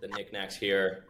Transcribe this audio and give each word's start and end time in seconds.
the 0.00 0.08
knickknacks 0.08 0.56
here. 0.56 1.04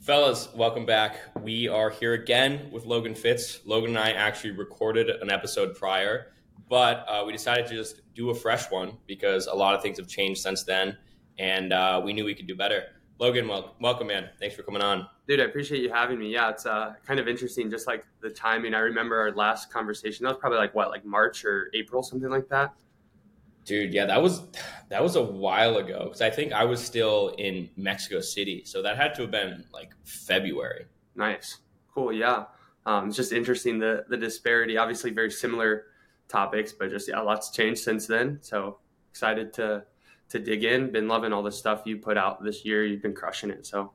Fellas, 0.00 0.50
welcome 0.54 0.84
back. 0.84 1.18
We 1.42 1.66
are 1.66 1.88
here 1.88 2.12
again 2.12 2.68
with 2.70 2.84
Logan 2.84 3.14
Fitz. 3.14 3.60
Logan 3.64 3.96
and 3.96 3.98
I 3.98 4.10
actually 4.10 4.50
recorded 4.50 5.08
an 5.08 5.30
episode 5.30 5.74
prior, 5.74 6.32
but 6.68 7.06
uh, 7.08 7.22
we 7.26 7.32
decided 7.32 7.66
to 7.68 7.74
just 7.74 8.02
do 8.14 8.28
a 8.28 8.34
fresh 8.34 8.70
one 8.70 8.98
because 9.06 9.46
a 9.46 9.54
lot 9.54 9.74
of 9.74 9.80
things 9.80 9.96
have 9.96 10.08
changed 10.08 10.42
since 10.42 10.62
then, 10.62 10.94
and 11.38 11.72
uh, 11.72 12.02
we 12.04 12.12
knew 12.12 12.26
we 12.26 12.34
could 12.34 12.46
do 12.46 12.54
better. 12.54 12.84
Logan, 13.18 13.48
well, 13.48 13.76
welcome, 13.80 14.08
man. 14.08 14.28
Thanks 14.38 14.54
for 14.54 14.62
coming 14.62 14.82
on. 14.82 15.06
Dude, 15.26 15.40
I 15.40 15.44
appreciate 15.44 15.80
you 15.80 15.90
having 15.90 16.18
me. 16.18 16.30
Yeah, 16.30 16.50
it's 16.50 16.66
uh, 16.66 16.92
kind 17.06 17.18
of 17.18 17.28
interesting, 17.28 17.70
just 17.70 17.86
like 17.86 18.04
the 18.20 18.28
timing. 18.28 18.74
I 18.74 18.80
remember 18.80 19.18
our 19.18 19.32
last 19.32 19.72
conversation. 19.72 20.24
That 20.24 20.30
was 20.30 20.38
probably 20.38 20.58
like 20.58 20.74
what, 20.74 20.90
like 20.90 21.06
March 21.06 21.46
or 21.46 21.70
April, 21.72 22.02
something 22.02 22.28
like 22.28 22.48
that. 22.48 22.74
Dude, 23.64 23.94
yeah, 23.94 24.06
that 24.06 24.22
was 24.22 24.42
that 24.90 25.02
was 25.02 25.16
a 25.16 25.22
while 25.22 25.76
ago 25.78 26.04
because 26.04 26.20
I 26.20 26.30
think 26.30 26.52
I 26.52 26.64
was 26.64 26.84
still 26.84 27.34
in 27.38 27.70
Mexico 27.76 28.20
City, 28.20 28.62
so 28.64 28.82
that 28.82 28.96
had 28.96 29.14
to 29.14 29.22
have 29.22 29.30
been 29.30 29.64
like 29.72 29.92
February. 30.04 30.86
Nice, 31.14 31.58
cool, 31.94 32.12
yeah. 32.12 32.44
Um, 32.86 33.08
it's 33.08 33.16
just 33.16 33.32
interesting 33.32 33.78
the 33.78 34.04
the 34.08 34.16
disparity. 34.16 34.76
Obviously, 34.76 35.10
very 35.10 35.30
similar 35.30 35.86
topics, 36.28 36.72
but 36.72 36.90
just 36.90 37.08
yeah, 37.08 37.20
lots 37.20 37.50
changed 37.50 37.80
since 37.80 38.06
then. 38.06 38.38
So 38.42 38.78
excited 39.10 39.52
to 39.54 39.84
to 40.28 40.38
dig 40.38 40.64
in. 40.64 40.92
Been 40.92 41.08
loving 41.08 41.32
all 41.32 41.42
the 41.42 41.52
stuff 41.52 41.82
you 41.86 41.96
put 41.96 42.18
out 42.18 42.44
this 42.44 42.64
year. 42.64 42.84
You've 42.84 43.02
been 43.02 43.14
crushing 43.14 43.50
it. 43.50 43.66
So 43.66 43.92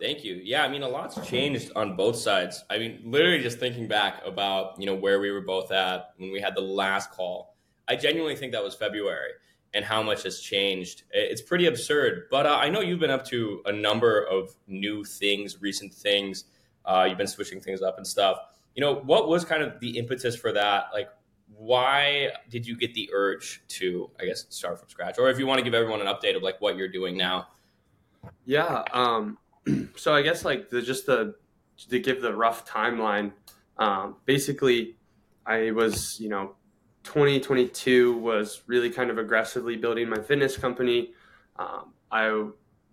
Thank 0.00 0.24
you. 0.24 0.40
Yeah, 0.42 0.64
I 0.64 0.68
mean, 0.68 0.82
a 0.82 0.88
lot's 0.88 1.24
changed 1.26 1.70
on 1.76 1.96
both 1.96 2.16
sides. 2.16 2.64
I 2.68 2.78
mean, 2.78 3.00
literally 3.04 3.40
just 3.40 3.58
thinking 3.58 3.86
back 3.86 4.22
about 4.26 4.78
you 4.78 4.86
know 4.86 4.94
where 4.94 5.20
we 5.20 5.30
were 5.30 5.40
both 5.40 5.70
at 5.70 6.10
when 6.16 6.32
we 6.32 6.40
had 6.40 6.54
the 6.54 6.62
last 6.62 7.10
call 7.10 7.53
I 7.88 7.96
genuinely 7.96 8.36
think 8.36 8.52
that 8.52 8.62
was 8.62 8.74
February 8.74 9.30
and 9.74 9.84
how 9.84 10.02
much 10.02 10.22
has 10.22 10.40
changed. 10.40 11.02
It's 11.10 11.42
pretty 11.42 11.66
absurd. 11.66 12.28
But 12.30 12.46
uh, 12.46 12.56
I 12.56 12.68
know 12.68 12.80
you've 12.80 13.00
been 13.00 13.10
up 13.10 13.24
to 13.26 13.60
a 13.66 13.72
number 13.72 14.22
of 14.22 14.54
new 14.68 15.04
things, 15.04 15.60
recent 15.60 15.92
things. 15.92 16.44
Uh, 16.84 17.06
you've 17.08 17.18
been 17.18 17.26
switching 17.26 17.60
things 17.60 17.82
up 17.82 17.96
and 17.96 18.06
stuff. 18.06 18.38
You 18.74 18.80
know, 18.80 18.94
what 18.94 19.28
was 19.28 19.44
kind 19.44 19.62
of 19.62 19.80
the 19.80 19.98
impetus 19.98 20.36
for 20.36 20.52
that? 20.52 20.86
Like, 20.92 21.08
why 21.56 22.30
did 22.50 22.66
you 22.66 22.76
get 22.76 22.94
the 22.94 23.10
urge 23.12 23.62
to, 23.68 24.10
I 24.20 24.26
guess, 24.26 24.46
start 24.48 24.78
from 24.78 24.88
scratch? 24.88 25.18
Or 25.18 25.28
if 25.28 25.38
you 25.38 25.46
want 25.46 25.58
to 25.58 25.64
give 25.64 25.74
everyone 25.74 26.00
an 26.00 26.06
update 26.06 26.36
of 26.36 26.42
like 26.42 26.60
what 26.60 26.76
you're 26.76 26.88
doing 26.88 27.16
now. 27.16 27.48
Yeah. 28.44 28.84
Um, 28.92 29.38
so 29.96 30.14
I 30.14 30.22
guess 30.22 30.44
like 30.44 30.70
the 30.70 30.82
just 30.82 31.06
the 31.06 31.34
to 31.88 31.98
give 31.98 32.22
the 32.22 32.34
rough 32.34 32.66
timeline. 32.66 33.32
Um, 33.76 34.16
basically, 34.24 34.96
I 35.44 35.72
was 35.72 36.20
you 36.20 36.28
know 36.28 36.54
2022 37.04 38.16
was 38.16 38.62
really 38.66 38.90
kind 38.90 39.10
of 39.10 39.18
aggressively 39.18 39.76
building 39.76 40.08
my 40.08 40.20
fitness 40.20 40.56
company. 40.56 41.12
Um, 41.56 41.92
I 42.10 42.48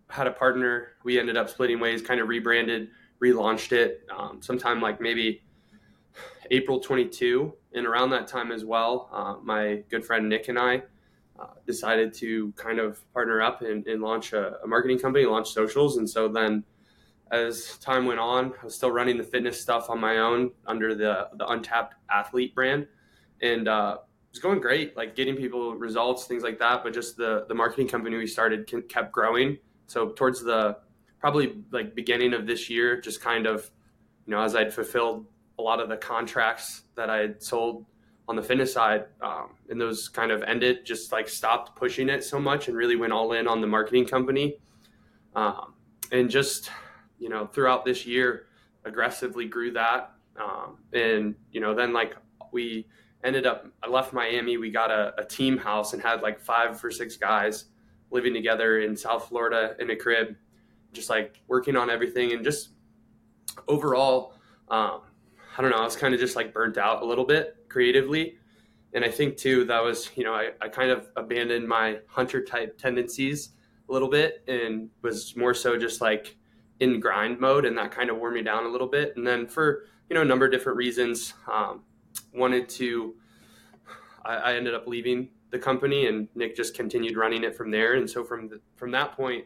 had 0.09 0.27
a 0.27 0.31
partner. 0.31 0.89
We 1.03 1.19
ended 1.19 1.37
up 1.37 1.49
splitting 1.49 1.79
ways, 1.79 2.01
kind 2.01 2.19
of 2.19 2.27
rebranded, 2.27 2.89
relaunched 3.23 3.71
it 3.71 4.05
um, 4.15 4.41
sometime 4.41 4.81
like 4.81 4.99
maybe 5.01 5.43
April 6.51 6.79
22. 6.79 7.53
And 7.73 7.87
around 7.87 8.09
that 8.09 8.27
time 8.27 8.51
as 8.51 8.65
well, 8.65 9.09
uh, 9.13 9.35
my 9.41 9.83
good 9.89 10.05
friend 10.05 10.27
Nick 10.27 10.49
and 10.49 10.59
I 10.59 10.83
uh, 11.39 11.47
decided 11.65 12.13
to 12.15 12.51
kind 12.57 12.79
of 12.79 13.01
partner 13.13 13.41
up 13.41 13.61
and, 13.61 13.87
and 13.87 14.01
launch 14.01 14.33
a, 14.33 14.57
a, 14.63 14.67
marketing 14.67 14.99
company, 14.99 15.25
launch 15.25 15.49
socials. 15.49 15.97
And 15.97 16.07
so 16.07 16.27
then 16.27 16.65
as 17.31 17.77
time 17.77 18.05
went 18.05 18.19
on, 18.19 18.53
I 18.61 18.65
was 18.65 18.75
still 18.75 18.91
running 18.91 19.17
the 19.17 19.23
fitness 19.23 19.59
stuff 19.59 19.89
on 19.89 19.99
my 19.99 20.17
own 20.17 20.51
under 20.67 20.93
the, 20.93 21.29
the 21.35 21.47
Untapped 21.47 21.95
Athlete 22.09 22.53
brand 22.53 22.87
and 23.41 23.67
uh, 23.67 23.97
it 23.99 24.31
was 24.31 24.39
going 24.39 24.59
great, 24.59 24.95
like 24.95 25.15
getting 25.15 25.35
people 25.35 25.75
results, 25.75 26.25
things 26.25 26.43
like 26.43 26.59
that. 26.59 26.83
But 26.83 26.93
just 26.93 27.17
the 27.17 27.45
the 27.47 27.55
marketing 27.55 27.87
company 27.87 28.17
we 28.17 28.27
started 28.27 28.71
kept 28.89 29.11
growing. 29.11 29.57
So 29.87 30.09
towards 30.09 30.41
the 30.43 30.77
probably 31.19 31.63
like 31.71 31.93
beginning 31.95 32.33
of 32.33 32.47
this 32.47 32.69
year, 32.69 32.99
just 32.99 33.21
kind 33.21 33.45
of, 33.45 33.69
you 34.25 34.31
know, 34.31 34.41
as 34.41 34.55
I'd 34.55 34.73
fulfilled 34.73 35.25
a 35.59 35.61
lot 35.61 35.79
of 35.79 35.89
the 35.89 35.97
contracts 35.97 36.83
that 36.95 37.09
I 37.09 37.17
had 37.17 37.43
sold 37.43 37.85
on 38.27 38.35
the 38.35 38.41
fitness 38.41 38.73
side, 38.73 39.05
um, 39.21 39.49
and 39.69 39.79
those 39.79 40.07
kind 40.07 40.31
of 40.31 40.41
ended, 40.43 40.85
just 40.85 41.11
like 41.11 41.27
stopped 41.27 41.75
pushing 41.75 42.09
it 42.09 42.23
so 42.23 42.39
much 42.39 42.67
and 42.67 42.77
really 42.77 42.95
went 42.95 43.11
all 43.11 43.33
in 43.33 43.47
on 43.47 43.61
the 43.61 43.67
marketing 43.67 44.05
company. 44.05 44.57
Um, 45.35 45.73
and 46.11 46.29
just, 46.29 46.71
you 47.19 47.29
know, 47.29 47.45
throughout 47.45 47.83
this 47.83 48.05
year, 48.05 48.45
aggressively 48.85 49.45
grew 49.45 49.71
that. 49.71 50.13
Um, 50.39 50.77
and, 50.93 51.35
you 51.51 51.59
know, 51.59 51.75
then 51.75 51.93
like 51.93 52.15
we, 52.51 52.87
ended 53.23 53.45
up 53.45 53.67
i 53.83 53.87
left 53.87 54.13
miami. 54.13 54.57
We 54.57 54.71
got 54.71 54.91
a, 54.91 55.13
a, 55.17 55.25
team 55.25 55.57
house 55.57 55.93
and 55.93 56.01
had 56.01 56.21
like 56.21 56.39
five 56.39 56.83
or 56.83 56.91
six 56.91 57.17
guys 57.17 57.65
living 58.09 58.33
together 58.33 58.79
in 58.79 58.95
south 58.95 59.29
florida 59.29 59.75
in 59.79 59.89
a 59.91 59.95
crib 59.95 60.35
just 60.93 61.09
like 61.09 61.39
working 61.47 61.75
on 61.75 61.89
everything 61.89 62.33
and 62.33 62.43
just 62.43 62.69
overall 63.67 64.33
um, 64.69 65.01
i 65.57 65.61
don't 65.61 65.71
know 65.71 65.77
i 65.77 65.83
was 65.83 65.95
kind 65.95 66.13
of 66.13 66.19
just 66.19 66.35
like 66.35 66.53
burnt 66.53 66.77
out 66.77 67.01
a 67.01 67.05
little 67.05 67.25
bit 67.25 67.57
creatively. 67.69 68.37
And 68.93 69.05
i 69.05 69.09
think 69.09 69.37
too 69.37 69.63
that 69.65 69.81
was 69.81 70.09
you 70.15 70.23
know 70.23 70.33
i, 70.33 70.51
I 70.59 70.67
kind 70.67 70.91
of 70.91 71.09
abandoned 71.15 71.67
my 71.67 71.99
hunter 72.07 72.43
type 72.43 72.77
tendencies 72.77 73.51
a 73.87 73.93
little 73.93 74.09
bit 74.09 74.43
and 74.47 74.89
was 75.01 75.35
more 75.35 75.53
so 75.53 75.77
just 75.77 76.01
like 76.01 76.35
in 76.81 76.99
grind 76.99 77.39
mode 77.39 77.65
and 77.65 77.77
that 77.77 77.91
kind 77.91 78.09
of 78.09 78.17
wore 78.17 78.31
me 78.31 78.41
down 78.41 78.65
a 78.65 78.67
little 78.67 78.87
bit. 78.87 79.15
And 79.15 79.25
then 79.25 79.47
for 79.47 79.85
you 80.09 80.15
know 80.15 80.23
a 80.23 80.25
number 80.25 80.45
of 80.45 80.51
different 80.51 80.77
reasons 80.77 81.33
um, 81.49 81.81
wanted 82.33 82.69
to 82.69 83.15
I, 84.23 84.35
I, 84.35 84.53
ended 84.53 84.73
up 84.73 84.87
leaving 84.87 85.29
the 85.49 85.59
company 85.59 86.07
and 86.07 86.27
Nick 86.35 86.55
just 86.55 86.73
continued 86.73 87.17
running 87.17 87.43
it 87.43 87.55
from 87.55 87.71
there. 87.71 87.95
And 87.95 88.09
so 88.09 88.23
from 88.23 88.47
the, 88.47 88.61
from 88.75 88.91
that 88.91 89.15
point, 89.15 89.45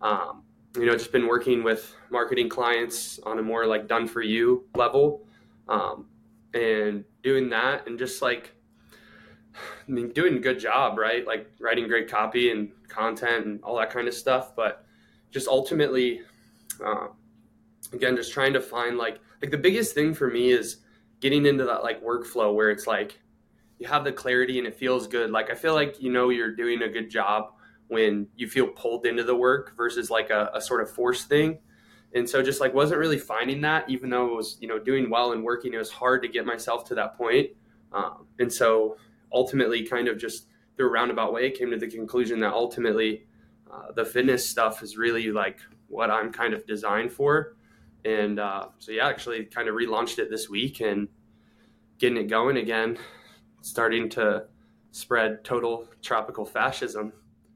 um, 0.00 0.42
you 0.76 0.86
know, 0.86 0.92
just 0.92 1.12
been 1.12 1.26
working 1.26 1.62
with 1.62 1.94
marketing 2.10 2.48
clients 2.48 3.20
on 3.20 3.38
a 3.38 3.42
more 3.42 3.66
like 3.66 3.86
done 3.86 4.08
for 4.08 4.22
you 4.22 4.64
level, 4.74 5.26
um, 5.68 6.06
and 6.52 7.04
doing 7.22 7.48
that 7.50 7.86
and 7.86 7.98
just 7.98 8.22
like, 8.22 8.52
I 9.54 9.90
mean, 9.90 10.10
doing 10.10 10.36
a 10.36 10.40
good 10.40 10.58
job, 10.58 10.98
right? 10.98 11.24
Like 11.26 11.50
writing 11.60 11.86
great 11.86 12.10
copy 12.10 12.50
and 12.50 12.70
content 12.88 13.46
and 13.46 13.62
all 13.62 13.76
that 13.78 13.90
kind 13.90 14.08
of 14.08 14.14
stuff. 14.14 14.56
But 14.56 14.84
just 15.30 15.46
ultimately, 15.46 16.22
uh, 16.84 17.08
again, 17.92 18.16
just 18.16 18.32
trying 18.32 18.52
to 18.54 18.60
find 18.60 18.98
like, 18.98 19.20
like 19.40 19.52
the 19.52 19.58
biggest 19.58 19.94
thing 19.94 20.12
for 20.12 20.28
me 20.28 20.50
is 20.50 20.78
getting 21.24 21.46
into 21.46 21.64
that 21.64 21.82
like 21.82 22.04
workflow 22.04 22.54
where 22.54 22.70
it's 22.70 22.86
like 22.86 23.18
you 23.78 23.88
have 23.88 24.04
the 24.04 24.12
clarity 24.12 24.58
and 24.58 24.66
it 24.66 24.74
feels 24.74 25.06
good. 25.06 25.30
Like 25.30 25.50
I 25.50 25.54
feel 25.54 25.72
like 25.72 26.02
you 26.02 26.12
know 26.12 26.28
you're 26.28 26.54
doing 26.54 26.82
a 26.82 26.88
good 26.88 27.08
job 27.08 27.54
when 27.88 28.26
you 28.36 28.46
feel 28.46 28.66
pulled 28.66 29.06
into 29.06 29.24
the 29.24 29.34
work 29.34 29.74
versus 29.74 30.10
like 30.10 30.28
a, 30.28 30.50
a 30.52 30.60
sort 30.60 30.82
of 30.82 30.90
forced 30.90 31.26
thing. 31.26 31.60
And 32.14 32.28
so 32.28 32.42
just 32.42 32.60
like 32.60 32.74
wasn't 32.74 33.00
really 33.00 33.16
finding 33.16 33.62
that, 33.62 33.88
even 33.88 34.10
though 34.10 34.26
it 34.26 34.36
was 34.36 34.58
you 34.60 34.68
know 34.68 34.78
doing 34.78 35.08
well 35.08 35.32
and 35.32 35.42
working, 35.42 35.72
it 35.72 35.78
was 35.78 35.90
hard 35.90 36.20
to 36.24 36.28
get 36.28 36.44
myself 36.44 36.84
to 36.88 36.94
that 36.96 37.16
point. 37.16 37.52
Um, 37.94 38.26
and 38.38 38.52
so 38.52 38.98
ultimately, 39.32 39.82
kind 39.82 40.08
of 40.08 40.18
just 40.18 40.48
through 40.76 40.88
a 40.88 40.90
roundabout 40.90 41.32
way, 41.32 41.50
came 41.50 41.70
to 41.70 41.78
the 41.78 41.88
conclusion 41.88 42.38
that 42.40 42.52
ultimately 42.52 43.24
uh, 43.72 43.92
the 43.96 44.04
fitness 44.04 44.46
stuff 44.46 44.82
is 44.82 44.98
really 44.98 45.32
like 45.32 45.60
what 45.88 46.10
I'm 46.10 46.30
kind 46.30 46.52
of 46.52 46.66
designed 46.66 47.12
for. 47.12 47.56
And 48.04 48.38
uh, 48.38 48.68
so, 48.78 48.92
yeah, 48.92 49.08
actually 49.08 49.44
kind 49.46 49.68
of 49.68 49.74
relaunched 49.74 50.18
it 50.18 50.30
this 50.30 50.48
week 50.48 50.80
and 50.80 51.08
getting 51.98 52.18
it 52.18 52.28
going 52.28 52.56
again, 52.56 52.98
starting 53.62 54.08
to 54.10 54.44
spread 54.90 55.44
total 55.44 55.88
tropical 56.02 56.44
fascism. 56.44 57.12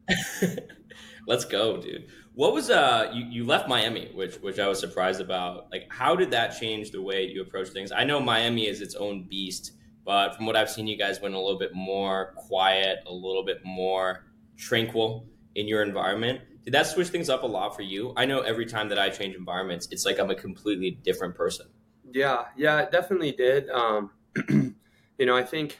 Let's 1.27 1.45
go, 1.45 1.77
dude. 1.77 2.09
What 2.35 2.55
was 2.55 2.71
uh 2.71 3.11
you, 3.13 3.27
you 3.27 3.45
left 3.45 3.69
Miami, 3.69 4.11
which 4.15 4.37
which 4.37 4.59
I 4.59 4.69
was 4.69 4.79
surprised 4.79 5.21
about. 5.21 5.71
Like 5.71 5.87
how 5.91 6.17
did 6.17 6.31
that 6.31 6.59
change 6.59 6.91
the 6.91 7.03
way 7.03 7.27
you 7.27 7.43
approach 7.43 7.69
things? 7.69 7.93
I 7.93 8.05
know 8.05 8.21
Miami 8.21 8.67
is 8.67 8.81
its 8.81 8.95
own 8.95 9.25
beast, 9.29 9.73
but 10.05 10.37
from 10.37 10.47
what 10.47 10.57
I've 10.57 10.71
seen 10.71 10.87
you 10.87 10.97
guys 10.97 11.21
went 11.21 11.35
a 11.35 11.39
little 11.39 11.59
bit 11.59 11.75
more 11.75 12.33
quiet, 12.37 13.01
a 13.07 13.13
little 13.13 13.45
bit 13.45 13.59
more 13.65 14.25
tranquil 14.57 15.27
in 15.55 15.69
your 15.69 15.83
environment. 15.83 16.41
Did 16.69 16.75
that 16.75 16.87
switch 16.87 17.09
things 17.09 17.31
up 17.31 17.45
a 17.45 17.47
lot 17.47 17.75
for 17.75 17.81
you? 17.81 18.13
I 18.15 18.27
know 18.27 18.41
every 18.41 18.67
time 18.67 18.91
that 18.91 18.99
I 18.99 19.09
change 19.09 19.35
environments, 19.35 19.89
it's 19.91 20.05
like 20.05 20.19
I'm 20.19 20.29
a 20.29 20.35
completely 20.35 20.91
different 21.03 21.35
person. 21.35 21.65
Yeah, 22.13 22.45
yeah, 22.59 22.81
it 22.81 22.93
definitely 22.93 23.33
did. 23.33 23.71
Um, 23.71 24.11
you 24.51 25.25
know, 25.25 25.35
I 25.35 25.45
think 25.45 25.79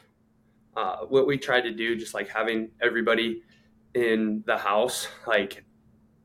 uh, 0.75 1.01
what 1.01 1.27
we 1.27 1.37
tried 1.37 1.61
to 1.61 1.71
do, 1.71 1.95
just 1.95 2.15
like 2.15 2.27
having 2.27 2.71
everybody 2.81 3.43
in 3.93 4.43
the 4.47 4.57
house, 4.57 5.07
like 5.27 5.63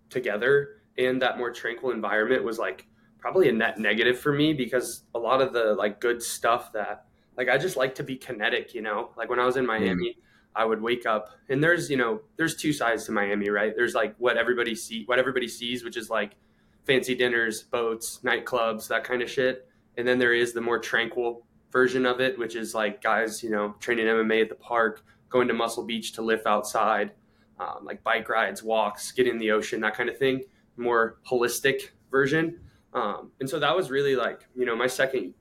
together 0.09 0.81
in 0.97 1.19
that 1.19 1.37
more 1.37 1.53
tranquil 1.53 1.91
environment, 1.91 2.43
was 2.43 2.59
like 2.59 2.87
probably 3.19 3.51
a 3.51 3.53
net 3.53 3.79
negative 3.79 4.19
for 4.19 4.33
me 4.33 4.55
because 4.55 5.03
a 5.15 5.19
lot 5.19 5.43
of 5.43 5.53
the 5.53 5.75
like 5.75 6.01
good 6.01 6.23
stuff 6.23 6.73
that 6.73 7.05
like 7.37 7.51
I 7.51 7.59
just 7.59 7.77
like 7.77 7.95
to 7.97 8.03
be 8.03 8.17
kinetic, 8.17 8.73
you 8.73 8.81
know. 8.81 9.11
Like 9.15 9.29
when 9.29 9.41
I 9.41 9.45
was 9.45 9.59
in 9.59 9.67
Miami, 9.67 10.17
mm. 10.17 10.23
I 10.57 10.65
would 10.65 10.81
wake 10.81 11.07
up 11.07 11.31
and 11.49 11.63
there's, 11.63 11.91
you 11.91 11.97
know, 11.97 12.21
there's 12.37 12.57
two 12.57 12.73
sides 12.73 13.05
to 13.07 13.13
Miami, 13.13 13.51
right? 13.51 13.75
There's 13.75 13.95
like 13.95 14.15
what 14.19 14.37
everybody 14.37 14.75
see 14.75 15.05
what 15.07 15.19
everybody 15.19 15.49
sees, 15.49 15.85
which 15.85 15.97
is 15.97 16.11
like 16.11 16.37
fancy 16.85 17.15
dinners, 17.15 17.63
boats, 17.63 18.21
nightclubs, 18.25 18.89
that 18.89 19.05
kind 19.05 19.23
of 19.23 19.31
shit. 19.31 19.69
And 19.97 20.07
then 20.07 20.19
there 20.19 20.35
is 20.35 20.53
the 20.53 20.61
more 20.61 20.79
tranquil 20.79 21.47
version 21.73 22.07
of 22.07 22.21
it, 22.21 22.39
which 22.39 22.57
is 22.57 22.75
like 22.75 23.03
guys, 23.03 23.43
you 23.43 23.51
know, 23.51 23.75
training 23.81 24.07
MMA 24.07 24.43
at 24.43 24.49
the 24.49 24.55
park, 24.55 25.05
going 25.29 25.49
to 25.49 25.55
Muscle 25.55 25.85
Beach 25.85 26.13
to 26.13 26.23
lift 26.23 26.47
outside, 26.47 27.13
um, 27.59 27.85
like 27.85 28.03
bike 28.05 28.29
rides, 28.29 28.63
walks, 28.63 29.11
get 29.13 29.27
in 29.27 29.39
the 29.39 29.51
ocean, 29.51 29.81
that 29.81 29.95
kind 29.97 30.09
of 30.09 30.19
thing. 30.19 30.45
more 30.77 31.19
holistic 31.29 31.91
version. 32.11 32.61
Um, 32.93 33.31
and 33.41 33.49
so 33.49 33.59
that 33.59 33.75
was 33.75 33.91
really 33.91 34.17
like, 34.17 34.47
you 34.57 34.65
know, 34.65 34.77
my 34.77 34.87
second 34.87 35.35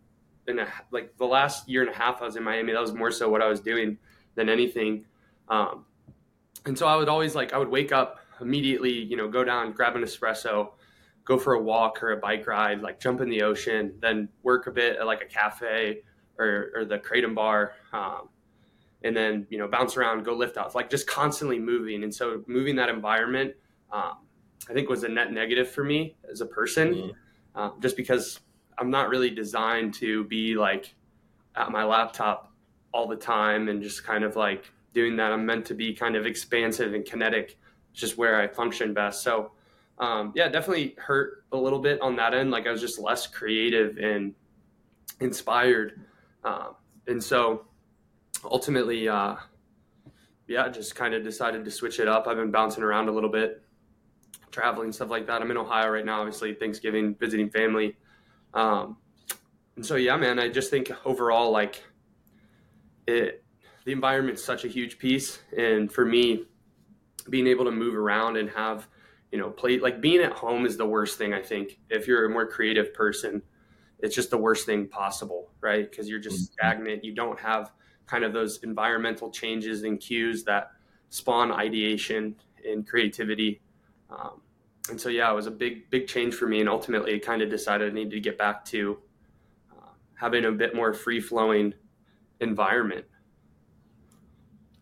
and 0.47 0.59
like 0.91 1.15
the 1.17 1.25
last 1.25 1.69
year 1.69 1.81
and 1.81 1.89
a 1.89 1.93
half 1.93 2.21
I 2.21 2.25
was 2.25 2.35
in 2.35 2.43
Miami, 2.43 2.73
that 2.73 2.81
was 2.81 2.93
more 2.93 3.11
so 3.11 3.29
what 3.29 3.41
I 3.41 3.47
was 3.47 3.59
doing 3.61 3.97
than 4.35 4.49
anything. 4.49 5.05
Um, 5.49 5.85
and 6.65 6.77
so 6.77 6.87
I 6.87 6.95
would 6.95 7.09
always 7.09 7.35
like, 7.35 7.53
I 7.53 7.57
would 7.57 7.69
wake 7.69 7.91
up 7.91 8.19
immediately, 8.41 8.91
you 8.91 9.17
know, 9.17 9.27
go 9.27 9.43
down, 9.43 9.71
grab 9.73 9.95
an 9.95 10.03
espresso, 10.03 10.71
go 11.25 11.37
for 11.37 11.53
a 11.53 11.61
walk 11.61 12.01
or 12.03 12.11
a 12.11 12.17
bike 12.17 12.47
ride, 12.47 12.81
like 12.81 12.99
jump 12.99 13.21
in 13.21 13.29
the 13.29 13.41
ocean, 13.41 13.93
then 13.99 14.29
work 14.43 14.67
a 14.67 14.71
bit 14.71 14.97
at 14.97 15.05
like 15.05 15.21
a 15.21 15.25
cafe 15.25 16.01
or, 16.37 16.71
or 16.75 16.85
the 16.85 16.97
Kratom 16.97 17.35
bar. 17.35 17.73
Um, 17.91 18.29
and 19.03 19.15
then, 19.15 19.45
you 19.49 19.57
know, 19.57 19.67
bounce 19.67 19.97
around, 19.97 20.23
go 20.23 20.33
lift 20.33 20.57
off, 20.57 20.75
like 20.75 20.89
just 20.89 21.07
constantly 21.07 21.59
moving. 21.59 22.03
And 22.03 22.13
so 22.13 22.43
moving 22.47 22.75
that 22.77 22.89
environment, 22.89 23.53
um, 23.91 24.19
I 24.69 24.73
think 24.73 24.89
was 24.89 25.03
a 25.03 25.09
net 25.09 25.31
negative 25.33 25.69
for 25.69 25.83
me 25.83 26.15
as 26.31 26.39
a 26.39 26.45
person, 26.45 26.93
mm-hmm. 26.93 27.11
uh, 27.59 27.71
just 27.81 27.97
because 27.97 28.39
I'm 28.77 28.89
not 28.89 29.09
really 29.09 29.29
designed 29.29 29.93
to 29.95 30.23
be 30.25 30.55
like 30.55 30.95
at 31.55 31.69
my 31.69 31.83
laptop 31.83 32.52
all 32.93 33.07
the 33.07 33.15
time 33.15 33.69
and 33.69 33.81
just 33.81 34.03
kind 34.03 34.23
of 34.23 34.35
like 34.35 34.71
doing 34.93 35.15
that. 35.17 35.31
I'm 35.31 35.45
meant 35.45 35.65
to 35.65 35.73
be 35.73 35.93
kind 35.93 36.15
of 36.15 36.25
expansive 36.25 36.93
and 36.93 37.03
kinetic, 37.03 37.57
just 37.93 38.17
where 38.17 38.39
I 38.39 38.47
function 38.47 38.93
best. 38.93 39.23
So, 39.23 39.51
um, 39.99 40.31
yeah, 40.35 40.47
definitely 40.47 40.95
hurt 40.97 41.43
a 41.51 41.57
little 41.57 41.79
bit 41.79 41.99
on 42.01 42.15
that 42.17 42.33
end. 42.33 42.51
Like 42.51 42.67
I 42.67 42.71
was 42.71 42.81
just 42.81 42.99
less 42.99 43.27
creative 43.27 43.97
and 43.97 44.33
inspired. 45.19 46.01
Um, 46.43 46.75
and 47.07 47.23
so 47.23 47.65
ultimately, 48.43 49.07
uh, 49.09 49.35
yeah, 50.47 50.69
just 50.69 50.95
kind 50.95 51.13
of 51.13 51.23
decided 51.23 51.65
to 51.65 51.71
switch 51.71 51.99
it 51.99 52.07
up. 52.07 52.27
I've 52.27 52.37
been 52.37 52.51
bouncing 52.51 52.83
around 52.83 53.09
a 53.09 53.11
little 53.11 53.29
bit, 53.29 53.63
traveling, 54.51 54.91
stuff 54.91 55.09
like 55.09 55.25
that. 55.27 55.41
I'm 55.41 55.49
in 55.49 55.57
Ohio 55.57 55.89
right 55.89 56.05
now, 56.05 56.19
obviously, 56.19 56.53
Thanksgiving, 56.53 57.15
visiting 57.15 57.49
family. 57.49 57.95
Um, 58.53 58.97
and 59.75 59.85
so, 59.85 59.95
yeah, 59.95 60.15
man, 60.17 60.37
I 60.37 60.49
just 60.49 60.69
think 60.69 60.91
overall, 61.05 61.49
like, 61.49 61.83
it, 63.07 63.43
the 63.85 63.91
environment's 63.91 64.43
such 64.43 64.65
a 64.65 64.67
huge 64.67 64.97
piece. 64.97 65.39
And 65.57 65.91
for 65.91 66.05
me, 66.05 66.45
being 67.29 67.47
able 67.47 67.65
to 67.65 67.71
move 67.71 67.95
around 67.95 68.37
and 68.37 68.49
have, 68.49 68.87
you 69.31 69.37
know, 69.37 69.49
play 69.49 69.79
like 69.79 70.01
being 70.01 70.21
at 70.21 70.33
home 70.33 70.65
is 70.65 70.77
the 70.77 70.85
worst 70.85 71.17
thing, 71.17 71.33
I 71.33 71.41
think. 71.41 71.79
If 71.89 72.07
you're 72.07 72.25
a 72.25 72.29
more 72.29 72.47
creative 72.47 72.93
person, 72.93 73.41
it's 73.99 74.15
just 74.15 74.29
the 74.29 74.37
worst 74.37 74.65
thing 74.65 74.87
possible, 74.87 75.51
right? 75.61 75.89
Because 75.89 76.09
you're 76.09 76.19
just 76.19 76.37
mm-hmm. 76.37 76.53
stagnant. 76.53 77.03
You 77.03 77.13
don't 77.13 77.39
have 77.39 77.71
kind 78.05 78.23
of 78.23 78.33
those 78.33 78.59
environmental 78.63 79.31
changes 79.31 79.83
and 79.83 79.99
cues 79.99 80.43
that 80.43 80.71
spawn 81.09 81.51
ideation 81.51 82.35
and 82.67 82.87
creativity. 82.87 83.61
Um, 84.09 84.41
and 84.89 84.99
so, 84.99 85.09
yeah, 85.09 85.31
it 85.31 85.35
was 85.35 85.47
a 85.47 85.51
big, 85.51 85.89
big 85.89 86.07
change 86.07 86.33
for 86.35 86.47
me. 86.47 86.59
And 86.59 86.67
ultimately, 86.67 87.17
kind 87.19 87.41
of 87.41 87.49
decided 87.49 87.91
I 87.91 87.93
needed 87.93 88.11
to 88.11 88.19
get 88.19 88.37
back 88.37 88.65
to 88.65 88.97
uh, 89.71 89.91
having 90.15 90.45
a 90.45 90.51
bit 90.51 90.75
more 90.75 90.93
free 90.93 91.21
flowing 91.21 91.73
environment. 92.43 93.05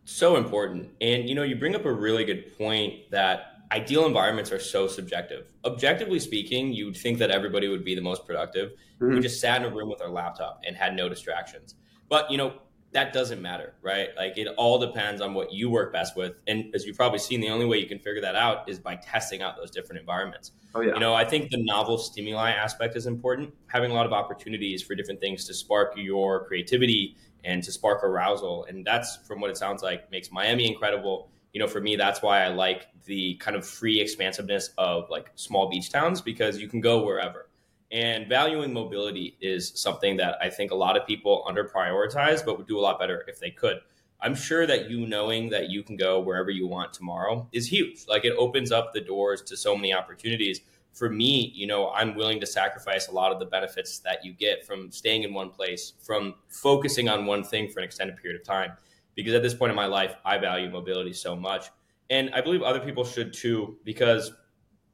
So 0.03 0.35
important. 0.35 0.89
And, 0.99 1.29
you 1.29 1.35
know, 1.35 1.43
you 1.43 1.55
bring 1.55 1.75
up 1.75 1.85
a 1.85 1.93
really 1.93 2.25
good 2.25 2.57
point 2.57 3.09
that 3.11 3.53
ideal 3.71 4.05
environments 4.05 4.51
are 4.51 4.59
so 4.59 4.87
subjective. 4.87 5.53
Objectively 5.63 6.19
speaking, 6.19 6.73
you'd 6.73 6.97
think 6.97 7.17
that 7.19 7.31
everybody 7.31 7.69
would 7.69 7.85
be 7.85 7.95
the 7.95 8.01
most 8.01 8.25
productive. 8.25 8.71
Mm-hmm. 8.99 9.15
We 9.15 9.21
just 9.21 9.39
sat 9.39 9.61
in 9.61 9.71
a 9.71 9.73
room 9.73 9.89
with 9.89 10.01
our 10.01 10.09
laptop 10.09 10.61
and 10.65 10.75
had 10.75 10.95
no 10.95 11.07
distractions. 11.07 11.75
But, 12.09 12.29
you 12.29 12.37
know, 12.37 12.55
that 12.91 13.13
doesn't 13.13 13.41
matter, 13.41 13.73
right? 13.81 14.09
Like 14.17 14.37
it 14.37 14.49
all 14.57 14.77
depends 14.77 15.21
on 15.21 15.33
what 15.33 15.53
you 15.53 15.69
work 15.69 15.93
best 15.93 16.17
with. 16.17 16.33
And 16.47 16.75
as 16.75 16.85
you've 16.85 16.97
probably 16.97 17.19
seen, 17.19 17.39
the 17.39 17.47
only 17.47 17.65
way 17.65 17.77
you 17.77 17.85
can 17.85 17.99
figure 17.99 18.19
that 18.19 18.35
out 18.35 18.67
is 18.67 18.79
by 18.79 18.97
testing 18.97 19.41
out 19.41 19.55
those 19.55 19.71
different 19.71 20.01
environments. 20.01 20.51
Oh, 20.75 20.81
yeah. 20.81 20.95
You 20.95 20.99
know, 20.99 21.13
I 21.13 21.23
think 21.23 21.51
the 21.51 21.63
novel 21.63 21.97
stimuli 21.97 22.51
aspect 22.51 22.97
is 22.97 23.07
important. 23.07 23.53
Having 23.67 23.91
a 23.91 23.93
lot 23.93 24.05
of 24.05 24.11
opportunities 24.11 24.83
for 24.83 24.93
different 24.93 25.21
things 25.21 25.45
to 25.45 25.53
spark 25.53 25.93
your 25.95 26.45
creativity 26.45 27.15
and 27.43 27.63
to 27.63 27.71
spark 27.71 28.03
arousal. 28.03 28.65
And 28.65 28.85
that's 28.85 29.17
from 29.27 29.41
what 29.41 29.49
it 29.49 29.57
sounds 29.57 29.81
like 29.83 30.11
makes 30.11 30.31
Miami 30.31 30.67
incredible. 30.67 31.29
You 31.53 31.59
know, 31.59 31.67
for 31.67 31.81
me, 31.81 31.95
that's 31.95 32.21
why 32.21 32.43
I 32.43 32.47
like 32.49 32.87
the 33.05 33.35
kind 33.35 33.57
of 33.57 33.67
free 33.67 33.99
expansiveness 33.99 34.71
of 34.77 35.09
like 35.09 35.31
small 35.35 35.69
beach 35.69 35.89
towns 35.91 36.21
because 36.21 36.59
you 36.59 36.67
can 36.67 36.81
go 36.81 37.03
wherever. 37.03 37.49
And 37.91 38.29
valuing 38.29 38.73
mobility 38.73 39.37
is 39.41 39.73
something 39.75 40.15
that 40.17 40.37
I 40.41 40.49
think 40.49 40.71
a 40.71 40.75
lot 40.75 40.95
of 40.95 41.05
people 41.05 41.43
under 41.45 41.65
prioritize, 41.65 42.43
but 42.45 42.57
would 42.57 42.67
do 42.67 42.79
a 42.79 42.81
lot 42.81 42.99
better 42.99 43.25
if 43.27 43.39
they 43.39 43.51
could. 43.51 43.81
I'm 44.21 44.35
sure 44.35 44.67
that 44.67 44.89
you 44.89 45.07
knowing 45.07 45.49
that 45.49 45.69
you 45.69 45.83
can 45.83 45.97
go 45.97 46.19
wherever 46.19 46.51
you 46.51 46.67
want 46.67 46.93
tomorrow 46.93 47.49
is 47.51 47.67
huge. 47.67 48.05
Like 48.07 48.23
it 48.23 48.33
opens 48.37 48.71
up 48.71 48.93
the 48.93 49.01
doors 49.01 49.41
to 49.43 49.57
so 49.57 49.75
many 49.75 49.93
opportunities. 49.93 50.61
For 50.93 51.09
me, 51.09 51.51
you 51.55 51.67
know, 51.67 51.89
I'm 51.91 52.15
willing 52.15 52.39
to 52.41 52.45
sacrifice 52.45 53.07
a 53.07 53.11
lot 53.11 53.31
of 53.31 53.39
the 53.39 53.45
benefits 53.45 53.99
that 53.99 54.25
you 54.25 54.33
get 54.33 54.65
from 54.65 54.91
staying 54.91 55.23
in 55.23 55.33
one 55.33 55.49
place, 55.49 55.93
from 56.01 56.35
focusing 56.49 57.09
on 57.09 57.25
one 57.25 57.43
thing 57.43 57.69
for 57.69 57.79
an 57.79 57.85
extended 57.85 58.17
period 58.17 58.39
of 58.39 58.45
time. 58.45 58.73
Because 59.15 59.33
at 59.33 59.41
this 59.43 59.53
point 59.53 59.69
in 59.69 59.75
my 59.75 59.85
life, 59.85 60.15
I 60.25 60.37
value 60.37 60.69
mobility 60.69 61.13
so 61.13 61.35
much. 61.35 61.67
And 62.09 62.29
I 62.33 62.41
believe 62.41 62.61
other 62.61 62.79
people 62.79 63.03
should 63.03 63.33
too, 63.33 63.77
because 63.83 64.31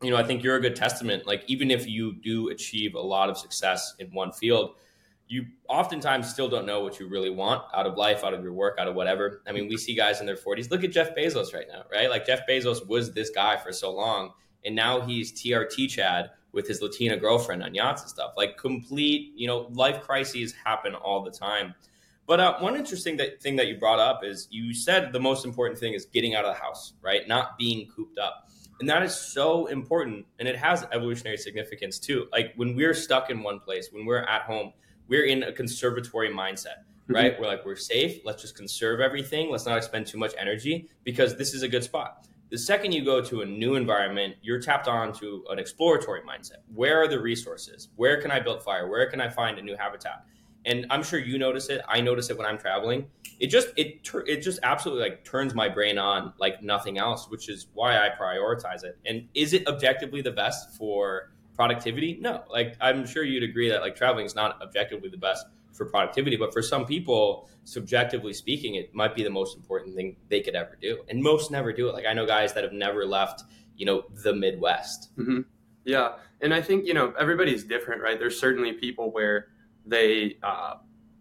you 0.02 0.12
know, 0.12 0.18
I 0.18 0.24
think 0.24 0.44
you're 0.44 0.56
a 0.56 0.62
good 0.62 0.76
testament. 0.76 1.26
Like, 1.26 1.44
even 1.48 1.72
if 1.72 1.88
you 1.88 2.14
do 2.14 2.50
achieve 2.50 2.96
a 2.96 3.02
lot 3.02 3.30
of 3.30 3.38
success 3.38 3.96
in 4.00 4.08
one 4.08 4.32
field, 4.32 4.76
you 5.28 5.46
oftentimes 5.68 6.30
still 6.30 6.48
don't 6.48 6.66
know 6.66 6.82
what 6.82 7.00
you 7.00 7.08
really 7.10 7.30
want 7.30 7.64
out 7.74 7.86
of 7.86 7.98
life, 7.98 8.24
out 8.24 8.34
of 8.34 8.44
your 8.44 8.54
work, 8.54 8.78
out 8.80 8.88
of 8.88 8.96
whatever. 8.96 9.42
I 9.48 9.52
mean, 9.52 9.68
we 9.68 9.76
see 9.76 9.96
guys 9.96 10.20
in 10.20 10.26
their 10.26 10.36
40s. 10.36 10.70
Look 10.72 10.84
at 10.84 10.92
Jeff 10.92 11.16
Bezos 11.16 11.54
right 11.54 11.66
now, 11.68 11.84
right? 11.92 12.10
Like, 12.10 12.26
Jeff 12.26 12.42
Bezos 12.48 12.88
was 12.88 13.14
this 13.14 13.30
guy 13.32 13.58
for 13.58 13.74
so 13.74 13.92
long, 13.92 14.34
and 14.66 14.76
now 14.76 15.02
he's 15.02 15.32
TRT 15.34 15.90
Chad 15.90 16.32
with 16.52 16.68
his 16.68 16.82
Latina 16.82 17.18
girlfriend 17.18 17.64
on 17.64 17.74
yachts 17.76 18.02
and 18.02 18.10
stuff. 18.10 18.34
Like, 18.36 18.58
complete, 18.58 19.34
you 19.36 19.48
know, 19.48 19.68
life 19.72 20.02
crises 20.02 20.54
happen 20.54 20.96
all 20.96 21.24
the 21.24 21.32
time. 21.32 21.76
But 22.26 22.40
uh, 22.42 22.60
one 22.60 22.76
interesting 22.76 23.18
that, 23.18 23.42
thing 23.42 23.56
that 23.56 23.68
you 23.68 23.78
brought 23.78 24.00
up 24.00 24.24
is 24.24 24.48
you 24.52 24.74
said 24.74 25.14
the 25.14 25.20
most 25.20 25.46
important 25.46 25.80
thing 25.80 25.94
is 25.94 26.06
getting 26.06 26.36
out 26.36 26.44
of 26.44 26.54
the 26.54 26.62
house, 26.62 26.94
right? 27.02 27.26
Not 27.28 27.58
being 27.58 27.88
cooped 27.96 28.20
up. 28.20 28.50
And 28.80 28.90
that 28.90 29.02
is 29.02 29.16
so 29.16 29.68
important. 29.68 30.26
And 30.38 30.48
it 30.48 30.58
has 30.58 30.86
evolutionary 30.92 31.38
significance 31.38 31.98
too. 31.98 32.28
Like 32.32 32.54
when 32.58 32.76
we're 32.76 32.94
stuck 32.94 33.30
in 33.30 33.42
one 33.44 33.60
place, 33.60 33.90
when 33.92 34.06
we're 34.06 34.24
at 34.24 34.42
home, 34.44 34.74
we're 35.08 35.26
in 35.26 35.44
a 35.44 35.54
conservatory 35.54 36.30
mindset, 36.30 36.66
mm-hmm. 36.66 37.16
right? 37.16 37.34
Mm-hmm. 37.34 37.42
We're 37.42 37.48
like, 37.48 37.66
we're 37.66 37.76
safe. 37.76 38.20
Let's 38.26 38.42
just 38.42 38.56
conserve 38.56 39.00
everything. 39.00 39.50
Let's 39.50 39.66
not 39.66 39.78
expend 39.78 40.08
too 40.08 40.18
much 40.18 40.34
energy 40.38 40.90
because 41.04 41.38
this 41.38 41.54
is 41.54 41.64
a 41.64 41.68
good 41.68 41.84
spot. 41.84 42.28
The 42.50 42.58
second 42.58 42.94
you 42.94 43.04
go 43.04 43.22
to 43.22 43.42
a 43.42 43.46
new 43.46 43.76
environment, 43.76 44.36
you're 44.42 44.62
tapped 44.62 44.88
on 44.88 45.12
to 45.14 45.44
an 45.50 45.60
exploratory 45.60 46.22
mindset. 46.22 46.60
Where 46.74 47.02
are 47.02 47.08
the 47.08 47.20
resources? 47.20 47.90
Where 47.96 48.22
can 48.22 48.32
I 48.32 48.40
build 48.40 48.64
fire? 48.64 48.88
Where 48.88 49.10
can 49.10 49.20
I 49.20 49.30
find 49.30 49.60
a 49.60 49.62
new 49.62 49.76
habitat? 49.76 50.26
And 50.66 50.86
I'm 50.90 51.04
sure 51.04 51.20
you 51.20 51.38
notice 51.38 51.70
it. 51.70 51.82
I 51.88 52.02
notice 52.02 52.30
it 52.30 52.38
when 52.38 52.46
I'm 52.46 52.58
traveling 52.58 53.08
it 53.40 53.48
just 53.48 53.70
it 53.78 54.08
it 54.26 54.42
just 54.42 54.60
absolutely 54.64 55.10
like 55.10 55.24
turns 55.24 55.54
my 55.54 55.70
brain 55.70 55.98
on 55.98 56.34
like 56.40 56.64
nothing 56.64 56.98
else, 56.98 57.30
which 57.30 57.50
is 57.50 57.68
why 57.74 57.98
I 57.98 58.10
prioritize 58.10 58.84
it. 58.84 58.98
And 59.06 59.28
is 59.34 59.54
it 59.54 59.68
objectively 59.68 60.22
the 60.22 60.32
best 60.32 60.76
for 60.76 61.32
productivity? 61.56 62.18
No. 62.20 62.44
Like 62.50 62.76
I'm 62.82 63.06
sure 63.06 63.24
you'd 63.24 63.44
agree 63.44 63.70
that 63.70 63.82
like 63.82 63.96
traveling 63.96 64.26
is 64.26 64.36
not 64.36 64.62
objectively 64.62 65.10
the 65.10 65.18
best 65.18 65.46
for 65.78 65.86
productivity, 65.86 66.36
but 66.36 66.52
for 66.52 66.62
some 66.62 66.86
people, 66.86 67.48
subjectively 67.64 68.34
speaking, 68.34 68.76
it 68.76 68.94
might 68.94 69.16
be 69.16 69.24
the 69.24 69.30
most 69.30 69.56
important 69.56 69.96
thing 69.96 70.18
they 70.28 70.42
could 70.42 70.56
ever 70.56 70.78
do. 70.82 71.04
And 71.08 71.22
most 71.22 71.52
never 71.52 71.72
do 71.72 71.88
it. 71.88 71.94
Like 71.94 72.06
I 72.06 72.14
know 72.14 72.26
guys 72.26 72.54
that 72.54 72.64
have 72.64 72.74
never 72.74 73.06
left, 73.06 73.44
you 73.76 73.86
know, 73.86 74.04
the 74.24 74.34
Midwest. 74.34 75.16
Mm-hmm. 75.18 75.42
Yeah, 75.86 76.16
and 76.42 76.54
I 76.54 76.62
think 76.62 76.86
you 76.86 76.94
know 76.94 77.14
everybody's 77.18 77.64
different, 77.64 78.02
right? 78.02 78.20
There's 78.20 78.38
certainly 78.38 78.74
people 78.74 79.12
where 79.12 79.48
they, 79.86 80.38
uh, 80.44 80.76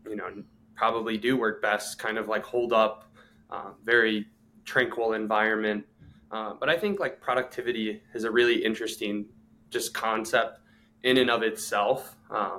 you 0.08 0.16
know, 0.16 0.42
probably 0.74 1.16
do 1.18 1.36
work 1.36 1.62
best, 1.62 1.98
kind 1.98 2.18
of 2.18 2.26
like 2.26 2.42
holed 2.42 2.72
up, 2.72 3.04
uh, 3.50 3.70
very 3.84 4.26
tranquil 4.64 5.12
environment. 5.12 5.84
Uh, 6.32 6.54
but 6.58 6.68
I 6.68 6.76
think 6.76 6.98
like 6.98 7.20
productivity 7.20 8.02
is 8.12 8.24
a 8.24 8.30
really 8.30 8.64
interesting 8.64 9.26
just 9.70 9.94
concept 9.94 10.58
in 11.04 11.18
and 11.18 11.30
of 11.30 11.42
itself, 11.42 12.16
uh, 12.30 12.58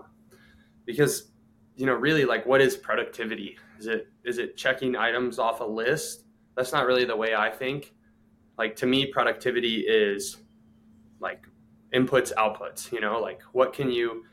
because 0.85 1.31
you 1.77 1.85
know 1.85 1.93
really 1.93 2.25
like 2.25 2.45
what 2.45 2.59
is 2.59 2.75
productivity? 2.75 3.57
Is 3.79 3.87
it 3.87 4.07
is 4.23 4.39
it 4.39 4.57
checking 4.57 4.95
items 4.95 5.39
off 5.39 5.61
a 5.61 5.63
list? 5.63 6.25
That's 6.55 6.73
not 6.73 6.85
really 6.85 7.05
the 7.05 7.15
way 7.15 7.35
I 7.35 7.49
think. 7.49 7.93
Like 8.57 8.75
to 8.77 8.87
me, 8.87 9.05
productivity 9.05 9.81
is 9.87 10.37
like 11.19 11.45
inputs 11.93 12.33
outputs. 12.33 12.91
You 12.91 12.99
know, 12.99 13.19
like 13.19 13.41
what 13.53 13.73
can 13.73 13.91
you 13.91 14.25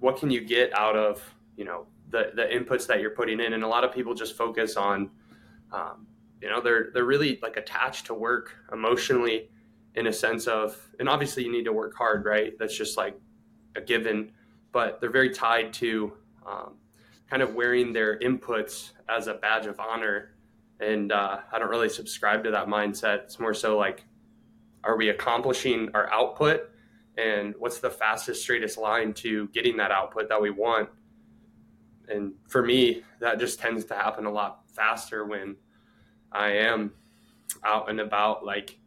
what 0.00 0.16
can 0.16 0.30
you 0.30 0.40
get 0.40 0.72
out 0.76 0.96
of 0.96 1.22
you 1.56 1.64
know 1.64 1.86
the 2.10 2.30
the 2.34 2.44
inputs 2.44 2.86
that 2.86 3.00
you're 3.00 3.10
putting 3.10 3.40
in 3.40 3.52
and 3.52 3.62
a 3.62 3.68
lot 3.68 3.84
of 3.84 3.92
people 3.92 4.14
just 4.14 4.36
focus 4.36 4.76
on 4.76 5.10
um, 5.72 6.06
you 6.40 6.48
know 6.48 6.60
they're 6.60 6.88
they're 6.94 7.04
really 7.04 7.38
like 7.42 7.56
attached 7.56 8.06
to 8.06 8.14
work 8.14 8.54
emotionally 8.72 9.50
in 9.94 10.06
a 10.06 10.12
sense 10.12 10.46
of 10.46 10.78
and 11.00 11.08
obviously 11.08 11.44
you 11.44 11.52
need 11.52 11.64
to 11.64 11.72
work 11.72 11.94
hard 11.96 12.24
right 12.24 12.54
that's 12.58 12.76
just 12.76 12.96
like 12.96 13.18
a 13.76 13.80
given 13.80 14.30
but 14.72 15.00
they're 15.00 15.10
very 15.10 15.30
tied 15.30 15.72
to 15.72 16.12
um, 16.48 16.74
kind 17.28 17.42
of 17.42 17.54
wearing 17.54 17.92
their 17.92 18.18
inputs 18.20 18.92
as 19.08 19.26
a 19.26 19.34
badge 19.34 19.66
of 19.66 19.78
honor. 19.80 20.30
And 20.80 21.10
uh, 21.10 21.38
i 21.52 21.58
don't 21.58 21.68
really 21.68 21.88
subscribe 21.88 22.44
to 22.44 22.50
that 22.52 22.66
mindset. 22.66 23.24
It's 23.24 23.40
more 23.40 23.54
so 23.54 23.76
like 23.76 24.04
are 24.84 24.96
we 24.96 25.08
accomplishing 25.08 25.90
our 25.92 26.10
output? 26.12 26.70
And 27.16 27.54
what's 27.58 27.80
the 27.80 27.90
fastest 27.90 28.42
straightest 28.42 28.78
line 28.78 29.12
to 29.14 29.48
getting 29.48 29.76
that 29.78 29.90
output 29.90 30.28
that 30.28 30.40
we 30.40 30.50
want? 30.50 30.88
And 32.08 32.34
for 32.46 32.62
me 32.62 33.02
that 33.20 33.38
just 33.38 33.58
tends 33.58 33.84
to 33.86 33.94
happen 33.94 34.24
a 34.24 34.30
lot 34.30 34.62
faster 34.72 35.26
when 35.26 35.56
i 36.30 36.50
am 36.50 36.92
out 37.64 37.90
and 37.90 38.00
about. 38.00 38.44
Like 38.44 38.78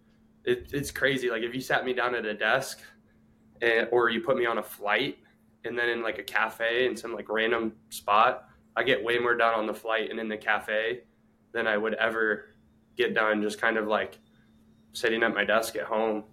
it, 0.46 0.70
it's 0.72 0.92
crazy. 0.92 1.30
Like 1.30 1.44
if 1.44 1.54
you 1.54 1.62
sat 1.62 1.86
me 1.86 1.94
down 1.94 2.16
at 2.16 2.26
a 2.26 2.34
desk 2.34 2.80
and, 3.62 3.88
or 3.92 4.10
you 4.10 4.22
put 4.22 4.38
me 4.38 4.46
on 4.46 4.60
a 4.60 4.64
flight 4.64 5.18
and 5.66 5.78
then 5.78 5.90
in 5.90 6.02
like 6.02 6.18
a 6.18 6.24
cafe 6.24 6.86
in 6.86 6.96
some 6.96 7.14
like 7.14 7.30
random 7.30 7.74
spot 7.90 8.46
i 8.76 8.84
get 8.84 9.04
way 9.04 9.18
more 9.18 9.36
done 9.36 9.54
on 9.54 9.66
the 9.66 9.74
flight 9.74 10.10
and 10.10 10.20
in 10.20 10.28
the 10.28 10.38
cafe 10.38 11.02
than 11.52 11.68
i 11.68 11.78
would 11.78 11.94
ever 11.96 12.46
get 12.98 13.14
done 13.14 13.42
just 13.42 13.60
kind 13.60 13.78
of 13.78 13.88
like 13.88 14.20
sitting 14.94 15.24
at 15.24 15.34
my 15.34 15.46
desk 15.46 15.76
at 15.76 15.86
home 15.86 16.24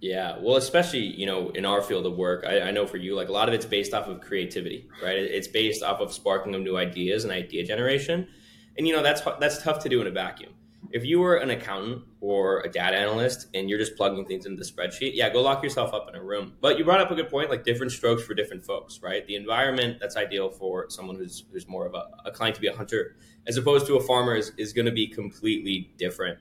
yeah, 0.00 0.36
well, 0.40 0.56
especially 0.56 1.00
you 1.00 1.26
know 1.26 1.50
in 1.50 1.64
our 1.64 1.82
field 1.82 2.06
of 2.06 2.16
work, 2.16 2.44
I, 2.46 2.60
I, 2.60 2.70
know 2.70 2.86
for 2.86 2.98
you, 2.98 3.16
like 3.16 3.28
a 3.28 3.32
lot 3.32 3.48
of 3.48 3.54
it's 3.54 3.66
based 3.66 3.92
off 3.92 4.06
of 4.06 4.20
creativity, 4.20 4.88
right? 5.02 5.16
It's 5.16 5.48
based 5.48 5.82
off 5.82 6.00
of 6.00 6.12
sparking 6.12 6.54
of 6.54 6.62
new 6.62 6.76
ideas 6.76 7.24
and 7.24 7.32
idea 7.32 7.64
generation, 7.64 8.28
and 8.76 8.86
you 8.86 8.94
know 8.94 9.02
that's 9.02 9.22
that's 9.40 9.60
tough 9.60 9.80
to 9.80 9.88
do 9.88 10.00
in 10.00 10.06
a 10.06 10.10
vacuum. 10.10 10.52
If 10.90 11.04
you 11.04 11.20
were 11.20 11.36
an 11.36 11.50
accountant 11.50 12.04
or 12.20 12.60
a 12.60 12.68
data 12.70 12.96
analyst 12.96 13.48
and 13.52 13.68
you're 13.68 13.78
just 13.78 13.96
plugging 13.96 14.24
things 14.24 14.46
into 14.46 14.62
the 14.62 14.70
spreadsheet, 14.70 15.12
yeah, 15.14 15.28
go 15.30 15.42
lock 15.42 15.62
yourself 15.62 15.92
up 15.92 16.08
in 16.08 16.14
a 16.14 16.22
room. 16.22 16.54
But 16.60 16.78
you 16.78 16.84
brought 16.84 17.00
up 17.00 17.10
a 17.10 17.14
good 17.14 17.28
point, 17.28 17.50
like 17.50 17.62
different 17.62 17.92
strokes 17.92 18.22
for 18.22 18.32
different 18.34 18.64
folks, 18.64 19.00
right? 19.02 19.26
The 19.26 19.36
environment 19.36 19.98
that's 20.00 20.16
ideal 20.16 20.50
for 20.50 20.88
someone 20.88 21.16
who's 21.16 21.44
who's 21.52 21.68
more 21.68 21.86
of 21.86 21.94
a, 21.94 22.04
a 22.24 22.30
client 22.30 22.54
to 22.56 22.60
be 22.60 22.68
a 22.68 22.76
hunter 22.76 23.16
as 23.46 23.56
opposed 23.56 23.86
to 23.86 23.96
a 23.96 24.00
farmer 24.00 24.34
is, 24.34 24.52
is 24.56 24.72
going 24.72 24.86
to 24.86 24.92
be 24.92 25.06
completely 25.06 25.92
different 25.96 26.38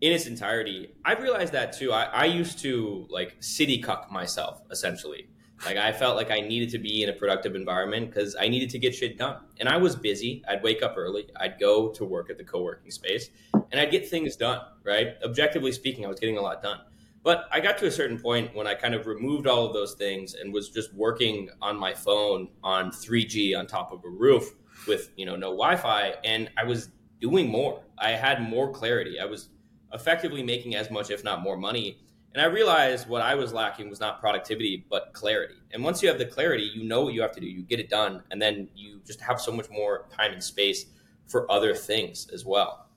in 0.00 0.12
its 0.12 0.26
entirety. 0.26 0.90
I've 1.04 1.22
realized 1.22 1.52
that 1.52 1.72
too. 1.72 1.92
I, 1.92 2.04
I 2.04 2.24
used 2.26 2.58
to 2.60 3.06
like 3.10 3.36
city 3.40 3.78
cuck 3.78 4.10
myself 4.10 4.62
essentially. 4.70 5.28
Like 5.64 5.76
I 5.76 5.92
felt 5.92 6.16
like 6.16 6.30
I 6.30 6.40
needed 6.40 6.70
to 6.70 6.78
be 6.78 7.02
in 7.02 7.08
a 7.08 7.12
productive 7.12 7.54
environment 7.54 8.10
because 8.10 8.36
I 8.38 8.48
needed 8.48 8.70
to 8.70 8.78
get 8.78 8.94
shit 8.94 9.16
done. 9.16 9.38
And 9.60 9.68
I 9.68 9.76
was 9.76 9.96
busy. 9.96 10.42
I'd 10.48 10.62
wake 10.62 10.82
up 10.82 10.94
early. 10.96 11.26
I'd 11.40 11.58
go 11.58 11.88
to 11.90 12.04
work 12.04 12.28
at 12.30 12.38
the 12.38 12.44
co-working 12.44 12.90
space 12.90 13.30
and 13.52 13.80
I'd 13.80 13.90
get 13.90 14.08
things 14.08 14.36
done, 14.36 14.60
right? 14.82 15.14
Objectively 15.24 15.72
speaking, 15.72 16.04
I 16.04 16.08
was 16.08 16.20
getting 16.20 16.38
a 16.38 16.42
lot 16.42 16.62
done. 16.62 16.80
But 17.22 17.48
I 17.50 17.60
got 17.60 17.78
to 17.78 17.86
a 17.86 17.90
certain 17.90 18.18
point 18.18 18.54
when 18.54 18.66
I 18.66 18.74
kind 18.74 18.94
of 18.94 19.06
removed 19.06 19.46
all 19.46 19.64
of 19.66 19.72
those 19.72 19.94
things 19.94 20.34
and 20.34 20.52
was 20.52 20.68
just 20.68 20.92
working 20.92 21.48
on 21.62 21.78
my 21.78 21.94
phone 21.94 22.48
on 22.62 22.90
3G 22.90 23.58
on 23.58 23.66
top 23.66 23.92
of 23.92 24.04
a 24.04 24.08
roof 24.08 24.54
with, 24.86 25.10
you 25.16 25.24
know, 25.24 25.34
no 25.34 25.48
Wi-Fi 25.48 26.16
and 26.24 26.50
I 26.58 26.64
was 26.64 26.90
doing 27.20 27.48
more. 27.48 27.80
I 27.96 28.10
had 28.10 28.42
more 28.42 28.70
clarity. 28.70 29.18
I 29.18 29.24
was 29.24 29.48
effectively 29.94 30.42
making 30.42 30.74
as 30.74 30.90
much, 30.90 31.10
if 31.10 31.24
not 31.24 31.40
more 31.40 31.56
money. 31.56 32.03
And 32.34 32.42
I 32.42 32.46
realized 32.46 33.08
what 33.08 33.22
I 33.22 33.36
was 33.36 33.52
lacking 33.52 33.88
was 33.88 34.00
not 34.00 34.20
productivity, 34.20 34.84
but 34.90 35.12
clarity. 35.12 35.54
And 35.72 35.84
once 35.84 36.02
you 36.02 36.08
have 36.08 36.18
the 36.18 36.26
clarity, 36.26 36.64
you 36.74 36.82
know 36.82 37.02
what 37.02 37.14
you 37.14 37.22
have 37.22 37.30
to 37.32 37.40
do, 37.40 37.46
you 37.46 37.62
get 37.62 37.78
it 37.78 37.88
done, 37.88 38.24
and 38.32 38.42
then 38.42 38.68
you 38.74 39.00
just 39.06 39.20
have 39.20 39.40
so 39.40 39.52
much 39.52 39.70
more 39.70 40.06
time 40.10 40.32
and 40.32 40.42
space 40.42 40.86
for 41.28 41.50
other 41.50 41.74
things 41.74 42.28
as 42.34 42.44
well. 42.44 42.88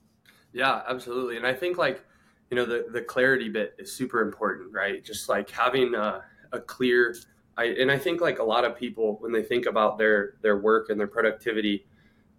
Yeah, 0.52 0.82
absolutely. 0.88 1.36
And 1.36 1.46
I 1.46 1.54
think 1.54 1.78
like, 1.78 2.04
you 2.50 2.56
know, 2.56 2.64
the, 2.64 2.86
the 2.90 3.00
clarity 3.00 3.48
bit 3.48 3.76
is 3.78 3.92
super 3.92 4.22
important, 4.22 4.72
right? 4.72 5.04
Just 5.04 5.28
like 5.28 5.48
having 5.50 5.94
a, 5.94 6.22
a 6.52 6.58
clear, 6.58 7.14
I, 7.56 7.66
and 7.66 7.92
I 7.92 7.98
think 7.98 8.20
like 8.20 8.40
a 8.40 8.44
lot 8.44 8.64
of 8.64 8.76
people, 8.76 9.18
when 9.20 9.30
they 9.30 9.42
think 9.42 9.66
about 9.66 9.98
their, 9.98 10.34
their 10.42 10.58
work 10.58 10.90
and 10.90 10.98
their 10.98 11.06
productivity, 11.06 11.86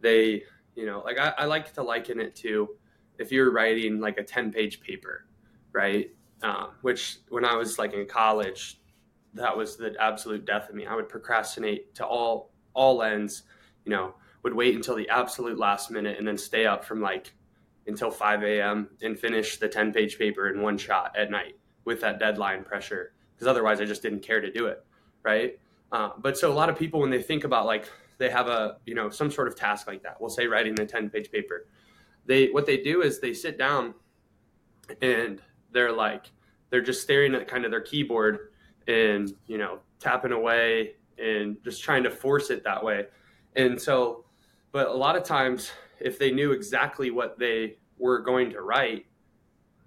they, 0.02 0.44
you 0.76 0.86
know, 0.86 1.02
like 1.06 1.18
I, 1.18 1.34
I 1.38 1.46
like 1.46 1.74
to 1.74 1.84
liken 1.84 2.20
it 2.20 2.36
to, 2.38 2.70
if 3.20 3.32
you're 3.32 3.52
writing 3.52 4.00
like 4.02 4.18
a 4.18 4.24
10 4.24 4.52
page 4.52 4.82
paper, 4.82 5.26
right? 5.72 6.12
Um, 6.42 6.70
which 6.82 7.18
when 7.30 7.44
I 7.44 7.56
was 7.56 7.78
like 7.78 7.94
in 7.94 8.06
college, 8.06 8.80
that 9.34 9.56
was 9.56 9.76
the 9.76 9.94
absolute 10.00 10.46
death 10.46 10.70
of 10.70 10.76
me. 10.76 10.86
I 10.86 10.96
would 10.96 11.10
procrastinate 11.10 11.96
to 11.96 12.06
all 12.06 12.52
all 12.74 13.04
ends, 13.04 13.44
you 13.86 13.92
know, 13.92 14.16
would 14.44 14.54
wait 14.54 14.76
until 14.76 14.96
the 14.96 15.10
absolute 15.10 15.58
last 15.58 15.92
minute 15.92 16.18
and 16.18 16.28
then 16.28 16.38
stay 16.38 16.66
up 16.66 16.86
from 16.86 17.02
like 17.02 17.34
until 17.88 18.12
5 18.12 18.44
a.m. 18.44 18.90
and 19.02 19.20
finish 19.20 19.58
the 19.58 19.68
10 19.68 19.92
page 19.92 20.18
paper 20.18 20.50
in 20.50 20.62
one 20.62 20.78
shot 20.78 21.16
at 21.18 21.32
night 21.32 21.56
with 21.86 22.02
that 22.02 22.20
deadline 22.20 22.64
pressure 22.64 23.14
because 23.36 23.48
otherwise 23.48 23.82
I 23.82 23.86
just 23.86 24.02
didn't 24.02 24.22
care 24.22 24.42
to 24.42 24.52
do 24.52 24.68
it, 24.68 24.86
right? 25.24 25.60
Uh, 25.92 26.12
but 26.20 26.38
so 26.38 26.52
a 26.52 26.54
lot 26.54 26.70
of 26.70 26.78
people 26.78 27.00
when 27.00 27.10
they 27.10 27.22
think 27.22 27.44
about 27.44 27.66
like 27.66 27.90
they 28.18 28.30
have 28.30 28.48
a 28.48 28.78
you 28.86 28.94
know 28.94 29.10
some 29.10 29.32
sort 29.32 29.48
of 29.48 29.56
task 29.56 29.88
like 29.88 30.04
that, 30.04 30.20
we'll 30.20 30.30
say 30.30 30.46
writing 30.46 30.80
a 30.80 30.86
10 30.86 31.10
page 31.10 31.32
paper, 31.32 31.68
they 32.26 32.48
what 32.48 32.66
they 32.66 32.78
do 32.78 33.02
is 33.02 33.20
they 33.20 33.34
sit 33.34 33.58
down 33.58 33.94
and 35.02 35.42
they're 35.72 35.92
like 35.92 36.32
they're 36.70 36.82
just 36.82 37.02
staring 37.02 37.34
at 37.36 37.48
kind 37.48 37.66
of 37.66 37.72
their 37.72 37.82
keyboard 37.82 38.52
and 38.88 39.34
you 39.48 39.58
know 39.58 39.80
tapping 40.00 40.32
away 40.32 40.94
and 41.18 41.58
just 41.64 41.84
trying 41.84 42.04
to 42.04 42.10
force 42.10 42.50
it 42.50 42.64
that 42.64 42.84
way. 42.84 43.06
And 43.56 43.80
so 43.80 44.26
but 44.72 44.88
a 44.88 44.94
lot 44.94 45.16
of 45.16 45.24
times 45.24 45.72
if 46.00 46.18
they 46.18 46.32
knew 46.32 46.52
exactly 46.52 47.12
what 47.12 47.38
they 47.38 47.78
were 47.98 48.20
going 48.20 48.50
to 48.52 48.62
write 48.62 49.06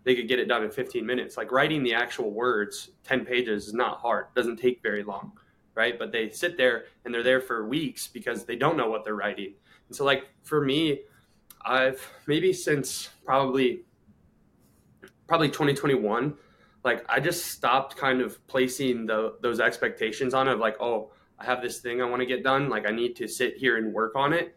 they 0.05 0.17
could 0.17 0.27
get 0.27 0.41
it 0.41 0.49
done 0.49 0.65
in 0.65 0.71
15 0.71 1.07
minutes. 1.07 1.37
Like 1.37 1.53
writing 1.53 1.85
the 1.85 1.95
actual 1.95 2.33
words 2.33 2.91
10 3.05 3.25
pages 3.25 3.69
is 3.69 3.73
not 3.73 4.01
hard. 4.01 4.27
Doesn't 4.35 4.57
take 4.57 4.83
very 4.83 5.05
long 5.05 5.33
right? 5.75 5.99
But 5.99 6.13
they 6.13 6.29
sit 6.29 6.57
there 6.57 6.85
and 7.05 7.15
they're 7.15 7.23
there 7.23 7.41
for 7.41 7.67
weeks 7.67 8.07
because 8.07 8.45
they 8.45 8.57
don't 8.57 8.77
know 8.77 8.91
what 8.91 9.05
they're 9.05 9.15
writing. 9.15 9.55
And 9.89 9.97
so 9.97 10.05
like 10.05 10.29
for 10.43 10.61
me 10.61 11.03
I've 11.65 12.05
maybe 12.27 12.53
since 12.53 13.11
probably 13.25 13.83
probably 15.27 15.49
2021 15.49 16.35
like 16.85 17.05
I 17.09 17.21
just 17.21 17.47
stopped 17.47 17.97
kind 17.97 18.21
of 18.21 18.45
placing 18.47 19.07
the 19.07 19.37
those 19.41 19.61
expectations 19.61 20.35
on 20.35 20.49
it 20.49 20.53
of 20.53 20.59
like 20.59 20.77
oh 20.81 21.13
I 21.39 21.45
have 21.45 21.63
this 21.63 21.81
thing 21.81 22.01
I 22.01 22.05
want 22.05 22.21
to 22.21 22.27
get 22.27 22.43
done 22.43 22.69
like 22.69 22.87
I 22.87 22.91
need 22.91 23.17
to 23.17 23.29
sit 23.29 23.57
here 23.57 23.77
and 23.77 23.93
work 23.93 24.15
on 24.15 24.33
it. 24.33 24.55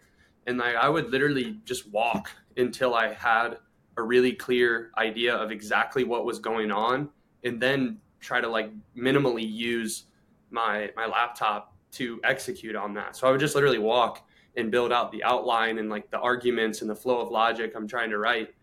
And 0.48 0.58
like 0.58 0.76
I 0.76 0.88
would 0.88 1.10
literally 1.10 1.60
just 1.66 1.90
walk 1.90 2.30
until 2.58 2.94
I 2.94 3.14
had 3.14 3.58
a 3.98 4.04
really 4.04 4.34
clear 4.34 4.92
idea 4.98 5.36
of 5.36 5.52
exactly 5.52 6.04
what 6.04 6.26
was 6.26 6.40
going 6.40 6.72
on 6.72 7.10
and 7.44 7.60
then 7.60 7.98
try 8.20 8.42
to 8.42 8.48
like 8.48 8.72
minimally 8.96 9.50
use 9.50 10.06
my 10.52 10.92
my 10.96 11.06
laptop 11.06 11.74
to 11.94 12.20
execute 12.24 12.76
on 12.76 12.94
that. 12.94 13.16
So 13.16 13.28
I 13.28 13.32
would 13.32 13.40
just 13.40 13.56
literally 13.56 13.80
walk 13.80 14.28
and 14.58 14.72
build 14.72 14.92
out 14.92 15.12
the 15.12 15.24
outline 15.24 15.80
and 15.80 15.90
like 15.90 16.10
the 16.12 16.20
arguments 16.20 16.82
and 16.82 16.90
the 16.90 16.96
flow 16.96 17.20
of 17.20 17.30
logic 17.30 17.74
I'm 17.76 17.88
trying 17.88 18.10
to 18.12 18.18
write 18.18 18.54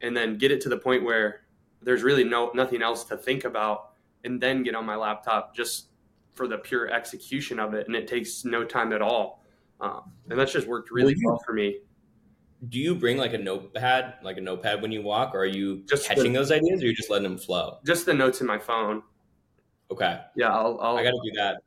and 0.00 0.16
then 0.16 0.38
get 0.38 0.50
it 0.50 0.60
to 0.62 0.68
the 0.68 0.76
point 0.76 1.02
where 1.02 1.42
there's 1.82 2.02
really 2.02 2.24
no 2.24 2.50
nothing 2.54 2.82
else 2.82 3.04
to 3.04 3.16
think 3.16 3.44
about 3.44 3.90
and 4.24 4.40
then 4.40 4.62
get 4.62 4.74
on 4.74 4.84
my 4.84 4.96
laptop 4.96 5.54
just 5.54 5.86
for 6.32 6.46
the 6.46 6.58
pure 6.58 6.90
execution 6.90 7.58
of 7.58 7.74
it. 7.74 7.86
And 7.86 7.96
it 7.96 8.06
takes 8.06 8.44
no 8.44 8.64
time 8.64 8.92
at 8.92 9.02
all. 9.02 9.44
Um, 9.80 10.12
and 10.28 10.38
that's 10.38 10.52
just 10.52 10.66
worked 10.66 10.90
really 10.90 11.14
well, 11.24 11.34
well 11.34 11.42
for 11.44 11.52
me. 11.52 11.80
Do 12.68 12.78
you 12.78 12.94
bring 12.94 13.16
like 13.16 13.32
a 13.32 13.38
notepad 13.38 14.16
like 14.22 14.36
a 14.36 14.40
notepad 14.40 14.82
when 14.82 14.92
you 14.92 15.02
walk? 15.02 15.34
Or 15.34 15.40
are 15.40 15.46
you 15.46 15.82
just 15.88 16.06
catching 16.06 16.32
the, 16.32 16.38
those 16.38 16.52
ideas 16.52 16.82
or 16.82 16.86
you 16.86 16.94
just 16.94 17.10
letting 17.10 17.24
them 17.24 17.38
flow? 17.38 17.78
Just 17.84 18.06
the 18.06 18.14
notes 18.14 18.40
in 18.40 18.46
my 18.46 18.58
phone. 18.58 19.02
Okay. 19.90 20.20
Yeah 20.36 20.54
i'll, 20.54 20.78
I'll 20.80 20.96
i 20.98 21.02
gotta 21.02 21.18
do 21.24 21.32
that. 21.36 21.62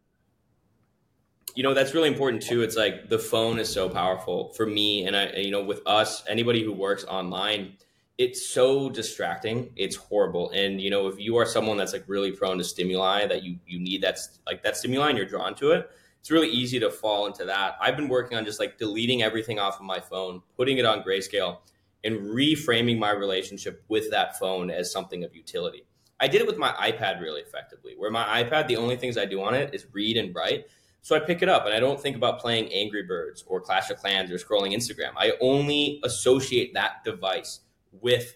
You 1.56 1.64
know 1.64 1.74
that's 1.74 1.94
really 1.94 2.10
important 2.10 2.44
too. 2.44 2.62
It's 2.62 2.76
like 2.76 3.10
the 3.10 3.20
phone 3.20 3.60
is 3.60 3.70
so 3.70 3.90
powerful 3.90 4.54
for 4.54 4.66
me 4.66 5.06
and 5.06 5.16
i 5.16 5.32
you 5.34 5.52
know 5.52 5.64
with 5.64 5.82
us 5.86 6.24
anybody 6.28 6.64
who 6.64 6.72
works 6.72 7.04
online 7.06 7.74
it's 8.18 8.48
so 8.48 8.90
distracting. 8.90 9.72
It's 9.76 9.96
horrible. 9.96 10.52
And 10.52 10.80
you 10.80 10.90
know 10.90 11.08
if 11.08 11.20
you 11.20 11.38
are 11.38 11.46
someone 11.46 11.78
that's 11.78 11.94
like 11.94 12.04
really 12.08 12.32
prone 12.32 12.58
to 12.58 12.64
stimuli 12.64 13.26
that 13.28 13.44
you 13.44 13.58
you 13.66 13.80
need 13.80 14.02
that's 14.02 14.40
like 14.46 14.64
that 14.64 14.78
stimuli 14.78 15.10
and 15.10 15.18
you're 15.18 15.28
drawn 15.28 15.56
to 15.56 15.72
it 15.72 15.90
it's 16.20 16.32
really 16.32 16.50
easy 16.50 16.80
to 16.80 16.90
fall 16.90 17.26
into 17.28 17.44
that. 17.44 17.76
I've 17.82 17.98
been 17.98 18.08
working 18.08 18.38
on 18.38 18.46
just 18.46 18.58
like 18.58 18.78
deleting 18.78 19.22
everything 19.22 19.60
off 19.60 19.76
of 19.76 19.82
my 19.82 20.00
phone 20.00 20.42
putting 20.56 20.78
it 20.78 20.86
on 20.86 21.04
grayscale 21.04 21.58
and 22.04 22.18
reframing 22.18 22.98
my 22.98 23.12
relationship 23.12 23.84
with 23.90 24.10
that 24.12 24.40
phone 24.40 24.70
as 24.70 24.92
something 24.92 25.24
of 25.24 25.36
utility. 25.36 25.86
I 26.20 26.28
did 26.28 26.40
it 26.40 26.48
with 26.48 26.58
my 26.58 26.72
ipad 26.72 27.20
really 27.20 27.42
effectively 27.42 27.96
where 27.98 28.12
my 28.12 28.44
ipad 28.44 28.68
the 28.68 28.78
only 28.78 28.96
things 28.96 29.18
i 29.18 29.26
do 29.26 29.42
on 29.42 29.54
it 29.54 29.74
is 29.74 29.88
read 29.92 30.18
and 30.18 30.34
write. 30.36 30.68
So 31.02 31.14
I 31.18 31.20
pick 31.20 31.42
it 31.42 31.50
up 31.50 31.66
and 31.66 31.74
I 31.74 31.82
don't 31.82 32.00
think 32.00 32.16
about 32.16 32.40
playing 32.40 32.72
Angry 32.72 33.04
Birds 33.04 33.44
or 33.46 33.60
Clash 33.60 33.90
of 33.90 33.98
Clans 33.98 34.32
or 34.32 34.36
scrolling 34.36 34.74
Instagram. 34.74 35.12
I 35.18 35.34
only 35.42 36.00
associate 36.06 36.74
that 36.76 37.04
device 37.04 37.60
with 38.02 38.36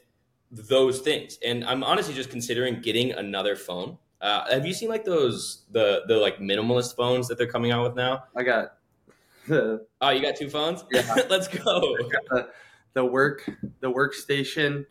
those 0.52 1.00
things. 1.02 1.38
And 1.46 1.64
I'm 1.66 1.84
honestly 1.84 2.14
just 2.14 2.30
considering 2.30 2.82
getting 2.82 3.12
another 3.12 3.56
phone. 3.56 3.98
Uh, 4.20 4.50
have 4.52 4.66
you 4.66 4.74
seen 4.74 4.90
like 4.90 5.06
those 5.06 5.66
the 5.72 6.04
the 6.08 6.18
like 6.18 6.40
minimalist 6.40 6.96
phones 6.96 7.28
that 7.28 7.38
they're 7.38 7.48
coming 7.48 7.72
out 7.72 7.84
with 7.84 7.96
now? 7.96 8.24
I 8.36 8.44
got 8.44 8.78
the 9.48 9.86
Oh, 10.02 10.10
you 10.10 10.22
got 10.22 10.36
two 10.36 10.50
phones? 10.50 10.84
Yeah. 10.92 11.24
Let's 11.30 11.48
go. 11.48 11.96
The, 12.30 12.50
the, 12.94 13.06
work 13.06 13.48
the 13.80 13.92
workstation 13.92 14.86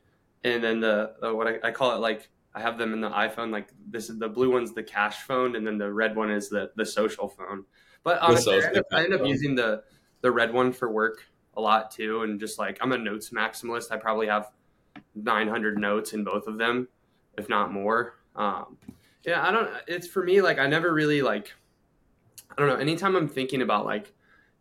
and 0.44 0.62
then 0.62 0.80
the, 0.80 1.14
the 1.20 1.34
what 1.34 1.48
I, 1.48 1.58
I 1.64 1.70
call 1.72 1.94
it 1.96 1.98
like 1.98 2.28
I 2.54 2.60
have 2.60 2.78
them 2.78 2.94
in 2.94 3.00
the 3.00 3.10
iPhone. 3.10 3.50
Like 3.50 3.68
this 3.86 4.08
is 4.08 4.18
the 4.18 4.28
blue 4.28 4.50
one's 4.50 4.72
the 4.72 4.82
cash 4.82 5.22
phone, 5.22 5.56
and 5.56 5.66
then 5.66 5.76
the 5.76 5.92
red 5.92 6.16
one 6.16 6.30
is 6.30 6.48
the 6.48 6.70
the 6.76 6.86
social 6.86 7.28
phone. 7.28 7.64
But 8.02 8.18
honestly, 8.20 8.54
I 8.54 8.66
end, 8.68 8.78
up, 8.78 8.86
I 8.92 9.04
end 9.04 9.14
up 9.14 9.26
using 9.26 9.54
the 9.54 9.82
the 10.22 10.30
red 10.30 10.54
one 10.54 10.72
for 10.72 10.90
work 10.90 11.22
a 11.56 11.60
lot 11.60 11.90
too, 11.90 12.22
and 12.22 12.38
just 12.38 12.58
like 12.58 12.78
I'm 12.80 12.92
a 12.92 12.98
notes 12.98 13.30
maximalist. 13.30 13.90
I 13.90 13.96
probably 13.96 14.26
have 14.26 14.50
900 15.14 15.78
notes 15.78 16.12
in 16.12 16.24
both 16.24 16.46
of 16.46 16.58
them, 16.58 16.88
if 17.36 17.48
not 17.48 17.72
more. 17.72 18.14
Um, 18.34 18.76
Yeah, 19.24 19.46
I 19.46 19.50
don't. 19.50 19.70
It's 19.88 20.06
for 20.06 20.22
me 20.22 20.40
like 20.40 20.58
I 20.58 20.66
never 20.66 20.92
really 20.92 21.22
like. 21.22 21.52
I 22.50 22.54
don't 22.56 22.68
know. 22.68 22.76
Anytime 22.76 23.16
I'm 23.16 23.28
thinking 23.28 23.62
about 23.62 23.84
like, 23.84 24.12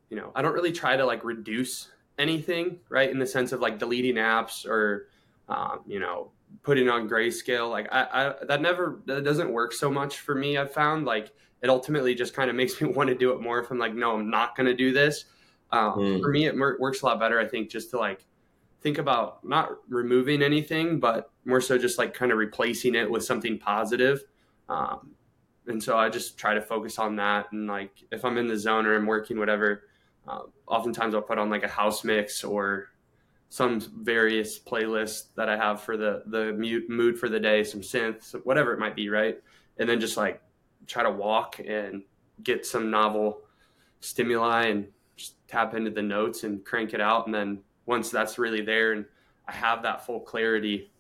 you 0.10 0.18
know, 0.18 0.32
I 0.36 0.42
don't 0.42 0.54
really 0.54 0.72
try 0.72 0.98
to 0.98 1.06
like 1.06 1.24
reduce 1.24 1.90
anything, 2.18 2.80
right? 2.90 3.10
In 3.10 3.20
the 3.20 3.28
sense 3.28 3.52
of 3.52 3.60
like 3.62 3.80
deleting 3.80 4.16
apps 4.16 4.66
or, 4.66 5.08
um, 5.48 5.82
you 5.86 6.00
know, 6.00 6.32
putting 6.64 6.90
on 6.90 7.08
grayscale. 7.08 7.70
Like 7.70 7.88
I, 7.92 8.04
I 8.12 8.46
that 8.46 8.62
never 8.62 9.02
that 9.06 9.24
doesn't 9.24 9.52
work 9.52 9.74
so 9.74 9.92
much 9.92 10.20
for 10.20 10.36
me. 10.36 10.58
I've 10.58 10.74
found 10.74 11.06
like 11.06 11.32
it 11.62 11.70
ultimately 11.70 12.16
just 12.16 12.34
kind 12.34 12.50
of 12.50 12.56
makes 12.56 12.80
me 12.82 12.90
want 12.90 13.10
to 13.10 13.16
do 13.16 13.32
it 13.32 13.42
more. 13.42 13.60
If 13.60 13.72
I'm 13.72 13.80
like, 13.80 13.94
no, 13.94 14.16
I'm 14.16 14.30
not 14.30 14.56
going 14.56 14.68
to 14.68 14.76
do 14.76 14.94
this. 14.94 15.26
Um, 15.72 15.94
mm. 15.94 16.22
For 16.22 16.30
me, 16.30 16.46
it 16.46 16.56
works 16.56 17.02
a 17.02 17.06
lot 17.06 17.20
better. 17.20 17.40
I 17.40 17.48
think 17.48 17.70
just 17.70 17.90
to 17.92 17.98
like 17.98 18.26
think 18.82 18.98
about 18.98 19.44
not 19.44 19.70
removing 19.90 20.42
anything, 20.42 21.00
but 21.00 21.32
more 21.44 21.62
so 21.62 21.78
just 21.78 21.98
like 21.98 22.14
kind 22.14 22.32
of 22.32 22.38
replacing 22.38 22.96
it 22.96 23.10
with 23.10 23.24
something 23.24 23.58
positive. 23.58 24.24
Um, 24.70 25.12
and 25.68 25.82
so 25.82 25.98
I 25.98 26.10
just 26.10 26.38
try 26.38 26.54
to 26.54 26.62
focus 26.62 27.00
on 27.00 27.16
that. 27.16 27.52
And 27.52 27.68
like 27.68 27.92
if 28.12 28.24
I'm 28.24 28.38
in 28.38 28.48
the 28.48 28.58
zone 28.58 28.86
or 28.86 28.96
I'm 28.96 29.06
working, 29.06 29.40
whatever, 29.40 29.84
uh, 30.28 30.42
oftentimes 30.68 31.16
I'll 31.16 31.22
put 31.22 31.38
on 31.38 31.50
like 31.50 31.64
a 31.64 31.68
house 31.68 32.04
mix 32.04 32.44
or 32.44 32.90
some 33.50 33.80
various 33.80 34.60
playlists 34.60 35.28
that 35.36 35.50
I 35.50 35.56
have 35.56 35.82
for 35.82 35.98
the 35.98 36.24
the 36.28 36.54
mood 36.88 37.18
for 37.18 37.30
the 37.30 37.40
day, 37.40 37.64
some 37.64 37.82
synths, 37.82 38.34
whatever 38.44 38.74
it 38.74 38.80
might 38.80 38.96
be, 38.96 39.10
right? 39.10 39.42
And 39.78 39.88
then 39.88 40.00
just 40.00 40.18
like 40.18 40.42
try 40.88 41.04
to 41.04 41.12
walk 41.12 41.60
and 41.66 42.04
get 42.44 42.66
some 42.66 42.92
novel 42.92 43.42
stimuli 44.02 44.68
and 44.68 44.88
just 45.16 45.36
tap 45.48 45.74
into 45.74 45.92
the 45.92 46.02
notes 46.02 46.44
and 46.44 46.64
crank 46.66 46.94
it 46.94 47.02
out. 47.02 47.26
And 47.26 47.34
then 47.34 47.60
once 47.86 48.10
that's 48.10 48.38
really 48.38 48.62
there 48.62 48.94
and 48.94 49.06
I 49.48 49.54
have 49.54 49.84
that 49.84 50.06
full 50.06 50.20
clarity, 50.20 50.92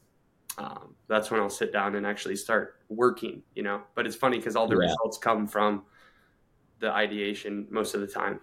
um, 0.57 0.95
that's 1.07 1.31
when 1.31 1.41
I'll 1.41 1.49
sit 1.49 1.73
down 1.73 1.95
and 1.95 2.05
actually 2.05 2.35
start 2.35 2.79
working, 2.89 3.41
you 3.55 3.63
know. 3.63 3.81
But 3.93 4.05
it's 4.05 4.15
funny 4.15 4.37
because 4.37 4.55
all 4.55 4.67
the 4.67 4.75
yeah. 4.75 4.87
results 4.89 5.17
come 5.17 5.47
from 5.47 5.83
the 6.79 6.91
ideation 6.91 7.67
most 7.69 7.93
of 7.93 8.01
the 8.01 8.07
time. 8.07 8.39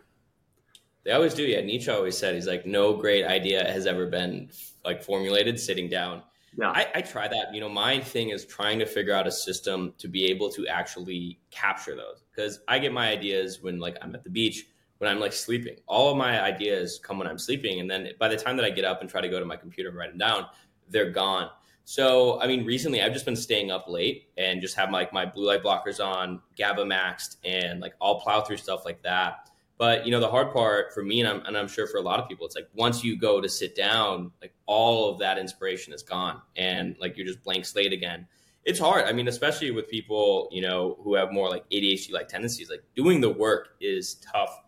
They 1.05 1.13
always 1.13 1.35
do. 1.35 1.43
Yeah, 1.43 1.61
Nietzsche 1.63 1.91
always 1.91 2.17
said 2.17 2.35
he's 2.35 2.47
like, 2.47 2.67
no 2.67 2.97
great 2.97 3.25
idea 3.25 3.65
has 3.65 3.87
ever 3.87 4.07
been 4.07 4.51
like 4.85 5.03
formulated 5.03 5.59
sitting 5.59 5.89
down. 5.89 6.23
Yeah, 6.57 6.71
I, 6.71 6.87
I 6.97 7.01
try 7.01 7.29
that. 7.29 7.55
You 7.55 7.61
know, 7.61 7.69
my 7.69 7.99
thing 7.99 8.29
is 8.29 8.45
trying 8.45 8.79
to 8.79 8.87
figure 8.87 9.15
out 9.15 9.27
a 9.27 9.33
system 9.33 9.95
to 9.99 10.07
be 10.07 10.27
able 10.27 10.51
to 10.51 10.67
actually 10.69 11.41
capture 11.51 11.97
those 11.97 12.23
because 12.31 12.61
I 12.69 12.79
get 12.79 12.93
my 12.93 13.09
ideas 13.09 13.63
when 13.63 13.79
like 13.79 13.97
I'm 14.03 14.15
at 14.15 14.23
the 14.23 14.31
beach 14.31 14.67
when 15.03 15.11
I'm 15.11 15.19
like 15.19 15.33
sleeping. 15.33 15.75
All 15.89 16.13
of 16.13 16.17
my 16.17 16.41
ideas 16.41 17.01
come 17.03 17.19
when 17.19 17.27
I'm 17.27 17.37
sleeping, 17.37 17.81
and 17.81 17.91
then 17.91 18.11
by 18.21 18.29
the 18.29 18.37
time 18.37 18.57
that 18.57 18.65
I 18.65 18.71
get 18.71 18.85
up 18.85 19.01
and 19.01 19.11
try 19.11 19.21
to 19.21 19.29
go 19.29 19.41
to 19.41 19.45
my 19.45 19.57
computer 19.57 19.89
and 19.89 19.99
write 19.99 20.11
them 20.11 20.19
down, 20.19 20.47
they're 20.89 21.11
gone. 21.11 21.51
So, 21.85 22.41
I 22.41 22.47
mean, 22.47 22.65
recently 22.65 23.03
I've 23.03 23.13
just 23.13 23.25
been 23.25 23.35
staying 23.35 23.73
up 23.73 23.89
late 23.89 24.29
and 24.39 24.61
just 24.61 24.77
have 24.77 24.93
like 24.93 25.13
my 25.13 25.27
blue 25.27 25.49
light 25.49 25.65
blockers 25.65 25.99
on, 25.99 26.41
GABA 26.57 26.85
maxed, 26.85 27.39
and 27.45 27.81
like 27.81 27.95
I'll 28.01 28.21
plow 28.21 28.43
through 28.43 28.59
stuff 28.59 28.85
like 28.85 29.03
that. 29.03 29.51
But 29.77 30.07
you 30.07 30.13
know, 30.13 30.21
the 30.21 30.31
hard 30.31 30.53
part 30.53 30.95
for 30.95 31.03
me, 31.03 31.19
and 31.21 31.29
I'm, 31.29 31.45
and 31.47 31.59
I'm 31.59 31.67
sure 31.67 31.89
for 31.89 31.97
a 31.97 32.03
lot 32.03 32.21
of 32.21 32.29
people, 32.29 32.47
it's 32.47 32.55
like 32.55 32.69
once 32.73 33.03
you 33.03 33.19
go 33.19 33.41
to 33.41 33.49
sit 33.49 33.75
down, 33.75 34.31
like 34.41 34.55
all 34.67 35.11
of 35.11 35.19
that 35.19 35.37
inspiration 35.37 35.93
is 35.93 36.05
gone, 36.05 36.41
and 36.55 36.95
like 37.01 37.17
you're 37.17 37.27
just 37.27 37.43
blank 37.43 37.65
slate 37.65 37.93
again. 37.93 38.29
It's 38.65 38.79
hard. 38.79 39.07
I 39.07 39.13
mean, 39.13 39.27
especially 39.27 39.73
with 39.73 39.89
people 39.89 40.49
you 40.53 40.63
know 40.63 40.97
who 41.03 41.15
have 41.15 41.33
more 41.33 41.51
like 41.51 41.69
ADHD 41.71 42.13
like 42.13 42.29
tendencies. 42.29 42.71
Like 42.71 42.85
doing 42.95 43.21
the 43.21 43.31
work 43.31 43.71
is 43.81 44.15
tough 44.33 44.62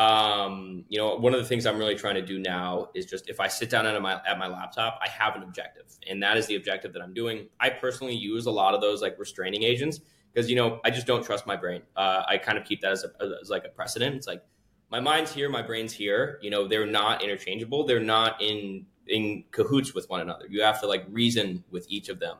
um, 0.00 0.86
you 0.88 0.96
know, 0.96 1.16
one 1.16 1.34
of 1.34 1.40
the 1.40 1.46
things 1.46 1.66
I'm 1.66 1.76
really 1.76 1.94
trying 1.94 2.14
to 2.14 2.24
do 2.24 2.38
now 2.38 2.88
is 2.94 3.04
just 3.04 3.28
if 3.28 3.38
I 3.38 3.48
sit 3.48 3.68
down 3.68 3.84
at 3.84 4.00
my 4.00 4.18
at 4.26 4.38
my 4.38 4.46
laptop, 4.46 4.98
I 5.04 5.08
have 5.10 5.36
an 5.36 5.42
objective, 5.42 5.84
and 6.08 6.22
that 6.22 6.38
is 6.38 6.46
the 6.46 6.56
objective 6.56 6.94
that 6.94 7.02
I'm 7.02 7.12
doing. 7.12 7.48
I 7.60 7.68
personally 7.68 8.14
use 8.14 8.46
a 8.46 8.50
lot 8.50 8.74
of 8.74 8.80
those 8.80 9.02
like 9.02 9.18
restraining 9.18 9.62
agents 9.62 10.00
because 10.32 10.48
you 10.48 10.56
know 10.56 10.80
I 10.86 10.90
just 10.90 11.06
don't 11.06 11.22
trust 11.22 11.46
my 11.46 11.54
brain. 11.54 11.82
Uh, 11.94 12.22
I 12.26 12.38
kind 12.38 12.56
of 12.56 12.64
keep 12.64 12.80
that 12.80 12.92
as, 12.92 13.04
a, 13.04 13.10
as 13.42 13.50
like 13.50 13.66
a 13.66 13.68
precedent. 13.68 14.16
It's 14.16 14.26
like 14.26 14.42
my 14.90 15.00
mind's 15.00 15.34
here, 15.34 15.50
my 15.50 15.60
brain's 15.60 15.92
here. 15.92 16.38
You 16.40 16.48
know, 16.48 16.66
they're 16.66 16.86
not 16.86 17.22
interchangeable. 17.22 17.84
They're 17.84 18.00
not 18.00 18.40
in 18.40 18.86
in 19.06 19.44
cahoots 19.50 19.92
with 19.92 20.08
one 20.08 20.22
another. 20.22 20.46
You 20.48 20.62
have 20.62 20.80
to 20.80 20.86
like 20.86 21.04
reason 21.10 21.62
with 21.70 21.84
each 21.90 22.08
of 22.08 22.20
them. 22.20 22.38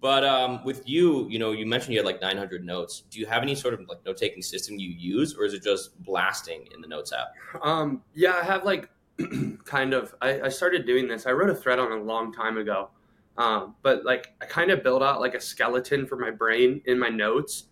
But 0.00 0.24
um, 0.24 0.64
with 0.64 0.88
you, 0.88 1.28
you 1.28 1.38
know, 1.38 1.52
you 1.52 1.66
mentioned 1.66 1.92
you 1.92 1.98
had 1.98 2.06
like 2.06 2.22
900 2.22 2.64
notes. 2.64 3.02
Do 3.10 3.20
you 3.20 3.26
have 3.26 3.42
any 3.42 3.54
sort 3.54 3.74
of 3.74 3.80
like 3.86 4.04
note 4.06 4.16
taking 4.16 4.40
system 4.42 4.78
you 4.78 4.90
use, 4.90 5.36
or 5.36 5.44
is 5.44 5.52
it 5.52 5.62
just 5.62 6.02
blasting 6.02 6.66
in 6.74 6.80
the 6.80 6.88
Notes 6.88 7.12
app? 7.12 7.34
Um, 7.62 8.02
yeah, 8.14 8.34
I 8.40 8.44
have 8.44 8.64
like 8.64 8.88
kind 9.64 9.92
of. 9.92 10.14
I, 10.22 10.42
I, 10.42 10.48
started 10.48 10.86
doing 10.86 11.06
this. 11.06 11.26
I 11.26 11.32
wrote 11.32 11.50
a 11.50 11.54
thread 11.54 11.78
on 11.78 11.92
a 11.92 12.02
long 12.02 12.32
time 12.32 12.56
ago, 12.56 12.88
um, 13.36 13.74
but 13.82 14.04
like 14.06 14.32
I 14.40 14.46
kind 14.46 14.70
of 14.70 14.82
built 14.82 15.02
out 15.02 15.20
like 15.20 15.34
a 15.34 15.40
skeleton 15.40 16.06
for 16.06 16.16
my 16.16 16.30
brain 16.30 16.80
in 16.86 16.98
my 16.98 17.10
notes, 17.10 17.64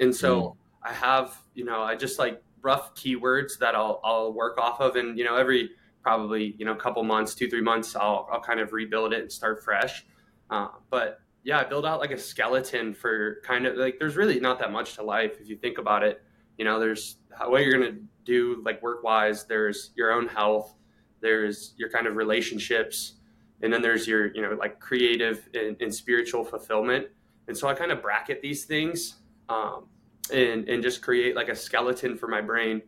and 0.00 0.14
so 0.14 0.40
mm. 0.40 0.56
I 0.82 0.92
have 0.92 1.40
you 1.54 1.64
know 1.64 1.82
I 1.82 1.94
just 1.94 2.18
like 2.18 2.42
rough 2.60 2.92
keywords 2.96 3.56
that 3.60 3.76
I'll 3.76 4.00
I'll 4.02 4.32
work 4.32 4.58
off 4.58 4.80
of, 4.80 4.96
and 4.96 5.16
you 5.16 5.24
know 5.24 5.36
every 5.36 5.70
probably 6.02 6.56
you 6.58 6.64
know 6.64 6.74
couple 6.74 7.04
months, 7.04 7.36
two 7.36 7.48
three 7.48 7.62
months, 7.62 7.94
I'll 7.94 8.28
I'll 8.32 8.40
kind 8.40 8.58
of 8.58 8.72
rebuild 8.72 9.12
it 9.12 9.20
and 9.20 9.30
start 9.30 9.62
fresh. 9.62 10.04
Uh, 10.50 10.68
but 10.90 11.20
yeah, 11.42 11.64
build 11.64 11.86
out 11.86 12.00
like 12.00 12.10
a 12.10 12.18
skeleton 12.18 12.92
for 12.92 13.40
kind 13.44 13.66
of 13.66 13.76
like 13.76 13.98
there's 13.98 14.16
really 14.16 14.40
not 14.40 14.58
that 14.58 14.72
much 14.72 14.94
to 14.96 15.02
life 15.02 15.40
if 15.40 15.48
you 15.48 15.56
think 15.56 15.78
about 15.78 16.02
it. 16.02 16.22
You 16.58 16.64
know, 16.64 16.78
there's 16.80 17.16
what 17.46 17.62
you're 17.62 17.72
gonna 17.72 17.98
do 18.24 18.62
like 18.64 18.82
work 18.82 19.02
wise. 19.02 19.44
There's 19.44 19.90
your 19.96 20.12
own 20.12 20.28
health. 20.28 20.74
There's 21.20 21.74
your 21.76 21.88
kind 21.90 22.06
of 22.06 22.16
relationships, 22.16 23.14
and 23.62 23.72
then 23.72 23.82
there's 23.82 24.06
your 24.06 24.34
you 24.34 24.42
know 24.42 24.52
like 24.52 24.80
creative 24.80 25.48
and, 25.54 25.76
and 25.80 25.94
spiritual 25.94 26.44
fulfillment. 26.44 27.06
And 27.46 27.56
so 27.56 27.68
I 27.68 27.74
kind 27.74 27.90
of 27.90 28.02
bracket 28.02 28.42
these 28.42 28.64
things 28.64 29.16
um, 29.48 29.86
and 30.32 30.68
and 30.68 30.82
just 30.82 31.00
create 31.02 31.34
like 31.34 31.48
a 31.48 31.56
skeleton 31.56 32.16
for 32.16 32.28
my 32.28 32.40
brain 32.40 32.82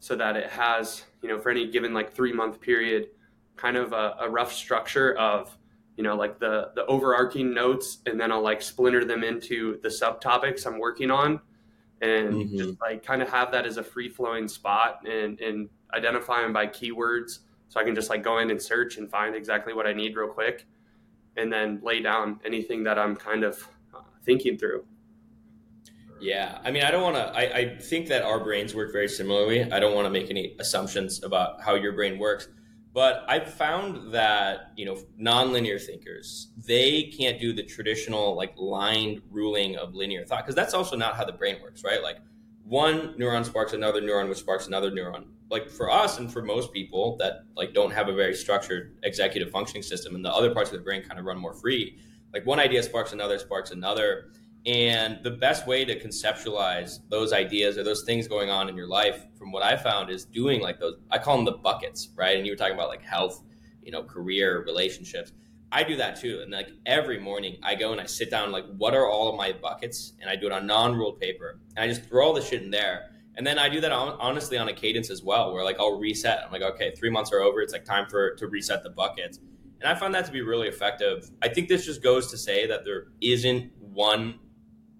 so 0.00 0.16
that 0.16 0.36
it 0.36 0.50
has 0.50 1.04
you 1.22 1.28
know 1.28 1.38
for 1.38 1.50
any 1.50 1.70
given 1.70 1.94
like 1.94 2.12
three 2.12 2.32
month 2.32 2.60
period 2.60 3.08
kind 3.56 3.76
of 3.76 3.92
a, 3.92 4.16
a 4.20 4.28
rough 4.28 4.52
structure 4.52 5.16
of 5.18 5.56
you 5.96 6.02
know 6.02 6.16
like 6.16 6.38
the 6.38 6.70
the 6.74 6.84
overarching 6.86 7.52
notes 7.52 7.98
and 8.06 8.20
then 8.20 8.32
i'll 8.32 8.42
like 8.42 8.62
splinter 8.62 9.04
them 9.04 9.22
into 9.22 9.80
the 9.82 9.88
subtopics 9.88 10.66
i'm 10.66 10.78
working 10.78 11.10
on. 11.10 11.40
And 12.00 12.34
mm-hmm. 12.34 12.58
just 12.58 12.80
like 12.80 13.04
kind 13.04 13.22
of 13.22 13.28
have 13.28 13.52
that 13.52 13.64
as 13.64 13.76
a 13.76 13.82
free 13.84 14.08
flowing 14.08 14.48
spot 14.48 15.06
and 15.06 15.38
and 15.40 15.68
identify 15.94 16.42
them 16.42 16.52
by 16.52 16.66
keywords. 16.66 17.40
So 17.68 17.78
i 17.80 17.84
can 17.84 17.94
just 17.94 18.10
like 18.10 18.24
go 18.24 18.38
in 18.38 18.50
and 18.50 18.60
search 18.60 18.96
and 18.96 19.08
find 19.08 19.36
exactly 19.36 19.72
what 19.72 19.86
i 19.86 19.92
need 19.92 20.16
real 20.16 20.28
quick 20.28 20.66
and 21.36 21.50
then 21.52 21.80
lay 21.82 22.02
down 22.02 22.40
anything 22.44 22.82
that 22.84 22.98
i'm 22.98 23.14
kind 23.14 23.44
of 23.44 23.68
uh, 23.94 24.00
thinking 24.24 24.58
through. 24.58 24.84
Yeah. 26.20 26.58
I 26.64 26.70
mean 26.72 26.82
i 26.82 26.90
don't 26.90 27.02
want 27.02 27.16
to 27.16 27.26
I, 27.36 27.58
I 27.58 27.78
think 27.78 28.08
that 28.08 28.22
our 28.22 28.42
brains 28.42 28.74
work 28.74 28.92
very 28.92 29.08
similarly. 29.08 29.70
I 29.70 29.78
don't 29.78 29.94
want 29.94 30.06
to 30.06 30.10
make 30.10 30.28
any 30.30 30.56
assumptions 30.58 31.22
about 31.22 31.62
how 31.62 31.74
your 31.74 31.92
brain 31.92 32.18
works 32.18 32.48
but 32.94 33.24
I've 33.26 33.52
found 33.52 34.12
that, 34.12 34.72
you 34.76 34.84
know, 34.84 34.98
nonlinear 35.18 35.80
thinkers, 35.80 36.48
they 36.66 37.04
can't 37.04 37.40
do 37.40 37.52
the 37.54 37.62
traditional 37.62 38.34
like 38.34 38.52
lined 38.56 39.22
ruling 39.30 39.76
of 39.76 39.94
linear 39.94 40.24
thought 40.26 40.44
because 40.44 40.54
that's 40.54 40.74
also 40.74 40.96
not 40.96 41.16
how 41.16 41.24
the 41.24 41.32
brain 41.32 41.56
works, 41.62 41.84
right? 41.84 42.02
Like 42.02 42.18
one 42.64 43.14
neuron 43.14 43.44
sparks 43.44 43.72
another 43.72 44.02
neuron, 44.02 44.28
which 44.28 44.38
sparks 44.38 44.66
another 44.66 44.90
neuron. 44.90 45.24
Like 45.50 45.70
for 45.70 45.90
us 45.90 46.18
and 46.18 46.30
for 46.30 46.42
most 46.42 46.72
people 46.72 47.16
that 47.16 47.44
like 47.56 47.72
don't 47.72 47.92
have 47.92 48.08
a 48.08 48.14
very 48.14 48.34
structured 48.34 48.98
executive 49.02 49.50
functioning 49.50 49.82
system 49.82 50.14
and 50.14 50.24
the 50.24 50.32
other 50.32 50.52
parts 50.52 50.70
of 50.70 50.76
the 50.76 50.84
brain 50.84 51.02
kind 51.02 51.18
of 51.18 51.24
run 51.24 51.38
more 51.38 51.54
free, 51.54 51.98
like 52.34 52.44
one 52.44 52.60
idea 52.60 52.82
sparks 52.82 53.12
another, 53.12 53.38
sparks 53.38 53.70
another. 53.70 54.32
And 54.64 55.18
the 55.24 55.30
best 55.30 55.66
way 55.66 55.84
to 55.84 55.98
conceptualize 55.98 57.00
those 57.08 57.32
ideas 57.32 57.76
or 57.76 57.82
those 57.82 58.04
things 58.04 58.28
going 58.28 58.48
on 58.48 58.68
in 58.68 58.76
your 58.76 58.86
life, 58.86 59.26
from 59.36 59.50
what 59.50 59.62
I 59.64 59.76
found, 59.76 60.08
is 60.08 60.24
doing 60.24 60.60
like 60.60 60.78
those. 60.78 60.96
I 61.10 61.18
call 61.18 61.36
them 61.36 61.44
the 61.44 61.52
buckets, 61.52 62.10
right? 62.14 62.36
And 62.36 62.46
you 62.46 62.52
were 62.52 62.56
talking 62.56 62.74
about 62.74 62.88
like 62.88 63.02
health, 63.02 63.42
you 63.82 63.90
know, 63.90 64.04
career, 64.04 64.62
relationships. 64.64 65.32
I 65.72 65.82
do 65.82 65.96
that 65.96 66.20
too. 66.20 66.40
And 66.42 66.52
like 66.52 66.70
every 66.86 67.18
morning, 67.18 67.56
I 67.62 67.74
go 67.74 67.90
and 67.90 68.00
I 68.00 68.06
sit 68.06 68.30
down, 68.30 68.52
like, 68.52 68.66
what 68.76 68.94
are 68.94 69.08
all 69.08 69.30
of 69.30 69.36
my 69.36 69.52
buckets? 69.52 70.12
And 70.20 70.30
I 70.30 70.36
do 70.36 70.46
it 70.46 70.52
on 70.52 70.66
non 70.66 70.94
ruled 70.94 71.18
paper. 71.18 71.58
And 71.76 71.84
I 71.84 71.88
just 71.92 72.08
throw 72.08 72.26
all 72.26 72.34
the 72.34 72.42
shit 72.42 72.62
in 72.62 72.70
there. 72.70 73.10
And 73.34 73.46
then 73.46 73.58
I 73.58 73.68
do 73.68 73.80
that 73.80 73.90
on, 73.90 74.16
honestly 74.20 74.58
on 74.58 74.68
a 74.68 74.74
cadence 74.74 75.10
as 75.10 75.22
well, 75.22 75.52
where 75.52 75.64
like 75.64 75.80
I'll 75.80 75.98
reset. 75.98 76.44
I'm 76.44 76.52
like, 76.52 76.62
okay, 76.62 76.92
three 76.94 77.10
months 77.10 77.32
are 77.32 77.40
over. 77.40 77.62
It's 77.62 77.72
like 77.72 77.84
time 77.84 78.06
for 78.08 78.34
to 78.34 78.46
reset 78.46 78.84
the 78.84 78.90
buckets. 78.90 79.40
And 79.80 79.90
I 79.90 79.98
find 79.98 80.14
that 80.14 80.26
to 80.26 80.32
be 80.32 80.42
really 80.42 80.68
effective. 80.68 81.28
I 81.42 81.48
think 81.48 81.68
this 81.68 81.84
just 81.84 82.02
goes 82.02 82.30
to 82.30 82.38
say 82.38 82.68
that 82.68 82.84
there 82.84 83.06
isn't 83.20 83.72
one 83.80 84.38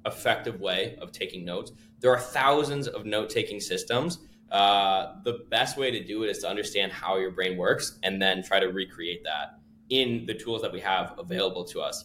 effective 0.06 0.60
way 0.60 0.96
of 1.00 1.12
taking 1.12 1.44
notes. 1.44 1.72
There 2.00 2.10
are 2.10 2.20
thousands 2.20 2.88
of 2.88 3.06
note 3.06 3.30
taking 3.30 3.60
systems. 3.60 4.18
Uh, 4.50 5.14
the 5.24 5.44
best 5.50 5.78
way 5.78 5.90
to 5.90 6.04
do 6.04 6.24
it 6.24 6.30
is 6.30 6.38
to 6.38 6.48
understand 6.48 6.92
how 6.92 7.16
your 7.16 7.30
brain 7.30 7.56
works 7.56 7.98
and 8.02 8.20
then 8.20 8.42
try 8.42 8.60
to 8.60 8.66
recreate 8.66 9.24
that 9.24 9.58
in 9.88 10.26
the 10.26 10.34
tools 10.34 10.62
that 10.62 10.72
we 10.72 10.80
have 10.80 11.14
available 11.18 11.64
to 11.64 11.80
us. 11.80 12.04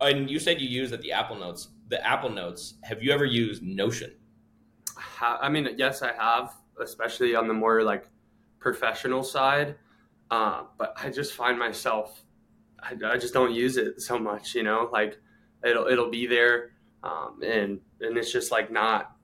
And 0.00 0.30
you 0.30 0.38
said 0.38 0.60
you 0.60 0.68
use 0.68 0.92
at 0.92 1.02
the 1.02 1.12
Apple 1.12 1.36
Notes. 1.36 1.68
The 1.88 2.04
Apple 2.06 2.30
Notes. 2.30 2.74
Have 2.82 3.02
you 3.02 3.12
ever 3.12 3.24
used 3.24 3.62
Notion? 3.62 4.12
I 5.20 5.48
mean, 5.48 5.68
yes, 5.76 6.02
I 6.02 6.12
have, 6.12 6.54
especially 6.80 7.34
on 7.34 7.46
the 7.46 7.54
more 7.54 7.82
like 7.82 8.08
professional 8.58 9.22
side. 9.22 9.76
Uh, 10.30 10.64
but 10.78 10.94
I 10.96 11.10
just 11.10 11.34
find 11.34 11.58
myself, 11.58 12.24
I, 12.80 12.96
I 13.04 13.18
just 13.18 13.34
don't 13.34 13.52
use 13.52 13.76
it 13.76 14.00
so 14.00 14.18
much. 14.18 14.54
You 14.54 14.62
know, 14.62 14.88
like 14.92 15.18
it'll 15.64 15.86
it'll 15.86 16.10
be 16.10 16.26
there 16.26 16.71
um, 17.02 17.40
and 17.44 17.80
and 18.00 18.16
it's 18.16 18.32
just 18.32 18.50
like 18.50 18.70
not 18.70 19.16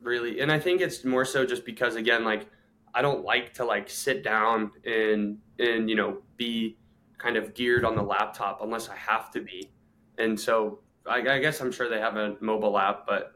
really. 0.00 0.40
And 0.40 0.50
I 0.50 0.58
think 0.58 0.80
it's 0.80 1.04
more 1.04 1.24
so 1.24 1.44
just 1.46 1.64
because 1.64 1.96
again, 1.96 2.24
like 2.24 2.46
I 2.94 3.02
don't 3.02 3.24
like 3.24 3.54
to 3.54 3.64
like 3.64 3.88
sit 3.88 4.22
down 4.22 4.72
and 4.84 5.38
and 5.58 5.88
you 5.88 5.96
know 5.96 6.22
be 6.36 6.78
kind 7.18 7.36
of 7.36 7.54
geared 7.54 7.84
on 7.84 7.94
the 7.94 8.02
laptop 8.02 8.62
unless 8.62 8.88
I 8.88 8.96
have 8.96 9.30
to 9.32 9.40
be. 9.40 9.70
And 10.18 10.38
so 10.38 10.80
I, 11.06 11.18
I 11.18 11.38
guess 11.38 11.60
I'm 11.60 11.70
sure 11.70 11.88
they 11.88 12.00
have 12.00 12.16
a 12.16 12.36
mobile 12.40 12.78
app, 12.78 13.06
but 13.06 13.34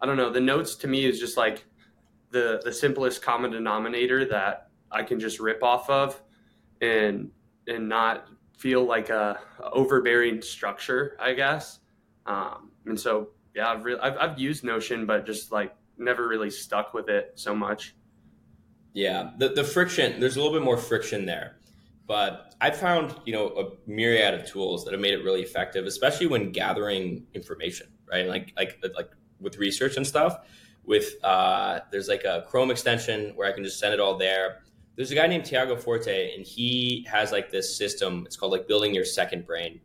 I 0.00 0.06
don't 0.06 0.16
know. 0.16 0.30
The 0.30 0.40
notes 0.40 0.76
to 0.76 0.88
me 0.88 1.04
is 1.04 1.18
just 1.18 1.36
like 1.36 1.64
the 2.30 2.60
the 2.64 2.72
simplest 2.72 3.22
common 3.22 3.50
denominator 3.50 4.24
that 4.26 4.68
I 4.90 5.02
can 5.02 5.18
just 5.18 5.40
rip 5.40 5.62
off 5.62 5.88
of, 5.90 6.20
and 6.80 7.30
and 7.66 7.88
not 7.88 8.28
feel 8.58 8.84
like 8.84 9.10
a, 9.10 9.40
a 9.60 9.70
overbearing 9.70 10.42
structure, 10.42 11.16
I 11.20 11.32
guess. 11.32 11.80
Um, 12.26 12.70
and 12.86 12.98
so 12.98 13.30
yeah, 13.54 13.68
I've, 13.68 13.86
I've 14.00 14.16
I've 14.18 14.38
used 14.38 14.64
Notion, 14.64 15.06
but 15.06 15.26
just 15.26 15.52
like 15.52 15.74
never 15.98 16.26
really 16.26 16.50
stuck 16.50 16.94
with 16.94 17.08
it 17.08 17.32
so 17.34 17.54
much. 17.54 17.94
Yeah, 18.94 19.30
the 19.38 19.48
the 19.50 19.64
friction. 19.64 20.20
There's 20.20 20.36
a 20.36 20.40
little 20.40 20.54
bit 20.54 20.64
more 20.64 20.76
friction 20.76 21.26
there, 21.26 21.56
but 22.06 22.54
I 22.60 22.70
found 22.70 23.14
you 23.24 23.32
know 23.32 23.48
a 23.48 23.90
myriad 23.90 24.34
of 24.34 24.46
tools 24.46 24.84
that 24.84 24.92
have 24.92 25.00
made 25.00 25.14
it 25.14 25.24
really 25.24 25.42
effective, 25.42 25.86
especially 25.86 26.26
when 26.26 26.52
gathering 26.52 27.26
information, 27.34 27.88
right? 28.10 28.26
Like 28.26 28.52
like 28.56 28.82
like 28.94 29.10
with 29.40 29.58
research 29.58 29.96
and 29.96 30.06
stuff. 30.06 30.36
With 30.84 31.14
uh, 31.22 31.80
there's 31.90 32.08
like 32.08 32.24
a 32.24 32.44
Chrome 32.48 32.70
extension 32.70 33.32
where 33.36 33.48
I 33.48 33.52
can 33.52 33.62
just 33.64 33.78
send 33.78 33.94
it 33.94 34.00
all 34.00 34.16
there. 34.16 34.62
There's 34.96 35.10
a 35.10 35.14
guy 35.14 35.26
named 35.26 35.44
Tiago 35.44 35.76
Forte, 35.76 36.34
and 36.34 36.44
he 36.44 37.06
has 37.10 37.32
like 37.32 37.50
this 37.50 37.76
system. 37.76 38.24
It's 38.26 38.36
called 38.36 38.52
like 38.52 38.66
building 38.66 38.94
your 38.94 39.04
second 39.04 39.46
brain. 39.46 39.80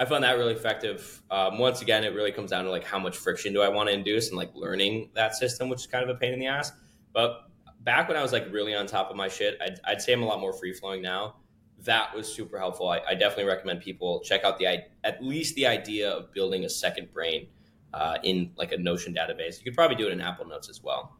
I 0.00 0.06
found 0.06 0.24
that 0.24 0.38
really 0.38 0.54
effective. 0.54 1.22
Um, 1.30 1.58
once 1.58 1.82
again, 1.82 2.04
it 2.04 2.14
really 2.14 2.32
comes 2.32 2.50
down 2.50 2.64
to 2.64 2.70
like 2.70 2.84
how 2.84 2.98
much 2.98 3.18
friction 3.18 3.52
do 3.52 3.60
I 3.60 3.68
want 3.68 3.90
to 3.90 3.94
induce 3.94 4.28
and 4.28 4.36
like 4.38 4.50
learning 4.54 5.10
that 5.14 5.34
system, 5.34 5.68
which 5.68 5.80
is 5.80 5.86
kind 5.86 6.02
of 6.02 6.08
a 6.08 6.18
pain 6.18 6.32
in 6.32 6.38
the 6.38 6.46
ass. 6.46 6.72
But 7.12 7.50
back 7.80 8.08
when 8.08 8.16
I 8.16 8.22
was 8.22 8.32
like 8.32 8.50
really 8.50 8.74
on 8.74 8.86
top 8.86 9.10
of 9.10 9.16
my 9.16 9.28
shit, 9.28 9.58
I'd, 9.60 9.78
I'd 9.84 10.00
say 10.00 10.14
I'm 10.14 10.22
a 10.22 10.26
lot 10.26 10.40
more 10.40 10.54
free 10.54 10.72
flowing 10.72 11.02
now. 11.02 11.36
That 11.84 12.16
was 12.16 12.32
super 12.32 12.58
helpful. 12.58 12.88
I, 12.88 13.02
I, 13.08 13.14
definitely 13.14 13.44
recommend 13.44 13.82
people 13.82 14.20
check 14.20 14.42
out 14.42 14.58
the 14.58 14.84
at 15.04 15.22
least 15.22 15.54
the 15.54 15.66
idea 15.66 16.10
of 16.10 16.32
building 16.32 16.64
a 16.64 16.68
second 16.70 17.12
brain 17.12 17.48
uh, 17.92 18.16
in 18.22 18.52
like 18.56 18.72
a 18.72 18.78
Notion 18.78 19.14
database. 19.14 19.58
You 19.58 19.64
could 19.64 19.74
probably 19.74 19.96
do 19.96 20.08
it 20.08 20.12
in 20.12 20.20
Apple 20.22 20.46
Notes 20.46 20.70
as 20.70 20.82
well. 20.82 21.16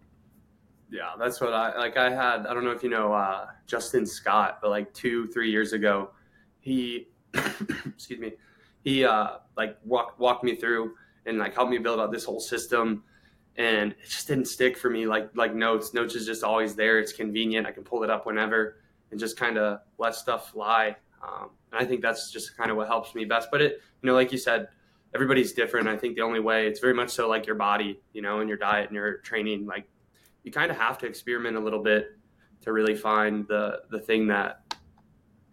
Yeah, 0.90 1.12
that's 1.18 1.38
what 1.40 1.52
I 1.52 1.76
like. 1.78 1.98
I 1.98 2.10
had 2.10 2.46
I 2.46 2.54
don't 2.54 2.64
know 2.64 2.72
if 2.72 2.82
you 2.82 2.88
know 2.88 3.12
uh, 3.12 3.46
Justin 3.66 4.06
Scott, 4.06 4.58
but 4.62 4.70
like 4.70 4.92
two 4.94 5.28
three 5.28 5.50
years 5.50 5.74
ago, 5.74 6.10
he 6.60 7.08
excuse 7.34 8.18
me, 8.18 8.32
he 8.82 9.04
uh, 9.04 9.38
like 9.56 9.76
walked 9.84 10.18
walked 10.18 10.44
me 10.44 10.56
through 10.56 10.94
and 11.26 11.38
like 11.38 11.54
helped 11.54 11.70
me 11.70 11.78
build 11.78 12.00
out 12.00 12.10
this 12.10 12.24
whole 12.24 12.40
system, 12.40 13.04
and 13.56 13.92
it 13.92 14.08
just 14.08 14.26
didn't 14.28 14.46
stick 14.46 14.76
for 14.76 14.90
me. 14.90 15.06
Like 15.06 15.30
like 15.34 15.54
notes, 15.54 15.94
notes 15.94 16.14
is 16.14 16.26
just 16.26 16.42
always 16.42 16.74
there. 16.74 16.98
It's 16.98 17.12
convenient. 17.12 17.66
I 17.66 17.72
can 17.72 17.84
pull 17.84 18.02
it 18.02 18.10
up 18.10 18.26
whenever 18.26 18.76
and 19.10 19.18
just 19.18 19.36
kind 19.36 19.58
of 19.58 19.80
let 19.98 20.14
stuff 20.14 20.50
fly. 20.50 20.96
Um, 21.22 21.50
and 21.72 21.82
I 21.82 21.84
think 21.84 22.00
that's 22.00 22.30
just 22.30 22.56
kind 22.56 22.70
of 22.70 22.76
what 22.76 22.86
helps 22.86 23.14
me 23.14 23.24
best. 23.24 23.48
But 23.50 23.60
it, 23.60 23.80
you 24.02 24.06
know, 24.06 24.14
like 24.14 24.32
you 24.32 24.38
said, 24.38 24.68
everybody's 25.14 25.52
different. 25.52 25.88
I 25.88 25.96
think 25.96 26.16
the 26.16 26.22
only 26.22 26.40
way 26.40 26.66
it's 26.66 26.80
very 26.80 26.94
much 26.94 27.10
so 27.10 27.28
like 27.28 27.46
your 27.46 27.56
body, 27.56 28.00
you 28.12 28.22
know, 28.22 28.40
and 28.40 28.48
your 28.48 28.58
diet 28.58 28.86
and 28.86 28.94
your 28.94 29.18
training. 29.18 29.66
Like 29.66 29.86
you 30.44 30.52
kind 30.52 30.70
of 30.70 30.76
have 30.78 30.96
to 30.98 31.06
experiment 31.06 31.56
a 31.56 31.60
little 31.60 31.82
bit 31.82 32.16
to 32.62 32.72
really 32.72 32.94
find 32.94 33.46
the 33.48 33.82
the 33.90 33.98
thing 33.98 34.26
that 34.28 34.74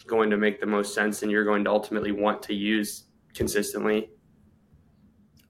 going 0.05 0.29
to 0.29 0.37
make 0.37 0.59
the 0.59 0.65
most 0.65 0.95
sense 0.95 1.21
and 1.21 1.31
you're 1.31 1.43
going 1.43 1.65
to 1.65 1.69
ultimately 1.69 2.11
want 2.11 2.41
to 2.41 2.53
use 2.53 3.03
consistently. 3.38 4.10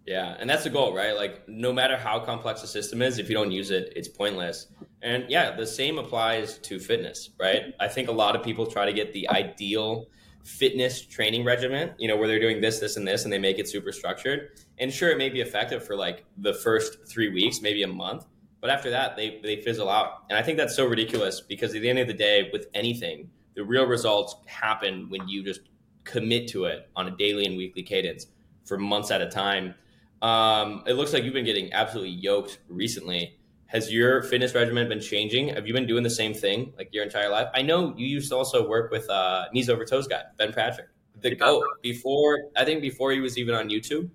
Yeah, 0.06 0.38
and 0.40 0.50
that's 0.50 0.64
the 0.64 0.70
goal, 0.70 0.96
right? 0.96 1.16
Like 1.16 1.48
no 1.50 1.74
matter 1.74 1.98
how 1.98 2.20
complex 2.20 2.62
the 2.62 2.68
system 2.68 3.02
is, 3.02 3.20
if 3.20 3.28
you 3.28 3.36
don't 3.36 3.52
use 3.52 3.72
it, 3.72 3.92
it's 3.96 4.08
pointless. 4.08 4.68
And 5.02 5.26
yeah, 5.28 5.56
the 5.56 5.68
same 5.68 5.98
applies 5.98 6.60
to 6.60 6.80
fitness, 6.80 7.32
right? 7.40 7.74
I 7.80 7.90
think 7.90 8.08
a 8.08 8.14
lot 8.14 8.36
of 8.36 8.42
people 8.42 8.66
try 8.66 8.86
to 8.86 8.94
get 8.94 9.12
the 9.12 9.28
ideal 9.30 10.08
fitness 10.46 11.06
training 11.06 11.44
regimen, 11.44 11.92
you 11.98 12.08
know, 12.08 12.16
where 12.16 12.28
they're 12.28 12.40
doing 12.40 12.62
this, 12.62 12.80
this, 12.80 12.96
and 12.96 13.06
this, 13.06 13.26
and 13.26 13.34
they 13.34 13.38
make 13.38 13.60
it 13.60 13.68
super 13.68 13.92
structured. 13.92 14.52
And 14.78 14.94
sure, 14.94 15.10
it 15.10 15.18
may 15.18 15.28
be 15.28 15.42
effective 15.42 15.86
for 15.86 15.98
like 15.98 16.24
the 16.38 16.54
first 16.54 17.06
three 17.06 17.30
weeks, 17.30 17.62
maybe 17.62 17.84
a 17.84 17.88
month, 17.88 18.26
but 18.62 18.70
after 18.70 18.90
that, 18.92 19.16
they 19.16 19.40
they 19.44 19.62
fizzle 19.62 19.90
out. 19.90 20.24
And 20.30 20.38
I 20.38 20.42
think 20.42 20.58
that's 20.58 20.76
so 20.76 20.86
ridiculous 20.86 21.42
because 21.42 21.76
at 21.76 21.82
the 21.82 21.90
end 21.90 22.00
of 22.00 22.08
the 22.08 22.14
day, 22.14 22.50
with 22.54 22.68
anything, 22.74 23.30
the 23.56 23.64
real 23.64 23.86
results 23.86 24.36
happen 24.46 25.10
when 25.10 25.28
you 25.28 25.44
just 25.44 25.62
commit 26.08 26.48
to 26.50 26.66
it 26.66 26.90
on 26.96 27.08
a 27.08 27.12
daily 27.12 27.46
and 27.46 27.58
weekly 27.58 27.84
cadence 27.84 28.28
for 28.66 28.78
months 28.78 29.12
at 29.12 29.22
a 29.22 29.28
time. 29.28 29.76
Um, 30.22 30.84
it 30.88 30.94
looks 30.94 31.14
like 31.14 31.24
you've 31.24 31.34
been 31.34 31.46
getting 31.46 31.72
absolutely 31.74 32.12
yoked 32.12 32.60
recently. 32.68 33.38
Has 33.68 33.92
your 33.92 34.24
fitness 34.24 34.56
regimen 34.56 34.88
been 34.88 35.02
changing? 35.02 35.50
Have 35.50 35.68
you 35.68 35.74
been 35.74 35.86
doing 35.86 36.04
the 36.04 36.10
same 36.10 36.34
thing 36.34 36.74
like 36.78 36.90
your 36.94 37.04
entire 37.04 37.30
life? 37.30 37.50
I 37.54 37.62
know 37.62 37.94
you 37.98 38.08
used 38.08 38.30
to 38.30 38.36
also 38.36 38.68
work 38.68 38.92
with 38.92 39.10
uh, 39.10 39.46
knees 39.54 39.70
over 39.70 39.86
toes 39.86 40.08
guy 40.08 40.24
Ben 40.38 40.54
Patrick, 40.54 40.88
the 41.22 41.36
goat. 41.36 41.64
Before 41.82 42.40
I 42.56 42.64
think 42.64 42.82
before 42.82 43.12
he 43.12 43.20
was 43.20 43.38
even 43.38 43.54
on 43.54 43.70
YouTube. 43.70 44.10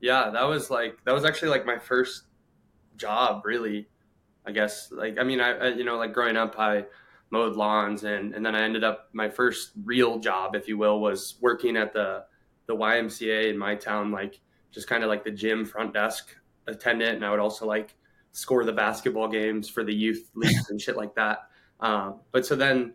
Yeah, 0.00 0.30
that 0.30 0.44
was 0.44 0.70
like 0.70 0.98
that 1.04 1.12
was 1.12 1.24
actually 1.24 1.48
like 1.48 1.66
my 1.66 1.78
first 1.78 2.24
job, 2.96 3.44
really. 3.44 3.88
I 4.46 4.52
guess 4.52 4.90
like 4.92 5.18
I 5.18 5.24
mean 5.24 5.40
I, 5.40 5.50
I 5.50 5.68
you 5.68 5.84
know 5.84 5.98
like 5.98 6.12
growing 6.14 6.36
up 6.36 6.58
I 6.58 6.84
mowed 7.30 7.56
lawns 7.56 8.04
and 8.04 8.34
and 8.34 8.44
then 8.44 8.54
I 8.54 8.62
ended 8.62 8.84
up 8.84 9.08
my 9.12 9.28
first 9.28 9.72
real 9.84 10.18
job, 10.18 10.54
if 10.54 10.68
you 10.68 10.76
will, 10.76 11.00
was 11.00 11.36
working 11.40 11.76
at 11.76 11.92
the 11.92 12.24
the 12.66 12.76
YMCA 12.76 13.50
in 13.50 13.58
my 13.58 13.74
town, 13.74 14.12
like 14.12 14.40
just 14.70 14.88
kind 14.88 15.02
of 15.02 15.08
like 15.08 15.24
the 15.24 15.30
gym 15.30 15.64
front 15.64 15.92
desk 15.92 16.36
attendant, 16.66 17.16
and 17.16 17.24
I 17.24 17.30
would 17.30 17.40
also 17.40 17.66
like 17.66 17.96
score 18.32 18.64
the 18.64 18.72
basketball 18.72 19.28
games 19.28 19.68
for 19.68 19.84
the 19.84 19.94
youth 19.94 20.30
leagues 20.34 20.70
and 20.70 20.80
shit 20.80 20.96
like 20.96 21.14
that. 21.16 21.48
Um, 21.80 22.20
but 22.32 22.46
so 22.46 22.54
then, 22.54 22.94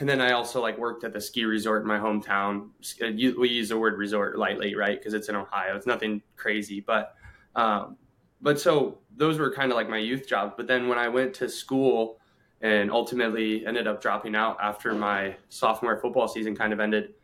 and 0.00 0.08
then 0.08 0.20
I 0.20 0.32
also 0.32 0.60
like 0.60 0.76
worked 0.76 1.04
at 1.04 1.12
the 1.12 1.20
ski 1.20 1.44
resort 1.44 1.82
in 1.82 1.88
my 1.88 1.98
hometown. 1.98 2.70
Uh, 3.00 3.38
we 3.38 3.48
use 3.48 3.70
the 3.70 3.78
word 3.78 3.96
resort 3.96 4.38
lightly, 4.38 4.74
right? 4.74 4.98
Because 4.98 5.14
it's 5.14 5.28
in 5.28 5.36
Ohio. 5.36 5.76
It's 5.76 5.86
nothing 5.86 6.20
crazy, 6.36 6.80
but 6.80 7.14
um, 7.54 7.96
but 8.40 8.60
so 8.60 8.98
those 9.16 9.38
were 9.38 9.52
kind 9.52 9.70
of 9.70 9.76
like 9.76 9.88
my 9.88 9.98
youth 9.98 10.28
jobs. 10.28 10.54
But 10.56 10.66
then 10.66 10.88
when 10.88 10.98
I 10.98 11.08
went 11.08 11.32
to 11.34 11.48
school 11.48 12.18
and 12.62 12.90
ultimately 12.90 13.66
ended 13.66 13.86
up 13.86 14.00
dropping 14.00 14.34
out 14.36 14.56
after 14.62 14.94
my 14.94 15.36
sophomore 15.48 15.98
football 15.98 16.28
season 16.28 16.56
kind 16.56 16.72
of 16.72 16.80
ended. 16.80 17.14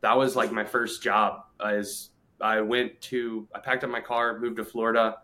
That 0.00 0.16
was 0.16 0.36
like 0.36 0.52
my 0.52 0.64
first 0.64 1.02
job. 1.02 1.44
As 1.64 2.10
I 2.40 2.60
went 2.60 3.00
to, 3.02 3.48
I 3.54 3.60
packed 3.60 3.84
up 3.84 3.90
my 3.90 4.00
car, 4.00 4.38
moved 4.38 4.56
to 4.56 4.64
Florida, 4.64 5.18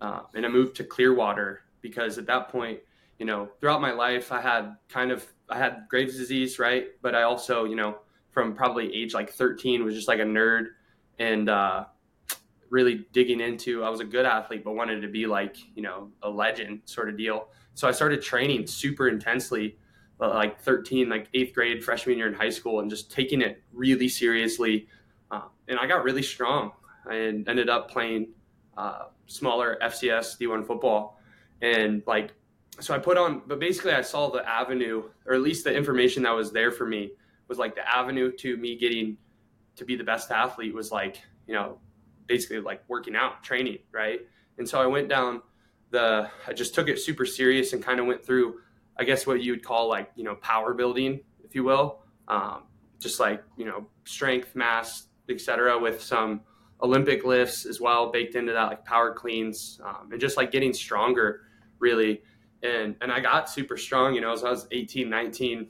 uh, 0.00 0.22
and 0.34 0.46
I 0.46 0.48
moved 0.48 0.76
to 0.76 0.84
Clearwater 0.84 1.62
because 1.82 2.18
at 2.18 2.26
that 2.26 2.48
point, 2.48 2.80
you 3.18 3.26
know, 3.26 3.48
throughout 3.60 3.80
my 3.80 3.92
life, 3.92 4.32
I 4.32 4.40
had 4.40 4.76
kind 4.88 5.10
of 5.10 5.26
I 5.50 5.58
had 5.58 5.86
Graves' 5.88 6.16
disease, 6.16 6.58
right? 6.58 6.88
But 7.02 7.14
I 7.14 7.22
also, 7.22 7.64
you 7.64 7.76
know, 7.76 7.98
from 8.30 8.54
probably 8.54 8.94
age 8.94 9.14
like 9.14 9.30
13, 9.30 9.84
was 9.84 9.94
just 9.94 10.08
like 10.08 10.20
a 10.20 10.24
nerd 10.24 10.66
and 11.18 11.48
uh, 11.48 11.84
really 12.70 13.06
digging 13.12 13.40
into. 13.40 13.82
I 13.82 13.88
was 13.88 14.00
a 14.00 14.04
good 14.04 14.26
athlete, 14.26 14.62
but 14.64 14.72
wanted 14.72 15.00
to 15.00 15.08
be 15.08 15.26
like, 15.26 15.56
you 15.74 15.82
know, 15.82 16.10
a 16.22 16.28
legend 16.28 16.82
sort 16.84 17.08
of 17.08 17.16
deal. 17.16 17.48
So 17.78 17.86
I 17.86 17.92
started 17.92 18.20
training 18.20 18.66
super 18.66 19.08
intensely, 19.08 19.76
uh, 20.20 20.30
like 20.30 20.60
13, 20.62 21.08
like 21.08 21.28
eighth 21.32 21.54
grade, 21.54 21.84
freshman 21.84 22.18
year 22.18 22.26
in 22.26 22.34
high 22.34 22.50
school, 22.50 22.80
and 22.80 22.90
just 22.90 23.08
taking 23.08 23.40
it 23.40 23.62
really 23.72 24.08
seriously. 24.08 24.88
Uh, 25.30 25.42
and 25.68 25.78
I 25.78 25.86
got 25.86 26.02
really 26.02 26.24
strong 26.24 26.72
and 27.08 27.48
ended 27.48 27.68
up 27.68 27.88
playing 27.88 28.30
uh, 28.76 29.04
smaller 29.26 29.78
FCS 29.80 30.40
D1 30.40 30.66
football. 30.66 31.20
And 31.62 32.02
like, 32.04 32.32
so 32.80 32.96
I 32.96 32.98
put 32.98 33.16
on, 33.16 33.42
but 33.46 33.60
basically 33.60 33.92
I 33.92 34.02
saw 34.02 34.28
the 34.28 34.44
avenue, 34.44 35.04
or 35.24 35.34
at 35.34 35.40
least 35.40 35.62
the 35.62 35.72
information 35.72 36.24
that 36.24 36.34
was 36.34 36.50
there 36.50 36.72
for 36.72 36.84
me 36.84 37.12
was 37.46 37.58
like 37.58 37.76
the 37.76 37.88
avenue 37.88 38.32
to 38.38 38.56
me 38.56 38.76
getting 38.76 39.16
to 39.76 39.84
be 39.84 39.94
the 39.94 40.02
best 40.02 40.32
athlete 40.32 40.74
was 40.74 40.90
like, 40.90 41.22
you 41.46 41.54
know, 41.54 41.78
basically 42.26 42.58
like 42.58 42.82
working 42.88 43.14
out, 43.14 43.44
training, 43.44 43.78
right? 43.92 44.22
And 44.58 44.68
so 44.68 44.82
I 44.82 44.86
went 44.86 45.08
down 45.08 45.42
the 45.90 46.30
I 46.46 46.52
just 46.52 46.74
took 46.74 46.88
it 46.88 46.98
super 46.98 47.26
serious 47.26 47.72
and 47.72 47.82
kind 47.82 48.00
of 48.00 48.06
went 48.06 48.24
through, 48.24 48.60
I 48.96 49.04
guess 49.04 49.26
what 49.26 49.42
you 49.42 49.52
would 49.52 49.64
call 49.64 49.88
like 49.88 50.10
you 50.16 50.24
know 50.24 50.34
power 50.36 50.74
building, 50.74 51.20
if 51.44 51.54
you 51.54 51.64
will, 51.64 52.02
um, 52.28 52.64
just 52.98 53.20
like 53.20 53.42
you 53.56 53.64
know 53.64 53.86
strength, 54.04 54.54
mass, 54.54 55.06
etc. 55.28 55.78
With 55.78 56.02
some 56.02 56.42
Olympic 56.82 57.24
lifts 57.24 57.66
as 57.66 57.80
well 57.80 58.10
baked 58.10 58.34
into 58.34 58.52
that, 58.52 58.64
like 58.64 58.84
power 58.84 59.12
cleans, 59.12 59.80
um, 59.84 60.10
and 60.12 60.20
just 60.20 60.36
like 60.36 60.50
getting 60.50 60.72
stronger, 60.72 61.42
really. 61.78 62.22
And 62.62 62.96
and 63.00 63.10
I 63.12 63.20
got 63.20 63.48
super 63.48 63.76
strong, 63.76 64.14
you 64.14 64.20
know, 64.20 64.32
as 64.32 64.44
I 64.44 64.50
was 64.50 64.66
18, 64.70 65.08
19, 65.08 65.68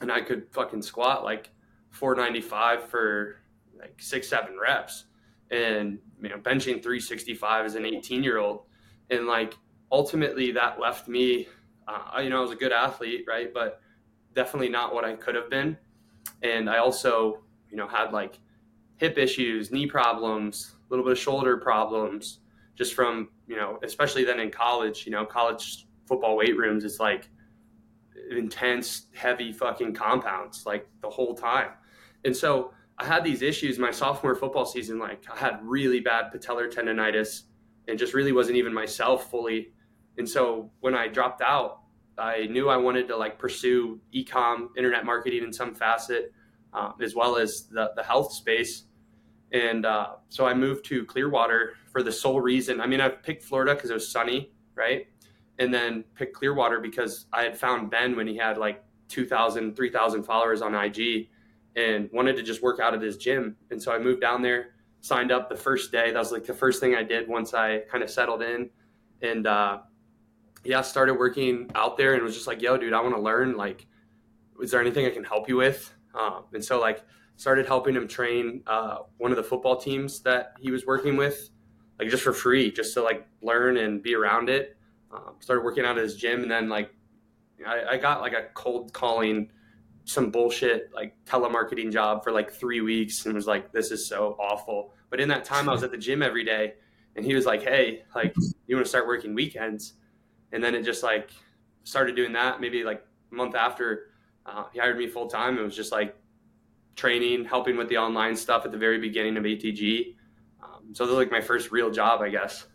and 0.00 0.10
I 0.10 0.20
could 0.20 0.50
fucking 0.50 0.82
squat 0.82 1.24
like 1.24 1.50
495 1.90 2.88
for 2.88 3.36
like 3.78 3.94
six, 3.98 4.28
seven 4.28 4.58
reps, 4.60 5.04
and 5.50 5.98
you 6.22 6.28
know 6.28 6.36
benching 6.36 6.82
365 6.82 7.66
as 7.66 7.74
an 7.74 7.86
18 7.86 8.22
year 8.22 8.38
old 8.38 8.62
and 9.10 9.26
like 9.26 9.54
ultimately 9.92 10.52
that 10.52 10.80
left 10.80 11.08
me 11.08 11.46
uh, 11.88 12.20
you 12.20 12.30
know 12.30 12.38
i 12.38 12.40
was 12.40 12.52
a 12.52 12.56
good 12.56 12.72
athlete 12.72 13.24
right 13.28 13.52
but 13.52 13.80
definitely 14.34 14.68
not 14.68 14.94
what 14.94 15.04
i 15.04 15.14
could 15.14 15.34
have 15.34 15.50
been 15.50 15.76
and 16.42 16.70
i 16.70 16.78
also 16.78 17.42
you 17.70 17.76
know 17.76 17.88
had 17.88 18.12
like 18.12 18.38
hip 18.96 19.18
issues 19.18 19.72
knee 19.72 19.86
problems 19.86 20.74
a 20.90 20.92
little 20.92 21.04
bit 21.04 21.12
of 21.12 21.18
shoulder 21.18 21.56
problems, 21.56 22.40
just 22.74 22.94
from 22.94 23.28
you 23.46 23.56
know, 23.56 23.78
especially 23.82 24.24
then 24.24 24.40
in 24.40 24.50
college. 24.50 25.06
You 25.06 25.12
know, 25.12 25.24
college 25.24 25.86
football 26.06 26.36
weight 26.36 26.56
rooms 26.56 26.84
is 26.84 26.98
like 26.98 27.28
intense, 28.30 29.06
heavy 29.14 29.52
fucking 29.52 29.94
compounds 29.94 30.66
like 30.66 30.88
the 31.00 31.08
whole 31.08 31.34
time, 31.34 31.70
and 32.24 32.36
so 32.36 32.72
I 32.98 33.04
had 33.06 33.24
these 33.24 33.42
issues 33.42 33.78
my 33.78 33.90
sophomore 33.90 34.34
football 34.34 34.66
season. 34.66 34.98
Like 34.98 35.24
I 35.32 35.36
had 35.36 35.60
really 35.62 36.00
bad 36.00 36.32
patellar 36.34 36.72
tendonitis, 36.72 37.44
and 37.88 37.98
just 37.98 38.14
really 38.14 38.32
wasn't 38.32 38.56
even 38.56 38.72
myself 38.72 39.30
fully. 39.30 39.72
And 40.18 40.28
so 40.28 40.70
when 40.80 40.94
I 40.94 41.08
dropped 41.08 41.42
out, 41.42 41.80
I 42.18 42.46
knew 42.46 42.68
I 42.68 42.76
wanted 42.76 43.08
to 43.08 43.16
like 43.16 43.38
pursue 43.38 44.00
ecom, 44.14 44.68
internet 44.76 45.04
marketing 45.04 45.42
in 45.42 45.52
some 45.52 45.74
facet, 45.74 46.32
um, 46.72 46.94
as 47.00 47.14
well 47.14 47.36
as 47.36 47.66
the, 47.70 47.90
the 47.96 48.02
health 48.02 48.32
space. 48.32 48.84
And 49.52 49.86
uh, 49.86 50.16
so 50.28 50.46
I 50.46 50.54
moved 50.54 50.84
to 50.86 51.04
Clearwater 51.04 51.74
for 51.90 52.02
the 52.02 52.12
sole 52.12 52.40
reason. 52.40 52.80
I 52.80 52.86
mean, 52.86 53.00
I 53.00 53.08
picked 53.08 53.42
Florida 53.42 53.74
because 53.74 53.90
it 53.90 53.94
was 53.94 54.10
sunny, 54.10 54.52
right? 54.74 55.06
And 55.58 55.72
then 55.74 56.04
picked 56.14 56.36
Clearwater 56.36 56.80
because 56.80 57.26
I 57.32 57.42
had 57.42 57.58
found 57.58 57.90
Ben 57.90 58.16
when 58.16 58.26
he 58.26 58.36
had 58.36 58.58
like 58.58 58.84
2,000, 59.08 59.74
3,000 59.74 60.22
followers 60.22 60.62
on 60.62 60.74
IG 60.74 61.28
and 61.76 62.08
wanted 62.12 62.36
to 62.36 62.42
just 62.42 62.62
work 62.62 62.80
out 62.80 62.94
at 62.94 63.02
his 63.02 63.16
gym. 63.16 63.56
And 63.70 63.82
so 63.82 63.92
I 63.92 63.98
moved 63.98 64.20
down 64.20 64.42
there, 64.42 64.74
signed 65.00 65.32
up 65.32 65.48
the 65.48 65.56
first 65.56 65.92
day. 65.92 66.12
That 66.12 66.18
was 66.18 66.32
like 66.32 66.44
the 66.44 66.54
first 66.54 66.80
thing 66.80 66.94
I 66.94 67.02
did 67.02 67.28
once 67.28 67.54
I 67.54 67.80
kind 67.90 68.02
of 68.04 68.10
settled 68.10 68.42
in. 68.42 68.70
And 69.22 69.46
uh, 69.46 69.78
yeah, 70.64 70.82
started 70.82 71.14
working 71.14 71.70
out 71.74 71.96
there 71.96 72.14
and 72.14 72.22
was 72.22 72.34
just 72.34 72.46
like, 72.46 72.62
yo, 72.62 72.76
dude, 72.76 72.92
I 72.92 73.00
want 73.00 73.14
to 73.14 73.20
learn. 73.20 73.56
Like, 73.56 73.86
is 74.62 74.70
there 74.70 74.80
anything 74.80 75.06
I 75.06 75.10
can 75.10 75.24
help 75.24 75.48
you 75.48 75.56
with? 75.56 75.92
Um, 76.14 76.44
and 76.52 76.64
so, 76.64 76.80
like, 76.80 77.04
started 77.36 77.66
helping 77.66 77.96
him 77.96 78.06
train 78.06 78.62
uh, 78.66 78.98
one 79.16 79.30
of 79.30 79.36
the 79.36 79.42
football 79.42 79.76
teams 79.76 80.20
that 80.20 80.54
he 80.58 80.70
was 80.70 80.84
working 80.84 81.16
with, 81.16 81.48
like, 81.98 82.10
just 82.10 82.22
for 82.22 82.32
free, 82.32 82.70
just 82.70 82.92
to 82.94 83.02
like 83.02 83.26
learn 83.42 83.78
and 83.78 84.02
be 84.02 84.14
around 84.14 84.50
it. 84.50 84.76
Um, 85.12 85.34
started 85.40 85.64
working 85.64 85.84
out 85.84 85.96
at 85.96 86.04
his 86.04 86.16
gym, 86.16 86.42
and 86.42 86.50
then 86.50 86.68
like, 86.68 86.94
I, 87.66 87.82
I 87.92 87.96
got 87.96 88.20
like 88.20 88.32
a 88.32 88.44
cold 88.54 88.92
calling, 88.92 89.50
some 90.10 90.30
bullshit 90.30 90.90
like 90.94 91.14
telemarketing 91.24 91.92
job 91.92 92.24
for 92.24 92.32
like 92.32 92.50
three 92.50 92.80
weeks, 92.80 93.24
and 93.26 93.34
was 93.34 93.46
like, 93.46 93.72
this 93.72 93.90
is 93.90 94.06
so 94.06 94.36
awful. 94.40 94.94
But 95.08 95.20
in 95.20 95.28
that 95.28 95.44
time, 95.44 95.68
I 95.68 95.72
was 95.72 95.82
at 95.82 95.90
the 95.90 95.98
gym 95.98 96.22
every 96.22 96.44
day, 96.44 96.74
and 97.16 97.24
he 97.24 97.34
was 97.34 97.46
like, 97.46 97.62
hey, 97.62 98.02
like, 98.14 98.34
you 98.66 98.76
want 98.76 98.84
to 98.84 98.88
start 98.88 99.06
working 99.06 99.34
weekends? 99.34 99.94
and 100.52 100.62
then 100.62 100.74
it 100.74 100.82
just 100.82 101.02
like 101.02 101.30
started 101.84 102.16
doing 102.16 102.32
that 102.32 102.60
maybe 102.60 102.84
like 102.84 103.04
a 103.30 103.34
month 103.34 103.54
after 103.54 104.10
uh, 104.46 104.64
he 104.72 104.78
hired 104.78 104.98
me 104.98 105.06
full 105.06 105.26
time 105.26 105.58
it 105.58 105.62
was 105.62 105.76
just 105.76 105.92
like 105.92 106.16
training 106.96 107.44
helping 107.44 107.76
with 107.76 107.88
the 107.88 107.96
online 107.96 108.36
stuff 108.36 108.64
at 108.64 108.72
the 108.72 108.78
very 108.78 108.98
beginning 108.98 109.36
of 109.36 109.44
atg 109.44 110.14
um, 110.62 110.92
so 110.92 111.04
that 111.06 111.12
was 111.12 111.18
like 111.18 111.30
my 111.30 111.40
first 111.40 111.70
real 111.70 111.90
job 111.90 112.20
i 112.20 112.28
guess 112.28 112.66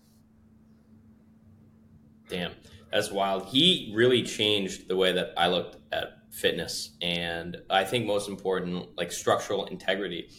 damn 2.29 2.51
that's 2.91 3.11
wild 3.11 3.45
he 3.45 3.91
really 3.95 4.23
changed 4.23 4.87
the 4.87 4.95
way 4.95 5.11
that 5.11 5.33
i 5.37 5.47
looked 5.47 5.77
at 5.91 6.24
fitness 6.35 6.91
and 7.01 7.57
i 7.69 7.83
think 7.83 8.05
most 8.05 8.29
important 8.29 8.87
like 8.97 9.11
structural 9.11 9.65
integrity 9.65 10.29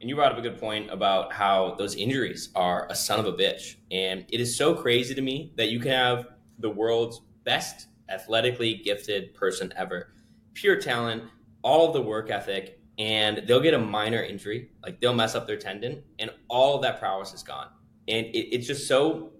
and 0.00 0.10
you 0.10 0.16
brought 0.16 0.32
up 0.32 0.38
a 0.38 0.42
good 0.42 0.58
point 0.58 0.90
about 0.90 1.32
how 1.32 1.74
those 1.78 1.94
injuries 1.94 2.50
are 2.54 2.86
a 2.90 2.94
son 2.94 3.20
of 3.20 3.26
a 3.26 3.32
bitch 3.32 3.76
and 3.90 4.24
it 4.28 4.40
is 4.40 4.56
so 4.56 4.74
crazy 4.74 5.14
to 5.14 5.22
me 5.22 5.52
that 5.56 5.68
you 5.68 5.78
can 5.78 5.92
have 5.92 6.26
the 6.58 6.70
world's 6.70 7.20
best 7.44 7.88
athletically 8.08 8.74
gifted 8.74 9.34
person 9.34 9.72
ever. 9.76 10.12
Pure 10.54 10.80
talent, 10.80 11.24
all 11.62 11.88
of 11.88 11.94
the 11.94 12.02
work 12.02 12.30
ethic, 12.30 12.80
and 12.98 13.42
they'll 13.46 13.60
get 13.60 13.74
a 13.74 13.78
minor 13.78 14.22
injury, 14.22 14.70
like 14.82 15.00
they'll 15.00 15.14
mess 15.14 15.34
up 15.34 15.46
their 15.46 15.56
tendon, 15.56 16.02
and 16.18 16.30
all 16.48 16.76
of 16.76 16.82
that 16.82 17.00
prowess 17.00 17.32
is 17.32 17.42
gone. 17.42 17.68
And 18.06 18.26
it, 18.26 18.54
it's 18.54 18.66
just 18.66 18.86
so 18.86 19.32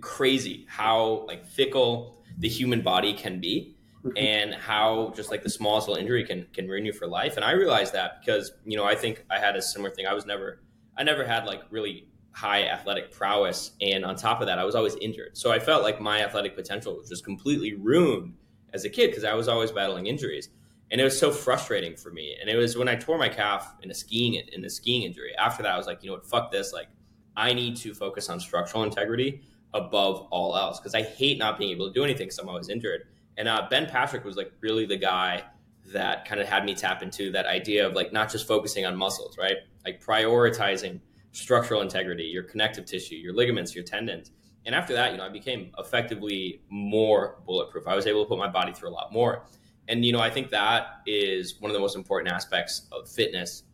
crazy 0.00 0.66
how 0.68 1.24
like 1.28 1.46
fickle 1.46 2.22
the 2.38 2.48
human 2.48 2.80
body 2.80 3.12
can 3.12 3.40
be. 3.40 3.71
And 4.16 4.52
how 4.54 5.12
just 5.14 5.30
like 5.30 5.42
the 5.42 5.50
smallest 5.50 5.86
little 5.86 6.00
injury 6.00 6.24
can 6.24 6.46
can 6.52 6.66
ruin 6.66 6.84
you 6.84 6.92
for 6.92 7.06
life 7.06 7.36
and 7.36 7.44
i 7.44 7.52
realized 7.52 7.92
that 7.92 8.20
because 8.20 8.50
you 8.64 8.76
know 8.76 8.84
i 8.84 8.96
think 8.96 9.24
i 9.30 9.38
had 9.38 9.54
a 9.54 9.62
similar 9.62 9.90
thing 9.94 10.06
i 10.06 10.12
was 10.12 10.26
never 10.26 10.60
i 10.98 11.04
never 11.04 11.24
had 11.24 11.46
like 11.46 11.62
really 11.70 12.08
high 12.32 12.64
athletic 12.64 13.12
prowess. 13.12 13.72
And 13.80 14.04
on 14.04 14.16
top 14.16 14.40
of 14.40 14.46
that, 14.46 14.58
I 14.58 14.64
was 14.64 14.74
always 14.74 14.96
injured. 14.96 15.36
So 15.36 15.52
I 15.52 15.58
felt 15.58 15.82
like 15.82 16.00
my 16.00 16.22
athletic 16.22 16.56
potential 16.56 16.96
was 16.96 17.08
just 17.08 17.24
completely 17.24 17.74
ruined 17.74 18.34
as 18.72 18.84
a 18.84 18.90
kid 18.90 19.08
because 19.08 19.24
I 19.24 19.34
was 19.34 19.48
always 19.48 19.70
battling 19.70 20.06
injuries. 20.06 20.48
And 20.90 21.00
it 21.00 21.04
was 21.04 21.18
so 21.18 21.30
frustrating 21.30 21.96
for 21.96 22.10
me. 22.10 22.36
And 22.40 22.50
it 22.50 22.56
was 22.56 22.76
when 22.76 22.88
I 22.88 22.96
tore 22.96 23.18
my 23.18 23.28
calf 23.28 23.74
in 23.82 23.90
a 23.90 23.94
skiing 23.94 24.42
in 24.52 24.64
a 24.64 24.70
skiing 24.70 25.02
injury. 25.02 25.32
After 25.38 25.62
that, 25.62 25.72
I 25.72 25.76
was 25.76 25.86
like, 25.86 26.02
you 26.02 26.10
know 26.10 26.14
what, 26.14 26.26
fuck 26.26 26.50
this. 26.50 26.72
Like, 26.72 26.88
I 27.36 27.54
need 27.54 27.76
to 27.76 27.94
focus 27.94 28.28
on 28.28 28.40
structural 28.40 28.82
integrity 28.82 29.42
above 29.72 30.26
all 30.30 30.54
else 30.56 30.78
because 30.78 30.94
I 30.94 31.02
hate 31.02 31.38
not 31.38 31.58
being 31.58 31.70
able 31.70 31.88
to 31.88 31.94
do 31.94 32.04
anything 32.04 32.26
because 32.26 32.38
I'm 32.38 32.48
always 32.48 32.68
injured. 32.68 33.06
And 33.36 33.48
uh, 33.48 33.66
Ben 33.70 33.86
Patrick 33.86 34.24
was 34.24 34.36
like 34.36 34.52
really 34.60 34.86
the 34.86 34.96
guy 34.96 35.44
that 35.92 36.24
kind 36.24 36.40
of 36.40 36.48
had 36.48 36.64
me 36.64 36.74
tap 36.74 37.02
into 37.02 37.30
that 37.32 37.46
idea 37.46 37.86
of 37.86 37.94
like 37.94 38.12
not 38.12 38.30
just 38.30 38.46
focusing 38.46 38.86
on 38.86 38.96
muscles, 38.96 39.36
right? 39.38 39.56
Like 39.84 40.02
prioritizing 40.04 41.00
structural 41.32 41.80
integrity, 41.80 42.24
your 42.24 42.42
connective 42.42 42.84
tissue, 42.84 43.16
your 43.16 43.34
ligaments, 43.34 43.74
your 43.74 43.84
tendons. 43.84 44.30
And 44.64 44.74
after 44.74 44.92
that, 44.94 45.12
you 45.12 45.18
know, 45.18 45.24
I 45.24 45.28
became 45.28 45.72
effectively 45.78 46.62
more 46.68 47.38
bulletproof. 47.46 47.88
I 47.88 47.96
was 47.96 48.06
able 48.06 48.24
to 48.24 48.28
put 48.28 48.38
my 48.38 48.48
body 48.48 48.72
through 48.72 48.90
a 48.90 48.94
lot 48.94 49.12
more. 49.12 49.44
And, 49.88 50.04
you 50.04 50.12
know, 50.12 50.20
I 50.20 50.30
think 50.30 50.50
that 50.50 51.00
is 51.06 51.60
one 51.60 51.70
of 51.70 51.74
the 51.74 51.80
most 51.80 51.96
important 51.96 52.32
aspects 52.32 52.86
of 52.92 53.08
fitness, 53.08 53.64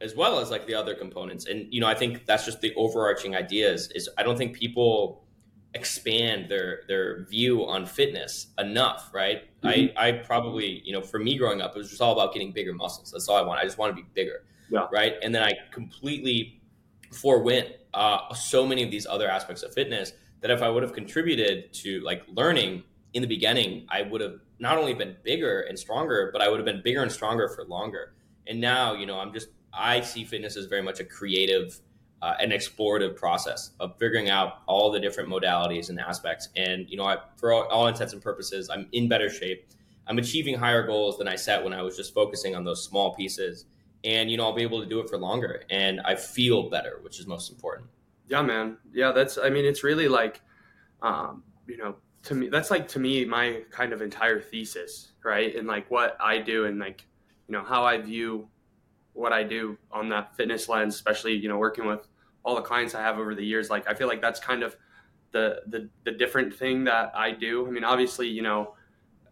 as 0.00 0.16
well 0.16 0.38
as 0.38 0.50
like 0.50 0.66
the 0.66 0.74
other 0.74 0.94
components. 0.94 1.46
And, 1.46 1.66
you 1.72 1.80
know, 1.80 1.86
I 1.86 1.94
think 1.94 2.24
that's 2.24 2.46
just 2.46 2.60
the 2.62 2.74
overarching 2.76 3.36
ideas 3.36 3.90
is 3.94 4.08
I 4.16 4.22
don't 4.22 4.38
think 4.38 4.56
people 4.56 5.24
expand 5.74 6.50
their 6.50 6.80
their 6.88 7.24
view 7.24 7.66
on 7.66 7.86
fitness 7.86 8.48
enough, 8.58 9.10
right? 9.12 9.42
Mm-hmm. 9.62 9.98
I, 9.98 10.08
I 10.08 10.12
probably, 10.12 10.82
you 10.84 10.92
know, 10.92 11.02
for 11.02 11.18
me 11.18 11.36
growing 11.36 11.60
up, 11.60 11.74
it 11.74 11.78
was 11.78 11.90
just 11.90 12.00
all 12.00 12.12
about 12.12 12.32
getting 12.32 12.52
bigger 12.52 12.72
muscles. 12.72 13.10
That's 13.10 13.28
all 13.28 13.36
I 13.36 13.42
want. 13.42 13.60
I 13.60 13.64
just 13.64 13.78
want 13.78 13.94
to 13.96 14.02
be 14.02 14.08
bigger. 14.14 14.44
Yeah. 14.70 14.86
Right. 14.92 15.14
And 15.22 15.34
then 15.34 15.42
I 15.42 15.52
completely 15.70 16.60
forewent 17.12 17.68
uh, 17.94 18.32
so 18.34 18.66
many 18.66 18.82
of 18.82 18.90
these 18.90 19.06
other 19.06 19.28
aspects 19.28 19.62
of 19.62 19.72
fitness 19.72 20.12
that 20.40 20.50
if 20.50 20.62
I 20.62 20.68
would 20.68 20.82
have 20.82 20.92
contributed 20.92 21.72
to 21.74 22.00
like 22.00 22.22
learning 22.28 22.84
in 23.14 23.22
the 23.22 23.28
beginning, 23.28 23.86
I 23.88 24.02
would 24.02 24.20
have 24.20 24.40
not 24.58 24.76
only 24.76 24.94
been 24.94 25.16
bigger 25.22 25.62
and 25.62 25.78
stronger, 25.78 26.30
but 26.32 26.42
I 26.42 26.48
would 26.48 26.58
have 26.58 26.66
been 26.66 26.82
bigger 26.82 27.02
and 27.02 27.10
stronger 27.10 27.48
for 27.48 27.64
longer. 27.64 28.14
And 28.46 28.60
now, 28.60 28.94
you 28.94 29.06
know, 29.06 29.18
I'm 29.18 29.32
just 29.32 29.48
I 29.72 30.00
see 30.00 30.24
fitness 30.24 30.56
as 30.56 30.66
very 30.66 30.82
much 30.82 31.00
a 31.00 31.04
creative 31.04 31.78
uh, 32.22 32.34
an 32.40 32.50
explorative 32.50 33.16
process 33.16 33.70
of 33.80 33.96
figuring 33.98 34.28
out 34.28 34.62
all 34.66 34.90
the 34.90 34.98
different 34.98 35.28
modalities 35.28 35.88
and 35.88 36.00
aspects. 36.00 36.48
And 36.56 36.88
you 36.88 36.96
know, 36.96 37.04
I, 37.04 37.18
for 37.36 37.52
all, 37.52 37.64
all 37.64 37.86
intents 37.86 38.12
and 38.12 38.22
purposes, 38.22 38.68
I'm 38.70 38.88
in 38.92 39.08
better 39.08 39.30
shape. 39.30 39.68
I'm 40.06 40.18
achieving 40.18 40.54
higher 40.56 40.86
goals 40.86 41.18
than 41.18 41.28
I 41.28 41.36
set 41.36 41.62
when 41.62 41.72
I 41.72 41.82
was 41.82 41.96
just 41.96 42.14
focusing 42.14 42.56
on 42.56 42.64
those 42.64 42.82
small 42.82 43.14
pieces 43.14 43.66
and 44.04 44.30
you 44.30 44.36
know 44.36 44.44
I'll 44.44 44.54
be 44.54 44.62
able 44.62 44.80
to 44.80 44.88
do 44.88 45.00
it 45.00 45.08
for 45.08 45.18
longer 45.18 45.62
and 45.70 46.00
I 46.04 46.14
feel 46.14 46.70
better, 46.70 46.98
which 47.02 47.18
is 47.18 47.26
most 47.26 47.50
important. 47.50 47.88
Yeah, 48.28 48.42
man. 48.42 48.78
Yeah, 48.92 49.12
that's 49.12 49.38
I 49.38 49.50
mean 49.50 49.64
it's 49.64 49.84
really 49.84 50.08
like 50.08 50.40
um, 51.02 51.42
you 51.66 51.76
know, 51.76 51.96
to 52.24 52.34
me 52.34 52.48
that's 52.48 52.70
like 52.70 52.88
to 52.88 52.98
me 52.98 53.24
my 53.24 53.62
kind 53.70 53.92
of 53.92 54.02
entire 54.02 54.40
thesis, 54.40 55.12
right? 55.24 55.54
And 55.54 55.66
like 55.66 55.90
what 55.90 56.16
I 56.20 56.38
do 56.38 56.66
and 56.66 56.78
like 56.78 57.04
you 57.48 57.52
know 57.52 57.64
how 57.64 57.84
I 57.84 57.98
view 57.98 58.48
what 59.18 59.32
I 59.32 59.42
do 59.42 59.76
on 59.90 60.08
that 60.10 60.36
fitness 60.36 60.68
lens, 60.68 60.94
especially 60.94 61.34
you 61.34 61.48
know 61.48 61.58
working 61.58 61.86
with 61.86 62.06
all 62.44 62.54
the 62.54 62.62
clients 62.62 62.94
I 62.94 63.02
have 63.02 63.18
over 63.18 63.34
the 63.34 63.44
years. 63.44 63.68
Like 63.68 63.88
I 63.88 63.94
feel 63.94 64.08
like 64.08 64.22
that's 64.22 64.40
kind 64.40 64.62
of 64.62 64.76
the 65.32 65.62
the 65.66 65.88
the 66.04 66.12
different 66.12 66.54
thing 66.54 66.84
that 66.84 67.12
I 67.14 67.32
do. 67.32 67.66
I 67.66 67.70
mean, 67.70 67.84
obviously, 67.84 68.28
you 68.28 68.42
know, 68.42 68.74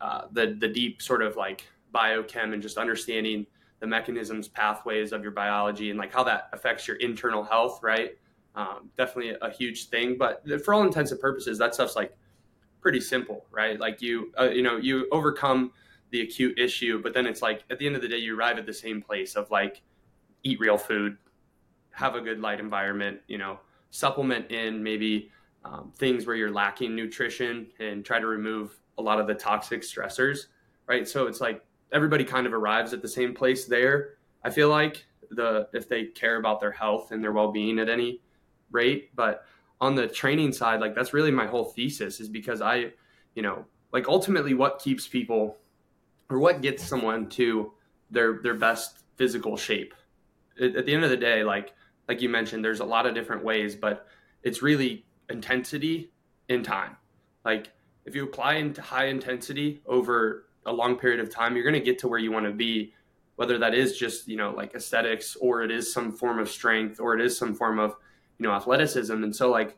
uh, 0.01 0.23
the 0.33 0.57
the 0.59 0.69
deep 0.69 1.01
sort 1.01 1.23
of 1.23 1.37
like 1.37 1.65
biochem 1.95 2.53
and 2.53 2.61
just 2.61 2.77
understanding 2.77 3.47
the 3.81 3.87
mechanisms, 3.87 4.49
pathways 4.49 5.13
of 5.13 5.23
your 5.23 5.33
biology, 5.33 5.91
and 5.91 5.99
like 5.99 6.13
how 6.13 6.25
that 6.25 6.49
affects 6.53 6.89
your 6.89 6.97
internal 6.97 7.45
health, 7.45 7.81
right? 7.83 8.17
Um, 8.55 8.91
definitely 8.97 9.37
a, 9.43 9.51
huge 9.51 9.89
thing. 9.89 10.17
But 10.19 10.43
for 10.65 10.73
all 10.73 10.83
intents 10.83 11.13
and 11.13 11.21
purposes, 11.21 11.59
that 11.59 11.75
stuff's 11.75 11.95
like 11.95 12.17
pretty 12.81 13.01
simple, 13.01 13.45
right? 13.51 13.79
Like 13.79 14.01
you, 14.01 14.33
uh, 14.41 14.49
you 14.49 14.63
know, 14.63 14.79
you 14.79 15.07
overcome 15.13 15.73
the 16.11 16.23
acute 16.23 16.59
issue, 16.59 17.03
but 17.03 17.15
then 17.15 17.27
it's 17.27 17.43
like 17.43 17.65
at 17.71 17.79
the 17.79 17.87
end 17.87 17.97
of 17.97 18.03
the 18.03 18.09
day, 18.09 18.19
you 18.19 18.39
arrive 18.39 18.59
at 18.59 18.67
the 18.67 18.73
same 18.73 19.03
place 19.03 19.35
of 19.35 19.51
like 19.51 19.83
eat 20.43 20.61
real 20.61 20.79
food, 20.79 21.17
have 21.91 22.15
a 22.15 22.21
good 22.21 22.41
light 22.41 22.61
environment, 22.61 23.21
you 23.27 23.39
know, 23.39 23.59
supplement 23.91 24.51
in 24.51 24.83
maybe 24.83 25.31
um, 25.65 25.93
things 25.97 26.27
where 26.27 26.37
you're 26.37 26.53
lacking 26.53 26.95
nutrition 26.95 27.67
and 27.81 28.05
try 28.05 28.21
to 28.21 28.27
remove 28.27 28.79
a 28.99 29.03
lot 29.03 29.19
of 29.19 29.27
the 29.27 29.35
toxic 29.35 29.83
stressors, 29.83 30.47
right? 30.87 31.09
So 31.09 31.27
it's 31.27 31.41
like 31.41 31.65
everybody 31.93 32.25
kind 32.25 32.47
of 32.47 32.53
arrives 32.53 32.93
at 32.93 33.03
the 33.03 33.09
same 33.09 33.35
place 33.35 33.65
there. 33.65 34.15
I 34.45 34.51
feel 34.51 34.69
like 34.69 35.05
the 35.31 35.69
if 35.73 35.89
they 35.89 36.05
care 36.05 36.37
about 36.37 36.61
their 36.61 36.71
health 36.71 37.11
and 37.11 37.23
their 37.23 37.33
well-being 37.33 37.79
at 37.79 37.89
any 37.89 38.21
rate, 38.71 39.15
but 39.17 39.45
on 39.81 39.95
the 39.95 40.07
training 40.07 40.53
side, 40.53 40.81
like 40.81 40.95
that's 40.95 41.13
really 41.13 41.31
my 41.31 41.47
whole 41.47 41.65
thesis 41.65 42.21
is 42.21 42.29
because 42.29 42.61
I, 42.61 42.93
you 43.35 43.43
know, 43.43 43.65
like 43.93 44.09
ultimately 44.09 44.55
what 44.55 44.79
keeps 44.79 45.07
people 45.07 45.59
or 46.31 46.39
what 46.39 46.63
gets 46.63 46.83
someone 46.83 47.29
to 47.31 47.73
their 48.11 48.41
their 48.43 48.55
best 48.55 48.99
physical 49.17 49.57
shape. 49.57 49.95
At, 50.61 50.77
at 50.77 50.87
the 50.87 50.95
end 50.95 51.05
of 51.05 51.11
the 51.11 51.17
day, 51.17 51.45
like 51.45 51.75
like 52.09 52.21
you 52.21 52.29
mentioned, 52.29 52.65
there's 52.65 52.81
a 52.81 52.85
lot 52.85 53.07
of 53.07 53.15
different 53.15 53.45
ways, 53.45 53.75
but 53.75 54.07
it's 54.43 54.63
really 54.63 55.05
intensity 55.29 56.13
in 56.49 56.63
time. 56.63 56.97
Like 57.45 57.73
if 58.05 58.15
you 58.15 58.25
apply 58.25 58.55
into 58.55 58.81
high 58.81 59.07
intensity 59.07 59.83
over 59.87 60.47
a 60.65 60.73
long 60.73 60.97
period 60.97 61.21
of 61.21 61.31
time, 61.31 61.55
you're 61.55 61.65
going 61.65 61.75
to 61.75 61.81
get 61.81 61.99
to 62.01 62.09
where 62.09 62.19
you 62.19 62.33
want 62.33 62.47
to 62.47 62.53
be, 62.53 62.93
whether 63.37 63.59
that 63.59 63.75
is 63.75 63.97
just, 63.99 64.29
you 64.29 64.37
know, 64.37 64.51
like 64.51 64.75
aesthetics 64.75 65.37
or 65.37 65.63
it 65.63 65.71
is 65.71 65.93
some 65.93 66.13
form 66.13 66.39
of 66.39 66.49
strength 66.49 67.01
or 67.01 67.15
it 67.15 67.21
is 67.21 67.37
some 67.37 67.55
form 67.55 67.79
of, 67.79 67.97
you 68.39 68.47
know, 68.47 68.53
athleticism. 68.53 69.13
And 69.13 69.35
so 69.35 69.51
like 69.51 69.77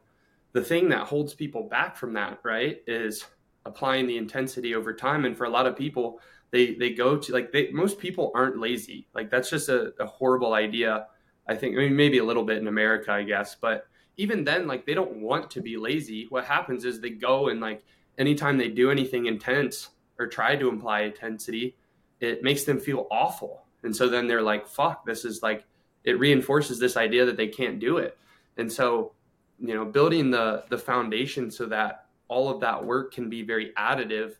the 0.52 0.62
thing 0.62 0.88
that 0.90 1.06
holds 1.06 1.34
people 1.34 1.62
back 1.62 1.96
from 1.96 2.12
that, 2.14 2.40
right, 2.42 2.82
is 2.86 3.24
applying 3.64 4.06
the 4.06 4.16
intensity 4.16 4.74
over 4.74 4.92
time. 4.94 5.24
And 5.24 5.36
for 5.36 5.44
a 5.44 5.50
lot 5.50 5.66
of 5.66 5.76
people, 5.76 6.20
they 6.50 6.74
they 6.74 6.90
go 6.90 7.16
to 7.16 7.32
like 7.32 7.52
they 7.52 7.70
most 7.70 7.98
people 7.98 8.32
aren't 8.34 8.58
lazy. 8.58 9.06
Like 9.14 9.30
that's 9.30 9.50
just 9.50 9.68
a, 9.68 9.92
a 10.00 10.06
horrible 10.06 10.54
idea. 10.54 11.06
I 11.46 11.54
think 11.54 11.76
I 11.76 11.80
mean 11.80 11.96
maybe 11.96 12.18
a 12.18 12.24
little 12.24 12.44
bit 12.44 12.58
in 12.58 12.68
America, 12.68 13.12
I 13.12 13.22
guess, 13.22 13.54
but 13.54 13.86
even 14.18 14.44
then, 14.44 14.66
like 14.66 14.84
they 14.84 14.94
don't 14.94 15.20
want 15.20 15.50
to 15.52 15.60
be 15.62 15.76
lazy. 15.76 16.26
What 16.28 16.44
happens 16.44 16.84
is 16.84 17.00
they 17.00 17.10
go 17.10 17.48
and 17.48 17.60
like 17.60 17.84
anytime 18.18 18.58
they 18.58 18.68
do 18.68 18.90
anything 18.90 19.26
intense 19.26 19.90
or 20.18 20.26
try 20.26 20.56
to 20.56 20.68
imply 20.68 21.02
intensity, 21.02 21.76
it 22.20 22.42
makes 22.42 22.64
them 22.64 22.80
feel 22.80 23.06
awful. 23.10 23.64
And 23.84 23.94
so 23.94 24.08
then 24.08 24.26
they're 24.26 24.42
like, 24.42 24.66
fuck, 24.66 25.06
this 25.06 25.24
is 25.24 25.42
like 25.42 25.64
it 26.04 26.18
reinforces 26.18 26.78
this 26.78 26.96
idea 26.96 27.24
that 27.26 27.36
they 27.36 27.46
can't 27.46 27.78
do 27.78 27.98
it. 27.98 28.18
And 28.56 28.70
so, 28.70 29.12
you 29.60 29.74
know, 29.74 29.84
building 29.84 30.30
the 30.30 30.64
the 30.68 30.78
foundation 30.78 31.50
so 31.50 31.66
that 31.66 32.06
all 32.26 32.50
of 32.50 32.60
that 32.60 32.84
work 32.84 33.14
can 33.14 33.30
be 33.30 33.42
very 33.42 33.72
additive 33.78 34.34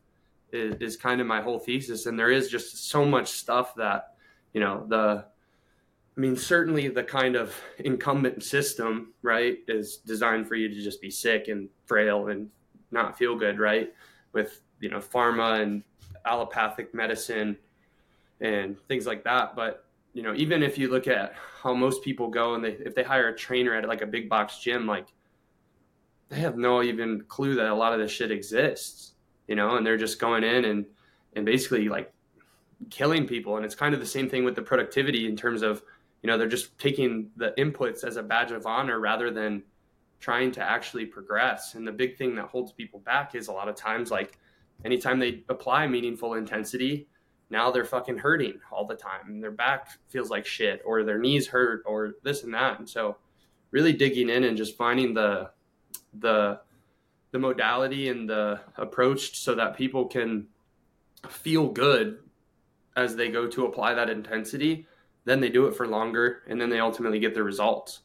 is, 0.52 0.74
is 0.80 0.96
kind 0.96 1.20
of 1.20 1.26
my 1.26 1.40
whole 1.40 1.58
thesis. 1.58 2.06
And 2.06 2.18
there 2.18 2.30
is 2.30 2.48
just 2.48 2.88
so 2.88 3.04
much 3.04 3.28
stuff 3.28 3.74
that, 3.76 4.14
you 4.52 4.60
know, 4.60 4.84
the, 4.88 5.24
I 6.16 6.20
mean, 6.20 6.36
certainly 6.36 6.88
the 6.88 7.04
kind 7.04 7.36
of 7.36 7.54
incumbent 7.78 8.42
system, 8.42 9.12
right, 9.22 9.58
is 9.68 9.98
designed 9.98 10.48
for 10.48 10.56
you 10.56 10.68
to 10.68 10.82
just 10.82 11.00
be 11.00 11.10
sick 11.10 11.48
and 11.48 11.68
frail 11.86 12.28
and 12.28 12.50
not 12.90 13.16
feel 13.16 13.36
good, 13.36 13.58
right? 13.58 13.92
With, 14.32 14.60
you 14.80 14.88
know, 14.88 14.98
pharma 14.98 15.62
and 15.62 15.82
allopathic 16.24 16.94
medicine 16.94 17.56
and 18.40 18.76
things 18.88 19.06
like 19.06 19.24
that. 19.24 19.54
But, 19.54 19.84
you 20.12 20.22
know, 20.22 20.34
even 20.34 20.62
if 20.62 20.76
you 20.78 20.90
look 20.90 21.06
at 21.06 21.34
how 21.62 21.74
most 21.74 22.02
people 22.02 22.28
go 22.28 22.54
and 22.54 22.64
they, 22.64 22.72
if 22.72 22.94
they 22.94 23.02
hire 23.02 23.28
a 23.28 23.36
trainer 23.36 23.74
at 23.74 23.86
like 23.86 24.02
a 24.02 24.06
big 24.06 24.28
box 24.28 24.58
gym, 24.58 24.86
like 24.86 25.06
they 26.28 26.40
have 26.40 26.56
no 26.56 26.82
even 26.82 27.22
clue 27.28 27.54
that 27.54 27.66
a 27.66 27.74
lot 27.74 27.92
of 27.92 28.00
this 28.00 28.10
shit 28.10 28.30
exists 28.30 29.12
you 29.48 29.56
know, 29.56 29.76
and 29.76 29.84
they're 29.84 29.96
just 29.96 30.18
going 30.18 30.44
in 30.44 30.64
and 30.66 30.86
and 31.34 31.44
basically 31.44 31.88
like 31.88 32.12
killing 32.90 33.26
people. 33.26 33.56
And 33.56 33.64
it's 33.64 33.74
kind 33.74 33.94
of 33.94 34.00
the 34.00 34.06
same 34.06 34.28
thing 34.28 34.44
with 34.44 34.54
the 34.54 34.62
productivity 34.62 35.26
in 35.26 35.36
terms 35.36 35.62
of, 35.62 35.82
you 36.22 36.28
know, 36.28 36.38
they're 36.38 36.46
just 36.48 36.78
taking 36.78 37.30
the 37.36 37.52
inputs 37.58 38.04
as 38.04 38.16
a 38.16 38.22
badge 38.22 38.52
of 38.52 38.66
honor 38.66 39.00
rather 39.00 39.30
than 39.30 39.62
trying 40.20 40.50
to 40.52 40.62
actually 40.62 41.06
progress. 41.06 41.74
And 41.74 41.86
the 41.86 41.92
big 41.92 42.16
thing 42.16 42.34
that 42.36 42.46
holds 42.46 42.72
people 42.72 43.00
back 43.00 43.34
is 43.34 43.48
a 43.48 43.52
lot 43.52 43.68
of 43.68 43.74
times 43.74 44.10
like 44.10 44.38
anytime 44.84 45.18
they 45.18 45.42
apply 45.48 45.86
meaningful 45.86 46.34
intensity, 46.34 47.08
now 47.50 47.70
they're 47.70 47.84
fucking 47.84 48.18
hurting 48.18 48.60
all 48.70 48.86
the 48.86 48.94
time 48.94 49.26
and 49.28 49.42
their 49.42 49.50
back 49.50 49.88
feels 50.08 50.30
like 50.30 50.44
shit 50.44 50.82
or 50.84 51.02
their 51.02 51.18
knees 51.18 51.46
hurt 51.46 51.82
or 51.86 52.14
this 52.22 52.44
and 52.44 52.52
that. 52.54 52.78
And 52.78 52.88
so 52.88 53.16
really 53.70 53.92
digging 53.92 54.28
in 54.28 54.44
and 54.44 54.56
just 54.56 54.76
finding 54.76 55.14
the 55.14 55.50
the 56.20 56.60
the 57.30 57.38
modality 57.38 58.08
and 58.08 58.28
the 58.28 58.60
approach 58.76 59.38
so 59.38 59.54
that 59.54 59.76
people 59.76 60.06
can 60.06 60.46
feel 61.28 61.68
good 61.68 62.18
as 62.96 63.16
they 63.16 63.30
go 63.30 63.46
to 63.46 63.66
apply 63.66 63.94
that 63.94 64.08
intensity 64.10 64.86
then 65.28 65.40
they 65.40 65.50
do 65.50 65.66
it 65.66 65.76
for 65.76 65.86
longer 65.86 66.42
and 66.48 66.58
then 66.58 66.70
they 66.70 66.80
ultimately 66.80 67.18
get 67.18 67.34
the 67.34 67.42
results. 67.42 68.00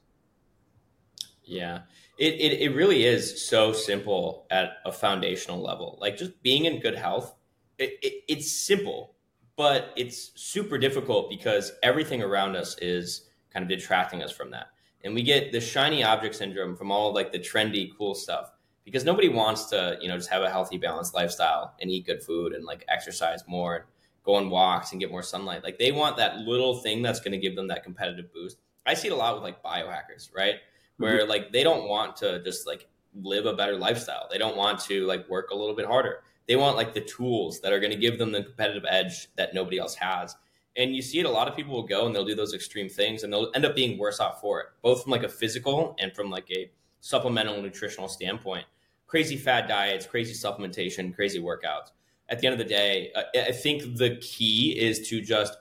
Yeah. 1.45 1.81
It, 2.17 2.33
it, 2.33 2.62
it 2.62 2.75
really 2.75 3.05
is 3.05 3.47
so 3.47 3.71
simple 3.71 4.45
at 4.51 4.73
a 4.86 4.91
foundational 4.91 5.62
level. 5.62 5.97
Like 6.01 6.17
just 6.17 6.43
being 6.43 6.65
in 6.65 6.79
good 6.79 6.95
health 6.95 7.33
it, 7.79 7.97
it, 8.01 8.23
it's 8.27 8.51
simple 8.51 9.15
but 9.55 9.93
it's 9.95 10.31
super 10.36 10.77
difficult 10.77 11.29
because 11.29 11.71
everything 11.81 12.21
around 12.21 12.55
us 12.55 12.75
is 12.79 13.29
kind 13.51 13.63
of 13.63 13.69
detracting 13.69 14.23
us 14.23 14.31
from 14.31 14.49
that. 14.49 14.67
And 15.03 15.13
we 15.13 15.21
get 15.21 15.51
the 15.51 15.62
shiny 15.62 16.03
object 16.03 16.36
syndrome 16.36 16.75
from 16.75 16.91
all 16.91 17.13
like 17.13 17.31
the 17.31 17.39
trendy 17.39 17.89
cool 17.97 18.15
stuff 18.15 18.51
because 18.86 19.06
nobody 19.06 19.30
wants 19.30 19.65
to, 19.65 19.98
you 20.02 20.08
know, 20.08 20.17
just 20.17 20.30
have 20.30 20.41
a 20.41 20.50
healthy, 20.50 20.78
balanced 20.78 21.13
lifestyle 21.13 21.74
and 21.82 21.89
eat 21.89 22.06
good 22.06 22.22
food 22.22 22.54
and 22.54 22.65
like 22.65 22.84
exercise 22.89 23.43
more 23.48 23.76
and 23.76 23.86
go 24.24 24.36
on 24.36 24.50
walks 24.50 24.91
and 24.91 25.00
get 25.00 25.12
more 25.12 25.24
sunlight. 25.24 25.63
Like 25.63 25.80
they 25.80 25.91
want 25.91 26.17
that 26.17 26.39
little 26.39 26.76
thing 26.76 27.02
that's 27.02 27.19
going 27.19 27.32
to 27.32 27.38
give 27.38 27.56
them 27.56 27.67
that 27.67 27.84
competitive 27.84 28.34
boost. 28.34 28.58
I 28.86 28.93
see 28.93 29.08
it 29.08 29.12
a 29.12 29.15
lot 29.15 29.36
with 29.36 29.43
like 29.43 29.63
biohackers, 29.63 30.34
right? 30.36 30.56
Where 30.98 31.19
mm-hmm. 31.19 31.30
like 31.30 31.52
they 31.54 31.63
don't 31.63 31.88
want 31.88 32.17
to 32.17 32.43
just 32.43 32.67
like 32.67 32.88
live 33.22 33.46
a 33.46 33.54
better 33.54 33.78
lifestyle. 33.78 34.28
They 34.30 34.38
don't 34.38 34.58
want 34.58 34.80
to 34.82 35.06
like 35.06 35.30
work 35.30 35.52
a 35.52 35.56
little 35.56 35.76
bit 35.76 35.86
harder. 35.86 36.22
They 36.48 36.58
want 36.58 36.76
like 36.76 36.93
the 36.93 37.02
tools 37.02 37.62
that 37.62 37.72
are 37.72 37.80
going 37.80 37.93
to 37.93 37.98
give 37.98 38.19
them 38.19 38.32
the 38.32 38.43
competitive 38.43 38.84
edge 38.89 39.28
that 39.38 39.54
nobody 39.54 39.80
else 39.80 39.96
has. 39.96 40.36
And 40.76 40.96
you 40.96 41.02
see 41.02 41.19
it 41.19 41.26
a 41.26 41.30
lot 41.30 41.48
of 41.48 41.56
people 41.56 41.74
will 41.74 41.88
go 41.88 42.06
and 42.06 42.15
they'll 42.15 42.26
do 42.26 42.36
those 42.36 42.54
extreme 42.54 42.89
things 42.89 43.24
and 43.24 43.32
they'll 43.32 43.52
end 43.56 43.63
up 43.63 43.76
being 43.76 43.98
worse 43.98 44.19
off 44.19 44.41
for 44.41 44.60
it, 44.60 44.67
both 44.82 45.04
from 45.04 45.12
like 45.12 45.24
a 45.24 45.30
physical 45.30 45.96
and 46.00 46.13
from 46.13 46.30
like 46.30 46.50
a 46.52 46.69
supplemental 47.00 47.62
nutritional 47.62 48.08
standpoint 48.08 48.65
crazy 49.13 49.38
fad 49.38 49.67
diets, 49.67 50.08
crazy 50.08 50.34
supplementation, 50.34 51.13
crazy 51.13 51.39
workouts. 51.39 51.91
At 52.30 52.39
the 52.39 52.47
end 52.47 52.54
of 52.54 52.58
the 52.58 52.65
day, 52.65 53.13
I 53.36 53.52
think 53.52 53.95
the 53.95 54.17
key 54.17 54.71
is 54.71 55.08
to 55.10 55.21
just 55.21 55.56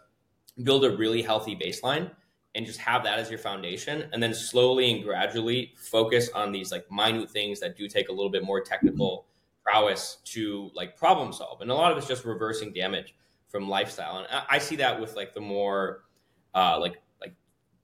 build 0.62 0.86
a 0.86 0.96
really 0.96 1.20
healthy 1.20 1.54
baseline 1.54 2.10
and 2.54 2.64
just 2.64 2.78
have 2.78 3.04
that 3.04 3.18
as 3.18 3.28
your 3.28 3.38
foundation 3.38 4.08
and 4.10 4.22
then 4.22 4.32
slowly 4.32 4.90
and 4.90 5.04
gradually 5.04 5.74
focus 5.76 6.30
on 6.34 6.50
these 6.50 6.72
like 6.72 6.90
minute 6.90 7.30
things 7.30 7.60
that 7.60 7.76
do 7.76 7.86
take 7.88 8.08
a 8.08 8.12
little 8.12 8.30
bit 8.30 8.42
more 8.42 8.62
technical 8.62 9.26
prowess 9.62 10.16
to 10.24 10.70
like 10.74 10.96
problem 10.96 11.30
solve 11.30 11.60
and 11.60 11.70
a 11.70 11.74
lot 11.74 11.92
of 11.92 11.98
it's 11.98 12.06
just 12.06 12.24
reversing 12.24 12.72
damage 12.72 13.14
from 13.48 13.68
lifestyle 13.68 14.18
and 14.18 14.26
i, 14.50 14.58
see 14.58 14.76
that 14.76 15.00
with 15.00 15.16
like 15.16 15.32
the 15.32 15.40
more 15.40 16.02
uh 16.54 16.78
like 16.78 17.00
like 17.20 17.32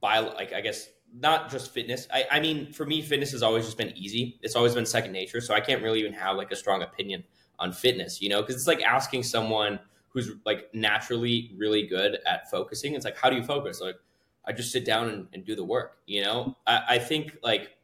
bio 0.01 0.35
like 0.35 0.53
i 0.53 0.61
guess 0.61 0.91
not 1.15 1.51
just 1.51 1.73
fitness. 1.73 2.07
I, 2.13 2.27
I 2.31 2.41
mean, 2.41 2.73
for 2.73 2.85
me, 2.87 3.03
fitness 3.03 3.33
has 3.33 3.43
always 3.43 3.65
just 3.65 3.79
been 3.79 3.97
easy. 3.97 4.39
It's 4.43 4.57
always 4.57 4.75
been 4.75 4.87
second 4.87 5.13
nature. 5.13 5.41
So 5.41 5.55
I 5.55 5.61
can't 5.61 5.83
really 5.83 6.01
even 6.01 6.13
have 6.13 6.37
like 6.37 6.51
a 6.53 6.57
strong 6.57 6.83
opinion 6.83 7.25
on 7.59 7.73
fitness, 7.73 8.21
you 8.21 8.29
know, 8.29 8.41
because 8.41 8.57
it's 8.57 8.67
like 8.67 8.83
asking 8.83 9.25
someone 9.25 9.81
who's 10.09 10.33
like 10.45 10.73
naturally 10.75 11.53
really 11.57 11.87
good 11.87 12.19
at 12.27 12.51
focusing. 12.51 12.95
It's 12.95 13.05
like, 13.05 13.17
how 13.17 13.31
do 13.31 13.37
you 13.37 13.43
focus? 13.43 13.81
Like, 13.81 13.97
I 14.45 14.53
just 14.53 14.73
sit 14.73 14.85
down 14.85 15.09
and, 15.09 15.29
and 15.33 15.45
do 15.45 15.55
the 15.55 15.65
work, 15.65 15.99
you 16.07 16.23
know? 16.23 16.57
I, 16.67 16.83
I 16.91 16.99
think 16.99 17.37
like 17.43 17.77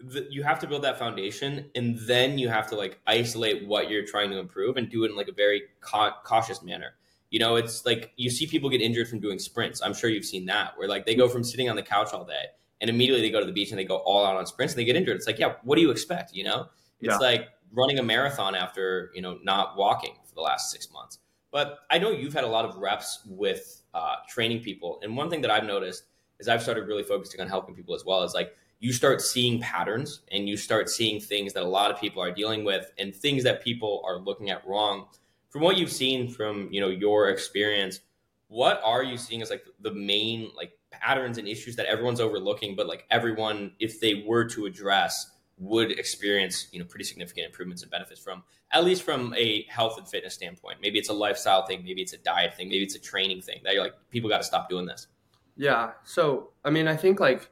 the, 0.00 0.26
you 0.30 0.42
have 0.42 0.58
to 0.60 0.66
build 0.66 0.82
that 0.82 0.98
foundation 0.98 1.70
and 1.74 1.98
then 2.00 2.38
you 2.38 2.48
have 2.48 2.68
to 2.68 2.76
like 2.76 3.00
isolate 3.06 3.66
what 3.66 3.90
you're 3.90 4.04
trying 4.04 4.30
to 4.30 4.38
improve 4.38 4.76
and 4.76 4.90
do 4.90 5.04
it 5.04 5.10
in 5.10 5.16
like 5.16 5.28
a 5.28 5.32
very 5.32 5.62
ca- 5.80 6.16
cautious 6.24 6.62
manner. 6.62 6.94
You 7.30 7.38
know, 7.38 7.56
it's 7.56 7.84
like 7.84 8.12
you 8.16 8.30
see 8.30 8.46
people 8.46 8.70
get 8.70 8.80
injured 8.80 9.08
from 9.08 9.20
doing 9.20 9.38
sprints. 9.38 9.82
I'm 9.82 9.94
sure 9.94 10.08
you've 10.08 10.24
seen 10.24 10.46
that, 10.46 10.76
where 10.76 10.88
like 10.88 11.04
they 11.06 11.14
go 11.14 11.28
from 11.28 11.44
sitting 11.44 11.68
on 11.68 11.76
the 11.76 11.82
couch 11.82 12.12
all 12.12 12.24
day 12.24 12.46
and 12.80 12.88
immediately 12.88 13.22
they 13.22 13.30
go 13.30 13.40
to 13.40 13.46
the 13.46 13.52
beach 13.52 13.70
and 13.70 13.78
they 13.78 13.84
go 13.84 13.96
all 13.98 14.24
out 14.24 14.36
on 14.36 14.46
sprints 14.46 14.74
and 14.74 14.80
they 14.80 14.84
get 14.84 14.96
injured. 14.96 15.16
It's 15.16 15.26
like, 15.26 15.38
yeah, 15.38 15.54
what 15.64 15.76
do 15.76 15.82
you 15.82 15.90
expect? 15.90 16.34
You 16.34 16.44
know, 16.44 16.68
it's 17.00 17.12
yeah. 17.12 17.16
like 17.16 17.48
running 17.72 17.98
a 17.98 18.02
marathon 18.02 18.54
after 18.54 19.10
you 19.14 19.22
know 19.22 19.38
not 19.42 19.76
walking 19.76 20.14
for 20.24 20.34
the 20.34 20.40
last 20.40 20.70
six 20.70 20.90
months. 20.92 21.18
But 21.50 21.80
I 21.90 21.98
know 21.98 22.10
you've 22.10 22.34
had 22.34 22.44
a 22.44 22.48
lot 22.48 22.66
of 22.66 22.76
reps 22.76 23.22
with 23.26 23.82
uh, 23.94 24.16
training 24.28 24.62
people, 24.62 25.00
and 25.02 25.16
one 25.16 25.30
thing 25.30 25.40
that 25.42 25.50
I've 25.50 25.64
noticed 25.64 26.04
is 26.38 26.48
I've 26.48 26.62
started 26.62 26.86
really 26.86 27.02
focusing 27.02 27.40
on 27.40 27.48
helping 27.48 27.74
people 27.74 27.94
as 27.94 28.04
well. 28.04 28.22
Is 28.22 28.34
like 28.34 28.54
you 28.80 28.92
start 28.92 29.20
seeing 29.20 29.60
patterns 29.60 30.20
and 30.30 30.48
you 30.48 30.56
start 30.56 30.88
seeing 30.88 31.20
things 31.20 31.52
that 31.54 31.64
a 31.64 31.68
lot 31.68 31.90
of 31.90 32.00
people 32.00 32.22
are 32.22 32.30
dealing 32.30 32.64
with 32.64 32.92
and 32.98 33.14
things 33.14 33.42
that 33.42 33.62
people 33.62 34.02
are 34.06 34.18
looking 34.18 34.50
at 34.50 34.64
wrong 34.66 35.08
from 35.50 35.62
what 35.62 35.76
you've 35.76 35.92
seen 35.92 36.28
from 36.28 36.68
you 36.70 36.80
know 36.80 36.88
your 36.88 37.28
experience 37.28 38.00
what 38.48 38.80
are 38.84 39.02
you 39.02 39.16
seeing 39.16 39.42
as 39.42 39.50
like 39.50 39.64
the 39.80 39.92
main 39.92 40.50
like 40.56 40.72
patterns 40.90 41.38
and 41.38 41.46
issues 41.46 41.76
that 41.76 41.86
everyone's 41.86 42.20
overlooking 42.20 42.74
but 42.74 42.86
like 42.86 43.04
everyone 43.10 43.72
if 43.78 44.00
they 44.00 44.24
were 44.26 44.44
to 44.44 44.66
address 44.66 45.30
would 45.58 45.90
experience 45.98 46.68
you 46.72 46.78
know 46.78 46.84
pretty 46.84 47.04
significant 47.04 47.46
improvements 47.46 47.82
and 47.82 47.90
benefits 47.90 48.20
from 48.20 48.42
at 48.72 48.84
least 48.84 49.02
from 49.02 49.34
a 49.36 49.64
health 49.70 49.96
and 49.96 50.06
fitness 50.06 50.34
standpoint? 50.34 50.78
Maybe 50.82 50.98
it's 50.98 51.08
a 51.08 51.12
lifestyle 51.12 51.66
thing 51.66 51.82
maybe 51.84 52.00
it's 52.00 52.12
a 52.12 52.18
diet 52.18 52.54
thing 52.54 52.68
maybe 52.68 52.84
it's 52.84 52.94
a 52.94 53.00
training 53.00 53.42
thing 53.42 53.60
that 53.64 53.74
you're 53.74 53.82
like 53.82 53.94
people 54.10 54.30
got 54.30 54.38
to 54.38 54.44
stop 54.44 54.68
doing 54.68 54.86
this. 54.86 55.08
Yeah 55.56 55.92
so 56.04 56.50
i 56.64 56.70
mean 56.70 56.86
i 56.86 56.96
think 56.96 57.20
like 57.20 57.50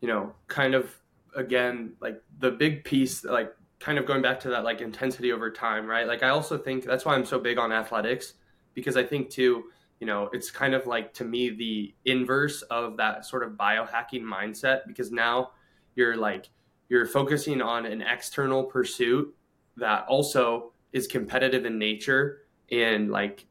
you 0.00 0.08
know 0.08 0.34
kind 0.48 0.74
of 0.74 0.94
again 1.34 1.94
like 2.00 2.22
the 2.38 2.50
big 2.50 2.84
piece 2.84 3.24
like 3.24 3.54
kind 3.78 3.98
of 3.98 4.06
going 4.06 4.22
back 4.22 4.40
to 4.40 4.48
that 4.48 4.64
like 4.64 4.80
intensity 4.80 5.32
over 5.32 5.50
time, 5.50 5.86
right? 5.86 6.06
Like 6.06 6.22
I 6.22 6.30
also 6.30 6.56
think 6.56 6.84
that's 6.84 7.04
why 7.04 7.14
I'm 7.14 7.24
so 7.24 7.38
big 7.38 7.58
on 7.58 7.72
athletics 7.72 8.34
because 8.74 8.96
I 8.96 9.04
think 9.04 9.30
too, 9.30 9.64
you 10.00 10.06
know, 10.06 10.28
it's 10.32 10.50
kind 10.50 10.74
of 10.74 10.86
like 10.86 11.12
to 11.14 11.24
me 11.24 11.50
the 11.50 11.94
inverse 12.04 12.62
of 12.62 12.96
that 12.96 13.24
sort 13.24 13.42
of 13.42 13.52
biohacking 13.52 14.22
mindset 14.22 14.80
because 14.86 15.12
now 15.12 15.50
you're 15.94 16.16
like 16.16 16.48
you're 16.88 17.06
focusing 17.06 17.60
on 17.60 17.84
an 17.86 18.02
external 18.02 18.64
pursuit 18.64 19.34
that 19.76 20.06
also 20.06 20.72
is 20.92 21.06
competitive 21.06 21.66
in 21.66 21.78
nature 21.78 22.42
and 22.70 23.10
like 23.10 23.46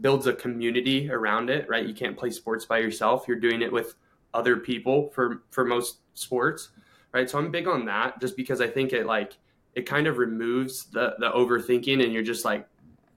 builds 0.00 0.26
a 0.26 0.32
community 0.32 1.10
around 1.10 1.50
it, 1.50 1.68
right? 1.68 1.86
You 1.86 1.94
can't 1.94 2.16
play 2.16 2.30
sports 2.30 2.64
by 2.64 2.78
yourself. 2.78 3.24
You're 3.26 3.40
doing 3.40 3.62
it 3.62 3.72
with 3.72 3.94
other 4.34 4.56
people 4.58 5.10
for 5.10 5.42
for 5.50 5.64
most 5.64 5.98
sports, 6.14 6.70
right? 7.12 7.28
So 7.28 7.38
I'm 7.38 7.50
big 7.50 7.66
on 7.66 7.84
that 7.86 8.20
just 8.20 8.36
because 8.36 8.60
I 8.60 8.68
think 8.68 8.92
it 8.92 9.06
like 9.06 9.36
it 9.76 9.84
kind 9.84 10.08
of 10.08 10.18
removes 10.18 10.86
the 10.86 11.14
the 11.18 11.30
overthinking 11.30 12.02
and 12.02 12.12
you're 12.12 12.22
just 12.22 12.44
like 12.44 12.66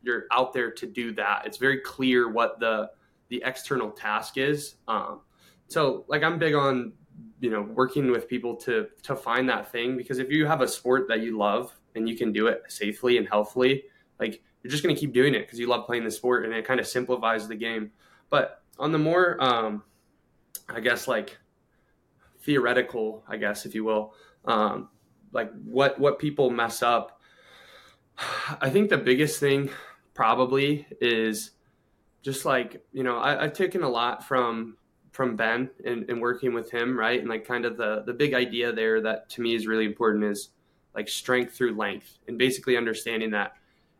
you're 0.03 0.25
out 0.31 0.53
there 0.53 0.71
to 0.71 0.85
do 0.85 1.11
that. 1.13 1.43
It's 1.45 1.57
very 1.57 1.79
clear 1.79 2.29
what 2.29 2.59
the 2.59 2.91
the 3.29 3.41
external 3.45 3.89
task 3.91 4.37
is. 4.37 4.75
Um, 4.87 5.21
so 5.67 6.05
like 6.07 6.21
I'm 6.21 6.37
big 6.37 6.53
on 6.53 6.93
you 7.39 7.49
know 7.49 7.61
working 7.61 8.11
with 8.11 8.27
people 8.27 8.55
to 8.57 8.87
to 9.03 9.15
find 9.15 9.47
that 9.49 9.71
thing 9.71 9.97
because 9.97 10.19
if 10.19 10.29
you 10.29 10.45
have 10.45 10.61
a 10.61 10.67
sport 10.67 11.07
that 11.07 11.21
you 11.21 11.37
love 11.37 11.73
and 11.95 12.07
you 12.07 12.15
can 12.15 12.31
do 12.31 12.47
it 12.47 12.63
safely 12.67 13.17
and 13.17 13.27
healthily, 13.27 13.85
like 14.19 14.41
you're 14.61 14.71
just 14.71 14.83
going 14.83 14.93
to 14.93 14.99
keep 14.99 15.13
doing 15.13 15.33
it 15.33 15.45
because 15.45 15.57
you 15.57 15.67
love 15.67 15.85
playing 15.85 16.03
the 16.03 16.11
sport 16.11 16.43
and 16.43 16.53
it 16.53 16.65
kind 16.65 16.79
of 16.79 16.87
simplifies 16.87 17.47
the 17.47 17.55
game. 17.55 17.91
But 18.29 18.61
on 18.77 18.91
the 18.91 18.99
more, 18.99 19.41
um, 19.41 19.83
I 20.67 20.81
guess, 20.81 21.07
like 21.07 21.37
theoretical, 22.41 23.23
I 23.27 23.37
guess, 23.37 23.65
if 23.65 23.73
you 23.73 23.85
will, 23.85 24.13
um, 24.45 24.89
like 25.31 25.51
what 25.63 25.99
what 25.99 26.19
people 26.19 26.49
mess 26.49 26.81
up. 26.81 27.21
I 28.61 28.69
think 28.69 28.89
the 28.89 28.97
biggest 28.97 29.39
thing 29.39 29.69
probably 30.13 30.85
is 30.99 31.51
just 32.21 32.45
like 32.45 32.83
you 32.91 33.03
know 33.03 33.19
I, 33.19 33.43
have 33.43 33.53
taken 33.53 33.83
a 33.83 33.89
lot 33.89 34.27
from 34.27 34.77
from 35.11 35.35
Ben 35.35 35.69
and, 35.85 36.09
and 36.09 36.21
working 36.21 36.53
with 36.53 36.69
him, 36.71 36.97
right? 36.97 37.19
And 37.19 37.29
like 37.29 37.45
kind 37.45 37.65
of 37.65 37.77
the 37.77 38.03
the 38.05 38.13
big 38.13 38.33
idea 38.33 38.71
there 38.71 39.01
that 39.01 39.29
to 39.31 39.41
me 39.41 39.55
is 39.55 39.67
really 39.67 39.85
important 39.85 40.23
is 40.23 40.49
like 40.95 41.07
strength 41.07 41.53
through 41.53 41.75
length 41.75 42.17
and 42.27 42.37
basically 42.37 42.75
understanding 42.75 43.31
that 43.31 43.53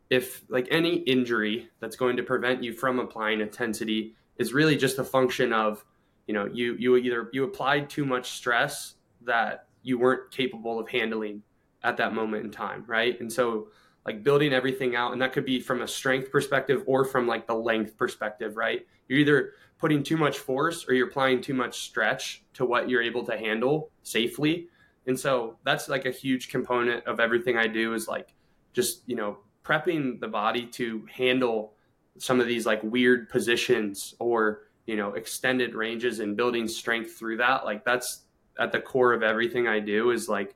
if 0.09 0.43
like 0.49 0.67
any 0.71 0.95
injury 0.97 1.69
that's 1.79 1.95
going 1.95 2.17
to 2.17 2.23
prevent 2.23 2.63
you 2.63 2.73
from 2.73 2.99
applying 2.99 3.41
intensity 3.41 4.15
is 4.37 4.53
really 4.53 4.75
just 4.75 4.97
a 4.97 5.03
function 5.03 5.53
of 5.53 5.85
you 6.27 6.33
know 6.33 6.45
you 6.45 6.75
you 6.79 6.95
either 6.97 7.29
you 7.31 7.43
applied 7.43 7.89
too 7.89 8.05
much 8.05 8.31
stress 8.31 8.95
that 9.21 9.67
you 9.81 9.99
weren't 9.99 10.31
capable 10.31 10.79
of 10.79 10.89
handling 10.89 11.41
at 11.83 11.97
that 11.97 12.13
moment 12.13 12.45
in 12.45 12.51
time 12.51 12.83
right? 12.87 13.19
And 13.19 13.31
so 13.31 13.67
like 14.05 14.23
building 14.23 14.53
everything 14.53 14.95
out 14.95 15.13
and 15.13 15.21
that 15.21 15.33
could 15.33 15.45
be 15.45 15.59
from 15.59 15.81
a 15.81 15.87
strength 15.87 16.31
perspective 16.31 16.83
or 16.87 17.05
from 17.05 17.27
like 17.27 17.47
the 17.47 17.55
length 17.55 17.97
perspective 17.97 18.57
right? 18.57 18.85
You're 19.07 19.19
either 19.19 19.53
putting 19.77 20.03
too 20.03 20.17
much 20.17 20.39
force 20.39 20.85
or 20.87 20.93
you're 20.93 21.07
applying 21.07 21.41
too 21.41 21.53
much 21.53 21.79
stretch 21.79 22.43
to 22.53 22.65
what 22.65 22.89
you're 22.89 23.01
able 23.01 23.25
to 23.25 23.37
handle 23.37 23.91
safely. 24.03 24.67
And 25.07 25.17
so 25.17 25.57
that's 25.63 25.87
like 25.87 26.05
a 26.05 26.11
huge 26.11 26.49
component 26.49 27.05
of 27.07 27.19
everything 27.19 27.57
i 27.57 27.67
do 27.67 27.93
is 27.93 28.07
like 28.07 28.35
just 28.73 29.01
you 29.07 29.15
know 29.15 29.37
prepping 29.63 30.19
the 30.19 30.27
body 30.27 30.65
to 30.65 31.05
handle 31.11 31.73
some 32.17 32.39
of 32.39 32.47
these 32.47 32.65
like 32.65 32.81
weird 32.83 33.29
positions 33.29 34.15
or 34.19 34.63
you 34.85 34.95
know 34.95 35.13
extended 35.13 35.75
ranges 35.75 36.19
and 36.19 36.35
building 36.35 36.67
strength 36.67 37.17
through 37.17 37.37
that. 37.37 37.65
Like 37.65 37.85
that's 37.85 38.23
at 38.59 38.71
the 38.71 38.79
core 38.79 39.13
of 39.13 39.23
everything 39.23 39.67
i 39.67 39.79
do 39.79 40.11
is 40.11 40.29
like 40.29 40.55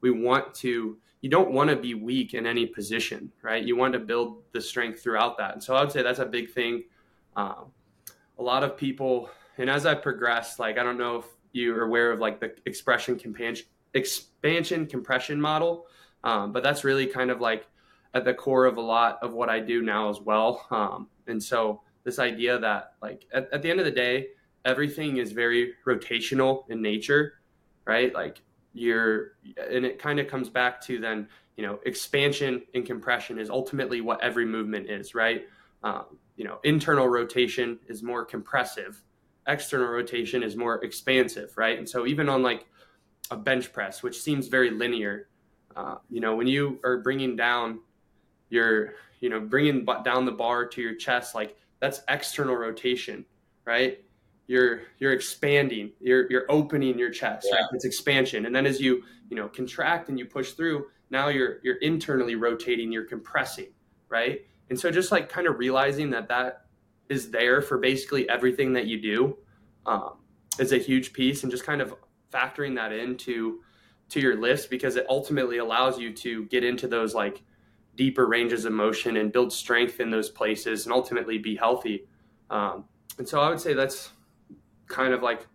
we 0.00 0.10
want 0.10 0.54
to 0.54 0.98
you 1.20 1.30
don't 1.30 1.52
want 1.52 1.70
to 1.70 1.76
be 1.76 1.94
weak 1.94 2.34
in 2.34 2.46
any 2.46 2.66
position 2.66 3.32
right? 3.42 3.64
You 3.64 3.76
want 3.76 3.94
to 3.94 3.98
build 3.98 4.42
the 4.52 4.60
strength 4.60 5.02
throughout 5.02 5.38
that. 5.38 5.54
And 5.54 5.62
so 5.62 5.74
i 5.74 5.80
would 5.80 5.92
say 5.92 6.02
that's 6.02 6.18
a 6.18 6.26
big 6.26 6.50
thing. 6.50 6.84
Um, 7.36 7.72
a 8.38 8.42
lot 8.42 8.62
of 8.62 8.76
people 8.76 9.30
and 9.58 9.70
as 9.70 9.86
i 9.86 9.94
progress 9.94 10.58
like 10.58 10.76
i 10.78 10.82
don't 10.82 10.98
know 10.98 11.16
if 11.16 11.24
you're 11.52 11.84
aware 11.84 12.12
of 12.12 12.18
like 12.18 12.40
the 12.40 12.52
expression 12.66 13.14
expansion 13.14 13.66
expansion 13.94 14.86
compression 14.86 15.40
model 15.40 15.86
um, 16.24 16.52
but 16.52 16.62
that's 16.62 16.84
really 16.84 17.06
kind 17.06 17.30
of 17.30 17.40
like 17.40 17.68
at 18.14 18.24
the 18.24 18.32
core 18.32 18.64
of 18.64 18.78
a 18.78 18.80
lot 18.80 19.18
of 19.22 19.34
what 19.34 19.50
I 19.50 19.60
do 19.60 19.82
now 19.82 20.08
as 20.08 20.20
well. 20.20 20.66
Um, 20.70 21.08
and 21.26 21.42
so 21.42 21.82
this 22.04 22.18
idea 22.18 22.58
that 22.58 22.94
like 23.02 23.26
at, 23.32 23.48
at 23.52 23.62
the 23.62 23.70
end 23.70 23.80
of 23.80 23.84
the 23.84 23.92
day, 23.92 24.28
everything 24.64 25.18
is 25.18 25.32
very 25.32 25.74
rotational 25.86 26.68
in 26.70 26.80
nature, 26.80 27.34
right? 27.86 28.14
Like 28.14 28.42
you're, 28.72 29.32
and 29.70 29.84
it 29.84 29.98
kind 29.98 30.18
of 30.20 30.26
comes 30.28 30.48
back 30.48 30.80
to 30.82 30.98
then, 30.98 31.28
you 31.56 31.64
know, 31.64 31.78
expansion 31.86 32.62
and 32.74 32.84
compression 32.84 33.38
is 33.38 33.50
ultimately 33.50 34.00
what 34.00 34.22
every 34.22 34.44
movement 34.44 34.90
is, 34.90 35.14
right? 35.14 35.46
Um, 35.82 36.18
you 36.36 36.44
know, 36.44 36.58
internal 36.64 37.08
rotation 37.08 37.78
is 37.88 38.02
more 38.02 38.24
compressive, 38.24 39.02
external 39.46 39.88
rotation 39.88 40.42
is 40.42 40.56
more 40.56 40.82
expansive, 40.84 41.56
right? 41.56 41.78
And 41.78 41.88
so 41.88 42.06
even 42.06 42.28
on 42.28 42.42
like 42.42 42.66
a 43.30 43.36
bench 43.36 43.72
press, 43.72 44.02
which 44.02 44.20
seems 44.20 44.48
very 44.48 44.70
linear, 44.70 45.28
uh, 45.76 45.96
you 46.10 46.20
know, 46.20 46.34
when 46.34 46.46
you 46.46 46.80
are 46.84 46.98
bringing 46.98 47.36
down 47.36 47.80
you're 48.54 48.94
you 49.20 49.28
know 49.28 49.40
bringing 49.40 49.84
down 50.04 50.24
the 50.24 50.32
bar 50.32 50.66
to 50.66 50.80
your 50.80 50.94
chest 50.94 51.34
like 51.34 51.56
that's 51.80 52.02
external 52.08 52.54
rotation 52.54 53.24
right 53.64 54.03
you're 54.46 54.82
you're 54.98 55.12
expanding 55.12 55.90
you're 56.00 56.30
you're 56.30 56.44
opening 56.50 56.98
your 56.98 57.10
chest 57.10 57.46
yeah. 57.50 57.56
right 57.56 57.64
it's 57.72 57.84
expansion 57.84 58.46
and 58.46 58.54
then 58.54 58.66
as 58.66 58.80
you 58.80 59.02
you 59.30 59.36
know 59.36 59.48
contract 59.48 60.08
and 60.08 60.18
you 60.18 60.26
push 60.26 60.52
through 60.52 60.86
now 61.10 61.28
you're 61.28 61.58
you're 61.62 61.76
internally 61.76 62.34
rotating 62.34 62.92
you're 62.92 63.04
compressing 63.04 63.68
right 64.08 64.46
and 64.70 64.78
so 64.78 64.90
just 64.90 65.12
like 65.12 65.28
kind 65.28 65.46
of 65.46 65.58
realizing 65.58 66.10
that 66.10 66.28
that 66.28 66.66
is 67.08 67.30
there 67.30 67.60
for 67.60 67.78
basically 67.78 68.28
everything 68.28 68.72
that 68.72 68.86
you 68.86 69.00
do 69.00 69.36
um, 69.86 70.14
is 70.58 70.72
a 70.72 70.78
huge 70.78 71.12
piece 71.12 71.42
and 71.42 71.52
just 71.52 71.64
kind 71.64 71.80
of 71.80 71.94
factoring 72.32 72.74
that 72.74 72.92
into 72.92 73.60
to 74.08 74.20
your 74.20 74.36
list 74.36 74.70
because 74.70 74.96
it 74.96 75.06
ultimately 75.08 75.58
allows 75.58 75.98
you 75.98 76.12
to 76.12 76.44
get 76.46 76.64
into 76.64 76.86
those 76.86 77.14
like 77.14 77.42
deeper 77.96 78.26
ranges 78.26 78.64
of 78.64 78.72
motion 78.72 79.16
and 79.16 79.32
build 79.32 79.52
strength 79.52 80.00
in 80.00 80.10
those 80.10 80.30
places 80.30 80.86
and 80.86 80.92
ultimately 80.92 81.38
be 81.38 81.56
healthy. 81.56 82.06
Um, 82.50 82.84
and 83.18 83.28
so 83.28 83.40
I 83.40 83.48
would 83.48 83.60
say 83.60 83.74
that's 83.74 84.10
kind 84.94 85.12
of 85.12 85.22
like 85.22 85.46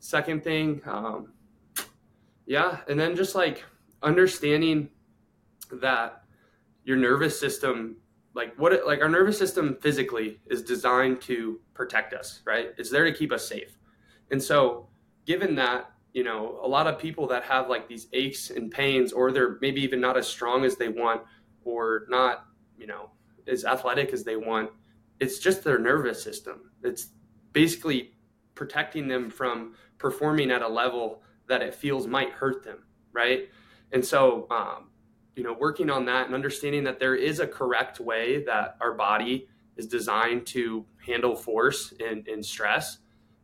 second 0.00 0.42
thing. 0.42 0.82
Um, 0.84 1.32
yeah. 2.46 2.78
And 2.88 2.98
then 2.98 3.14
just 3.14 3.34
like 3.34 3.64
understanding 4.02 4.88
that 5.72 6.22
your 6.84 6.96
nervous 6.96 7.38
system, 7.38 7.96
like 8.34 8.54
what, 8.56 8.72
it, 8.72 8.86
like 8.86 9.00
our 9.00 9.08
nervous 9.08 9.38
system 9.38 9.76
physically 9.80 10.40
is 10.46 10.62
designed 10.62 11.20
to 11.22 11.60
protect 11.74 12.12
us, 12.12 12.40
right? 12.44 12.72
It's 12.78 12.90
there 12.90 13.04
to 13.04 13.12
keep 13.12 13.32
us 13.32 13.48
safe. 13.48 13.78
And 14.30 14.42
so 14.42 14.88
given 15.26 15.54
that, 15.56 15.92
you 16.14 16.24
know, 16.24 16.58
a 16.62 16.68
lot 16.68 16.86
of 16.86 16.98
people 16.98 17.26
that 17.28 17.44
have 17.44 17.68
like 17.68 17.86
these 17.86 18.08
aches 18.12 18.50
and 18.50 18.70
pains, 18.70 19.12
or 19.12 19.30
they're 19.30 19.58
maybe 19.60 19.80
even 19.82 20.00
not 20.00 20.16
as 20.16 20.26
strong 20.26 20.64
as 20.64 20.76
they 20.76 20.88
want, 20.88 21.22
or 21.64 22.06
not, 22.08 22.46
you 22.78 22.86
know, 22.86 23.10
as 23.46 23.64
athletic 23.64 24.12
as 24.12 24.24
they 24.24 24.36
want. 24.36 24.70
It's 25.20 25.38
just 25.38 25.64
their 25.64 25.78
nervous 25.78 26.22
system. 26.22 26.70
It's 26.82 27.10
basically 27.52 28.12
protecting 28.58 29.08
them 29.08 29.30
from 29.30 29.74
performing 29.96 30.50
at 30.50 30.60
a 30.62 30.68
level 30.68 31.22
that 31.48 31.62
it 31.62 31.74
feels 31.74 32.06
might 32.06 32.30
hurt 32.30 32.62
them, 32.62 32.84
right? 33.12 33.48
And 33.92 34.04
so, 34.04 34.46
um, 34.50 34.90
you 35.34 35.42
know, 35.42 35.54
working 35.54 35.88
on 35.88 36.04
that 36.06 36.26
and 36.26 36.34
understanding 36.34 36.84
that 36.84 36.98
there 36.98 37.14
is 37.14 37.40
a 37.40 37.46
correct 37.46 38.00
way 38.00 38.44
that 38.44 38.76
our 38.80 38.92
body 38.92 39.48
is 39.76 39.86
designed 39.86 40.46
to 40.48 40.84
handle 41.06 41.34
force 41.34 41.94
and, 42.06 42.28
and 42.28 42.44
stress 42.44 42.98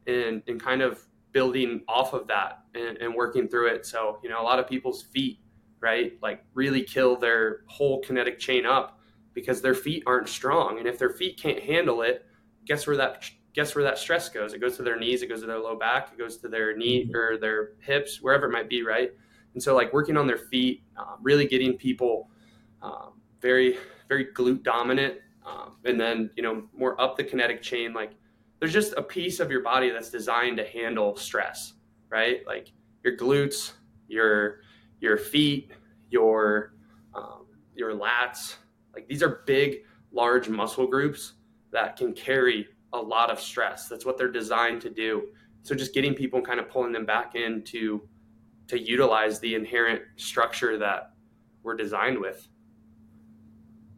and, 0.07 0.43
and 0.47 0.61
kind 0.61 0.83
of 0.83 1.01
building 1.33 1.83
off 1.89 2.13
of 2.13 2.27
that 2.27 2.65
and, 2.75 2.99
and 2.99 3.15
working 3.15 3.49
through 3.49 3.69
it. 3.69 3.87
So, 3.87 4.19
you 4.23 4.29
know, 4.29 4.43
a 4.43 4.45
lot 4.45 4.59
of 4.59 4.69
people's 4.69 5.03
feet 5.03 5.39
right? 5.85 6.15
Like 6.23 6.43
really 6.55 6.83
kill 6.83 7.17
their 7.17 7.61
whole 7.67 8.01
kinetic 8.01 8.39
chain 8.39 8.65
up 8.65 8.99
because 9.35 9.61
their 9.61 9.75
feet 9.75 10.03
aren't 10.07 10.31
strong. 10.31 10.79
And 10.79 10.89
if 10.89 10.99
their 10.99 11.11
feet 11.11 11.39
can't 11.39 11.61
handle 11.61 12.01
it, 12.01 12.25
guess 12.65 12.87
where 12.87 12.97
that 12.97 13.23
guess 13.55 13.75
where 13.75 13.85
that 13.85 13.99
stress 13.99 14.29
goes? 14.29 14.53
It 14.53 14.61
goes 14.61 14.77
to 14.77 14.83
their 14.83 14.99
knees, 14.99 15.23
it 15.23 15.29
goes 15.29 15.41
to 15.41 15.47
their 15.47 15.59
low 15.59 15.77
back, 15.77 16.11
it 16.13 16.19
goes 16.19 16.37
to 16.39 16.49
their 16.49 16.77
knee 16.77 17.05
mm-hmm. 17.05 17.17
or 17.17 17.39
their 17.39 17.71
hips, 17.81 18.21
wherever 18.21 18.47
it 18.47 18.53
might 18.53 18.69
be, 18.69 18.83
right? 18.83 19.11
And 19.55 19.63
so 19.63 19.75
like 19.75 19.93
working 19.93 20.17
on 20.17 20.27
their 20.27 20.39
feet, 20.39 20.83
um, 20.97 21.19
really 21.23 21.47
getting 21.47 21.77
people 21.77 22.29
um, 22.83 23.13
very 23.41 23.79
very 24.09 24.27
glute 24.27 24.63
dominant, 24.63 25.17
um, 25.47 25.77
and 25.85 25.99
then 25.99 26.31
you 26.37 26.43
know 26.43 26.65
more 26.77 27.01
up 27.01 27.17
the 27.17 27.25
kinetic 27.25 27.63
chain. 27.63 27.93
Like 27.93 28.13
there's 28.59 28.73
just 28.73 28.95
a 28.97 29.03
piece 29.03 29.41
of 29.41 29.51
your 29.51 29.63
body 29.63 29.91
that's 29.91 30.11
designed 30.11 30.57
to 30.59 30.67
handle 30.67 31.17
stress, 31.17 31.75
right? 32.11 32.41
Like 32.47 32.73
your 33.03 33.17
glutes, 33.17 33.73
your 34.09 34.61
your 35.01 35.17
feet, 35.17 35.71
your 36.11 36.75
um, 37.15 37.47
your 37.75 37.93
lats. 37.93 38.57
Like 38.93 39.09
these 39.09 39.23
are 39.23 39.43
big, 39.47 39.79
large 40.13 40.49
muscle 40.49 40.87
groups 40.87 41.35
that 41.73 41.97
can 41.97 42.13
carry 42.13 42.69
a 42.95 43.01
lot 43.01 43.31
of 43.31 43.41
stress. 43.41 43.89
That's 43.89 44.07
what 44.07 44.17
they're 44.17 44.31
designed 44.31 44.81
to 44.83 44.91
do. 44.91 45.25
So 45.63 45.75
just 45.75 45.93
getting 45.93 46.15
people 46.15 46.39
and 46.39 46.47
kind 46.47 46.61
of 46.61 46.71
pulling 46.71 46.93
them 46.93 47.05
back 47.05 47.35
in 47.35 47.63
to 47.65 48.09
to 48.69 48.81
utilize 48.81 49.41
the 49.41 49.55
inherent 49.55 50.01
structure 50.17 50.79
that 50.79 51.13
we're 51.63 51.77
designed 51.77 52.19
with. 52.19 52.49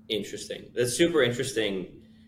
Interesting. 0.09 0.71
That's 0.75 0.95
super 0.95 1.23
interesting. 1.23 1.87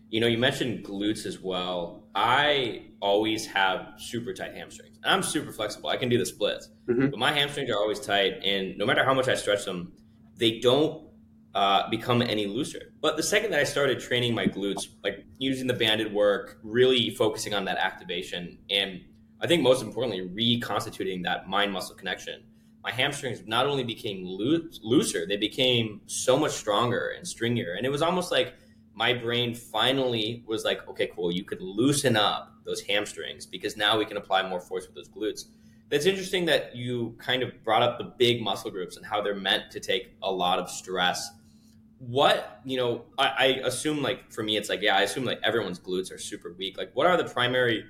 You 0.09 0.21
know, 0.21 0.27
you 0.27 0.37
mentioned 0.37 0.85
glutes 0.85 1.25
as 1.25 1.39
well. 1.41 2.07
I 2.15 2.87
always 3.01 3.45
have 3.47 3.93
super 3.97 4.33
tight 4.33 4.53
hamstrings. 4.53 4.97
I'm 5.03 5.21
super 5.21 5.51
flexible. 5.51 5.89
I 5.89 5.97
can 5.97 6.07
do 6.09 6.17
the 6.17 6.25
splits, 6.25 6.69
mm-hmm. 6.87 7.09
but 7.09 7.19
my 7.19 7.33
hamstrings 7.33 7.69
are 7.69 7.77
always 7.77 7.99
tight, 7.99 8.41
and 8.43 8.77
no 8.77 8.85
matter 8.85 9.03
how 9.03 9.13
much 9.13 9.27
I 9.27 9.35
stretch 9.35 9.65
them, 9.65 9.93
they 10.37 10.59
don't 10.59 11.08
uh, 11.55 11.89
become 11.89 12.21
any 12.21 12.45
looser. 12.45 12.93
But 13.01 13.17
the 13.17 13.23
second 13.23 13.51
that 13.51 13.59
I 13.59 13.63
started 13.63 13.99
training 13.99 14.35
my 14.35 14.45
glutes, 14.45 14.87
like 15.03 15.25
using 15.37 15.67
the 15.67 15.73
banded 15.73 16.13
work, 16.13 16.59
really 16.63 17.09
focusing 17.09 17.53
on 17.53 17.65
that 17.65 17.77
activation, 17.77 18.57
and 18.69 19.01
I 19.41 19.47
think 19.47 19.63
most 19.63 19.81
importantly, 19.81 20.21
reconstituting 20.21 21.21
that 21.23 21.47
mind 21.47 21.71
muscle 21.71 21.95
connection. 21.95 22.43
My 22.83 22.91
hamstrings 22.91 23.43
not 23.45 23.65
only 23.65 23.83
became 23.83 24.23
loo- 24.23 24.69
looser, 24.81 25.25
they 25.25 25.37
became 25.37 26.01
so 26.05 26.37
much 26.37 26.51
stronger 26.51 27.13
and 27.17 27.25
stringier. 27.25 27.77
And 27.77 27.85
it 27.85 27.89
was 27.89 28.01
almost 28.01 28.31
like 28.31 28.55
my 28.93 29.13
brain 29.13 29.55
finally 29.55 30.43
was 30.45 30.65
like, 30.65 30.87
okay, 30.89 31.09
cool, 31.15 31.31
you 31.31 31.43
could 31.45 31.61
loosen 31.61 32.17
up 32.17 32.53
those 32.65 32.81
hamstrings 32.81 33.45
because 33.45 33.77
now 33.77 33.97
we 33.97 34.05
can 34.05 34.17
apply 34.17 34.47
more 34.47 34.59
force 34.59 34.85
with 34.85 34.95
those 34.95 35.09
glutes. 35.09 35.45
It's 35.91 36.05
interesting 36.05 36.45
that 36.45 36.75
you 36.75 37.15
kind 37.17 37.41
of 37.41 37.63
brought 37.63 37.81
up 37.81 37.97
the 37.97 38.13
big 38.17 38.41
muscle 38.41 38.69
groups 38.69 38.97
and 38.97 39.05
how 39.05 39.21
they're 39.21 39.35
meant 39.35 39.71
to 39.71 39.79
take 39.79 40.15
a 40.21 40.31
lot 40.31 40.59
of 40.59 40.69
stress. 40.69 41.31
What, 41.99 42.61
you 42.63 42.77
know, 42.77 43.05
I, 43.17 43.27
I 43.27 43.45
assume 43.65 44.01
like 44.01 44.31
for 44.31 44.43
me, 44.43 44.57
it's 44.57 44.69
like, 44.69 44.81
yeah, 44.81 44.95
I 44.95 45.01
assume 45.01 45.25
like 45.25 45.39
everyone's 45.43 45.79
glutes 45.79 46.13
are 46.13 46.17
super 46.17 46.53
weak. 46.57 46.77
Like, 46.77 46.91
what 46.93 47.07
are 47.07 47.17
the 47.17 47.25
primary 47.25 47.85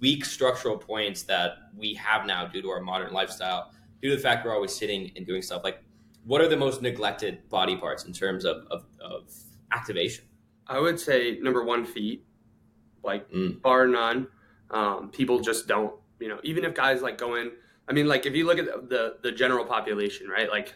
weak 0.00 0.24
structural 0.24 0.76
points 0.76 1.22
that 1.24 1.52
we 1.76 1.94
have 1.94 2.26
now 2.26 2.46
due 2.46 2.62
to 2.62 2.68
our 2.70 2.80
modern 2.80 3.12
lifestyle, 3.12 3.72
due 4.02 4.10
to 4.10 4.16
the 4.16 4.22
fact 4.22 4.44
we're 4.44 4.54
always 4.54 4.74
sitting 4.74 5.10
and 5.16 5.26
doing 5.26 5.42
stuff? 5.42 5.64
Like, 5.64 5.82
what 6.24 6.40
are 6.40 6.48
the 6.48 6.56
most 6.56 6.82
neglected 6.82 7.48
body 7.48 7.76
parts 7.76 8.04
in 8.04 8.12
terms 8.12 8.44
of, 8.44 8.66
of, 8.70 8.84
of 9.00 9.32
activation? 9.72 10.24
I 10.66 10.78
would 10.78 11.00
say 11.00 11.38
number 11.40 11.64
one, 11.64 11.84
feet, 11.84 12.24
like 13.02 13.30
mm. 13.30 13.60
bar 13.60 13.86
none. 13.86 14.28
Um, 14.70 15.10
people 15.10 15.40
just 15.40 15.66
don't 15.68 15.92
you 16.24 16.28
know, 16.28 16.38
even 16.42 16.64
if 16.64 16.74
guys 16.74 17.02
like 17.02 17.18
go 17.18 17.34
in, 17.34 17.52
I 17.88 17.92
mean, 17.92 18.06
like 18.06 18.26
if 18.26 18.34
you 18.34 18.46
look 18.46 18.58
at 18.58 18.88
the 18.88 19.16
the 19.22 19.32
general 19.32 19.64
population, 19.64 20.28
right? 20.28 20.48
Like 20.48 20.74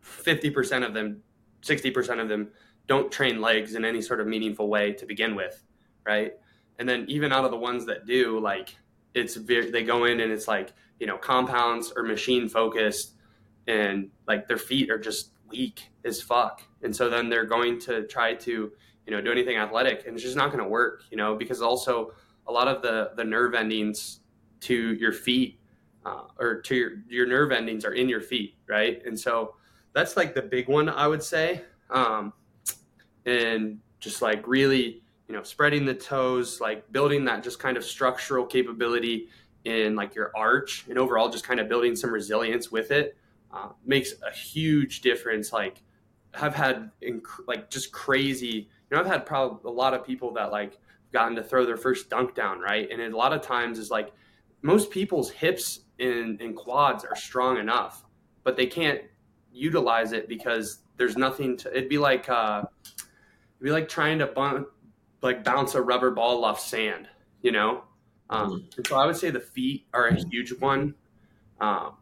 fifty 0.00 0.50
percent 0.50 0.84
of 0.84 0.94
them, 0.94 1.22
sixty 1.62 1.90
percent 1.90 2.20
of 2.20 2.28
them 2.28 2.48
don't 2.86 3.10
train 3.10 3.40
legs 3.40 3.74
in 3.74 3.84
any 3.84 4.02
sort 4.02 4.20
of 4.20 4.26
meaningful 4.26 4.68
way 4.68 4.92
to 4.92 5.06
begin 5.06 5.34
with, 5.34 5.62
right? 6.04 6.32
And 6.78 6.88
then 6.88 7.06
even 7.08 7.32
out 7.32 7.44
of 7.44 7.50
the 7.50 7.56
ones 7.56 7.86
that 7.86 8.06
do, 8.06 8.38
like 8.40 8.76
it's 9.14 9.36
very 9.36 9.70
they 9.70 9.84
go 9.84 10.04
in 10.04 10.20
and 10.20 10.32
it's 10.32 10.48
like 10.48 10.72
you 10.98 11.06
know 11.06 11.16
compounds 11.16 11.92
or 11.96 12.02
machine 12.02 12.48
focused, 12.48 13.14
and 13.66 14.10
like 14.26 14.48
their 14.48 14.58
feet 14.58 14.90
are 14.90 14.98
just 14.98 15.32
weak 15.48 15.88
as 16.04 16.20
fuck, 16.20 16.62
and 16.82 16.94
so 16.94 17.08
then 17.08 17.28
they're 17.28 17.46
going 17.46 17.78
to 17.80 18.06
try 18.06 18.34
to 18.34 18.72
you 19.06 19.12
know 19.12 19.20
do 19.20 19.30
anything 19.30 19.56
athletic, 19.56 20.06
and 20.06 20.14
it's 20.14 20.22
just 20.24 20.36
not 20.36 20.52
going 20.52 20.62
to 20.62 20.68
work, 20.68 21.04
you 21.10 21.16
know, 21.16 21.34
because 21.36 21.62
also 21.62 22.12
a 22.46 22.52
lot 22.52 22.68
of 22.68 22.82
the 22.82 23.12
the 23.16 23.24
nerve 23.24 23.54
endings 23.54 24.20
to 24.60 24.94
your 24.94 25.12
feet 25.12 25.58
uh, 26.04 26.22
or 26.38 26.60
to 26.62 26.74
your, 26.74 26.90
your 27.08 27.26
nerve 27.26 27.52
endings 27.52 27.84
are 27.84 27.94
in 27.94 28.08
your 28.08 28.20
feet, 28.20 28.56
right? 28.68 29.02
And 29.04 29.18
so 29.18 29.54
that's 29.94 30.16
like 30.16 30.34
the 30.34 30.42
big 30.42 30.68
one, 30.68 30.88
I 30.88 31.06
would 31.06 31.22
say. 31.22 31.62
Um, 31.90 32.32
and 33.26 33.78
just 34.00 34.22
like 34.22 34.46
really, 34.46 35.02
you 35.28 35.34
know, 35.34 35.42
spreading 35.42 35.84
the 35.84 35.94
toes, 35.94 36.60
like 36.60 36.90
building 36.92 37.24
that 37.26 37.42
just 37.42 37.58
kind 37.58 37.76
of 37.76 37.84
structural 37.84 38.44
capability 38.44 39.28
in 39.64 39.94
like 39.94 40.14
your 40.14 40.32
arch 40.34 40.84
and 40.88 40.98
overall 40.98 41.28
just 41.28 41.46
kind 41.46 41.60
of 41.60 41.68
building 41.68 41.94
some 41.94 42.10
resilience 42.10 42.72
with 42.72 42.90
it 42.90 43.16
uh, 43.52 43.68
makes 43.84 44.14
a 44.26 44.34
huge 44.34 45.02
difference. 45.02 45.52
Like 45.52 45.82
I've 46.34 46.54
had 46.54 46.90
inc- 47.02 47.46
like 47.46 47.70
just 47.70 47.92
crazy, 47.92 48.46
you 48.46 48.96
know, 48.96 49.00
I've 49.00 49.06
had 49.06 49.26
probably 49.26 49.70
a 49.70 49.72
lot 49.72 49.94
of 49.94 50.04
people 50.04 50.32
that 50.34 50.50
like 50.50 50.78
gotten 51.12 51.36
to 51.36 51.42
throw 51.42 51.66
their 51.66 51.76
first 51.76 52.08
dunk 52.08 52.34
down, 52.34 52.60
right? 52.60 52.88
And 52.90 53.00
a 53.00 53.16
lot 53.16 53.32
of 53.32 53.42
times 53.42 53.78
is 53.78 53.90
like 53.90 54.12
most 54.62 54.90
people's 54.90 55.30
hips 55.30 55.80
and, 55.98 56.40
and 56.40 56.56
quads 56.56 57.04
are 57.04 57.16
strong 57.16 57.58
enough, 57.58 58.04
but 58.44 58.56
they 58.56 58.66
can't 58.66 59.02
utilize 59.52 60.12
it 60.12 60.28
because 60.28 60.80
there's 60.96 61.16
nothing 61.16 61.56
to. 61.58 61.70
It'd 61.70 61.88
be 61.88 61.98
like 61.98 62.28
uh, 62.28 62.62
it'd 62.84 63.64
be 63.64 63.70
like 63.70 63.88
trying 63.88 64.18
to 64.18 64.26
bun, 64.26 64.66
like 65.22 65.44
bounce 65.44 65.74
a 65.74 65.82
rubber 65.82 66.10
ball 66.10 66.44
off 66.44 66.60
sand, 66.60 67.08
you 67.42 67.52
know. 67.52 67.84
Um, 68.30 68.50
mm-hmm. 68.50 68.66
and 68.76 68.86
so 68.86 68.96
I 68.96 69.06
would 69.06 69.16
say 69.16 69.30
the 69.30 69.40
feet 69.40 69.86
are 69.92 70.08
a 70.08 70.14
huge 70.30 70.52
one. 70.58 70.94
Um, 71.60 71.94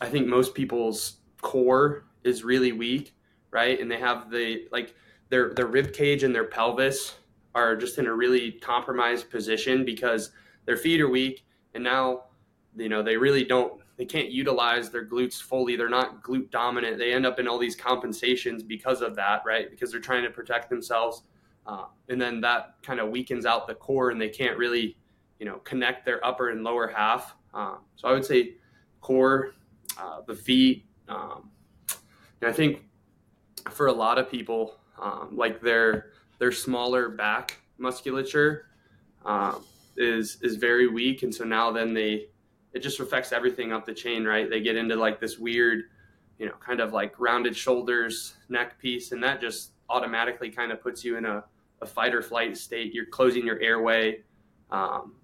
I 0.00 0.08
think 0.08 0.26
most 0.26 0.54
people's 0.54 1.18
core 1.40 2.04
is 2.22 2.44
really 2.44 2.72
weak, 2.72 3.14
right? 3.50 3.78
And 3.80 3.90
they 3.90 3.98
have 3.98 4.30
the 4.30 4.66
like 4.72 4.94
their 5.28 5.52
their 5.54 5.66
rib 5.66 5.92
cage 5.92 6.22
and 6.22 6.34
their 6.34 6.44
pelvis 6.44 7.16
are 7.54 7.76
just 7.76 7.98
in 7.98 8.06
a 8.06 8.12
really 8.12 8.52
compromised 8.52 9.30
position 9.30 9.84
because 9.84 10.30
their 10.64 10.76
feet 10.76 11.00
are 11.00 11.08
weak 11.08 11.44
and 11.74 11.84
now 11.84 12.24
you 12.76 12.88
know 12.88 13.02
they 13.02 13.16
really 13.16 13.44
don't 13.44 13.80
they 13.96 14.04
can't 14.04 14.30
utilize 14.30 14.90
their 14.90 15.06
glutes 15.06 15.40
fully. 15.40 15.76
They're 15.76 15.88
not 15.88 16.22
glute 16.22 16.50
dominant. 16.50 16.98
They 16.98 17.12
end 17.12 17.26
up 17.26 17.38
in 17.38 17.46
all 17.46 17.58
these 17.58 17.76
compensations 17.76 18.62
because 18.62 19.02
of 19.02 19.14
that 19.16 19.42
right? 19.46 19.70
Because 19.70 19.90
they're 19.90 20.00
trying 20.00 20.24
to 20.24 20.30
protect 20.30 20.68
themselves. 20.68 21.22
Uh, 21.66 21.86
and 22.08 22.20
then 22.20 22.40
that 22.40 22.74
kind 22.82 23.00
of 23.00 23.08
weakens 23.08 23.46
out 23.46 23.66
the 23.66 23.74
core 23.74 24.10
and 24.10 24.20
they 24.20 24.28
can't 24.28 24.58
really 24.58 24.96
you 25.38 25.46
know 25.46 25.58
connect 25.58 26.04
their 26.04 26.24
upper 26.24 26.50
and 26.50 26.62
lower 26.62 26.88
half. 26.88 27.34
Um, 27.54 27.78
so 27.94 28.08
i 28.08 28.12
would 28.12 28.24
say 28.24 28.54
core 29.00 29.52
uh, 29.98 30.22
the 30.26 30.34
feet 30.34 30.86
um, 31.08 31.50
and 32.40 32.50
i 32.50 32.52
think 32.52 32.82
for 33.70 33.86
a 33.86 33.92
lot 33.92 34.18
of 34.18 34.28
people 34.28 34.80
um, 35.00 35.28
like 35.32 35.60
their 35.60 36.10
their 36.38 36.52
smaller 36.52 37.10
back 37.10 37.60
musculature 37.78 38.66
um, 39.24 39.64
is 39.96 40.38
is 40.42 40.56
very 40.56 40.86
weak, 40.88 41.22
and 41.22 41.34
so 41.34 41.44
now 41.44 41.70
then 41.70 41.94
they 41.94 42.28
it 42.74 42.80
just 42.80 43.00
affects 43.00 43.32
everything 43.32 43.72
up 43.72 43.86
the 43.86 43.94
chain, 43.94 44.24
right? 44.24 44.50
They 44.50 44.60
get 44.60 44.76
into 44.76 44.96
like 44.96 45.20
this 45.20 45.38
weird, 45.38 45.84
you 46.38 46.46
know, 46.46 46.54
kind 46.60 46.80
of 46.80 46.92
like 46.92 47.18
rounded 47.18 47.56
shoulders, 47.56 48.34
neck 48.48 48.78
piece, 48.78 49.12
and 49.12 49.22
that 49.22 49.40
just 49.40 49.70
automatically 49.88 50.50
kind 50.50 50.72
of 50.72 50.82
puts 50.82 51.04
you 51.04 51.16
in 51.16 51.24
a, 51.24 51.44
a 51.80 51.86
fight 51.86 52.14
or 52.14 52.20
flight 52.20 52.56
state. 52.56 52.92
You're 52.92 53.06
closing 53.06 53.46
your 53.46 53.60
airway. 53.60 54.22
Um, 54.70 55.14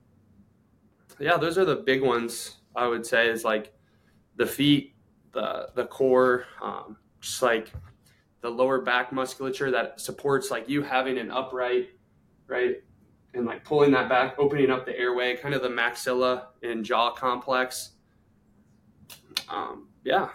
yeah, 1.18 1.36
those 1.36 1.59
are 1.59 1.64
the 1.64 1.76
big 1.76 2.03
ones. 2.03 2.59
I 2.76 2.86
would 2.86 3.05
say 3.05 3.28
is 3.28 3.44
like 3.44 3.72
the 4.36 4.46
feet, 4.46 4.94
the 5.32 5.70
the 5.74 5.86
core, 5.86 6.44
um, 6.62 6.96
just 7.20 7.42
like 7.42 7.72
the 8.42 8.48
lower 8.48 8.80
back 8.80 9.12
musculature 9.12 9.72
that 9.72 10.01
supports 10.01 10.53
like 10.53 10.68
you 10.68 10.82
having 10.82 11.18
an 11.18 11.32
upright, 11.32 11.88
right, 12.46 12.76
and 13.34 13.46
like 13.46 13.64
pulling 13.64 13.92
that 13.92 14.08
back, 14.08 14.36
opening 14.38 14.70
up 14.70 14.86
the 14.86 14.98
airway, 14.98 15.36
kind 15.36 15.54
of 15.54 15.62
the 15.62 15.68
maxilla 15.68 16.46
and 16.62 16.84
jaw 16.84 17.12
complex. 17.12 17.90
Um, 19.48 19.88
yeah. 20.04 20.30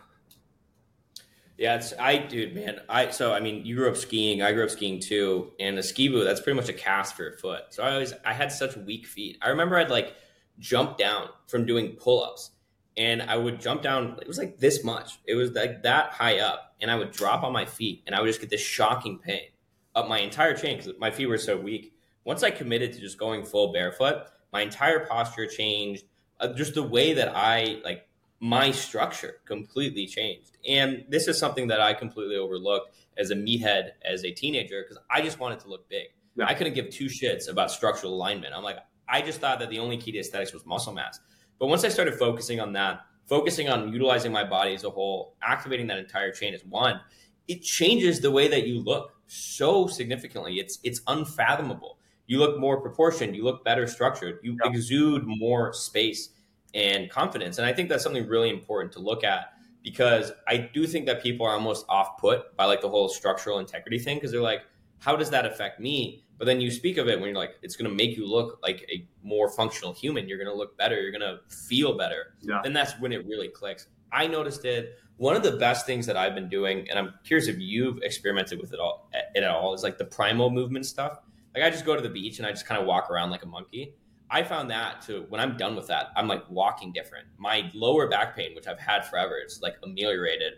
Yeah, 1.57 1.75
it's 1.75 1.93
I, 1.97 2.17
dude, 2.17 2.53
man. 2.53 2.81
I 2.89 3.11
so 3.11 3.33
I 3.33 3.39
mean, 3.39 3.65
you 3.65 3.77
grew 3.77 3.89
up 3.89 3.95
skiing. 3.95 4.41
I 4.41 4.51
grew 4.51 4.65
up 4.65 4.69
skiing 4.69 4.99
too, 4.99 5.53
and 5.59 5.79
a 5.79 5.83
ski 5.83 6.09
boot 6.09 6.25
that's 6.25 6.41
pretty 6.41 6.57
much 6.57 6.67
a 6.67 6.73
cast 6.73 7.15
for 7.15 7.23
your 7.23 7.37
foot. 7.37 7.63
So 7.69 7.81
I 7.81 7.93
always 7.93 8.13
I 8.25 8.33
had 8.33 8.51
such 8.51 8.75
weak 8.75 9.07
feet. 9.07 9.37
I 9.41 9.49
remember 9.49 9.77
I'd 9.77 9.89
like 9.89 10.15
jump 10.59 10.97
down 10.97 11.29
from 11.47 11.65
doing 11.65 11.93
pull 11.93 12.23
ups, 12.23 12.51
and 12.97 13.21
I 13.21 13.37
would 13.37 13.61
jump 13.61 13.81
down. 13.81 14.17
It 14.21 14.27
was 14.27 14.37
like 14.37 14.57
this 14.57 14.83
much. 14.83 15.19
It 15.25 15.35
was 15.35 15.51
like 15.51 15.83
that 15.83 16.11
high 16.11 16.39
up, 16.39 16.75
and 16.81 16.91
I 16.91 16.95
would 16.97 17.11
drop 17.11 17.43
on 17.43 17.53
my 17.53 17.65
feet, 17.65 18.03
and 18.05 18.13
I 18.13 18.19
would 18.19 18.27
just 18.27 18.41
get 18.41 18.49
this 18.49 18.61
shocking 18.61 19.19
pain 19.19 19.47
up 19.95 20.09
my 20.09 20.19
entire 20.19 20.57
chain 20.57 20.75
because 20.75 20.91
my 20.99 21.09
feet 21.09 21.27
were 21.27 21.37
so 21.37 21.55
weak 21.55 21.94
once 22.25 22.43
I 22.43 22.51
committed 22.51 22.91
to 22.93 22.99
just 22.99 23.17
going 23.17 23.45
full 23.45 23.71
barefoot, 23.71 24.23
my 24.51 24.61
entire 24.61 25.05
posture 25.05 25.45
changed. 25.47 26.03
Uh, 26.39 26.49
just 26.53 26.73
the 26.73 26.83
way 26.83 27.13
that 27.13 27.31
I 27.33 27.79
like 27.85 28.07
my 28.41 28.71
structure 28.71 29.37
completely 29.45 30.05
changed. 30.05 30.57
And 30.67 31.05
this 31.07 31.29
is 31.29 31.39
something 31.39 31.67
that 31.67 31.79
I 31.79 31.93
completely 31.93 32.35
overlooked 32.35 32.93
as 33.17 33.31
a 33.31 33.35
meathead 33.35 33.91
as 34.03 34.25
a 34.25 34.31
teenager 34.31 34.83
because 34.83 35.01
I 35.09 35.21
just 35.21 35.39
wanted 35.39 35.61
to 35.61 35.69
look 35.69 35.87
big. 35.87 36.07
Yeah. 36.35 36.45
I 36.47 36.53
couldn't 36.53 36.73
give 36.73 36.89
two 36.89 37.05
shits 37.05 37.49
about 37.49 37.71
structural 37.71 38.13
alignment. 38.13 38.53
I'm 38.53 38.63
like, 38.63 38.79
I 39.07 39.21
just 39.21 39.39
thought 39.39 39.59
that 39.59 39.69
the 39.69 39.79
only 39.79 39.97
key 39.97 40.11
to 40.11 40.19
aesthetics 40.19 40.51
was 40.51 40.65
muscle 40.65 40.91
mass. 40.91 41.19
But 41.59 41.67
once 41.67 41.85
I 41.85 41.89
started 41.89 42.15
focusing 42.15 42.59
on 42.59 42.73
that, 42.73 43.01
focusing 43.27 43.69
on 43.69 43.93
utilizing 43.93 44.33
my 44.33 44.43
body 44.43 44.73
as 44.73 44.83
a 44.83 44.89
whole, 44.89 45.35
activating 45.41 45.87
that 45.87 45.97
entire 45.97 46.31
chain 46.31 46.53
as 46.53 46.65
one, 46.65 46.99
it 47.47 47.61
changes 47.61 48.19
the 48.19 48.31
way 48.31 48.49
that 48.49 48.67
you 48.67 48.81
look 48.81 49.11
so 49.27 49.87
significantly. 49.87 50.55
It's 50.55 50.79
it's 50.83 51.01
unfathomable 51.07 51.94
you 52.27 52.39
look 52.39 52.59
more 52.59 52.81
proportioned, 52.81 53.35
you 53.35 53.43
look 53.43 53.63
better 53.63 53.87
structured, 53.87 54.39
you 54.43 54.57
yeah. 54.63 54.69
exude 54.69 55.23
more 55.25 55.73
space 55.73 56.29
and 56.73 57.09
confidence. 57.09 57.57
And 57.57 57.65
I 57.65 57.73
think 57.73 57.89
that's 57.89 58.03
something 58.03 58.27
really 58.27 58.49
important 58.49 58.91
to 58.93 58.99
look 58.99 59.23
at 59.23 59.53
because 59.83 60.31
I 60.47 60.57
do 60.57 60.87
think 60.87 61.05
that 61.05 61.21
people 61.21 61.45
are 61.45 61.53
almost 61.53 61.85
off 61.87 62.17
put 62.17 62.55
by 62.57 62.65
like 62.65 62.81
the 62.81 62.89
whole 62.89 63.07
structural 63.07 63.59
integrity 63.59 63.99
thing 63.99 64.17
because 64.17 64.31
they're 64.31 64.41
like, 64.41 64.61
how 64.99 65.15
does 65.15 65.29
that 65.29 65.45
affect 65.45 65.79
me? 65.79 66.23
But 66.37 66.45
then 66.45 66.59
you 66.59 66.71
speak 66.71 66.97
of 66.97 67.07
it 67.07 67.19
when 67.19 67.29
you're 67.29 67.37
like, 67.37 67.55
it's 67.61 67.75
going 67.75 67.89
to 67.89 67.95
make 67.95 68.17
you 68.17 68.27
look 68.27 68.59
like 68.61 68.85
a 68.91 69.07
more 69.23 69.49
functional 69.49 69.93
human. 69.93 70.27
You're 70.27 70.37
going 70.37 70.49
to 70.49 70.55
look 70.55 70.77
better. 70.77 70.99
You're 70.99 71.11
going 71.11 71.21
to 71.21 71.39
feel 71.47 71.97
better. 71.97 72.33
Yeah. 72.41 72.61
And 72.65 72.75
that's 72.75 72.99
when 72.99 73.13
it 73.13 73.25
really 73.25 73.47
clicks. 73.47 73.87
I 74.11 74.27
noticed 74.27 74.65
it. 74.65 74.97
One 75.17 75.35
of 75.35 75.43
the 75.43 75.53
best 75.53 75.85
things 75.85 76.05
that 76.07 76.17
I've 76.17 76.35
been 76.35 76.49
doing, 76.49 76.89
and 76.89 76.99
I'm 76.99 77.13
curious 77.23 77.47
if 77.47 77.57
you've 77.57 77.99
experimented 78.01 78.59
with 78.59 78.73
it 78.73 78.79
all, 78.79 79.09
it 79.13 79.43
at 79.43 79.49
all, 79.49 79.73
is 79.73 79.83
like 79.83 79.97
the 79.97 80.05
primal 80.05 80.49
movement 80.49 80.85
stuff. 80.85 81.19
Like 81.55 81.63
I 81.63 81.69
just 81.69 81.85
go 81.85 81.95
to 81.95 82.01
the 82.01 82.09
beach 82.09 82.37
and 82.39 82.45
I 82.45 82.51
just 82.51 82.65
kind 82.65 82.79
of 82.79 82.85
walk 82.85 83.09
around 83.09 83.29
like 83.29 83.43
a 83.43 83.47
monkey. 83.47 83.95
I 84.29 84.43
found 84.43 84.69
that 84.71 85.01
to 85.03 85.25
when 85.29 85.39
I'm 85.39 85.55
done 85.55 85.75
with 85.75 85.87
that, 85.87 86.07
I'm 86.15 86.27
like 86.27 86.43
walking 86.49 86.91
different. 86.91 87.27
My 87.37 87.71
lower 87.73 88.07
back 88.07 88.35
pain, 88.35 88.53
which 88.55 88.67
I've 88.67 88.79
had 88.79 89.05
forever, 89.05 89.35
is 89.45 89.61
like 89.61 89.75
ameliorated. 89.83 90.53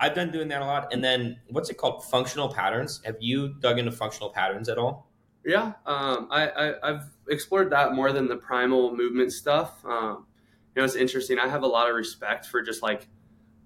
I've 0.00 0.14
been 0.14 0.32
doing 0.32 0.48
that 0.48 0.62
a 0.62 0.64
lot. 0.64 0.92
And 0.92 1.04
then 1.04 1.36
what's 1.50 1.70
it 1.70 1.76
called? 1.76 2.04
Functional 2.06 2.52
patterns. 2.52 3.00
Have 3.04 3.16
you 3.20 3.54
dug 3.60 3.78
into 3.78 3.92
functional 3.92 4.30
patterns 4.30 4.68
at 4.68 4.78
all? 4.78 5.08
Yeah, 5.44 5.72
um, 5.86 6.28
I, 6.30 6.74
I 6.82 6.88
have 6.88 7.10
explored 7.28 7.70
that 7.70 7.94
more 7.94 8.12
than 8.12 8.28
the 8.28 8.36
primal 8.36 8.96
movement 8.96 9.32
stuff. 9.32 9.84
Um, 9.84 10.26
you 10.74 10.80
know, 10.80 10.84
it's 10.84 10.94
interesting. 10.94 11.38
I 11.38 11.48
have 11.48 11.62
a 11.62 11.66
lot 11.66 11.88
of 11.88 11.96
respect 11.96 12.46
for 12.46 12.62
just 12.62 12.82
like 12.82 13.08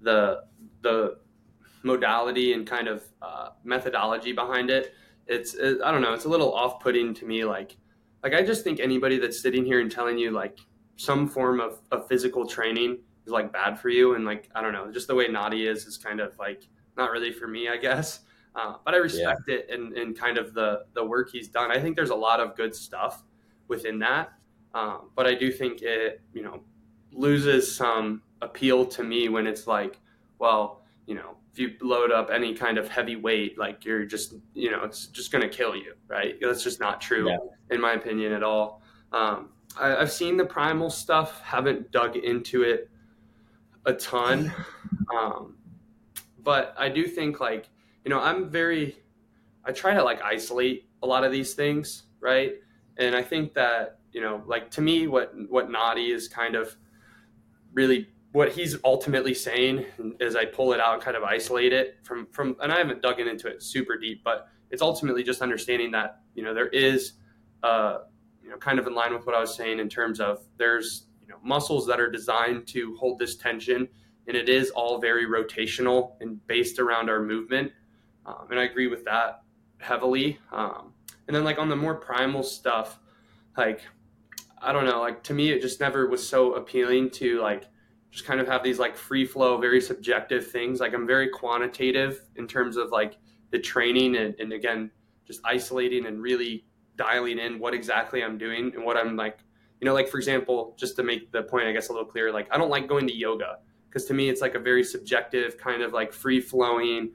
the 0.00 0.44
the 0.82 1.18
modality 1.82 2.52
and 2.52 2.66
kind 2.66 2.88
of 2.88 3.04
uh, 3.22 3.50
methodology 3.62 4.32
behind 4.32 4.70
it. 4.70 4.92
It's 5.26 5.54
it, 5.54 5.78
I 5.84 5.90
don't 5.90 6.02
know. 6.02 6.12
It's 6.12 6.24
a 6.24 6.28
little 6.28 6.52
off 6.54 6.80
putting 6.80 7.14
to 7.14 7.24
me. 7.24 7.44
Like 7.44 7.76
like 8.22 8.34
I 8.34 8.42
just 8.42 8.64
think 8.64 8.80
anybody 8.80 9.18
that's 9.18 9.40
sitting 9.40 9.64
here 9.64 9.80
and 9.80 9.90
telling 9.90 10.18
you 10.18 10.30
like 10.30 10.58
some 10.96 11.28
form 11.28 11.60
of, 11.60 11.80
of 11.92 12.08
physical 12.08 12.46
training 12.46 12.98
is 13.26 13.32
like 13.32 13.52
bad 13.52 13.78
for 13.78 13.88
you 13.88 14.14
and 14.14 14.24
like 14.24 14.48
I 14.54 14.62
don't 14.62 14.72
know, 14.72 14.90
just 14.90 15.08
the 15.08 15.14
way 15.14 15.28
Naudi 15.28 15.70
is 15.70 15.86
is 15.86 15.96
kind 15.96 16.20
of 16.20 16.38
like 16.38 16.66
not 16.96 17.10
really 17.10 17.32
for 17.32 17.46
me, 17.46 17.68
I 17.68 17.76
guess. 17.88 18.20
Uh, 18.54 18.76
but 18.86 18.94
I 18.94 18.96
respect 18.96 19.42
yeah. 19.48 19.56
it 19.56 19.70
and, 19.70 19.92
and 19.92 20.18
kind 20.18 20.38
of 20.38 20.54
the 20.54 20.84
the 20.94 21.04
work 21.04 21.30
he's 21.30 21.48
done. 21.48 21.70
I 21.70 21.80
think 21.80 21.94
there's 21.94 22.10
a 22.10 22.14
lot 22.14 22.40
of 22.40 22.56
good 22.56 22.74
stuff 22.74 23.22
within 23.68 23.98
that. 23.98 24.32
Um, 24.74 25.10
but 25.14 25.26
I 25.26 25.34
do 25.34 25.50
think 25.50 25.82
it, 25.82 26.20
you 26.32 26.42
know, 26.42 26.62
loses 27.12 27.74
some 27.74 28.22
appeal 28.42 28.84
to 28.84 29.02
me 29.02 29.28
when 29.28 29.46
it's 29.46 29.66
like, 29.66 29.98
well, 30.38 30.82
you 31.06 31.14
know, 31.14 31.36
if 31.56 31.60
you 31.60 31.72
load 31.80 32.12
up 32.12 32.28
any 32.30 32.52
kind 32.52 32.76
of 32.76 32.86
heavy 32.86 33.16
weight, 33.16 33.58
like 33.58 33.82
you're 33.82 34.04
just, 34.04 34.34
you 34.52 34.70
know, 34.70 34.84
it's 34.84 35.06
just 35.06 35.32
going 35.32 35.40
to 35.40 35.48
kill 35.48 35.74
you, 35.74 35.94
right? 36.06 36.36
That's 36.38 36.62
just 36.62 36.80
not 36.80 37.00
true, 37.00 37.30
yeah. 37.30 37.38
in 37.70 37.80
my 37.80 37.92
opinion, 37.92 38.34
at 38.34 38.42
all. 38.42 38.82
Um, 39.10 39.48
I, 39.80 39.88
have 39.88 40.12
seen 40.12 40.36
the 40.36 40.44
primal 40.44 40.90
stuff, 40.90 41.40
haven't 41.40 41.90
dug 41.92 42.16
into 42.16 42.62
it 42.62 42.90
a 43.86 43.94
ton. 43.94 44.52
Um, 45.14 45.56
but 46.42 46.74
I 46.76 46.88
do 46.88 47.04
think, 47.04 47.38
like, 47.38 47.68
you 48.04 48.10
know, 48.10 48.18
I'm 48.18 48.50
very, 48.50 48.96
I 49.64 49.70
try 49.70 49.94
to 49.94 50.02
like 50.02 50.20
isolate 50.20 50.88
a 51.02 51.06
lot 51.06 51.22
of 51.22 51.30
these 51.30 51.54
things, 51.54 52.04
right? 52.18 52.54
And 52.96 53.14
I 53.14 53.22
think 53.22 53.54
that, 53.54 54.00
you 54.12 54.20
know, 54.20 54.42
like 54.46 54.68
to 54.72 54.80
me, 54.80 55.06
what, 55.06 55.32
what 55.48 55.68
Nadi 55.68 56.12
is 56.12 56.26
kind 56.26 56.56
of 56.56 56.76
really 57.72 58.08
what 58.36 58.52
he's 58.52 58.76
ultimately 58.84 59.32
saying 59.32 59.86
as 60.20 60.36
I 60.36 60.44
pull 60.44 60.74
it 60.74 60.80
out 60.80 60.92
and 60.92 61.02
kind 61.02 61.16
of 61.16 61.22
isolate 61.22 61.72
it 61.72 61.96
from 62.02 62.26
from 62.26 62.54
and 62.60 62.70
I 62.70 62.76
haven't 62.76 63.00
dug 63.00 63.18
into 63.18 63.48
it 63.48 63.62
super 63.62 63.96
deep, 63.96 64.22
but 64.22 64.48
it's 64.70 64.82
ultimately 64.82 65.22
just 65.22 65.40
understanding 65.40 65.90
that 65.92 66.20
you 66.34 66.42
know 66.42 66.52
there 66.52 66.68
is 66.68 67.14
uh, 67.62 68.00
you 68.42 68.50
know 68.50 68.58
kind 68.58 68.78
of 68.78 68.86
in 68.86 68.94
line 68.94 69.14
with 69.14 69.24
what 69.24 69.34
I 69.34 69.40
was 69.40 69.56
saying 69.56 69.78
in 69.78 69.88
terms 69.88 70.20
of 70.20 70.44
there's 70.58 71.06
you 71.22 71.28
know 71.28 71.38
muscles 71.42 71.86
that 71.86 71.98
are 71.98 72.10
designed 72.10 72.66
to 72.68 72.94
hold 72.96 73.18
this 73.18 73.36
tension 73.36 73.88
and 74.28 74.36
it 74.36 74.50
is 74.50 74.68
all 74.68 74.98
very 74.98 75.24
rotational 75.24 76.12
and 76.20 76.46
based 76.46 76.78
around 76.78 77.08
our 77.08 77.22
movement. 77.22 77.72
Um, 78.26 78.48
and 78.50 78.60
I 78.60 78.64
agree 78.64 78.88
with 78.88 79.02
that 79.06 79.44
heavily. 79.78 80.38
Um, 80.52 80.92
and 81.26 81.34
then 81.34 81.42
like 81.42 81.58
on 81.58 81.70
the 81.70 81.76
more 81.76 81.94
primal 81.94 82.42
stuff 82.42 82.98
like 83.56 83.80
I 84.60 84.74
don't 84.74 84.84
know 84.84 85.00
like 85.00 85.22
to 85.22 85.32
me 85.32 85.52
it 85.52 85.62
just 85.62 85.80
never 85.80 86.06
was 86.06 86.28
so 86.28 86.52
appealing 86.52 87.08
to 87.12 87.40
like 87.40 87.64
just 88.10 88.24
kind 88.24 88.40
of 88.40 88.46
have 88.46 88.62
these 88.62 88.78
like 88.78 88.96
free 88.96 89.24
flow, 89.26 89.58
very 89.58 89.80
subjective 89.80 90.50
things. 90.50 90.80
Like 90.80 90.94
I'm 90.94 91.06
very 91.06 91.28
quantitative 91.28 92.22
in 92.36 92.46
terms 92.46 92.76
of 92.76 92.90
like 92.90 93.18
the 93.50 93.58
training 93.58 94.16
and, 94.16 94.34
and 94.38 94.52
again, 94.52 94.90
just 95.26 95.40
isolating 95.44 96.06
and 96.06 96.22
really 96.22 96.64
dialing 96.96 97.38
in 97.38 97.58
what 97.58 97.74
exactly 97.74 98.22
I'm 98.22 98.38
doing 98.38 98.72
and 98.74 98.84
what 98.84 98.96
I'm 98.96 99.16
like, 99.16 99.40
you 99.80 99.84
know, 99.84 99.92
like 99.92 100.08
for 100.08 100.16
example, 100.16 100.74
just 100.78 100.96
to 100.96 101.02
make 101.02 101.30
the 101.32 101.42
point, 101.42 101.66
I 101.66 101.72
guess 101.72 101.88
a 101.88 101.92
little 101.92 102.06
clearer, 102.06 102.32
like 102.32 102.48
I 102.50 102.58
don't 102.58 102.70
like 102.70 102.88
going 102.88 103.06
to 103.06 103.14
yoga 103.14 103.58
because 103.88 104.06
to 104.06 104.14
me 104.14 104.28
it's 104.28 104.40
like 104.40 104.54
a 104.54 104.58
very 104.58 104.84
subjective 104.84 105.58
kind 105.58 105.82
of 105.82 105.92
like 105.92 106.12
free 106.12 106.40
flowing. 106.40 107.12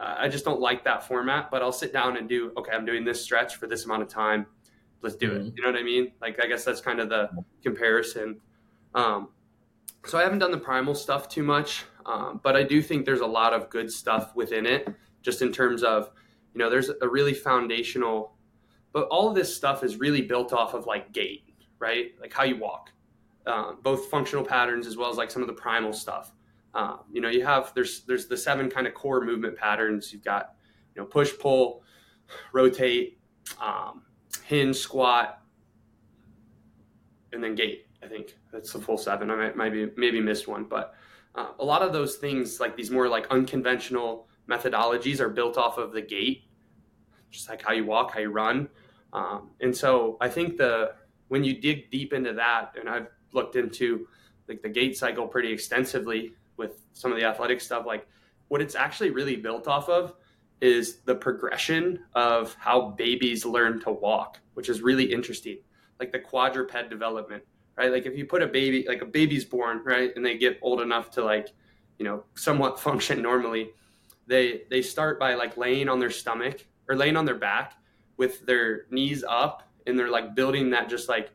I 0.00 0.28
just 0.28 0.44
don't 0.44 0.60
like 0.60 0.84
that 0.84 1.06
format, 1.06 1.50
but 1.50 1.62
I'll 1.62 1.72
sit 1.72 1.92
down 1.92 2.16
and 2.16 2.28
do, 2.28 2.52
okay, 2.56 2.72
I'm 2.72 2.84
doing 2.84 3.04
this 3.04 3.22
stretch 3.22 3.56
for 3.56 3.66
this 3.66 3.84
amount 3.84 4.02
of 4.02 4.08
time. 4.08 4.46
Let's 5.02 5.16
do 5.16 5.30
mm-hmm. 5.30 5.46
it. 5.48 5.54
You 5.56 5.62
know 5.62 5.70
what 5.70 5.78
I 5.78 5.84
mean? 5.84 6.12
Like, 6.20 6.42
I 6.42 6.46
guess 6.46 6.64
that's 6.64 6.80
kind 6.80 7.00
of 7.00 7.08
the 7.08 7.30
comparison. 7.62 8.40
Um, 8.94 9.28
so 10.04 10.18
I 10.18 10.22
haven't 10.22 10.40
done 10.40 10.50
the 10.50 10.58
primal 10.58 10.94
stuff 10.94 11.28
too 11.28 11.42
much, 11.42 11.84
um, 12.06 12.40
but 12.42 12.56
I 12.56 12.62
do 12.62 12.82
think 12.82 13.06
there's 13.06 13.20
a 13.20 13.26
lot 13.26 13.52
of 13.52 13.70
good 13.70 13.90
stuff 13.90 14.34
within 14.34 14.66
it, 14.66 14.88
just 15.22 15.42
in 15.42 15.52
terms 15.52 15.82
of, 15.82 16.10
you 16.54 16.58
know, 16.58 16.68
there's 16.68 16.90
a 17.00 17.08
really 17.08 17.34
foundational, 17.34 18.36
but 18.92 19.06
all 19.08 19.28
of 19.28 19.34
this 19.34 19.54
stuff 19.54 19.84
is 19.84 19.96
really 19.96 20.22
built 20.22 20.52
off 20.52 20.74
of 20.74 20.86
like 20.86 21.12
gait, 21.12 21.44
right? 21.78 22.12
Like 22.20 22.32
how 22.32 22.42
you 22.44 22.56
walk, 22.56 22.90
um, 23.46 23.78
both 23.82 24.10
functional 24.10 24.44
patterns 24.44 24.86
as 24.86 24.96
well 24.96 25.10
as 25.10 25.16
like 25.16 25.30
some 25.30 25.42
of 25.42 25.48
the 25.48 25.54
primal 25.54 25.92
stuff. 25.92 26.32
Um, 26.74 27.00
you 27.12 27.20
know, 27.20 27.28
you 27.28 27.44
have 27.44 27.72
there's 27.74 28.00
there's 28.06 28.26
the 28.26 28.36
seven 28.36 28.70
kind 28.70 28.86
of 28.86 28.94
core 28.94 29.22
movement 29.22 29.56
patterns. 29.56 30.12
You've 30.12 30.24
got, 30.24 30.54
you 30.94 31.02
know, 31.02 31.06
push, 31.06 31.32
pull, 31.38 31.84
rotate, 32.52 33.18
um, 33.60 34.02
hinge, 34.44 34.76
squat, 34.76 35.42
and 37.32 37.44
then 37.44 37.54
gait. 37.54 37.86
I 38.02 38.08
think 38.08 38.36
that's 38.52 38.72
the 38.72 38.80
full 38.80 38.98
seven. 38.98 39.30
I 39.30 39.36
might 39.36 39.56
maybe 39.56 39.90
maybe 39.96 40.20
missed 40.20 40.48
one, 40.48 40.64
but 40.64 40.94
uh, 41.34 41.48
a 41.58 41.64
lot 41.64 41.82
of 41.82 41.92
those 41.92 42.16
things, 42.16 42.60
like 42.60 42.76
these 42.76 42.90
more 42.90 43.08
like 43.08 43.26
unconventional 43.30 44.28
methodologies, 44.48 45.20
are 45.20 45.28
built 45.28 45.56
off 45.56 45.78
of 45.78 45.92
the 45.92 46.02
gait, 46.02 46.44
just 47.30 47.48
like 47.48 47.62
how 47.62 47.72
you 47.72 47.84
walk, 47.84 48.12
how 48.12 48.20
you 48.20 48.30
run, 48.30 48.68
um, 49.12 49.50
and 49.60 49.76
so 49.76 50.16
I 50.20 50.28
think 50.28 50.56
the 50.56 50.94
when 51.28 51.44
you 51.44 51.60
dig 51.60 51.90
deep 51.90 52.12
into 52.12 52.32
that, 52.34 52.74
and 52.78 52.88
I've 52.88 53.08
looked 53.32 53.56
into 53.56 54.06
like 54.48 54.62
the 54.62 54.68
gait 54.68 54.96
cycle 54.96 55.26
pretty 55.26 55.52
extensively 55.52 56.34
with 56.56 56.82
some 56.92 57.12
of 57.12 57.18
the 57.18 57.24
athletic 57.24 57.60
stuff, 57.60 57.86
like 57.86 58.06
what 58.48 58.60
it's 58.60 58.74
actually 58.74 59.10
really 59.10 59.36
built 59.36 59.68
off 59.68 59.88
of 59.88 60.14
is 60.60 60.98
the 61.00 61.14
progression 61.14 62.00
of 62.14 62.54
how 62.58 62.90
babies 62.90 63.44
learn 63.44 63.80
to 63.80 63.90
walk, 63.90 64.38
which 64.54 64.68
is 64.68 64.82
really 64.82 65.04
interesting, 65.04 65.58
like 65.98 66.12
the 66.12 66.18
quadruped 66.18 66.88
development 66.90 67.42
right? 67.76 67.90
Like 67.90 68.06
if 68.06 68.16
you 68.16 68.26
put 68.26 68.42
a 68.42 68.46
baby, 68.46 68.84
like 68.86 69.02
a 69.02 69.06
baby's 69.06 69.44
born, 69.44 69.82
right, 69.84 70.10
and 70.14 70.24
they 70.24 70.36
get 70.36 70.58
old 70.62 70.80
enough 70.80 71.10
to 71.12 71.24
like, 71.24 71.48
you 71.98 72.04
know, 72.04 72.24
somewhat 72.34 72.80
function 72.86 73.22
normally, 73.22 73.70
they 74.26 74.62
they 74.70 74.82
start 74.82 75.18
by 75.18 75.34
like 75.34 75.56
laying 75.56 75.88
on 75.88 75.98
their 75.98 76.10
stomach 76.10 76.66
or 76.88 76.96
laying 76.96 77.16
on 77.16 77.24
their 77.24 77.38
back 77.38 77.74
with 78.16 78.44
their 78.46 78.86
knees 78.90 79.24
up, 79.28 79.68
and 79.86 79.98
they're 79.98 80.10
like 80.10 80.34
building 80.34 80.70
that 80.70 80.88
just 80.88 81.08
like 81.08 81.30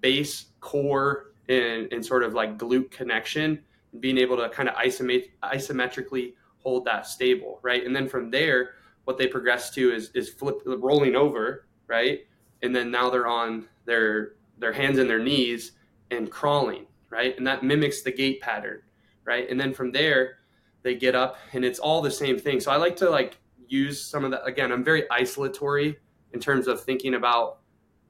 base 0.00 0.46
core 0.60 1.32
and, 1.48 1.92
and 1.92 2.04
sort 2.04 2.22
of 2.22 2.34
like 2.34 2.58
glute 2.58 2.90
connection, 2.90 3.62
and 3.92 4.00
being 4.00 4.18
able 4.18 4.36
to 4.36 4.48
kind 4.48 4.68
of 4.68 4.74
isomet- 4.76 5.30
isometrically 5.42 6.34
hold 6.58 6.84
that 6.86 7.06
stable, 7.06 7.60
right? 7.62 7.84
And 7.84 7.94
then 7.94 8.08
from 8.08 8.30
there, 8.30 8.70
what 9.04 9.18
they 9.18 9.26
progress 9.26 9.70
to 9.70 9.92
is 9.92 10.10
is 10.14 10.30
flip 10.30 10.62
rolling 10.64 11.14
over, 11.14 11.66
right? 11.86 12.20
And 12.62 12.74
then 12.74 12.90
now 12.90 13.10
they're 13.10 13.26
on 13.26 13.68
their 13.84 14.36
their 14.58 14.72
hands 14.72 14.98
and 14.98 15.08
their 15.08 15.18
knees 15.18 15.72
and 16.10 16.30
crawling, 16.30 16.86
right? 17.10 17.36
And 17.36 17.46
that 17.46 17.62
mimics 17.62 18.02
the 18.02 18.12
gait 18.12 18.40
pattern, 18.40 18.82
right? 19.24 19.48
And 19.50 19.58
then 19.58 19.72
from 19.72 19.92
there, 19.92 20.36
they 20.82 20.94
get 20.94 21.14
up 21.14 21.38
and 21.52 21.64
it's 21.64 21.78
all 21.78 22.00
the 22.00 22.10
same 22.10 22.38
thing. 22.38 22.60
So 22.60 22.70
I 22.70 22.76
like 22.76 22.96
to 22.96 23.10
like 23.10 23.38
use 23.66 24.00
some 24.00 24.24
of 24.24 24.30
that. 24.30 24.46
Again, 24.46 24.70
I'm 24.72 24.84
very 24.84 25.10
isolatory 25.10 25.96
in 26.32 26.40
terms 26.40 26.66
of 26.68 26.82
thinking 26.82 27.14
about 27.14 27.60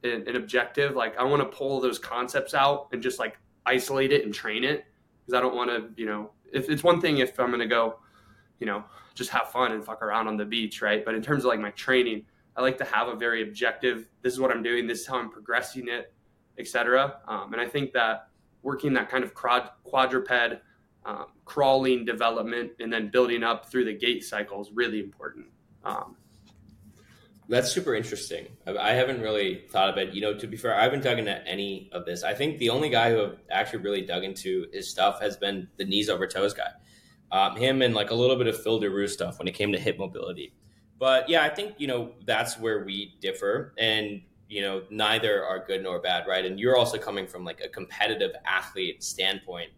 an, 0.03 0.27
an 0.27 0.35
objective. 0.35 0.95
Like 0.95 1.17
I 1.17 1.23
want 1.23 1.41
to 1.41 1.57
pull 1.57 1.79
those 1.79 1.99
concepts 1.99 2.53
out 2.53 2.89
and 2.91 3.01
just 3.01 3.19
like 3.19 3.37
isolate 3.65 4.11
it 4.11 4.25
and 4.25 4.33
train 4.33 4.63
it 4.63 4.85
because 5.25 5.37
I 5.37 5.41
don't 5.41 5.55
want 5.55 5.69
to, 5.69 5.89
you 5.99 6.07
know, 6.07 6.31
if 6.51 6.69
it's 6.69 6.83
one 6.83 7.01
thing 7.01 7.17
if 7.19 7.39
I'm 7.39 7.47
going 7.47 7.59
to 7.59 7.65
go, 7.65 7.99
you 8.59 8.67
know, 8.67 8.83
just 9.15 9.29
have 9.31 9.49
fun 9.51 9.71
and 9.71 9.83
fuck 9.83 10.01
around 10.01 10.27
on 10.27 10.37
the 10.37 10.45
beach, 10.45 10.81
right? 10.81 11.03
But 11.03 11.15
in 11.15 11.21
terms 11.21 11.43
of 11.43 11.49
like 11.49 11.59
my 11.59 11.71
training, 11.71 12.25
I 12.55 12.61
like 12.61 12.77
to 12.77 12.85
have 12.85 13.07
a 13.07 13.15
very 13.15 13.41
objective. 13.41 14.09
This 14.21 14.33
is 14.33 14.39
what 14.39 14.51
I'm 14.51 14.63
doing. 14.63 14.87
This 14.87 15.01
is 15.01 15.07
how 15.07 15.17
I'm 15.17 15.29
progressing 15.29 15.87
it 15.87 16.13
etc. 16.57 17.17
Um, 17.27 17.53
and 17.53 17.61
I 17.61 17.67
think 17.67 17.93
that 17.93 18.29
working 18.61 18.93
that 18.93 19.09
kind 19.09 19.23
of 19.23 19.33
quadruped 19.33 20.31
um, 21.05 21.25
crawling 21.45 22.03
development 22.03 22.71
and 22.79 22.91
then 22.91 23.09
building 23.09 23.43
up 23.43 23.69
through 23.69 23.85
the 23.85 23.93
gait 23.93 24.23
cycle 24.23 24.61
is 24.61 24.71
really 24.71 24.99
important. 24.99 25.45
Um, 25.83 26.15
that's 27.47 27.71
super 27.71 27.93
interesting. 27.93 28.47
I 28.65 28.93
haven't 28.93 29.21
really 29.21 29.65
thought 29.69 29.89
of 29.89 29.97
it. 29.97 30.13
You 30.13 30.21
know, 30.21 30.33
to 30.33 30.47
be 30.47 30.57
fair, 30.57 30.75
I 30.75 30.83
haven't 30.83 31.03
dug 31.03 31.19
into 31.19 31.47
any 31.47 31.89
of 31.93 32.05
this. 32.05 32.23
I 32.23 32.33
think 32.33 32.57
the 32.57 32.69
only 32.69 32.89
guy 32.89 33.11
who 33.11 33.17
have 33.17 33.37
actually 33.51 33.83
really 33.83 34.01
dug 34.01 34.23
into 34.23 34.65
his 34.73 34.89
stuff 34.89 35.21
has 35.21 35.37
been 35.37 35.67
the 35.77 35.85
knees 35.85 36.09
over 36.09 36.25
toes 36.25 36.55
guy. 36.55 36.71
Um, 37.31 37.55
him 37.55 37.81
and 37.81 37.93
like 37.93 38.09
a 38.09 38.15
little 38.15 38.35
bit 38.35 38.47
of 38.47 38.59
Phil 38.61 38.79
Daru 38.79 39.07
stuff 39.07 39.37
when 39.37 39.47
it 39.47 39.53
came 39.53 39.71
to 39.73 39.79
hip 39.79 39.99
mobility. 39.99 40.53
But 40.97 41.29
yeah, 41.29 41.43
I 41.43 41.49
think 41.49 41.75
you 41.77 41.87
know 41.87 42.13
that's 42.25 42.57
where 42.57 42.83
we 42.83 43.15
differ. 43.19 43.73
And 43.77 44.21
you 44.47 44.61
know 44.61 44.83
neither 44.89 45.43
are 45.43 45.63
good 45.65 45.83
nor 45.83 45.99
bad 45.99 46.27
right? 46.27 46.45
And 46.45 46.59
you're 46.59 46.77
also 46.77 46.97
coming 46.97 47.27
from 47.27 47.43
like 47.43 47.61
a 47.61 47.69
competitive 47.69 48.31
athlete 48.45 49.03
standpoint. 49.03 49.71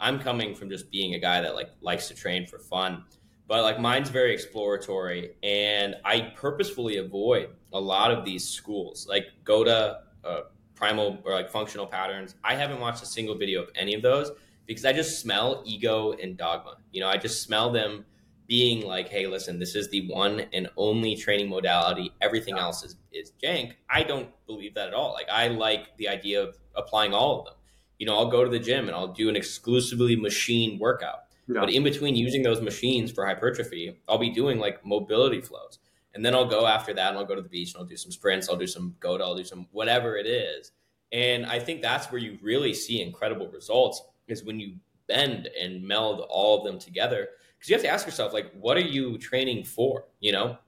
I'm 0.00 0.18
coming 0.18 0.54
from 0.54 0.68
just 0.68 0.90
being 0.90 1.14
a 1.14 1.18
guy 1.18 1.40
that 1.40 1.54
like 1.54 1.70
likes 1.80 2.08
to 2.08 2.14
train 2.14 2.46
for 2.46 2.58
fun. 2.58 3.04
But 3.46 3.62
like 3.62 3.78
mine's 3.78 4.08
very 4.08 4.32
exploratory 4.32 5.32
and 5.42 5.96
i 6.04 6.32
purposefully 6.34 6.96
avoid 6.96 7.50
a 7.72 7.80
lot 7.80 8.10
of 8.10 8.24
these 8.24 8.48
schools. 8.48 9.06
Like 9.08 9.26
go 9.44 9.64
to 9.64 10.00
uh, 10.24 10.40
primal 10.74 11.18
or 11.24 11.32
like 11.32 11.50
functional 11.50 11.86
patterns. 11.86 12.34
I 12.42 12.54
haven't 12.54 12.80
watched 12.80 13.02
a 13.02 13.06
single 13.06 13.36
video 13.36 13.62
of 13.62 13.68
any 13.74 13.94
of 13.94 14.02
those 14.02 14.30
because 14.66 14.84
i 14.84 14.92
just 14.92 15.20
smell 15.20 15.62
ego 15.66 16.12
and 16.12 16.36
dogma. 16.36 16.76
You 16.92 17.00
know 17.00 17.08
i 17.08 17.16
just 17.16 17.42
smell 17.42 17.70
them 17.70 18.04
being 18.46 18.86
like, 18.86 19.08
hey, 19.08 19.26
listen, 19.26 19.58
this 19.58 19.74
is 19.74 19.88
the 19.88 20.06
one 20.12 20.46
and 20.52 20.68
only 20.76 21.16
training 21.16 21.48
modality. 21.48 22.12
Everything 22.20 22.58
else 22.58 22.84
is, 22.84 22.96
is 23.12 23.32
jank. 23.42 23.72
I 23.88 24.02
don't 24.02 24.28
believe 24.46 24.74
that 24.74 24.88
at 24.88 24.94
all. 24.94 25.12
Like, 25.12 25.28
I 25.30 25.48
like 25.48 25.96
the 25.96 26.08
idea 26.08 26.42
of 26.42 26.56
applying 26.74 27.14
all 27.14 27.38
of 27.40 27.44
them. 27.46 27.54
you 27.98 28.06
know, 28.06 28.16
I'll 28.16 28.30
go 28.30 28.44
to 28.44 28.50
the 28.50 28.58
gym 28.58 28.86
and 28.86 28.94
I'll 28.94 29.08
do 29.12 29.28
an 29.28 29.36
exclusively 29.36 30.16
machine 30.16 30.78
workout. 30.78 31.20
Yeah. 31.48 31.60
But 31.60 31.70
in 31.70 31.84
between 31.84 32.16
using 32.16 32.42
those 32.42 32.60
machines 32.60 33.12
for 33.12 33.24
hypertrophy, 33.26 33.98
I'll 34.08 34.18
be 34.18 34.30
doing 34.30 34.58
like 34.58 34.84
mobility 34.84 35.40
flows. 35.40 35.78
And 36.14 36.24
then 36.24 36.34
I'll 36.34 36.48
go 36.48 36.66
after 36.66 36.94
that 36.94 37.10
and 37.10 37.18
I'll 37.18 37.24
go 37.24 37.34
to 37.34 37.42
the 37.42 37.48
beach 37.48 37.74
and 37.74 37.80
I'll 37.80 37.86
do 37.86 37.96
some 37.96 38.12
sprints, 38.12 38.48
I'll 38.48 38.56
do 38.56 38.66
some 38.66 38.94
GOAT, 39.00 39.20
I'll 39.20 39.34
do 39.34 39.44
some 39.44 39.66
whatever 39.72 40.16
it 40.16 40.26
is. 40.26 40.72
And 41.12 41.46
I 41.46 41.58
think 41.58 41.82
that's 41.82 42.10
where 42.10 42.20
you 42.20 42.38
really 42.42 42.74
see 42.74 43.00
incredible 43.02 43.48
results 43.48 44.02
is 44.26 44.44
when 44.44 44.58
you 44.58 44.76
bend 45.06 45.48
and 45.60 45.82
meld 45.82 46.24
all 46.28 46.58
of 46.58 46.64
them 46.64 46.78
together. 46.78 47.28
Because 47.64 47.70
you 47.70 47.76
have 47.76 47.84
to 47.84 47.92
ask 47.94 48.04
yourself, 48.04 48.34
like, 48.34 48.52
what 48.60 48.76
are 48.76 48.80
you 48.80 49.16
training 49.16 49.64
for? 49.64 50.04
You 50.20 50.32
know, 50.32 50.58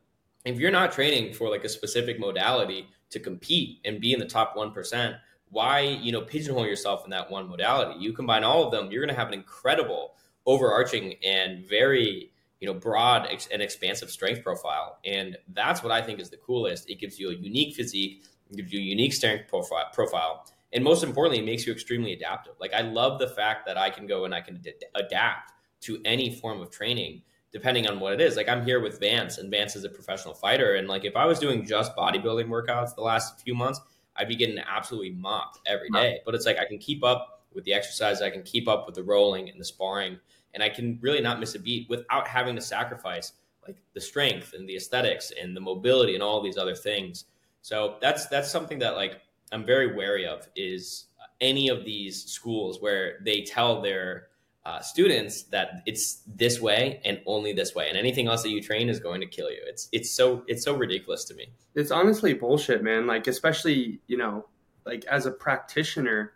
if 0.46 0.58
you're 0.58 0.70
not 0.70 0.92
training 0.92 1.34
for 1.34 1.50
like 1.50 1.62
a 1.62 1.68
specific 1.68 2.18
modality 2.18 2.88
to 3.10 3.20
compete 3.20 3.80
and 3.84 4.00
be 4.00 4.14
in 4.14 4.18
the 4.18 4.24
top 4.24 4.56
1%, 4.56 5.18
why, 5.50 5.80
you 5.80 6.10
know, 6.10 6.22
pigeonhole 6.22 6.64
yourself 6.64 7.04
in 7.04 7.10
that 7.10 7.30
one 7.30 7.50
modality? 7.50 8.00
You 8.00 8.14
combine 8.14 8.44
all 8.44 8.64
of 8.64 8.70
them, 8.70 8.90
you're 8.90 9.04
going 9.04 9.14
to 9.14 9.20
have 9.20 9.28
an 9.28 9.34
incredible 9.34 10.14
overarching 10.46 11.16
and 11.22 11.66
very 11.66 12.32
you 12.60 12.66
know 12.66 12.72
broad 12.72 13.28
and 13.52 13.60
expansive 13.60 14.10
strength 14.10 14.42
profile 14.42 14.98
and 15.04 15.36
that's 15.52 15.82
what 15.82 15.92
i 15.92 16.00
think 16.00 16.20
is 16.20 16.30
the 16.30 16.38
coolest 16.38 16.88
it 16.88 16.98
gives 16.98 17.18
you 17.18 17.28
a 17.28 17.34
unique 17.34 17.74
physique 17.74 18.22
it 18.50 18.56
gives 18.56 18.72
you 18.72 18.78
a 18.78 18.82
unique 18.82 19.12
strength 19.12 19.46
profile 19.46 19.84
profile 19.92 20.46
and 20.72 20.82
most 20.82 21.02
importantly 21.04 21.40
it 21.40 21.44
makes 21.44 21.66
you 21.66 21.72
extremely 21.72 22.14
adaptive 22.14 22.54
like 22.60 22.72
i 22.72 22.80
love 22.80 23.18
the 23.18 23.28
fact 23.28 23.66
that 23.66 23.76
i 23.76 23.90
can 23.90 24.06
go 24.06 24.24
and 24.24 24.34
i 24.34 24.40
can 24.40 24.62
adapt 24.94 25.52
to 25.86 26.00
any 26.04 26.34
form 26.34 26.60
of 26.60 26.70
training 26.70 27.22
depending 27.52 27.88
on 27.88 27.98
what 28.00 28.12
it 28.12 28.20
is. 28.20 28.36
Like 28.36 28.48
i'm 28.48 28.64
here 28.64 28.80
with 28.80 29.00
vance 29.00 29.38
and 29.38 29.50
vance 29.50 29.76
is 29.76 29.84
a 29.84 29.88
professional 29.88 30.34
fighter. 30.34 30.74
And 30.74 30.88
like 30.88 31.04
if 31.04 31.16
i 31.16 31.24
was 31.24 31.38
doing 31.38 31.66
just 31.66 31.96
bodybuilding 31.96 32.48
workouts 32.48 32.94
the 32.94 33.02
last 33.02 33.40
few 33.40 33.54
months 33.54 33.80
i'd 34.16 34.28
be 34.28 34.36
getting 34.36 34.58
absolutely 34.58 35.12
mopped 35.12 35.60
every 35.66 35.90
day. 35.90 36.20
But 36.24 36.34
it's 36.34 36.46
like 36.46 36.58
i 36.58 36.64
can 36.64 36.78
keep 36.78 37.02
up 37.04 37.44
with 37.54 37.64
the 37.64 37.72
exercise 37.72 38.20
i 38.20 38.30
can 38.30 38.42
keep 38.42 38.68
up 38.68 38.86
with 38.86 38.94
the 38.94 39.02
rolling 39.02 39.48
and 39.48 39.58
the 39.60 39.64
sparring 39.64 40.18
and 40.56 40.62
I 40.62 40.70
can 40.70 40.98
really 41.02 41.20
not 41.20 41.38
miss 41.38 41.54
a 41.54 41.58
beat 41.58 41.86
without 41.90 42.26
having 42.26 42.56
to 42.56 42.62
sacrifice 42.62 43.34
like 43.66 43.76
the 43.92 44.00
strength 44.00 44.54
and 44.54 44.66
the 44.66 44.74
aesthetics 44.74 45.30
and 45.40 45.54
the 45.54 45.60
mobility 45.60 46.14
and 46.14 46.22
all 46.22 46.42
these 46.42 46.56
other 46.56 46.74
things. 46.74 47.26
So 47.60 47.96
that's 48.00 48.26
that's 48.26 48.50
something 48.50 48.78
that 48.78 48.96
like 48.96 49.20
I'm 49.52 49.66
very 49.66 49.94
wary 49.94 50.26
of 50.26 50.48
is 50.56 51.08
any 51.42 51.68
of 51.68 51.84
these 51.84 52.24
schools 52.24 52.80
where 52.80 53.18
they 53.22 53.42
tell 53.42 53.82
their 53.82 54.28
uh, 54.66 54.80
students 54.80 55.44
that 55.44 55.82
it's 55.86 56.22
this 56.26 56.60
way 56.60 57.00
and 57.04 57.20
only 57.24 57.52
this 57.52 57.74
way, 57.74 57.88
and 57.88 57.96
anything 57.96 58.26
else 58.26 58.42
that 58.42 58.50
you 58.50 58.60
train 58.60 58.88
is 58.88 58.98
going 58.98 59.20
to 59.20 59.26
kill 59.26 59.50
you. 59.50 59.60
It's 59.66 59.88
it's 59.92 60.10
so 60.10 60.42
it's 60.46 60.64
so 60.64 60.74
ridiculous 60.76 61.24
to 61.26 61.34
me. 61.34 61.52
It's 61.74 61.90
honestly 61.90 62.34
bullshit, 62.34 62.82
man. 62.82 63.06
Like 63.06 63.26
especially 63.26 64.00
you 64.06 64.16
know 64.16 64.46
like 64.84 65.04
as 65.06 65.26
a 65.26 65.30
practitioner, 65.30 66.32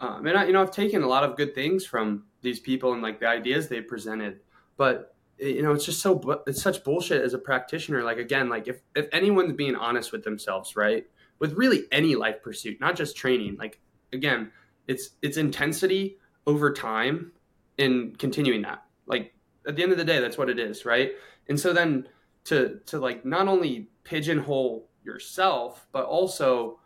um, 0.00 0.26
and 0.26 0.38
I 0.38 0.46
you 0.46 0.52
know 0.52 0.62
I've 0.62 0.70
taken 0.70 1.02
a 1.02 1.08
lot 1.08 1.24
of 1.24 1.36
good 1.36 1.54
things 1.54 1.84
from 1.84 2.24
these 2.42 2.60
people 2.60 2.92
and 2.92 3.02
like 3.02 3.18
the 3.18 3.26
ideas 3.26 3.68
they 3.68 3.80
presented 3.80 4.38
but 4.76 5.14
you 5.38 5.62
know 5.62 5.72
it's 5.72 5.84
just 5.84 6.00
so 6.00 6.42
it's 6.46 6.62
such 6.62 6.82
bullshit 6.84 7.22
as 7.22 7.34
a 7.34 7.38
practitioner 7.38 8.02
like 8.02 8.18
again 8.18 8.48
like 8.48 8.68
if 8.68 8.80
if 8.94 9.06
anyone's 9.12 9.52
being 9.52 9.74
honest 9.74 10.12
with 10.12 10.24
themselves 10.24 10.76
right 10.76 11.06
with 11.38 11.52
really 11.54 11.84
any 11.92 12.14
life 12.14 12.42
pursuit 12.42 12.80
not 12.80 12.96
just 12.96 13.16
training 13.16 13.56
like 13.58 13.80
again 14.12 14.50
it's 14.86 15.10
it's 15.22 15.36
intensity 15.36 16.16
over 16.46 16.72
time 16.72 17.32
in 17.78 18.14
continuing 18.16 18.62
that 18.62 18.84
like 19.06 19.34
at 19.66 19.76
the 19.76 19.82
end 19.82 19.92
of 19.92 19.98
the 19.98 20.04
day 20.04 20.20
that's 20.20 20.38
what 20.38 20.48
it 20.48 20.58
is 20.58 20.84
right 20.84 21.12
and 21.48 21.58
so 21.58 21.72
then 21.72 22.06
to 22.44 22.80
to 22.86 22.98
like 22.98 23.24
not 23.24 23.48
only 23.48 23.88
pigeonhole 24.04 24.88
yourself 25.04 25.86
but 25.92 26.04
also 26.04 26.78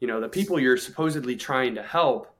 you 0.00 0.06
know 0.06 0.20
the 0.20 0.28
people 0.28 0.58
you're 0.58 0.76
supposedly 0.76 1.36
trying 1.36 1.74
to 1.74 1.82
help 1.82 2.34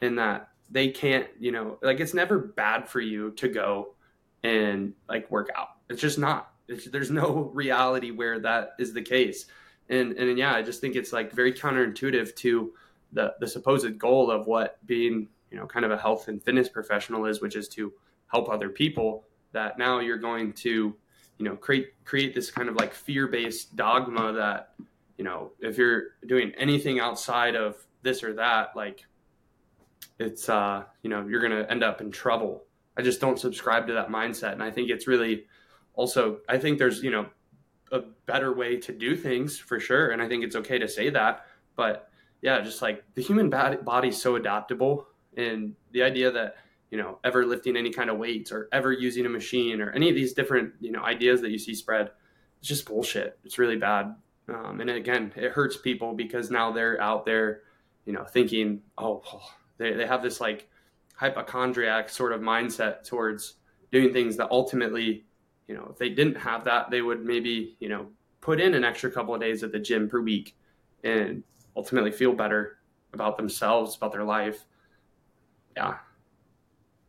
in 0.00 0.16
that 0.16 0.50
they 0.70 0.88
can't, 0.88 1.28
you 1.38 1.52
know, 1.52 1.78
like 1.82 2.00
it's 2.00 2.14
never 2.14 2.38
bad 2.38 2.88
for 2.88 3.00
you 3.00 3.30
to 3.32 3.48
go 3.48 3.94
and 4.42 4.92
like 5.08 5.30
work 5.30 5.50
out. 5.56 5.68
It's 5.88 6.00
just 6.00 6.18
not. 6.18 6.52
It's, 6.68 6.86
there's 6.86 7.10
no 7.10 7.50
reality 7.54 8.10
where 8.10 8.38
that 8.40 8.70
is 8.78 8.92
the 8.92 9.02
case. 9.02 9.46
And 9.88 10.12
and 10.12 10.38
yeah, 10.38 10.54
I 10.54 10.62
just 10.62 10.80
think 10.80 10.96
it's 10.96 11.12
like 11.12 11.32
very 11.32 11.52
counterintuitive 11.52 12.34
to 12.36 12.72
the 13.12 13.34
the 13.40 13.46
supposed 13.46 13.98
goal 13.98 14.30
of 14.30 14.46
what 14.46 14.84
being, 14.86 15.28
you 15.54 15.60
know, 15.60 15.68
kind 15.68 15.84
of 15.84 15.92
a 15.92 15.96
health 15.96 16.26
and 16.26 16.42
fitness 16.42 16.68
professional 16.68 17.26
is, 17.26 17.40
which 17.40 17.54
is 17.54 17.68
to 17.68 17.92
help 18.26 18.48
other 18.48 18.68
people. 18.68 19.24
That 19.52 19.78
now 19.78 20.00
you're 20.00 20.18
going 20.18 20.52
to, 20.54 20.96
you 21.38 21.44
know, 21.44 21.54
create 21.54 21.90
create 22.04 22.34
this 22.34 22.50
kind 22.50 22.68
of 22.68 22.74
like 22.74 22.92
fear-based 22.92 23.76
dogma 23.76 24.32
that, 24.32 24.74
you 25.16 25.22
know, 25.22 25.52
if 25.60 25.78
you're 25.78 26.16
doing 26.26 26.50
anything 26.58 26.98
outside 26.98 27.54
of 27.54 27.76
this 28.02 28.24
or 28.24 28.34
that, 28.34 28.74
like 28.74 29.06
it's 30.18 30.48
uh, 30.48 30.82
you 31.04 31.10
know 31.10 31.24
you're 31.28 31.48
to 31.48 31.70
end 31.70 31.84
up 31.84 32.00
in 32.00 32.10
trouble. 32.10 32.64
I 32.96 33.02
just 33.02 33.20
don't 33.20 33.38
subscribe 33.38 33.86
to 33.86 33.92
that 33.92 34.08
mindset, 34.08 34.54
and 34.54 34.62
I 34.62 34.72
think 34.72 34.90
it's 34.90 35.06
really 35.06 35.46
also 35.94 36.38
I 36.48 36.58
think 36.58 36.80
there's 36.80 37.00
you 37.00 37.12
know 37.12 37.26
a 37.92 38.00
better 38.26 38.52
way 38.52 38.76
to 38.78 38.92
do 38.92 39.14
things 39.14 39.56
for 39.56 39.78
sure, 39.78 40.10
and 40.10 40.20
I 40.20 40.26
think 40.26 40.42
it's 40.42 40.56
okay 40.56 40.80
to 40.80 40.88
say 40.88 41.10
that. 41.10 41.46
But 41.76 42.10
yeah, 42.42 42.60
just 42.60 42.82
like 42.82 43.04
the 43.14 43.22
human 43.22 43.50
body 43.50 44.08
is 44.08 44.20
so 44.20 44.34
adaptable, 44.34 45.06
and 45.36 45.74
the 45.92 46.02
idea 46.02 46.30
that 46.30 46.56
you 46.90 46.98
know 46.98 47.18
ever 47.24 47.44
lifting 47.44 47.76
any 47.76 47.90
kind 47.90 48.10
of 48.10 48.18
weights 48.18 48.52
or 48.52 48.68
ever 48.72 48.92
using 48.92 49.26
a 49.26 49.28
machine 49.28 49.80
or 49.80 49.90
any 49.92 50.08
of 50.08 50.14
these 50.14 50.32
different 50.32 50.72
you 50.80 50.92
know 50.92 51.02
ideas 51.02 51.40
that 51.40 51.50
you 51.50 51.58
see 51.58 51.74
spread, 51.74 52.10
it's 52.58 52.68
just 52.68 52.86
bullshit. 52.86 53.38
It's 53.44 53.58
really 53.58 53.76
bad, 53.76 54.14
um, 54.48 54.80
and 54.80 54.90
again, 54.90 55.32
it 55.36 55.52
hurts 55.52 55.76
people 55.76 56.14
because 56.14 56.50
now 56.50 56.70
they're 56.70 57.00
out 57.00 57.24
there, 57.24 57.62
you 58.04 58.12
know, 58.12 58.24
thinking, 58.24 58.82
oh, 58.98 59.22
they, 59.78 59.92
they 59.94 60.06
have 60.06 60.22
this 60.22 60.40
like 60.40 60.68
hypochondriac 61.14 62.08
sort 62.08 62.32
of 62.32 62.40
mindset 62.40 63.04
towards 63.04 63.54
doing 63.92 64.12
things 64.12 64.36
that 64.36 64.50
ultimately, 64.50 65.24
you 65.68 65.74
know, 65.74 65.88
if 65.90 65.98
they 65.98 66.10
didn't 66.10 66.36
have 66.36 66.64
that, 66.64 66.90
they 66.90 67.00
would 67.00 67.24
maybe, 67.24 67.76
you 67.80 67.88
know, 67.88 68.08
put 68.40 68.60
in 68.60 68.74
an 68.74 68.84
extra 68.84 69.10
couple 69.10 69.34
of 69.34 69.40
days 69.40 69.62
at 69.62 69.72
the 69.72 69.78
gym 69.78 70.08
per 70.08 70.20
week 70.20 70.56
and 71.02 71.42
ultimately 71.76 72.10
feel 72.10 72.34
better 72.34 72.78
about 73.14 73.36
themselves, 73.36 73.96
about 73.96 74.12
their 74.12 74.24
life. 74.24 74.66
Yeah. 75.76 75.96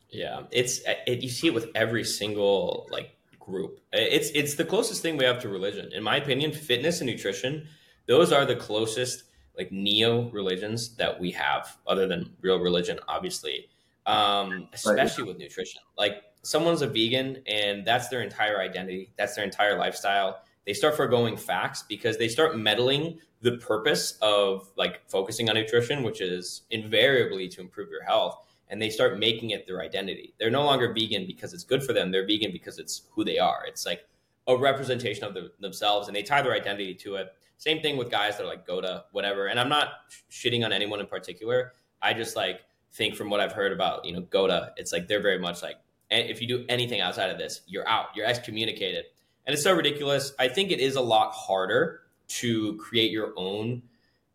Yeah. 0.10 0.42
It's, 0.52 0.82
it, 1.08 1.22
you 1.22 1.30
see 1.30 1.48
it 1.48 1.54
with 1.54 1.70
every 1.76 2.04
single 2.04 2.88
like 2.92 3.16
group. 3.40 3.80
It's, 3.94 4.30
it's 4.34 4.56
the 4.56 4.66
closest 4.66 5.02
thing 5.02 5.18
we 5.18 5.26
have 5.26 5.40
to 5.42 5.50
religion. 5.50 5.92
In 5.94 6.04
my 6.04 6.18
opinion, 6.18 6.52
fitness 6.52 7.02
and 7.02 7.10
nutrition, 7.10 7.68
those 8.08 8.32
are 8.32 8.46
the 8.46 8.56
closest 8.56 9.24
like 9.58 9.72
neo 9.72 10.30
religions 10.32 10.96
that 10.96 11.20
we 11.20 11.32
have, 11.32 11.78
other 11.88 12.08
than 12.08 12.34
real 12.42 12.60
religion, 12.60 13.00
obviously, 13.08 13.70
um, 14.06 14.68
especially 14.74 15.24
right. 15.24 15.30
with 15.30 15.38
nutrition. 15.38 15.82
Like 15.98 16.24
someone's 16.42 16.82
a 16.82 16.88
vegan 16.88 17.42
and 17.48 17.86
that's 17.86 18.10
their 18.10 18.22
entire 18.22 18.60
identity, 18.60 19.14
that's 19.18 19.36
their 19.36 19.46
entire 19.46 19.78
lifestyle. 19.78 20.42
They 20.66 20.74
start 20.74 20.96
foregoing 20.96 21.38
facts 21.38 21.84
because 21.88 22.18
they 22.18 22.28
start 22.28 22.58
meddling 22.58 23.20
the 23.42 23.58
purpose 23.58 24.18
of 24.22 24.70
like 24.76 25.02
focusing 25.08 25.50
on 25.50 25.56
nutrition, 25.56 26.04
which 26.04 26.22
is 26.22 26.64
invariably 26.72 27.48
to 27.50 27.62
improve 27.62 27.90
your 27.90 28.04
health. 28.04 28.46
And 28.70 28.82
they 28.82 28.90
start 28.90 29.20
making 29.20 29.52
it 29.52 29.68
their 29.68 29.82
identity. 29.82 30.34
They're 30.40 30.50
no 30.50 30.64
longer 30.64 30.92
vegan 30.92 31.28
because 31.28 31.54
it's 31.54 31.64
good 31.64 31.84
for 31.84 31.94
them. 31.94 32.12
They're 32.12 32.26
vegan 32.26 32.52
because 32.52 32.80
it's 32.80 33.04
who 33.12 33.24
they 33.24 33.38
are. 33.38 33.64
It's 33.68 33.86
like 33.86 34.08
a 34.48 34.58
representation 34.58 35.24
of 35.24 35.34
the, 35.34 35.52
themselves, 35.60 36.08
and 36.08 36.16
they 36.16 36.24
tie 36.24 36.42
their 36.42 36.54
identity 36.54 36.96
to 36.96 37.16
it 37.16 37.34
same 37.58 37.82
thing 37.82 37.98
with 37.98 38.12
guys 38.12 38.38
that 38.38 38.44
are 38.44 38.48
like 38.48 38.68
GOAT, 38.68 38.86
whatever. 39.12 39.48
And 39.48 39.60
I'm 39.60 39.70
not 39.70 39.90
shitting 40.30 40.66
on 40.66 40.74
anyone 40.74 41.00
in 41.00 41.06
particular. 41.06 41.74
I 42.02 42.14
just 42.14 42.36
like 42.36 42.62
think 42.94 43.16
from 43.16 43.30
what 43.30 43.40
I've 43.40 43.54
heard 43.54 43.72
about, 43.72 44.06
you 44.06 44.14
know, 44.14 44.22
GOAT, 44.22 44.74
it's 44.78 44.92
like 44.92 45.08
they're 45.08 45.22
very 45.22 45.40
much 45.40 45.62
like, 45.64 45.78
if 46.12 46.42
you 46.42 46.48
do 46.48 46.66
anything 46.70 47.02
outside 47.02 47.30
of 47.30 47.38
this, 47.38 47.62
you're 47.68 47.88
out, 47.88 48.08
you're 48.16 48.26
excommunicated. 48.26 49.06
And 49.46 49.54
it's 49.54 49.64
so 49.64 49.74
ridiculous. 49.74 50.34
I 50.38 50.48
think 50.48 50.72
it 50.72 50.80
is 50.80 50.96
a 50.96 51.02
lot 51.02 51.32
harder 51.32 52.02
to 52.28 52.76
create 52.78 53.12
your 53.12 53.34
own 53.36 53.84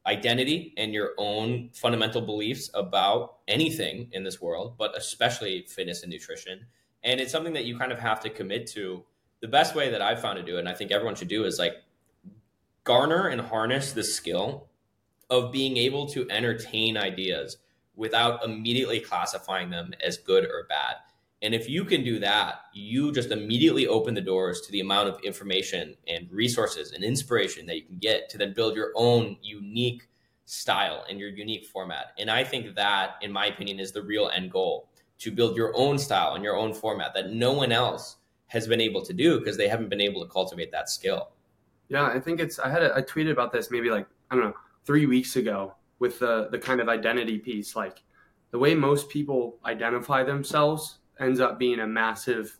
identity 0.06 0.74
and 0.76 0.92
your 0.92 1.10
own 1.18 1.70
fundamental 1.72 2.20
beliefs 2.20 2.70
about 2.74 3.38
anything 3.48 4.08
in 4.12 4.24
this 4.24 4.40
world, 4.40 4.74
but 4.78 4.96
especially 4.96 5.66
fitness 5.68 6.02
and 6.02 6.10
nutrition. 6.10 6.66
And 7.04 7.20
it's 7.20 7.32
something 7.32 7.52
that 7.54 7.64
you 7.64 7.78
kind 7.78 7.92
of 7.92 7.98
have 7.98 8.20
to 8.20 8.30
commit 8.30 8.66
to. 8.68 9.04
The 9.40 9.48
best 9.48 9.74
way 9.74 9.90
that 9.90 10.02
I've 10.02 10.20
found 10.20 10.36
to 10.38 10.42
do 10.42 10.56
it, 10.56 10.60
and 10.60 10.68
I 10.68 10.74
think 10.74 10.90
everyone 10.90 11.14
should 11.14 11.28
do, 11.28 11.44
is 11.44 11.58
like 11.58 11.74
garner 12.84 13.28
and 13.28 13.40
harness 13.40 13.92
the 13.92 14.04
skill 14.04 14.68
of 15.30 15.52
being 15.52 15.76
able 15.76 16.06
to 16.08 16.28
entertain 16.30 16.96
ideas 16.96 17.58
without 17.94 18.44
immediately 18.44 19.00
classifying 19.00 19.70
them 19.70 19.92
as 20.04 20.16
good 20.16 20.44
or 20.44 20.66
bad. 20.68 20.96
And 21.42 21.54
if 21.54 21.68
you 21.68 21.84
can 21.84 22.04
do 22.04 22.18
that, 22.18 22.56
you 22.74 23.12
just 23.12 23.30
immediately 23.30 23.86
open 23.86 24.12
the 24.14 24.20
doors 24.20 24.60
to 24.62 24.72
the 24.72 24.80
amount 24.80 25.08
of 25.08 25.20
information 25.22 25.96
and 26.06 26.30
resources 26.30 26.92
and 26.92 27.02
inspiration 27.02 27.64
that 27.66 27.76
you 27.76 27.84
can 27.84 27.98
get 27.98 28.28
to 28.30 28.38
then 28.38 28.52
build 28.52 28.76
your 28.76 28.92
own 28.94 29.38
unique 29.42 30.08
style 30.44 31.04
and 31.08 31.18
your 31.18 31.30
unique 31.30 31.64
format. 31.64 32.12
And 32.18 32.30
I 32.30 32.44
think 32.44 32.74
that, 32.74 33.14
in 33.22 33.32
my 33.32 33.46
opinion, 33.46 33.80
is 33.80 33.92
the 33.92 34.02
real 34.02 34.30
end 34.34 34.50
goal 34.50 34.90
to 35.20 35.30
build 35.30 35.56
your 35.56 35.74
own 35.76 35.98
style 35.98 36.34
and 36.34 36.44
your 36.44 36.56
own 36.56 36.74
format 36.74 37.14
that 37.14 37.30
no 37.30 37.52
one 37.52 37.72
else 37.72 38.16
has 38.48 38.66
been 38.66 38.80
able 38.80 39.00
to 39.02 39.12
do 39.12 39.38
because 39.38 39.56
they 39.56 39.68
haven't 39.68 39.88
been 39.88 40.00
able 40.00 40.22
to 40.22 40.28
cultivate 40.30 40.72
that 40.72 40.90
skill. 40.90 41.30
Yeah, 41.88 42.06
I 42.06 42.20
think 42.20 42.40
it's. 42.40 42.58
I 42.58 42.68
had 42.68 42.82
a, 42.82 42.94
I 42.94 43.02
tweeted 43.02 43.32
about 43.32 43.52
this 43.52 43.70
maybe 43.70 43.90
like 43.90 44.06
I 44.30 44.34
don't 44.34 44.44
know 44.44 44.54
three 44.84 45.06
weeks 45.06 45.36
ago 45.36 45.74
with 46.00 46.18
the 46.18 46.48
the 46.50 46.58
kind 46.58 46.80
of 46.80 46.88
identity 46.88 47.38
piece. 47.38 47.74
Like, 47.74 48.02
the 48.50 48.58
way 48.58 48.74
most 48.74 49.08
people 49.08 49.58
identify 49.64 50.22
themselves 50.22 50.99
ends 51.20 51.40
up 51.40 51.58
being 51.58 51.80
a 51.80 51.86
massive 51.86 52.58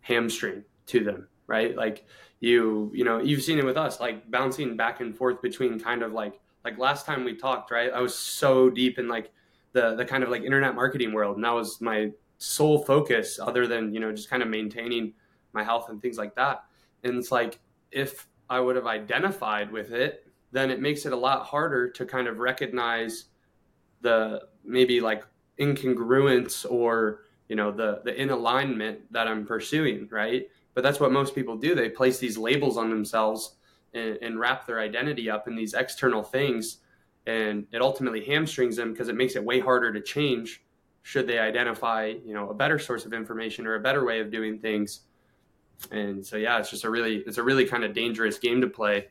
hamstring 0.00 0.64
to 0.86 1.02
them, 1.02 1.28
right? 1.46 1.76
Like 1.76 2.06
you, 2.40 2.90
you 2.94 3.04
know, 3.04 3.18
you've 3.18 3.42
seen 3.42 3.58
it 3.58 3.64
with 3.64 3.76
us, 3.76 3.98
like 3.98 4.30
bouncing 4.30 4.76
back 4.76 5.00
and 5.00 5.16
forth 5.16 5.42
between 5.42 5.80
kind 5.80 6.02
of 6.02 6.12
like 6.12 6.40
like 6.64 6.78
last 6.78 7.06
time 7.06 7.24
we 7.24 7.34
talked, 7.36 7.70
right? 7.70 7.92
I 7.92 8.00
was 8.00 8.14
so 8.14 8.68
deep 8.70 8.98
in 8.98 9.08
like 9.08 9.32
the 9.72 9.94
the 9.94 10.04
kind 10.04 10.22
of 10.22 10.30
like 10.30 10.42
internet 10.42 10.74
marketing 10.74 11.12
world, 11.12 11.36
and 11.36 11.44
that 11.44 11.54
was 11.54 11.80
my 11.80 12.10
sole 12.38 12.84
focus, 12.84 13.38
other 13.40 13.66
than 13.66 13.94
you 13.94 14.00
know 14.00 14.12
just 14.12 14.30
kind 14.30 14.42
of 14.42 14.48
maintaining 14.48 15.14
my 15.52 15.64
health 15.64 15.88
and 15.88 16.02
things 16.02 16.18
like 16.18 16.34
that. 16.34 16.64
And 17.04 17.16
it's 17.16 17.32
like 17.32 17.60
if 17.90 18.28
I 18.50 18.60
would 18.60 18.76
have 18.76 18.86
identified 18.86 19.72
with 19.72 19.92
it, 19.92 20.26
then 20.52 20.70
it 20.70 20.80
makes 20.80 21.06
it 21.06 21.12
a 21.12 21.16
lot 21.16 21.46
harder 21.46 21.90
to 21.90 22.04
kind 22.04 22.28
of 22.28 22.38
recognize 22.38 23.26
the 24.02 24.42
maybe 24.64 25.00
like 25.00 25.24
incongruence 25.58 26.70
or 26.70 27.20
you 27.48 27.56
know 27.56 27.70
the 27.70 28.00
the 28.04 28.20
in 28.20 28.30
alignment 28.30 29.12
that 29.12 29.28
I'm 29.28 29.46
pursuing, 29.46 30.08
right? 30.10 30.48
But 30.74 30.82
that's 30.82 31.00
what 31.00 31.12
most 31.12 31.34
people 31.34 31.56
do. 31.56 31.74
They 31.74 31.88
place 31.88 32.18
these 32.18 32.36
labels 32.36 32.76
on 32.76 32.90
themselves 32.90 33.56
and, 33.94 34.18
and 34.20 34.38
wrap 34.38 34.66
their 34.66 34.80
identity 34.80 35.30
up 35.30 35.48
in 35.48 35.56
these 35.56 35.74
external 35.74 36.22
things, 36.22 36.78
and 37.26 37.66
it 37.72 37.80
ultimately 37.80 38.24
hamstrings 38.24 38.76
them 38.76 38.92
because 38.92 39.08
it 39.08 39.16
makes 39.16 39.36
it 39.36 39.44
way 39.44 39.60
harder 39.60 39.92
to 39.92 40.00
change 40.00 40.62
should 41.02 41.28
they 41.28 41.38
identify 41.38 42.12
you 42.24 42.34
know 42.34 42.50
a 42.50 42.54
better 42.54 42.80
source 42.80 43.06
of 43.06 43.12
information 43.12 43.66
or 43.66 43.76
a 43.76 43.80
better 43.80 44.04
way 44.04 44.20
of 44.20 44.30
doing 44.30 44.58
things. 44.58 45.00
And 45.90 46.26
so 46.26 46.36
yeah, 46.36 46.58
it's 46.58 46.70
just 46.70 46.84
a 46.84 46.90
really 46.90 47.18
it's 47.26 47.38
a 47.38 47.42
really 47.42 47.64
kind 47.64 47.84
of 47.84 47.92
dangerous 47.92 48.38
game 48.38 48.60
to 48.60 48.66
play 48.66 49.06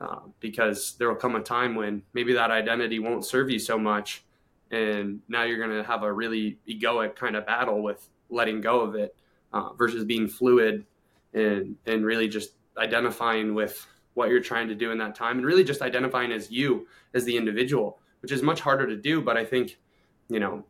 uh, 0.00 0.20
because 0.40 0.96
there 0.98 1.08
will 1.08 1.16
come 1.16 1.36
a 1.36 1.40
time 1.40 1.74
when 1.74 2.02
maybe 2.12 2.32
that 2.32 2.50
identity 2.50 2.98
won't 2.98 3.24
serve 3.24 3.48
you 3.48 3.58
so 3.58 3.78
much 3.78 4.25
and 4.70 5.20
now 5.28 5.44
you're 5.44 5.58
going 5.58 5.70
to 5.70 5.84
have 5.84 6.02
a 6.02 6.12
really 6.12 6.58
egoic 6.68 7.14
kind 7.14 7.36
of 7.36 7.46
battle 7.46 7.82
with 7.82 8.08
letting 8.30 8.60
go 8.60 8.80
of 8.80 8.94
it 8.94 9.14
uh, 9.52 9.72
versus 9.74 10.04
being 10.04 10.26
fluid 10.28 10.84
and 11.34 11.76
and 11.86 12.04
really 12.04 12.28
just 12.28 12.52
identifying 12.78 13.54
with 13.54 13.86
what 14.14 14.30
you're 14.30 14.40
trying 14.40 14.68
to 14.68 14.74
do 14.74 14.90
in 14.90 14.98
that 14.98 15.14
time 15.14 15.38
and 15.38 15.46
really 15.46 15.64
just 15.64 15.82
identifying 15.82 16.32
as 16.32 16.50
you 16.50 16.86
as 17.14 17.24
the 17.24 17.36
individual 17.36 18.00
which 18.20 18.32
is 18.32 18.42
much 18.42 18.60
harder 18.60 18.86
to 18.86 18.96
do 18.96 19.20
but 19.20 19.36
i 19.36 19.44
think 19.44 19.78
you 20.28 20.40
know 20.40 20.64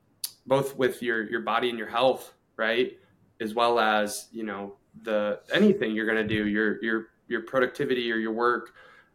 both 0.47 0.77
with 0.77 1.03
your 1.03 1.29
your 1.31 1.41
body 1.41 1.71
and 1.71 1.79
your 1.79 1.89
health 1.89 2.35
right 2.57 2.99
as 3.41 3.55
well 3.55 3.79
as 3.79 4.29
you 4.33 4.43
know 4.43 4.75
the 5.03 5.41
anything 5.53 5.95
you're 5.95 6.07
going 6.07 6.17
to 6.17 6.27
do 6.27 6.47
your 6.47 6.83
your 6.83 7.07
your 7.29 7.43
productivity 7.43 8.11
or 8.11 8.17
your 8.17 8.33
work 8.33 8.75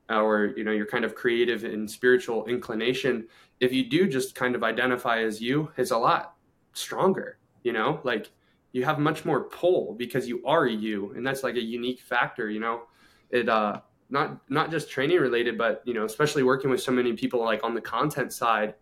or 0.09 0.53
you 0.57 0.63
know 0.63 0.71
your 0.71 0.85
kind 0.85 1.05
of 1.05 1.15
creative 1.15 1.63
and 1.63 1.89
spiritual 1.89 2.45
inclination 2.45 3.27
if 3.61 3.71
you 3.71 3.87
do 3.87 4.07
just 4.07 4.35
kind 4.35 4.55
of 4.55 4.63
identify 4.63 5.21
as 5.21 5.39
you, 5.39 5.71
it's 5.77 5.91
a 5.91 5.97
lot 5.97 6.33
stronger, 6.73 7.37
you 7.63 7.71
know, 7.71 8.01
like 8.03 8.31
you 8.73 8.83
have 8.83 8.97
much 8.97 9.23
more 9.23 9.43
pull 9.43 9.93
because 9.93 10.27
you 10.27 10.43
are 10.45 10.67
you. 10.67 11.13
And 11.15 11.25
that's 11.25 11.43
like 11.43 11.55
a 11.55 11.61
unique 11.63 12.01
factor, 12.01 12.49
you 12.49 12.59
know, 12.59 12.81
it, 13.29 13.47
uh, 13.47 13.79
not, 14.09 14.41
not 14.49 14.71
just 14.71 14.89
training 14.89 15.19
related, 15.19 15.57
but, 15.59 15.83
you 15.85 15.93
know, 15.93 16.05
especially 16.05 16.41
working 16.41 16.71
with 16.71 16.81
so 16.81 16.91
many 16.91 17.13
people 17.13 17.39
like 17.39 17.63
on 17.63 17.75
the 17.75 17.81
content 17.81 18.33
side, 18.33 18.73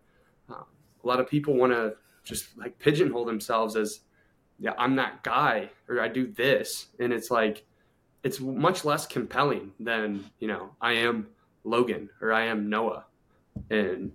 uh, 0.50 0.54
a 1.04 1.06
lot 1.06 1.20
of 1.20 1.28
people 1.28 1.54
want 1.54 1.72
to 1.72 1.94
just 2.24 2.56
like 2.56 2.78
pigeonhole 2.78 3.26
themselves 3.26 3.76
as, 3.76 4.00
yeah, 4.58 4.72
I'm 4.78 4.96
that 4.96 5.22
guy 5.22 5.70
or 5.88 6.00
I 6.00 6.08
do 6.08 6.26
this. 6.26 6.86
And 6.98 7.12
it's 7.12 7.30
like, 7.30 7.66
it's 8.22 8.40
much 8.40 8.84
less 8.84 9.06
compelling 9.06 9.72
than, 9.80 10.24
you 10.38 10.48
know, 10.48 10.70
I 10.80 10.92
am 10.94 11.28
Logan 11.64 12.10
or 12.20 12.32
I 12.32 12.46
am 12.46 12.68
Noah. 12.68 13.04
And 13.70 14.12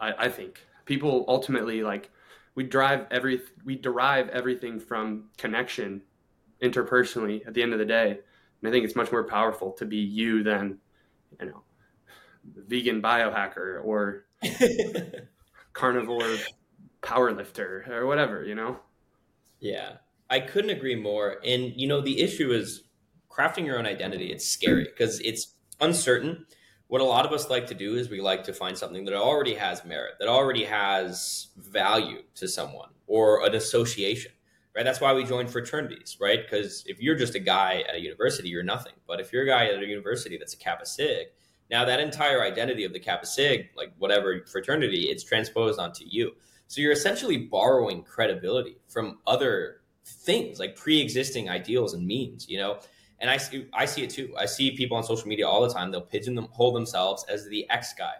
I, 0.00 0.26
I 0.26 0.28
think 0.28 0.60
people 0.84 1.24
ultimately 1.28 1.82
like 1.82 2.10
we 2.54 2.64
drive 2.64 3.06
every 3.10 3.40
we 3.64 3.76
derive 3.76 4.28
everything 4.28 4.80
from 4.80 5.24
connection 5.36 6.02
interpersonally 6.62 7.46
at 7.46 7.54
the 7.54 7.62
end 7.62 7.72
of 7.72 7.78
the 7.78 7.84
day. 7.84 8.10
And 8.10 8.68
i 8.68 8.70
think 8.70 8.84
it's 8.84 8.96
much 8.96 9.12
more 9.12 9.24
powerful 9.24 9.72
to 9.72 9.84
be 9.84 9.98
you 9.98 10.42
than 10.42 10.78
you 11.40 11.46
know 11.46 11.62
vegan 12.44 13.02
biohacker 13.02 13.84
or 13.84 14.24
carnivore 15.72 16.36
powerlifter 17.02 17.88
or 17.88 18.06
whatever 18.06 18.44
you 18.44 18.54
know? 18.54 18.78
Yeah. 19.60 19.96
I 20.30 20.40
couldn't 20.40 20.70
agree 20.70 20.96
more. 20.96 21.38
And 21.44 21.72
you 21.76 21.86
know 21.86 22.00
the 22.00 22.20
issue 22.20 22.52
is 22.52 22.83
crafting 23.34 23.66
your 23.66 23.78
own 23.78 23.86
identity 23.86 24.32
it's 24.32 24.46
scary 24.46 24.84
because 24.84 25.20
it's 25.20 25.54
uncertain 25.80 26.46
what 26.88 27.00
a 27.00 27.04
lot 27.04 27.26
of 27.26 27.32
us 27.32 27.50
like 27.50 27.66
to 27.66 27.74
do 27.74 27.96
is 27.96 28.08
we 28.08 28.20
like 28.20 28.44
to 28.44 28.52
find 28.52 28.76
something 28.76 29.04
that 29.04 29.14
already 29.14 29.54
has 29.54 29.84
merit, 29.84 30.14
that 30.20 30.28
already 30.28 30.64
has 30.64 31.48
value 31.56 32.22
to 32.36 32.46
someone 32.46 32.90
or 33.06 33.44
an 33.44 33.54
association, 33.54 34.32
right? 34.76 34.84
That's 34.84 35.00
why 35.00 35.12
we 35.12 35.24
join 35.24 35.48
fraternities, 35.48 36.18
right? 36.20 36.40
Because 36.42 36.84
if 36.86 37.00
you're 37.00 37.16
just 37.16 37.34
a 37.34 37.40
guy 37.40 37.82
at 37.88 37.96
a 37.96 38.00
university, 38.00 38.48
you're 38.48 38.62
nothing. 38.62 38.92
But 39.06 39.20
if 39.20 39.32
you're 39.32 39.44
a 39.44 39.46
guy 39.46 39.66
at 39.66 39.82
a 39.82 39.86
university 39.86 40.36
that's 40.36 40.54
a 40.54 40.58
Kappa 40.58 40.86
Sig, 40.86 41.28
now 41.70 41.84
that 41.84 42.00
entire 42.00 42.42
identity 42.42 42.84
of 42.84 42.92
the 42.92 43.00
Kappa 43.00 43.26
Sig, 43.26 43.70
like 43.76 43.92
whatever 43.98 44.44
fraternity, 44.46 45.04
it's 45.04 45.24
transposed 45.24 45.80
onto 45.80 46.04
you. 46.06 46.32
So 46.68 46.80
you're 46.80 46.92
essentially 46.92 47.38
borrowing 47.38 48.02
credibility 48.02 48.76
from 48.88 49.18
other 49.26 49.80
things 50.04 50.58
like 50.58 50.76
pre-existing 50.76 51.48
ideals 51.48 51.94
and 51.94 52.06
means, 52.06 52.46
you 52.48 52.58
know? 52.58 52.78
And 53.20 53.30
I 53.30 53.36
see 53.36 53.66
I 53.72 53.84
see 53.84 54.02
it 54.02 54.10
too. 54.10 54.34
I 54.38 54.46
see 54.46 54.76
people 54.76 54.96
on 54.96 55.04
social 55.04 55.28
media 55.28 55.48
all 55.48 55.66
the 55.66 55.72
time. 55.72 55.90
They'll 55.90 56.02
pigeonhole 56.02 56.72
themselves 56.72 57.24
as 57.28 57.48
the 57.48 57.68
X 57.70 57.94
guy, 57.96 58.14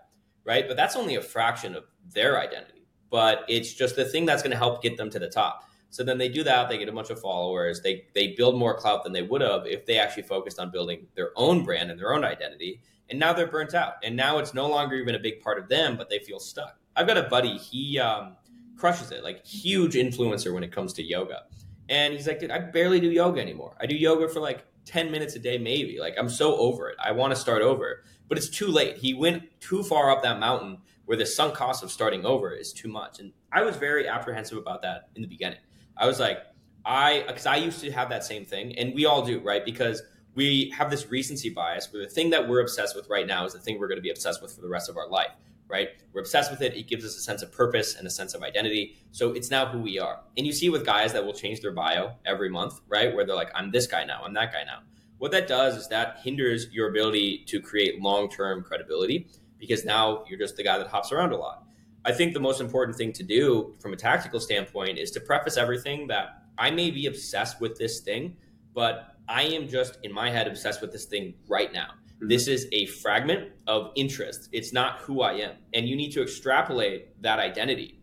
right? 0.45 0.67
But 0.67 0.77
that's 0.77 0.97
only 0.97 1.17
a 1.17 1.23
fraction 1.23 1.75
of 1.75 1.85
their 2.13 2.41
identity. 2.41 2.87
But 3.11 3.45
it's 3.49 3.73
just 3.73 3.97
the 3.97 4.05
thing 4.05 4.27
that's 4.27 4.43
going 4.43 4.51
to 4.51 4.57
help 4.57 4.83
get 4.83 4.97
them 4.97 5.11
to 5.11 5.19
the 5.19 5.29
top. 5.29 5.69
So 5.91 6.03
then 6.03 6.19
they 6.19 6.29
do 6.29 6.43
that. 6.43 6.69
They 6.69 6.79
get 6.79 6.89
a 6.89 6.93
bunch 6.93 7.11
of 7.11 7.21
followers. 7.21 7.81
They 7.81 8.07
they 8.15 8.35
build 8.37 8.59
more 8.59 8.77
clout 8.77 9.05
than 9.05 9.13
they 9.13 9.23
would 9.23 9.41
have 9.41 9.67
if 9.67 9.87
they 9.87 9.99
actually 9.99 10.25
focused 10.25 10.59
on 10.59 10.71
building 10.71 11.07
their 11.15 11.31
own 11.37 11.65
brand 11.65 11.91
and 11.91 12.01
their 12.01 12.15
own 12.15 12.25
identity. 12.25 12.81
And 13.11 13.19
now 13.19 13.33
they're 13.33 13.47
burnt 13.47 13.75
out. 13.75 13.95
And 14.03 14.17
now 14.17 14.39
it's 14.39 14.55
no 14.55 14.69
longer 14.69 14.97
even 14.97 15.15
a 15.15 15.19
big 15.19 15.41
part 15.41 15.59
of 15.59 15.69
them, 15.69 15.97
but 15.97 16.09
they 16.09 16.19
feel 16.21 16.41
stuck. 16.41 16.79
I've 16.97 17.07
got 17.07 17.19
a 17.19 17.25
buddy. 17.25 17.59
He 17.59 17.99
um, 17.99 18.37
crushes 18.77 19.11
it. 19.13 19.23
Like 19.23 19.45
huge 19.45 19.95
influencer 19.95 20.53
when 20.53 20.65
it 20.65 20.73
comes 20.73 20.93
to 20.95 21.03
yoga. 21.03 21.43
And 21.89 22.15
he's 22.15 22.27
like, 22.27 22.41
dude, 22.41 22.51
I 22.51 22.59
barely 22.59 22.99
do 22.99 23.11
yoga 23.11 23.41
anymore. 23.41 23.77
I 23.81 23.87
do 23.87 23.95
yoga 23.95 24.29
for 24.29 24.41
like 24.41 24.65
10 24.85 25.11
minutes 25.11 25.35
a 25.37 25.39
day, 25.39 25.59
maybe. 25.59 25.99
Like, 25.99 26.15
I'm 26.19 26.29
so 26.29 26.57
over 26.57 26.89
it. 26.89 26.97
I 27.03 27.13
want 27.13 27.33
to 27.33 27.41
start 27.41 27.63
over, 27.63 28.05
but 28.29 28.39
it's 28.39 28.49
too 28.49 28.69
late. 28.69 28.99
He 28.99 29.15
went 29.15 29.61
too 29.61 29.83
far 29.83 30.11
up 30.11 30.23
that 30.23 30.39
mountain 30.39 30.79
where 31.05 31.17
the 31.17 31.27
sunk 31.27 31.55
cost 31.55 31.83
of 31.83 31.91
starting 31.91 32.25
over 32.25 32.53
is 32.53 32.73
too 32.73 32.89
much. 32.89 33.21
And 33.21 33.33
I 33.53 33.63
was 33.63 33.77
very 33.77 34.09
apprehensive 34.09 34.59
about 34.59 34.83
that 34.83 35.09
in 35.15 35.23
the 35.23 35.29
beginning. 35.29 35.59
I 35.97 36.07
was 36.07 36.19
like, 36.19 36.39
I, 36.85 37.25
because 37.27 37.47
I 37.47 37.57
used 37.57 37.81
to 37.81 37.91
have 37.93 38.11
that 38.11 38.25
same 38.25 38.45
thing, 38.45 38.77
and 38.79 38.95
we 38.95 39.07
all 39.07 39.25
do, 39.25 39.41
right? 39.41 39.65
Because 39.65 40.03
we 40.35 40.73
have 40.77 40.91
this 40.91 41.11
recency 41.11 41.51
bias 41.51 41.93
where 41.93 42.03
the 42.03 42.09
thing 42.09 42.31
that 42.31 42.49
we're 42.49 42.61
obsessed 42.61 42.97
with 42.97 43.09
right 43.09 43.27
now 43.27 43.45
is 43.45 43.53
the 43.53 43.61
thing 43.61 43.79
we're 43.79 43.89
going 43.89 43.99
to 43.99 44.03
be 44.03 44.11
obsessed 44.11 44.43
with 44.43 44.55
for 44.55 44.61
the 44.61 44.69
rest 44.69 44.89
of 44.89 44.97
our 44.97 45.09
life 45.09 45.31
right? 45.69 45.89
We're 46.13 46.21
obsessed 46.21 46.51
with 46.51 46.63
it. 46.63 46.75
It 46.75 46.89
gives 46.89 47.05
us 47.05 47.17
a 47.17 47.21
sense 47.21 47.43
of 47.43 47.53
purpose 47.53 47.97
and 47.97 48.07
a 48.07 48.11
sense 48.11 48.35
of 48.35 48.43
identity. 48.43 48.97
So 49.13 49.33
it's 49.33 49.51
now 49.51 49.67
who 49.67 49.81
we 49.81 49.99
are. 49.99 50.21
And 50.37 50.47
you 50.47 50.53
see 50.53 50.71
with 50.71 50.85
guys 50.85 51.13
that 51.13 51.25
will 51.25 51.33
change 51.33 51.61
their 51.61 51.73
bio 51.73 52.13
every 52.25 52.51
month, 52.51 52.81
right? 52.89 53.15
Where 53.15 53.25
they're 53.25 53.37
like, 53.37 53.51
I'm 53.55 53.71
this 53.71 53.87
guy 53.87 54.05
now, 54.05 54.23
I'm 54.25 54.35
that 54.35 54.53
guy 54.53 54.65
now. 54.65 54.81
What 55.19 55.33
that 55.33 55.47
does 55.47 55.77
is 55.77 55.89
that 55.89 56.19
hinders 56.23 56.69
your 56.71 56.89
ability 56.89 57.45
to 57.47 57.61
create 57.61 58.01
long 58.01 58.29
term 58.29 58.63
credibility 58.63 59.29
because 59.59 59.85
now 59.85 60.25
you're 60.29 60.39
just 60.39 60.57
the 60.57 60.65
guy 60.65 60.77
that 60.79 60.89
hops 60.89 61.13
around 61.13 61.33
a 61.33 61.37
lot. 61.37 61.65
I 62.05 62.13
think 62.13 62.35
the 62.35 62.41
most 62.41 62.61
important 62.61 62.99
thing 62.99 63.13
to 63.15 63.23
do 63.23 63.75
from 63.81 63.95
a 63.95 63.97
tactical 63.97 64.39
standpoint 64.39 64.99
is 64.99 65.11
to 65.13 65.21
preface 65.21 65.57
everything 65.57 66.07
that 66.09 66.43
I 66.59 66.71
may 66.71 66.91
be 66.91 67.07
obsessed 67.07 67.61
with 67.61 67.79
this 67.79 68.01
thing, 68.01 68.37
but 68.75 69.17
I 69.27 69.45
am 69.45 69.69
just 69.69 69.99
in 70.03 70.13
my 70.13 70.31
head 70.31 70.47
obsessed 70.47 70.83
with 70.83 70.93
this 70.93 71.07
thing 71.07 71.35
right 71.49 71.73
now. 71.73 71.89
Mm-hmm. 72.17 72.29
This 72.29 72.49
is 72.49 72.67
a 72.73 72.87
fragment 72.87 73.53
of 73.67 73.93
interest. 73.97 74.49
It's 74.53 74.73
not 74.73 74.99
who 75.01 75.23
I 75.23 75.35
am. 75.35 75.57
And 75.73 75.89
you 75.89 75.97
need 75.97 76.13
to 76.13 76.23
extrapolate 76.23 77.21
that 77.23 77.39
identity. 77.39 78.01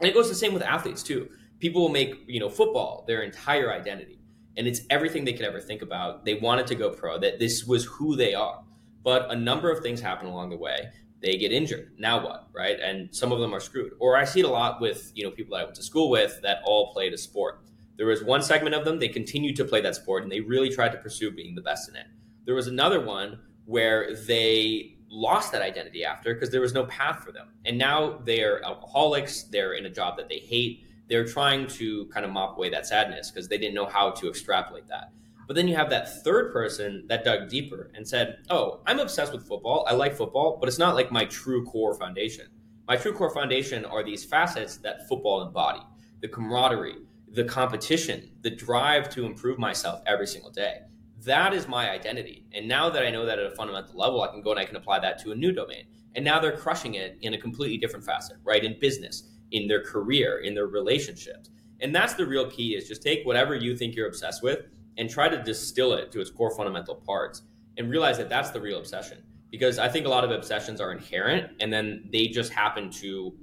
And 0.00 0.08
it 0.08 0.14
goes 0.14 0.28
the 0.28 0.34
same 0.34 0.54
with 0.54 0.62
athletes 0.62 1.02
too. 1.02 1.28
People 1.58 1.82
will 1.82 1.90
make, 1.90 2.24
you 2.26 2.40
know, 2.40 2.48
football 2.48 3.04
their 3.06 3.22
entire 3.22 3.72
identity. 3.72 4.18
And 4.56 4.66
it's 4.66 4.80
everything 4.90 5.24
they 5.24 5.32
could 5.32 5.44
ever 5.44 5.60
think 5.60 5.82
about. 5.82 6.24
They 6.24 6.34
wanted 6.34 6.66
to 6.68 6.74
go 6.74 6.90
pro, 6.90 7.18
that 7.20 7.38
this 7.38 7.64
was 7.64 7.84
who 7.84 8.16
they 8.16 8.34
are. 8.34 8.62
But 9.02 9.30
a 9.30 9.36
number 9.36 9.70
of 9.70 9.82
things 9.82 10.00
happen 10.00 10.26
along 10.26 10.50
the 10.50 10.56
way. 10.56 10.90
They 11.22 11.36
get 11.36 11.52
injured. 11.52 11.92
Now 11.98 12.24
what? 12.24 12.48
Right? 12.54 12.78
And 12.80 13.14
some 13.14 13.30
of 13.30 13.40
them 13.40 13.54
are 13.54 13.60
screwed. 13.60 13.92
Or 14.00 14.16
I 14.16 14.24
see 14.24 14.40
it 14.40 14.46
a 14.46 14.50
lot 14.50 14.80
with, 14.80 15.12
you 15.14 15.24
know, 15.24 15.30
people 15.30 15.56
that 15.56 15.62
I 15.62 15.64
went 15.64 15.76
to 15.76 15.82
school 15.82 16.10
with 16.10 16.40
that 16.42 16.58
all 16.64 16.92
played 16.92 17.12
a 17.12 17.18
sport. 17.18 17.60
There 17.96 18.06
was 18.06 18.24
one 18.24 18.40
segment 18.42 18.74
of 18.74 18.86
them, 18.86 18.98
they 18.98 19.08
continued 19.08 19.56
to 19.56 19.64
play 19.64 19.82
that 19.82 19.94
sport 19.94 20.22
and 20.22 20.32
they 20.32 20.40
really 20.40 20.70
tried 20.70 20.92
to 20.92 20.98
pursue 20.98 21.30
being 21.30 21.54
the 21.54 21.60
best 21.60 21.86
in 21.88 21.96
it. 21.96 22.06
There 22.46 22.54
was 22.54 22.66
another 22.66 23.04
one 23.04 23.38
where 23.64 24.14
they 24.26 24.96
lost 25.10 25.52
that 25.52 25.62
identity 25.62 26.04
after 26.04 26.34
because 26.34 26.50
there 26.50 26.60
was 26.60 26.72
no 26.72 26.84
path 26.86 27.24
for 27.24 27.32
them. 27.32 27.48
And 27.64 27.76
now 27.76 28.20
they're 28.24 28.64
alcoholics, 28.64 29.44
they're 29.44 29.74
in 29.74 29.86
a 29.86 29.90
job 29.90 30.16
that 30.16 30.28
they 30.28 30.38
hate. 30.38 30.86
They're 31.08 31.26
trying 31.26 31.66
to 31.68 32.06
kind 32.06 32.24
of 32.24 32.30
mop 32.30 32.56
away 32.56 32.70
that 32.70 32.86
sadness 32.86 33.30
because 33.30 33.48
they 33.48 33.58
didn't 33.58 33.74
know 33.74 33.86
how 33.86 34.10
to 34.12 34.28
extrapolate 34.28 34.86
that. 34.88 35.12
But 35.48 35.56
then 35.56 35.66
you 35.66 35.74
have 35.74 35.90
that 35.90 36.22
third 36.22 36.52
person 36.52 37.04
that 37.08 37.24
dug 37.24 37.48
deeper 37.48 37.90
and 37.96 38.06
said, 38.06 38.38
Oh, 38.50 38.82
I'm 38.86 39.00
obsessed 39.00 39.32
with 39.32 39.48
football. 39.48 39.84
I 39.88 39.94
like 39.94 40.14
football, 40.14 40.56
but 40.60 40.68
it's 40.68 40.78
not 40.78 40.94
like 40.94 41.10
my 41.10 41.24
true 41.24 41.64
core 41.64 41.94
foundation. 41.94 42.46
My 42.86 42.96
true 42.96 43.12
core 43.12 43.34
foundation 43.34 43.84
are 43.84 44.04
these 44.04 44.24
facets 44.24 44.76
that 44.78 45.08
football 45.08 45.42
embody 45.42 45.80
the 46.20 46.28
camaraderie, 46.28 46.98
the 47.32 47.44
competition, 47.44 48.30
the 48.42 48.50
drive 48.50 49.08
to 49.08 49.24
improve 49.24 49.58
myself 49.58 50.02
every 50.06 50.26
single 50.26 50.50
day. 50.50 50.82
That 51.24 51.52
is 51.52 51.68
my 51.68 51.90
identity. 51.90 52.46
And 52.52 52.66
now 52.66 52.88
that 52.90 53.04
I 53.04 53.10
know 53.10 53.26
that 53.26 53.38
at 53.38 53.46
a 53.46 53.54
fundamental 53.54 53.98
level, 53.98 54.22
I 54.22 54.28
can 54.28 54.42
go 54.42 54.52
and 54.52 54.60
I 54.60 54.64
can 54.64 54.76
apply 54.76 55.00
that 55.00 55.18
to 55.22 55.32
a 55.32 55.34
new 55.34 55.52
domain. 55.52 55.84
And 56.14 56.24
now 56.24 56.40
they're 56.40 56.56
crushing 56.56 56.94
it 56.94 57.18
in 57.20 57.34
a 57.34 57.38
completely 57.38 57.76
different 57.76 58.04
facet, 58.04 58.38
right? 58.42 58.64
In 58.64 58.78
business, 58.80 59.28
in 59.52 59.68
their 59.68 59.82
career, 59.82 60.38
in 60.38 60.54
their 60.54 60.66
relationships. 60.66 61.50
And 61.80 61.94
that's 61.94 62.14
the 62.14 62.26
real 62.26 62.50
key 62.50 62.74
is 62.74 62.88
just 62.88 63.02
take 63.02 63.24
whatever 63.24 63.54
you 63.54 63.76
think 63.76 63.94
you're 63.94 64.08
obsessed 64.08 64.42
with 64.42 64.66
and 64.98 65.08
try 65.08 65.28
to 65.28 65.42
distill 65.42 65.92
it 65.94 66.10
to 66.12 66.20
its 66.20 66.30
core 66.30 66.54
fundamental 66.54 66.94
parts 66.94 67.42
and 67.76 67.90
realize 67.90 68.18
that 68.18 68.28
that's 68.28 68.50
the 68.50 68.60
real 68.60 68.78
obsession. 68.78 69.18
Because 69.50 69.78
I 69.78 69.88
think 69.88 70.06
a 70.06 70.08
lot 70.08 70.24
of 70.24 70.30
obsessions 70.30 70.80
are 70.80 70.92
inherent 70.92 71.52
and 71.60 71.72
then 71.72 72.08
they 72.12 72.28
just 72.28 72.52
happen 72.52 72.90
to 72.92 73.34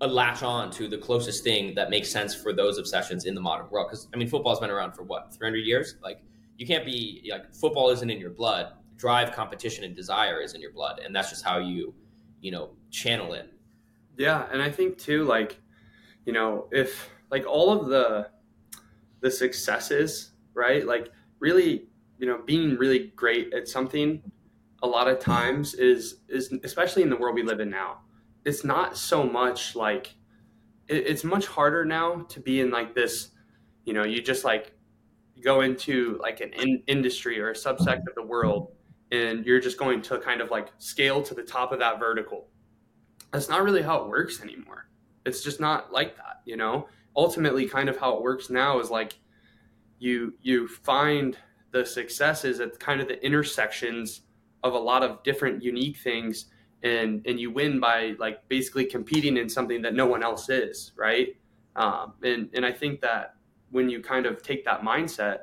uh, 0.00 0.06
latch 0.06 0.42
on 0.42 0.70
to 0.72 0.88
the 0.88 0.98
closest 0.98 1.44
thing 1.44 1.74
that 1.74 1.90
makes 1.90 2.10
sense 2.10 2.34
for 2.34 2.52
those 2.52 2.78
obsessions 2.78 3.26
in 3.26 3.34
the 3.34 3.40
modern 3.40 3.68
world. 3.70 3.88
Because 3.88 4.08
I 4.12 4.16
mean, 4.16 4.28
football's 4.28 4.60
been 4.60 4.70
around 4.70 4.92
for 4.92 5.02
what 5.02 5.32
300 5.34 5.58
years. 5.58 5.96
Like 6.02 6.20
you 6.56 6.66
can't 6.66 6.84
be 6.84 7.28
like 7.30 7.52
football 7.54 7.90
isn't 7.90 8.08
in 8.08 8.18
your 8.18 8.30
blood. 8.30 8.72
Drive, 8.96 9.32
competition, 9.32 9.84
and 9.84 9.96
desire 9.96 10.40
is 10.40 10.54
in 10.54 10.60
your 10.60 10.72
blood, 10.72 11.00
and 11.04 11.14
that's 11.14 11.30
just 11.30 11.44
how 11.44 11.58
you, 11.58 11.94
you 12.40 12.52
know, 12.52 12.70
channel 12.90 13.32
it. 13.32 13.52
Yeah, 14.16 14.46
and 14.52 14.62
I 14.62 14.70
think 14.70 14.98
too, 14.98 15.24
like, 15.24 15.60
you 16.24 16.32
know, 16.32 16.68
if 16.70 17.08
like 17.30 17.46
all 17.46 17.70
of 17.70 17.88
the 17.88 18.28
the 19.20 19.30
successes, 19.30 20.32
right? 20.54 20.86
Like 20.86 21.10
really, 21.40 21.88
you 22.18 22.26
know, 22.26 22.40
being 22.44 22.76
really 22.76 23.12
great 23.16 23.52
at 23.54 23.66
something 23.66 24.22
a 24.82 24.86
lot 24.86 25.08
of 25.08 25.18
times 25.18 25.74
is 25.74 26.16
is 26.28 26.52
especially 26.64 27.02
in 27.02 27.10
the 27.10 27.16
world 27.16 27.34
we 27.34 27.42
live 27.42 27.60
in 27.60 27.70
now 27.70 27.98
it's 28.44 28.64
not 28.64 28.96
so 28.96 29.24
much 29.24 29.76
like 29.76 30.14
it, 30.88 31.06
it's 31.06 31.24
much 31.24 31.46
harder 31.46 31.84
now 31.84 32.22
to 32.28 32.40
be 32.40 32.60
in 32.60 32.70
like 32.70 32.94
this 32.94 33.30
you 33.84 33.92
know 33.92 34.04
you 34.04 34.20
just 34.20 34.44
like 34.44 34.72
go 35.42 35.60
into 35.60 36.18
like 36.20 36.40
an 36.40 36.52
in- 36.54 36.82
industry 36.86 37.40
or 37.40 37.50
a 37.50 37.54
subsect 37.54 38.06
of 38.08 38.14
the 38.14 38.22
world 38.22 38.72
and 39.10 39.44
you're 39.44 39.60
just 39.60 39.78
going 39.78 40.00
to 40.00 40.18
kind 40.18 40.40
of 40.40 40.50
like 40.50 40.68
scale 40.78 41.22
to 41.22 41.34
the 41.34 41.42
top 41.42 41.72
of 41.72 41.78
that 41.78 41.98
vertical. 41.98 42.48
That's 43.30 43.48
not 43.48 43.62
really 43.62 43.82
how 43.82 44.02
it 44.02 44.08
works 44.08 44.40
anymore. 44.42 44.88
It's 45.26 45.42
just 45.42 45.60
not 45.60 45.92
like 45.92 46.16
that 46.16 46.32
you 46.44 46.56
know? 46.56 46.88
Ultimately 47.14 47.66
kind 47.66 47.88
of 47.88 47.98
how 47.98 48.16
it 48.16 48.22
works 48.22 48.50
now 48.50 48.80
is 48.80 48.90
like 48.90 49.18
you 49.98 50.34
you 50.40 50.66
find 50.66 51.36
the 51.70 51.84
successes 51.84 52.60
at 52.60 52.78
kind 52.78 53.00
of 53.00 53.08
the 53.08 53.24
intersections 53.24 54.22
of 54.62 54.74
a 54.74 54.78
lot 54.78 55.02
of 55.02 55.22
different 55.22 55.62
unique 55.62 55.98
things 55.98 56.46
and 56.82 57.24
and 57.26 57.38
you 57.38 57.50
win 57.50 57.80
by 57.80 58.14
like 58.18 58.46
basically 58.48 58.84
competing 58.84 59.36
in 59.36 59.48
something 59.48 59.82
that 59.82 59.94
no 59.94 60.06
one 60.06 60.22
else 60.22 60.48
is 60.48 60.92
right? 60.96 61.36
Um, 61.76 62.14
and 62.22 62.50
and 62.52 62.66
i 62.66 62.72
think 62.72 63.00
that 63.00 63.34
when 63.72 63.88
you 63.88 64.00
kind 64.00 64.26
of 64.26 64.42
take 64.42 64.64
that 64.64 64.82
mindset 64.82 65.40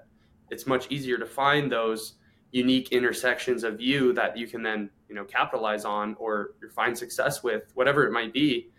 it's 0.49 0.65
much 0.65 0.87
easier 0.89 1.17
to 1.17 1.25
find 1.25 1.71
those 1.71 2.13
unique 2.51 2.91
intersections 2.91 3.63
of 3.63 3.79
you 3.79 4.13
that 4.13 4.37
you 4.37 4.47
can 4.47 4.63
then 4.63 4.89
you 5.07 5.15
know 5.15 5.23
capitalize 5.25 5.85
on 5.85 6.15
or 6.19 6.51
find 6.73 6.97
success 6.97 7.43
with 7.43 7.63
whatever 7.75 8.05
it 8.05 8.11
might 8.11 8.33
be 8.33 8.69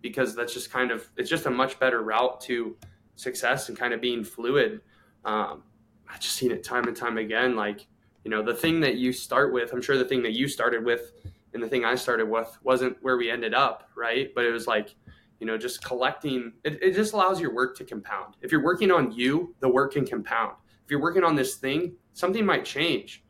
because 0.00 0.34
that's 0.34 0.54
just 0.54 0.70
kind 0.70 0.90
of 0.90 1.08
it's 1.16 1.28
just 1.28 1.46
a 1.46 1.50
much 1.50 1.78
better 1.78 2.02
route 2.02 2.40
to 2.40 2.76
success 3.16 3.68
and 3.68 3.76
kind 3.76 3.92
of 3.92 4.00
being 4.00 4.22
fluid 4.22 4.80
um, 5.24 5.62
i've 6.08 6.20
just 6.20 6.36
seen 6.36 6.52
it 6.52 6.62
time 6.62 6.86
and 6.86 6.96
time 6.96 7.18
again 7.18 7.56
like 7.56 7.86
you 8.24 8.30
know 8.30 8.42
the 8.42 8.54
thing 8.54 8.80
that 8.80 8.94
you 8.96 9.12
start 9.12 9.52
with 9.52 9.72
i'm 9.72 9.82
sure 9.82 9.98
the 9.98 10.04
thing 10.04 10.22
that 10.22 10.32
you 10.32 10.46
started 10.48 10.84
with 10.84 11.12
and 11.54 11.62
the 11.62 11.68
thing 11.68 11.84
I 11.84 11.94
started 11.94 12.28
with 12.28 12.56
wasn't 12.62 12.96
where 13.02 13.16
we 13.16 13.30
ended 13.30 13.54
up, 13.54 13.90
right? 13.96 14.30
But 14.34 14.44
it 14.44 14.52
was 14.52 14.66
like, 14.66 14.94
you 15.40 15.46
know, 15.46 15.56
just 15.56 15.84
collecting. 15.84 16.52
It, 16.64 16.82
it 16.82 16.94
just 16.94 17.12
allows 17.12 17.40
your 17.40 17.54
work 17.54 17.76
to 17.78 17.84
compound. 17.84 18.34
If 18.42 18.52
you're 18.52 18.64
working 18.64 18.90
on 18.90 19.12
you, 19.12 19.54
the 19.60 19.68
work 19.68 19.92
can 19.92 20.06
compound. 20.06 20.54
If 20.84 20.90
you're 20.90 21.00
working 21.00 21.24
on 21.24 21.34
this 21.34 21.56
thing, 21.56 21.94
something 22.14 22.44
might 22.44 22.64
change, 22.64 23.24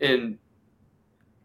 and 0.00 0.38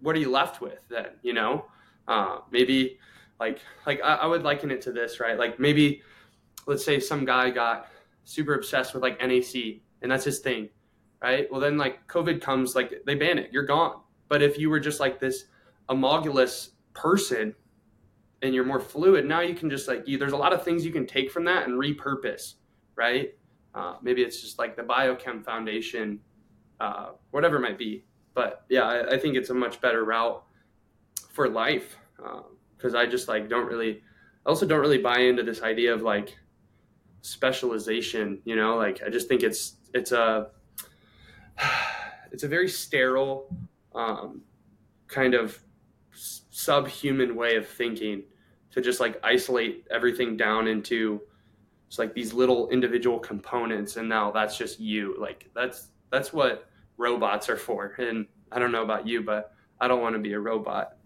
what 0.02 0.16
are 0.16 0.20
you 0.20 0.32
left 0.32 0.62
with 0.62 0.88
then? 0.90 1.08
You 1.22 1.34
know, 1.34 1.66
uh, 2.08 2.40
maybe 2.52 3.00
like 3.40 3.60
like 3.86 4.02
I, 4.04 4.16
I 4.16 4.26
would 4.26 4.44
liken 4.44 4.72
it 4.72 4.82
to 4.82 4.92
this, 4.92 5.20
right? 5.20 5.38
Like 5.38 5.60
maybe 5.60 6.02
let's 6.66 6.84
say 6.84 7.00
some 7.00 7.26
guy 7.26 7.50
got 7.50 7.88
super 8.24 8.54
obsessed 8.54 8.94
with 8.94 9.02
like 9.02 9.20
NAC 9.20 9.82
and 10.02 10.12
that's 10.12 10.26
his 10.26 10.40
thing, 10.40 10.70
right? 11.22 11.48
Well, 11.52 11.60
then 11.60 11.78
like 11.78 12.08
COVID 12.08 12.42
comes, 12.42 12.76
like 12.76 13.02
they 13.06 13.16
ban 13.16 13.38
it, 13.38 13.50
you're 13.52 13.66
gone. 13.66 14.02
But 14.28 14.42
if 14.42 14.58
you 14.58 14.70
were 14.70 14.80
just 14.80 15.00
like 15.00 15.20
this 15.20 15.46
homologous 15.88 16.72
person 16.94 17.56
and 18.42 18.54
you're 18.54 18.66
more 18.66 18.80
fluid, 18.80 19.26
now 19.26 19.42
you 19.42 19.54
can 19.54 19.70
just 19.70 19.88
like 19.88 20.08
you, 20.08 20.18
there's 20.18 20.32
a 20.32 20.38
lot 20.38 20.54
of 20.54 20.64
things 20.64 20.86
you 20.86 20.92
can 20.92 21.06
take 21.06 21.32
from 21.32 21.44
that 21.46 21.68
and 21.68 21.80
repurpose, 21.80 22.56
right? 22.96 23.34
Uh, 23.76 23.96
maybe 24.02 24.22
it's 24.22 24.42
just 24.42 24.58
like 24.58 24.76
the 24.76 24.82
biochem 24.82 25.44
foundation, 25.44 26.20
uh, 26.80 27.10
whatever 27.32 27.58
it 27.58 27.62
might 27.62 27.78
be. 27.78 28.04
But 28.34 28.66
yeah, 28.70 28.84
I, 28.84 29.16
I, 29.16 29.20
think 29.20 29.36
it's 29.36 29.50
a 29.50 29.54
much 29.54 29.82
better 29.82 30.06
route 30.06 30.44
for 31.32 31.50
life 31.50 31.98
because 32.76 32.96
uh, 32.96 33.00
I 33.00 33.06
just 33.06 33.28
like 33.28 33.50
don't 33.50 33.68
really, 33.68 34.02
I 34.46 34.50
also 34.50 34.66
don't 34.66 34.80
really 34.80 34.98
buy 34.98 35.20
into 35.20 35.44
this 35.44 35.62
idea 35.62 35.94
of 35.94 36.02
like 36.02 36.38
specialization. 37.22 38.42
You 38.46 38.56
know, 38.56 38.78
like 38.78 39.02
I 39.06 39.10
just 39.10 39.28
think 39.28 39.44
it's 39.44 39.76
it's 39.94 40.12
a 40.12 40.48
it's 42.32 42.44
a 42.44 42.48
very 42.48 42.70
sterile 42.70 43.56
um, 43.94 44.42
kind 45.08 45.34
of 45.34 45.60
subhuman 46.60 47.36
way 47.36 47.56
of 47.56 47.66
thinking 47.66 48.22
to 48.70 48.82
just 48.82 49.00
like 49.00 49.18
isolate 49.24 49.88
everything 49.90 50.36
down 50.36 50.68
into 50.68 51.22
just 51.88 52.00
like 52.00 52.14
these 52.14 52.34
little 52.34 52.70
individual 52.70 53.18
components 53.18 53.96
and 53.96 54.10
now 54.10 54.30
that's 54.30 54.58
just 54.58 54.78
you. 54.78 55.16
Like 55.18 55.50
that's 55.56 55.88
that's 56.12 56.34
what 56.34 56.70
robots 56.98 57.48
are 57.50 57.58
for. 57.58 57.96
And 57.98 58.28
i 58.52 58.60
don't 58.60 58.72
know 58.72 58.84
about 58.84 59.08
you 59.08 59.22
but 59.22 59.54
i 59.80 59.88
don't 59.88 60.02
want 60.02 60.16
to 60.16 60.20
be 60.20 60.34
a 60.34 60.40
robot. 60.40 60.98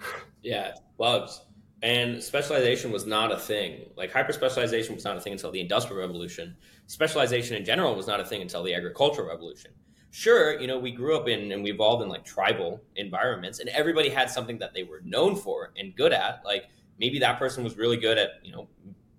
Yeah 0.42 0.72
bugs 0.96 1.42
and 1.82 2.22
specialization 2.22 2.90
was 2.90 3.06
not 3.06 3.30
a 3.30 3.38
thing. 3.38 3.90
Like 3.94 4.10
hyper 4.10 4.32
specialization 4.32 4.94
was 4.94 5.04
not 5.04 5.18
a 5.18 5.20
thing 5.20 5.34
until 5.34 5.50
the 5.50 5.60
industrial 5.60 6.00
revolution. 6.00 6.56
Specialization 6.86 7.56
in 7.56 7.64
general 7.66 7.94
was 7.94 8.06
not 8.06 8.20
a 8.20 8.24
thing 8.24 8.40
until 8.40 8.62
the 8.62 8.74
agricultural 8.74 9.28
revolution 9.28 9.72
sure, 10.10 10.60
you 10.60 10.66
know, 10.66 10.78
we 10.78 10.90
grew 10.90 11.16
up 11.16 11.28
in 11.28 11.52
and 11.52 11.62
we 11.62 11.70
evolved 11.70 12.02
in 12.02 12.08
like 12.08 12.24
tribal 12.24 12.80
environments 12.96 13.60
and 13.60 13.68
everybody 13.70 14.08
had 14.08 14.28
something 14.28 14.58
that 14.58 14.74
they 14.74 14.82
were 14.82 15.00
known 15.04 15.36
for 15.36 15.72
and 15.76 15.94
good 15.94 16.12
at. 16.12 16.42
Like 16.44 16.64
maybe 16.98 17.18
that 17.20 17.38
person 17.38 17.64
was 17.64 17.76
really 17.76 17.96
good 17.96 18.18
at, 18.18 18.30
you 18.42 18.52
know, 18.52 18.68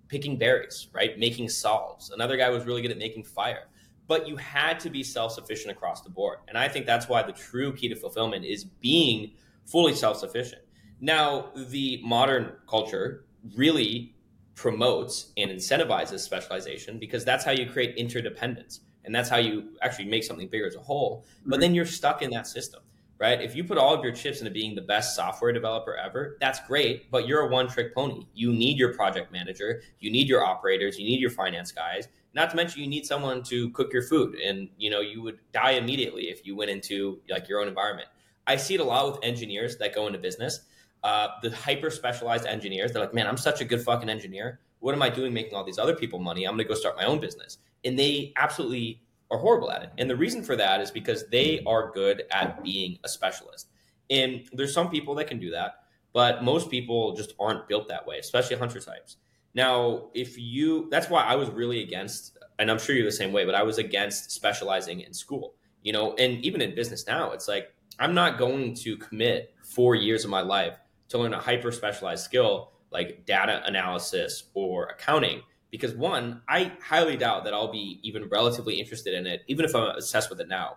picking 0.08 0.36
berries, 0.36 0.88
right? 0.92 1.18
Making 1.18 1.48
salves. 1.48 2.10
Another 2.10 2.36
guy 2.36 2.50
was 2.50 2.64
really 2.66 2.82
good 2.82 2.90
at 2.90 2.98
making 2.98 3.24
fire. 3.24 3.68
But 4.06 4.28
you 4.28 4.36
had 4.36 4.78
to 4.80 4.90
be 4.90 5.02
self 5.02 5.32
sufficient 5.32 5.70
across 5.70 6.02
the 6.02 6.10
board. 6.10 6.38
And 6.48 6.58
I 6.58 6.68
think 6.68 6.84
that's 6.86 7.08
why 7.08 7.22
the 7.22 7.32
true 7.32 7.72
key 7.72 7.88
to 7.88 7.96
fulfillment 7.96 8.44
is 8.44 8.64
being 8.64 9.32
fully 9.64 9.94
self 9.94 10.18
sufficient. 10.18 10.62
Now, 11.00 11.50
the 11.56 12.00
modern 12.04 12.52
culture 12.68 13.24
really 13.56 14.14
promotes 14.54 15.32
and 15.36 15.50
incentivizes 15.50 16.20
specialization 16.20 16.98
because 16.98 17.24
that's 17.24 17.44
how 17.44 17.52
you 17.52 17.68
create 17.70 17.96
interdependence 17.96 18.80
and 19.04 19.14
that's 19.14 19.28
how 19.28 19.38
you 19.38 19.76
actually 19.82 20.06
make 20.06 20.24
something 20.24 20.48
bigger 20.48 20.66
as 20.66 20.76
a 20.76 20.80
whole. 20.80 21.24
But 21.44 21.54
mm-hmm. 21.54 21.60
then 21.60 21.74
you're 21.74 21.86
stuck 21.86 22.22
in 22.22 22.30
that 22.30 22.46
system 22.46 22.82
right? 23.22 23.40
If 23.40 23.54
you 23.54 23.62
put 23.62 23.78
all 23.78 23.94
of 23.94 24.02
your 24.02 24.12
chips 24.12 24.40
into 24.40 24.50
being 24.50 24.74
the 24.74 24.82
best 24.82 25.14
software 25.14 25.52
developer 25.52 25.96
ever 25.96 26.36
that's 26.40 26.58
great 26.66 27.08
but 27.10 27.26
you're 27.28 27.42
a 27.42 27.48
one 27.48 27.68
trick 27.68 27.94
pony. 27.94 28.26
You 28.34 28.52
need 28.52 28.76
your 28.76 28.92
project 28.94 29.30
manager 29.32 29.82
you 30.00 30.10
need 30.10 30.28
your 30.28 30.44
operators 30.44 30.98
you 30.98 31.06
need 31.06 31.20
your 31.20 31.30
finance 31.30 31.70
guys 31.70 32.08
not 32.34 32.50
to 32.50 32.56
mention 32.56 32.82
you 32.82 32.88
need 32.88 33.06
someone 33.06 33.44
to 33.44 33.70
cook 33.70 33.92
your 33.92 34.02
food 34.02 34.34
and 34.34 34.68
you 34.76 34.90
know 34.90 35.00
you 35.00 35.22
would 35.22 35.38
die 35.52 35.72
immediately 35.72 36.24
if 36.24 36.44
you 36.44 36.56
went 36.56 36.70
into 36.70 37.20
like 37.30 37.48
your 37.48 37.60
own 37.60 37.68
environment. 37.68 38.08
I 38.44 38.56
see 38.56 38.74
it 38.74 38.80
a 38.80 38.84
lot 38.84 39.12
with 39.12 39.24
engineers 39.24 39.76
that 39.78 39.94
go 39.94 40.08
into 40.08 40.18
business. 40.18 40.60
Uh, 41.04 41.28
the 41.42 41.50
hyper 41.50 41.90
specialized 41.90 42.46
engineers 42.46 42.92
they're 42.92 43.02
like 43.02 43.12
man 43.12 43.26
i'm 43.26 43.36
such 43.36 43.60
a 43.60 43.64
good 43.64 43.80
fucking 43.80 44.08
engineer. 44.08 44.58
What 44.80 44.96
am 44.96 45.02
i 45.02 45.08
doing 45.08 45.32
making 45.32 45.54
all 45.54 45.62
these 45.62 45.78
other 45.78 45.94
people 45.94 46.18
money? 46.18 46.44
I'm 46.44 46.56
going 46.56 46.66
to 46.66 46.68
go 46.68 46.74
start 46.74 46.96
my 46.96 47.04
own 47.04 47.20
business 47.20 47.58
and 47.84 47.98
they 47.98 48.32
absolutely 48.36 49.02
are 49.30 49.38
horrible 49.38 49.70
at 49.70 49.82
it. 49.82 49.90
And 49.98 50.08
the 50.08 50.16
reason 50.16 50.42
for 50.42 50.56
that 50.56 50.80
is 50.80 50.90
because 50.90 51.26
they 51.28 51.62
are 51.66 51.90
good 51.90 52.24
at 52.30 52.62
being 52.62 52.98
a 53.04 53.08
specialist. 53.08 53.68
And 54.10 54.46
there's 54.52 54.74
some 54.74 54.90
people 54.90 55.14
that 55.16 55.26
can 55.26 55.38
do 55.38 55.50
that, 55.50 55.84
but 56.12 56.44
most 56.44 56.70
people 56.70 57.14
just 57.14 57.34
aren't 57.40 57.66
built 57.66 57.88
that 57.88 58.06
way, 58.06 58.18
especially 58.18 58.56
hunter 58.56 58.80
types. 58.80 59.16
Now, 59.54 60.10
if 60.14 60.38
you, 60.38 60.88
that's 60.90 61.08
why 61.08 61.24
I 61.24 61.34
was 61.36 61.48
really 61.50 61.82
against, 61.82 62.36
and 62.58 62.70
I'm 62.70 62.78
sure 62.78 62.94
you're 62.94 63.04
the 63.04 63.12
same 63.12 63.32
way, 63.32 63.44
but 63.44 63.54
I 63.54 63.62
was 63.62 63.78
against 63.78 64.30
specializing 64.30 65.00
in 65.00 65.12
school, 65.14 65.54
you 65.82 65.92
know, 65.92 66.14
and 66.14 66.44
even 66.44 66.60
in 66.60 66.74
business 66.74 67.06
now, 67.06 67.32
it's 67.32 67.48
like, 67.48 67.72
I'm 67.98 68.14
not 68.14 68.38
going 68.38 68.74
to 68.76 68.96
commit 68.96 69.54
four 69.62 69.94
years 69.94 70.24
of 70.24 70.30
my 70.30 70.40
life 70.40 70.78
to 71.08 71.18
learn 71.18 71.34
a 71.34 71.40
hyper 71.40 71.72
specialized 71.72 72.24
skill 72.24 72.72
like 72.90 73.24
data 73.26 73.62
analysis 73.66 74.44
or 74.54 74.86
accounting 74.86 75.42
because 75.72 75.94
one, 75.94 76.42
I 76.46 76.70
highly 76.82 77.16
doubt 77.16 77.44
that 77.44 77.54
I'll 77.54 77.72
be 77.72 77.98
even 78.02 78.28
relatively 78.28 78.78
interested 78.78 79.14
in 79.14 79.26
it, 79.26 79.40
even 79.48 79.64
if 79.64 79.74
I'm 79.74 79.96
obsessed 79.96 80.28
with 80.28 80.38
it 80.40 80.46
now. 80.46 80.76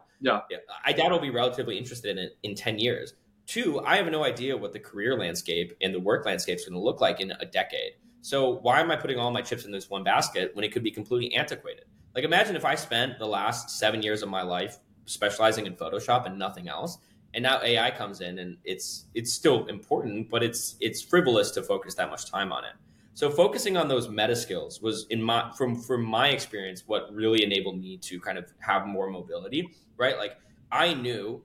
Yeah. 0.49 0.57
I 0.83 0.93
doubt 0.93 1.11
I'll 1.11 1.19
be 1.19 1.29
relatively 1.29 1.77
interested 1.77 2.17
in 2.17 2.17
it 2.17 2.37
in 2.43 2.55
10 2.55 2.79
years. 2.79 3.13
Two, 3.45 3.81
I 3.81 3.97
have 3.97 4.09
no 4.09 4.23
idea 4.23 4.55
what 4.55 4.71
the 4.71 4.79
career 4.79 5.19
landscape 5.19 5.75
and 5.81 5.93
the 5.93 5.99
work 5.99 6.25
landscape 6.25 6.57
is 6.57 6.65
going 6.65 6.73
to 6.73 6.79
look 6.79 7.01
like 7.01 7.19
in 7.19 7.31
a 7.31 7.45
decade. 7.45 7.91
So 8.21 8.59
why 8.61 8.79
am 8.79 8.89
I 8.89 8.95
putting 8.95 9.19
all 9.19 9.31
my 9.31 9.41
chips 9.41 9.65
in 9.65 9.71
this 9.71 9.89
one 9.89 10.03
basket 10.03 10.55
when 10.55 10.63
it 10.63 10.71
could 10.71 10.81
be 10.81 10.91
completely 10.91 11.35
antiquated? 11.35 11.83
Like 12.15 12.23
imagine 12.23 12.55
if 12.55 12.63
I 12.63 12.75
spent 12.75 13.19
the 13.19 13.27
last 13.27 13.69
seven 13.69 14.01
years 14.01 14.23
of 14.23 14.29
my 14.29 14.43
life 14.43 14.79
specializing 15.05 15.65
in 15.65 15.75
Photoshop 15.75 16.25
and 16.25 16.39
nothing 16.39 16.69
else, 16.69 16.97
and 17.33 17.43
now 17.43 17.61
AI 17.61 17.91
comes 17.91 18.21
in 18.21 18.39
and 18.39 18.57
it's 18.63 19.05
it's 19.13 19.33
still 19.33 19.65
important, 19.65 20.29
but 20.29 20.41
it's 20.41 20.77
it's 20.79 21.01
frivolous 21.01 21.51
to 21.51 21.61
focus 21.61 21.95
that 21.95 22.09
much 22.09 22.31
time 22.31 22.53
on 22.53 22.63
it. 22.63 22.71
So 23.15 23.31
focusing 23.31 23.77
on 23.77 23.87
those 23.87 24.09
meta 24.09 24.35
skills 24.35 24.81
was 24.81 25.07
in 25.09 25.23
my 25.23 25.49
from 25.57 25.81
from 25.81 26.03
my 26.03 26.27
experience 26.27 26.83
what 26.85 27.07
really 27.13 27.45
enabled 27.45 27.79
me 27.79 27.97
to 27.99 28.19
kind 28.19 28.37
of 28.37 28.51
have 28.59 28.85
more 28.87 29.09
mobility, 29.09 29.69
right? 29.95 30.17
Like 30.17 30.33
I 30.69 30.93
knew 30.93 31.41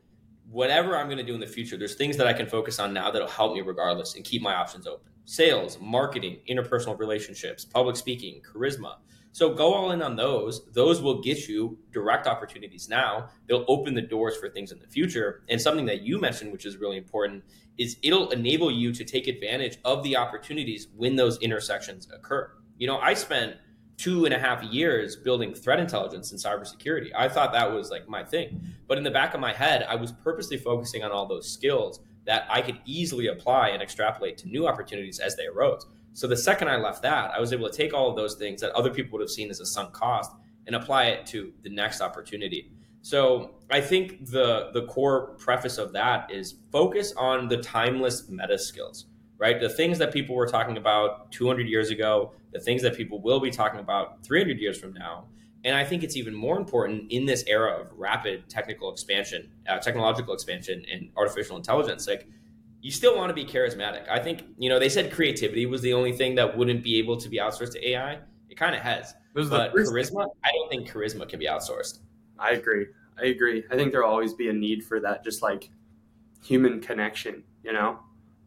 whatever 0.50 0.96
I'm 0.96 1.06
going 1.06 1.18
to 1.18 1.24
do 1.24 1.34
in 1.34 1.38
the 1.38 1.46
future, 1.46 1.76
there's 1.76 1.94
things 1.94 2.16
that 2.16 2.26
I 2.26 2.32
can 2.32 2.46
focus 2.46 2.80
on 2.80 2.92
now 2.92 3.12
that'll 3.12 3.28
help 3.28 3.54
me 3.54 3.60
regardless 3.60 4.16
and 4.16 4.24
keep 4.24 4.42
my 4.42 4.52
options 4.52 4.88
open. 4.88 5.12
Sales, 5.26 5.78
marketing, 5.80 6.38
interpersonal 6.50 6.98
relationships, 6.98 7.64
public 7.64 7.94
speaking, 7.94 8.42
charisma. 8.42 8.96
So 9.32 9.54
go 9.54 9.72
all 9.74 9.92
in 9.92 10.02
on 10.02 10.16
those. 10.16 10.66
Those 10.72 11.00
will 11.00 11.20
get 11.20 11.48
you 11.48 11.78
direct 11.92 12.26
opportunities 12.26 12.88
now. 12.88 13.28
They'll 13.46 13.64
open 13.68 13.94
the 13.94 14.02
doors 14.02 14.36
for 14.36 14.48
things 14.48 14.72
in 14.72 14.80
the 14.80 14.88
future. 14.88 15.42
And 15.48 15.60
something 15.60 15.86
that 15.86 16.02
you 16.02 16.20
mentioned, 16.20 16.52
which 16.52 16.66
is 16.66 16.78
really 16.78 16.96
important, 16.96 17.44
is 17.78 17.96
it'll 18.02 18.30
enable 18.30 18.70
you 18.70 18.92
to 18.92 19.04
take 19.04 19.28
advantage 19.28 19.78
of 19.84 20.02
the 20.02 20.16
opportunities 20.16 20.88
when 20.96 21.16
those 21.16 21.38
intersections 21.38 22.08
occur. 22.12 22.50
You 22.76 22.88
know, 22.88 22.98
I 22.98 23.14
spent 23.14 23.56
two 23.96 24.24
and 24.24 24.34
a 24.34 24.38
half 24.38 24.62
years 24.64 25.14
building 25.14 25.54
threat 25.54 25.78
intelligence 25.78 26.32
and 26.32 26.40
cybersecurity. 26.40 27.10
I 27.14 27.28
thought 27.28 27.52
that 27.52 27.70
was 27.70 27.90
like 27.90 28.08
my 28.08 28.24
thing. 28.24 28.60
But 28.88 28.98
in 28.98 29.04
the 29.04 29.10
back 29.10 29.34
of 29.34 29.40
my 29.40 29.52
head, 29.52 29.84
I 29.88 29.94
was 29.94 30.10
purposely 30.10 30.56
focusing 30.56 31.04
on 31.04 31.12
all 31.12 31.26
those 31.26 31.50
skills 31.50 32.00
that 32.24 32.46
I 32.48 32.62
could 32.62 32.80
easily 32.84 33.28
apply 33.28 33.68
and 33.68 33.82
extrapolate 33.82 34.38
to 34.38 34.48
new 34.48 34.66
opportunities 34.66 35.18
as 35.18 35.36
they 35.36 35.46
arose. 35.46 35.86
So 36.12 36.26
the 36.26 36.36
second 36.36 36.68
I 36.68 36.76
left 36.76 37.02
that, 37.02 37.30
I 37.30 37.40
was 37.40 37.52
able 37.52 37.68
to 37.68 37.76
take 37.76 37.94
all 37.94 38.10
of 38.10 38.16
those 38.16 38.34
things 38.34 38.60
that 38.60 38.72
other 38.72 38.90
people 38.90 39.18
would 39.18 39.22
have 39.22 39.30
seen 39.30 39.50
as 39.50 39.60
a 39.60 39.66
sunk 39.66 39.92
cost 39.92 40.32
and 40.66 40.76
apply 40.76 41.04
it 41.04 41.26
to 41.26 41.52
the 41.62 41.70
next 41.70 42.00
opportunity. 42.00 42.70
So 43.02 43.54
I 43.70 43.80
think 43.80 44.26
the 44.26 44.70
the 44.74 44.84
core 44.86 45.34
preface 45.38 45.78
of 45.78 45.92
that 45.92 46.30
is 46.30 46.56
focus 46.70 47.14
on 47.16 47.48
the 47.48 47.56
timeless 47.56 48.28
meta 48.28 48.58
skills 48.58 49.06
right? 49.40 49.58
The 49.58 49.70
things 49.70 49.98
that 49.98 50.12
people 50.12 50.36
were 50.36 50.46
talking 50.46 50.76
about 50.76 51.32
200 51.32 51.66
years 51.66 51.90
ago, 51.90 52.32
the 52.52 52.60
things 52.60 52.82
that 52.82 52.94
people 52.94 53.22
will 53.22 53.40
be 53.40 53.50
talking 53.50 53.80
about 53.80 54.22
300 54.22 54.58
years 54.58 54.78
from 54.78 54.92
now. 54.92 55.24
And 55.64 55.74
I 55.74 55.82
think 55.82 56.02
it's 56.02 56.16
even 56.16 56.34
more 56.34 56.58
important 56.58 57.10
in 57.10 57.24
this 57.24 57.42
era 57.46 57.80
of 57.80 57.86
rapid 57.96 58.48
technical 58.50 58.92
expansion, 58.92 59.50
uh, 59.66 59.78
technological 59.78 60.34
expansion, 60.34 60.84
and 60.92 61.10
artificial 61.16 61.56
intelligence. 61.56 62.06
Like, 62.06 62.28
you 62.80 62.90
still 62.90 63.16
want 63.16 63.28
to 63.28 63.34
be 63.34 63.44
charismatic. 63.44 64.08
I 64.08 64.18
think, 64.18 64.44
you 64.58 64.68
know, 64.68 64.78
they 64.78 64.88
said 64.88 65.12
creativity 65.12 65.66
was 65.66 65.82
the 65.82 65.92
only 65.92 66.12
thing 66.12 66.34
that 66.36 66.56
wouldn't 66.56 66.82
be 66.82 66.98
able 66.98 67.16
to 67.18 67.28
be 67.28 67.38
outsourced 67.38 67.72
to 67.72 67.88
AI. 67.88 68.18
It 68.48 68.56
kind 68.56 68.74
of 68.74 68.80
has. 68.82 69.14
But 69.34 69.72
charisma, 69.74 70.26
I 70.44 70.50
don't 70.52 70.70
think 70.70 70.90
charisma 70.90 71.28
can 71.28 71.38
be 71.38 71.46
outsourced. 71.46 72.00
I 72.38 72.52
agree. 72.52 72.86
I 73.20 73.26
agree. 73.26 73.64
I 73.70 73.76
think 73.76 73.92
there'll 73.92 74.10
always 74.10 74.34
be 74.34 74.48
a 74.48 74.52
need 74.52 74.82
for 74.84 74.98
that, 75.00 75.22
just 75.22 75.42
like 75.42 75.70
human 76.42 76.80
connection, 76.80 77.44
you 77.62 77.72
know? 77.72 78.00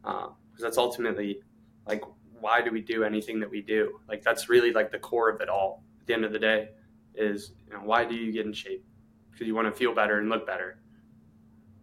Uh, 0.04 0.28
because 0.54 0.62
that's 0.62 0.78
ultimately 0.78 1.40
like 1.86 2.02
why 2.40 2.60
do 2.62 2.70
we 2.70 2.80
do 2.80 3.04
anything 3.04 3.40
that 3.40 3.50
we 3.50 3.60
do 3.60 3.98
like 4.08 4.22
that's 4.22 4.48
really 4.48 4.72
like 4.72 4.92
the 4.92 4.98
core 4.98 5.28
of 5.28 5.40
it 5.40 5.48
all 5.48 5.82
at 6.00 6.06
the 6.06 6.14
end 6.14 6.24
of 6.24 6.32
the 6.32 6.38
day 6.38 6.68
is 7.14 7.52
you 7.66 7.72
know 7.72 7.80
why 7.80 8.04
do 8.04 8.14
you 8.14 8.32
get 8.32 8.46
in 8.46 8.52
shape 8.52 8.84
because 9.30 9.46
you 9.46 9.54
want 9.54 9.66
to 9.66 9.72
feel 9.72 9.94
better 9.94 10.20
and 10.20 10.28
look 10.28 10.46
better 10.46 10.78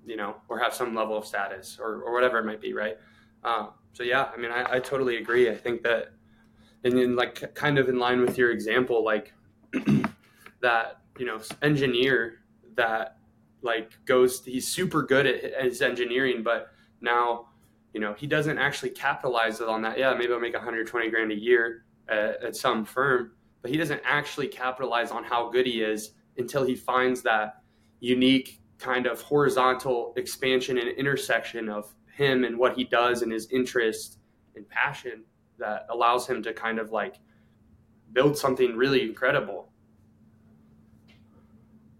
you 0.05 0.15
know 0.15 0.35
or 0.49 0.59
have 0.59 0.73
some 0.73 0.95
level 0.95 1.17
of 1.17 1.25
status 1.25 1.77
or, 1.79 2.01
or 2.01 2.13
whatever 2.13 2.39
it 2.39 2.45
might 2.45 2.61
be 2.61 2.73
right 2.73 2.97
uh, 3.43 3.67
so 3.93 4.03
yeah 4.03 4.29
i 4.33 4.37
mean 4.37 4.51
I, 4.51 4.75
I, 4.75 4.79
totally 4.79 5.17
agree 5.17 5.49
i 5.49 5.55
think 5.55 5.83
that 5.83 6.13
and 6.83 6.97
then 6.97 7.15
like 7.15 7.53
kind 7.55 7.77
of 7.77 7.89
in 7.89 7.99
line 7.99 8.21
with 8.21 8.37
your 8.37 8.51
example 8.51 9.03
like 9.03 9.33
that 10.61 11.01
you 11.17 11.25
know 11.25 11.39
engineer 11.61 12.39
that 12.75 13.17
like 13.61 13.91
goes 14.05 14.43
he's 14.43 14.67
super 14.67 15.03
good 15.03 15.25
at 15.27 15.63
his 15.63 15.81
engineering 15.81 16.43
but 16.43 16.71
now 17.01 17.47
you 17.93 17.99
know, 17.99 18.13
he 18.13 18.27
doesn't 18.27 18.57
actually 18.57 18.91
capitalize 18.91 19.59
on 19.59 19.81
that. 19.81 19.97
Yeah, 19.97 20.13
maybe 20.13 20.31
I'll 20.31 20.39
make 20.39 20.53
120 20.53 21.09
grand 21.09 21.31
a 21.31 21.35
year 21.35 21.85
at, 22.07 22.41
at 22.43 22.55
some 22.55 22.85
firm, 22.85 23.31
but 23.61 23.71
he 23.71 23.77
doesn't 23.77 24.01
actually 24.05 24.47
capitalize 24.47 25.11
on 25.11 25.23
how 25.23 25.49
good 25.49 25.65
he 25.65 25.81
is 25.81 26.11
until 26.37 26.65
he 26.65 26.75
finds 26.75 27.21
that 27.23 27.61
unique 27.99 28.60
kind 28.81 29.05
of 29.05 29.21
horizontal 29.21 30.13
expansion 30.17 30.77
and 30.77 30.89
intersection 30.89 31.69
of 31.69 31.93
him 32.13 32.43
and 32.43 32.57
what 32.57 32.75
he 32.75 32.83
does 32.83 33.21
and 33.21 33.31
his 33.31 33.49
interest 33.51 34.17
and 34.55 34.67
passion 34.69 35.23
that 35.59 35.85
allows 35.89 36.27
him 36.27 36.43
to 36.43 36.53
kind 36.53 36.79
of 36.79 36.91
like 36.91 37.17
build 38.11 38.37
something 38.37 38.75
really 38.75 39.03
incredible. 39.03 39.71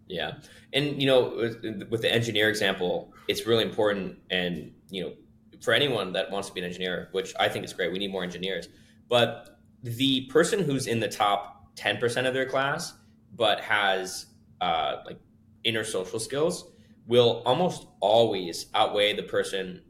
Yeah. 0.08 0.34
And, 0.74 1.02
you 1.02 1.08
know, 1.08 1.50
with, 1.90 2.02
the 2.02 2.12
engineer 2.12 2.50
example, 2.50 3.14
it's 3.28 3.46
really 3.46 3.64
important. 3.64 4.18
And, 4.30 4.74
you 4.90 5.04
know, 5.04 5.14
for 5.62 5.74
anyone 5.74 6.12
that 6.14 6.30
wants 6.32 6.50
to 6.50 6.54
be 6.54 6.60
an 6.60 6.66
engineer, 6.66 7.10
which 7.12 7.34
I 7.40 7.48
think 7.48 7.64
is 7.64 7.72
great. 7.72 7.92
We 7.92 8.00
need 8.00 8.12
more 8.12 8.24
engineers. 8.24 8.68
But 9.08 9.60
the 9.84 10.26
person 10.28 10.60
who's 10.60 10.88
in 10.88 11.00
the 11.00 11.08
top 11.08 11.76
10% 11.76 12.28
of 12.28 12.34
their 12.34 12.46
class, 12.46 12.94
but 13.36 13.62
has 13.62 14.26
uh, 14.60 14.98
like 15.06 15.20
inner 15.64 15.84
social 15.84 16.20
skills, 16.20 16.71
will 17.12 17.44
almost 17.46 17.88
always 18.00 18.68
outweigh 18.74 19.16
the 19.16 19.24
person 19.24 19.82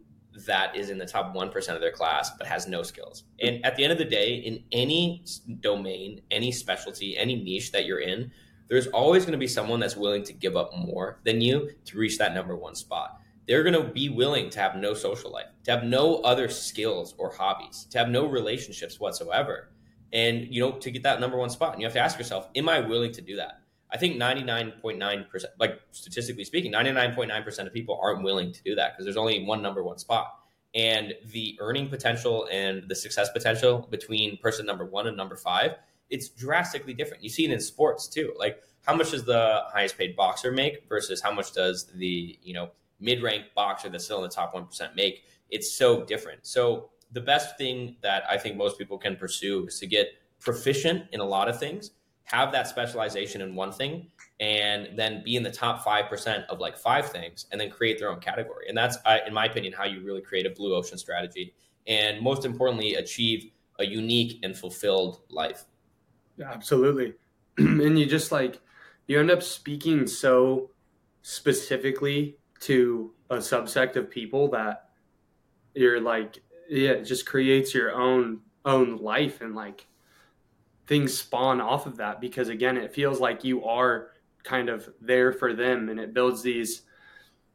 that 0.45 0.75
is 0.75 0.89
in 0.89 0.97
the 0.97 1.05
top 1.05 1.35
1% 1.35 1.75
of 1.75 1.81
their 1.81 1.91
class, 1.91 2.31
but 2.37 2.47
has 2.47 2.67
no 2.67 2.83
skills. 2.83 3.23
And 3.39 3.63
at 3.65 3.75
the 3.75 3.83
end 3.83 3.93
of 3.93 3.99
the 3.99 4.05
day, 4.05 4.35
in 4.35 4.63
any 4.71 5.23
domain, 5.59 6.21
any 6.31 6.51
specialty, 6.51 7.17
any 7.17 7.35
niche 7.35 7.71
that 7.71 7.85
you're 7.85 7.99
in, 7.99 8.31
there's 8.69 8.87
always 8.87 9.23
going 9.23 9.33
to 9.33 9.37
be 9.37 9.47
someone 9.47 9.79
that's 9.79 9.95
willing 9.95 10.23
to 10.23 10.33
give 10.33 10.57
up 10.57 10.71
more 10.75 11.19
than 11.23 11.41
you 11.41 11.69
to 11.85 11.97
reach 11.97 12.17
that 12.17 12.33
number 12.33 12.55
one 12.55 12.75
spot 12.75 13.21
they're 13.47 13.63
going 13.63 13.73
to 13.73 13.91
be 13.91 14.09
willing 14.09 14.49
to 14.49 14.59
have 14.59 14.75
no 14.75 14.93
social 14.93 15.31
life, 15.31 15.47
to 15.63 15.71
have 15.71 15.83
no 15.83 16.17
other 16.17 16.47
skills 16.47 17.15
or 17.17 17.33
hobbies, 17.33 17.87
to 17.91 17.97
have 17.97 18.09
no 18.09 18.25
relationships 18.25 18.99
whatsoever. 18.99 19.71
And, 20.13 20.47
you 20.53 20.61
know, 20.61 20.73
to 20.73 20.91
get 20.91 21.03
that 21.03 21.19
number 21.19 21.37
one 21.37 21.49
spot. 21.49 21.73
And 21.73 21.81
you 21.81 21.85
have 21.85 21.93
to 21.93 21.99
ask 21.99 22.17
yourself, 22.17 22.49
am 22.55 22.67
I 22.67 22.81
willing 22.81 23.13
to 23.13 23.21
do 23.21 23.37
that? 23.37 23.60
I 23.91 23.97
think 23.97 24.15
99.9%, 24.15 25.45
like 25.59 25.79
statistically 25.91 26.45
speaking, 26.45 26.71
99.9% 26.71 27.67
of 27.67 27.73
people 27.73 27.99
aren't 28.01 28.23
willing 28.23 28.53
to 28.53 28.63
do 28.63 28.75
that 28.75 28.93
because 28.93 29.05
there's 29.05 29.17
only 29.17 29.43
one 29.45 29.61
number 29.61 29.83
one 29.83 29.97
spot. 29.97 30.27
And 30.73 31.13
the 31.31 31.57
earning 31.59 31.89
potential 31.89 32.47
and 32.49 32.87
the 32.87 32.95
success 32.95 33.29
potential 33.29 33.87
between 33.91 34.37
person 34.37 34.65
number 34.65 34.85
one 34.85 35.07
and 35.07 35.17
number 35.17 35.35
five, 35.35 35.75
it's 36.09 36.29
drastically 36.29 36.93
different. 36.93 37.23
You 37.23 37.29
see 37.29 37.45
it 37.45 37.51
in 37.51 37.59
sports 37.59 38.07
too. 38.07 38.33
Like, 38.37 38.61
how 38.85 38.95
much 38.95 39.11
does 39.11 39.25
the 39.25 39.63
highest 39.73 39.97
paid 39.97 40.15
boxer 40.15 40.51
make 40.51 40.87
versus 40.87 41.21
how 41.21 41.33
much 41.33 41.53
does 41.53 41.87
the, 41.93 42.39
you 42.41 42.53
know, 42.53 42.71
mid-ranked 43.01 43.53
boxer 43.55 43.89
that's 43.89 44.05
still 44.05 44.17
in 44.17 44.23
the 44.23 44.29
top 44.29 44.53
1% 44.53 44.95
make 44.95 45.23
it's 45.49 45.73
so 45.73 46.05
different 46.05 46.45
so 46.45 46.89
the 47.11 47.19
best 47.19 47.57
thing 47.57 47.95
that 48.01 48.23
i 48.29 48.37
think 48.37 48.55
most 48.55 48.77
people 48.77 48.97
can 48.97 49.15
pursue 49.15 49.65
is 49.65 49.79
to 49.79 49.87
get 49.87 50.07
proficient 50.39 51.03
in 51.11 51.19
a 51.19 51.25
lot 51.25 51.49
of 51.49 51.59
things 51.59 51.91
have 52.31 52.51
that 52.53 52.67
specialization 52.67 53.41
in 53.41 53.55
one 53.55 53.71
thing 53.71 54.07
and 54.39 54.87
then 54.97 55.21
be 55.23 55.35
in 55.35 55.43
the 55.43 55.51
top 55.51 55.83
5% 55.83 56.45
of 56.47 56.59
like 56.59 56.77
five 56.77 57.09
things 57.09 57.45
and 57.51 57.59
then 57.59 57.69
create 57.69 57.99
their 57.99 58.09
own 58.09 58.19
category. 58.19 58.67
And 58.69 58.77
that's 58.77 58.97
in 59.27 59.33
my 59.33 59.45
opinion 59.45 59.73
how 59.73 59.83
you 59.83 60.03
really 60.03 60.21
create 60.21 60.45
a 60.45 60.49
blue 60.49 60.73
ocean 60.73 60.97
strategy 60.97 61.53
and 61.87 62.21
most 62.21 62.45
importantly 62.45 62.95
achieve 62.95 63.51
a 63.79 63.85
unique 63.85 64.39
and 64.43 64.57
fulfilled 64.57 65.21
life. 65.29 65.65
Yeah, 66.37 66.51
absolutely. 66.51 67.15
And 67.57 67.99
you 67.99 68.05
just 68.05 68.31
like 68.31 68.61
you 69.07 69.19
end 69.19 69.29
up 69.29 69.43
speaking 69.43 70.07
so 70.07 70.71
specifically 71.21 72.37
to 72.61 73.13
a 73.29 73.37
subsect 73.37 73.97
of 73.97 74.09
people 74.09 74.49
that 74.51 74.89
you're 75.73 75.99
like 75.99 76.41
yeah 76.69 76.91
it 76.91 77.03
just 77.03 77.25
creates 77.25 77.73
your 77.73 77.93
own 77.93 78.39
own 78.65 78.97
life 78.97 79.41
and 79.41 79.55
like 79.55 79.87
things 80.91 81.17
spawn 81.17 81.61
off 81.61 81.85
of 81.85 81.95
that 81.95 82.19
because 82.19 82.49
again 82.49 82.75
it 82.75 82.93
feels 82.93 83.21
like 83.21 83.45
you 83.45 83.63
are 83.63 84.09
kind 84.43 84.67
of 84.67 84.89
there 84.99 85.31
for 85.31 85.53
them 85.53 85.87
and 85.87 86.01
it 86.01 86.13
builds 86.13 86.41
these 86.41 86.81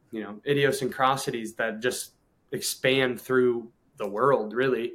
you 0.09 0.23
know 0.23 0.41
idiosyncrasies 0.47 1.53
that 1.53 1.79
just 1.79 2.13
expand 2.51 3.21
through 3.21 3.71
the 3.97 4.07
world 4.09 4.53
really 4.53 4.93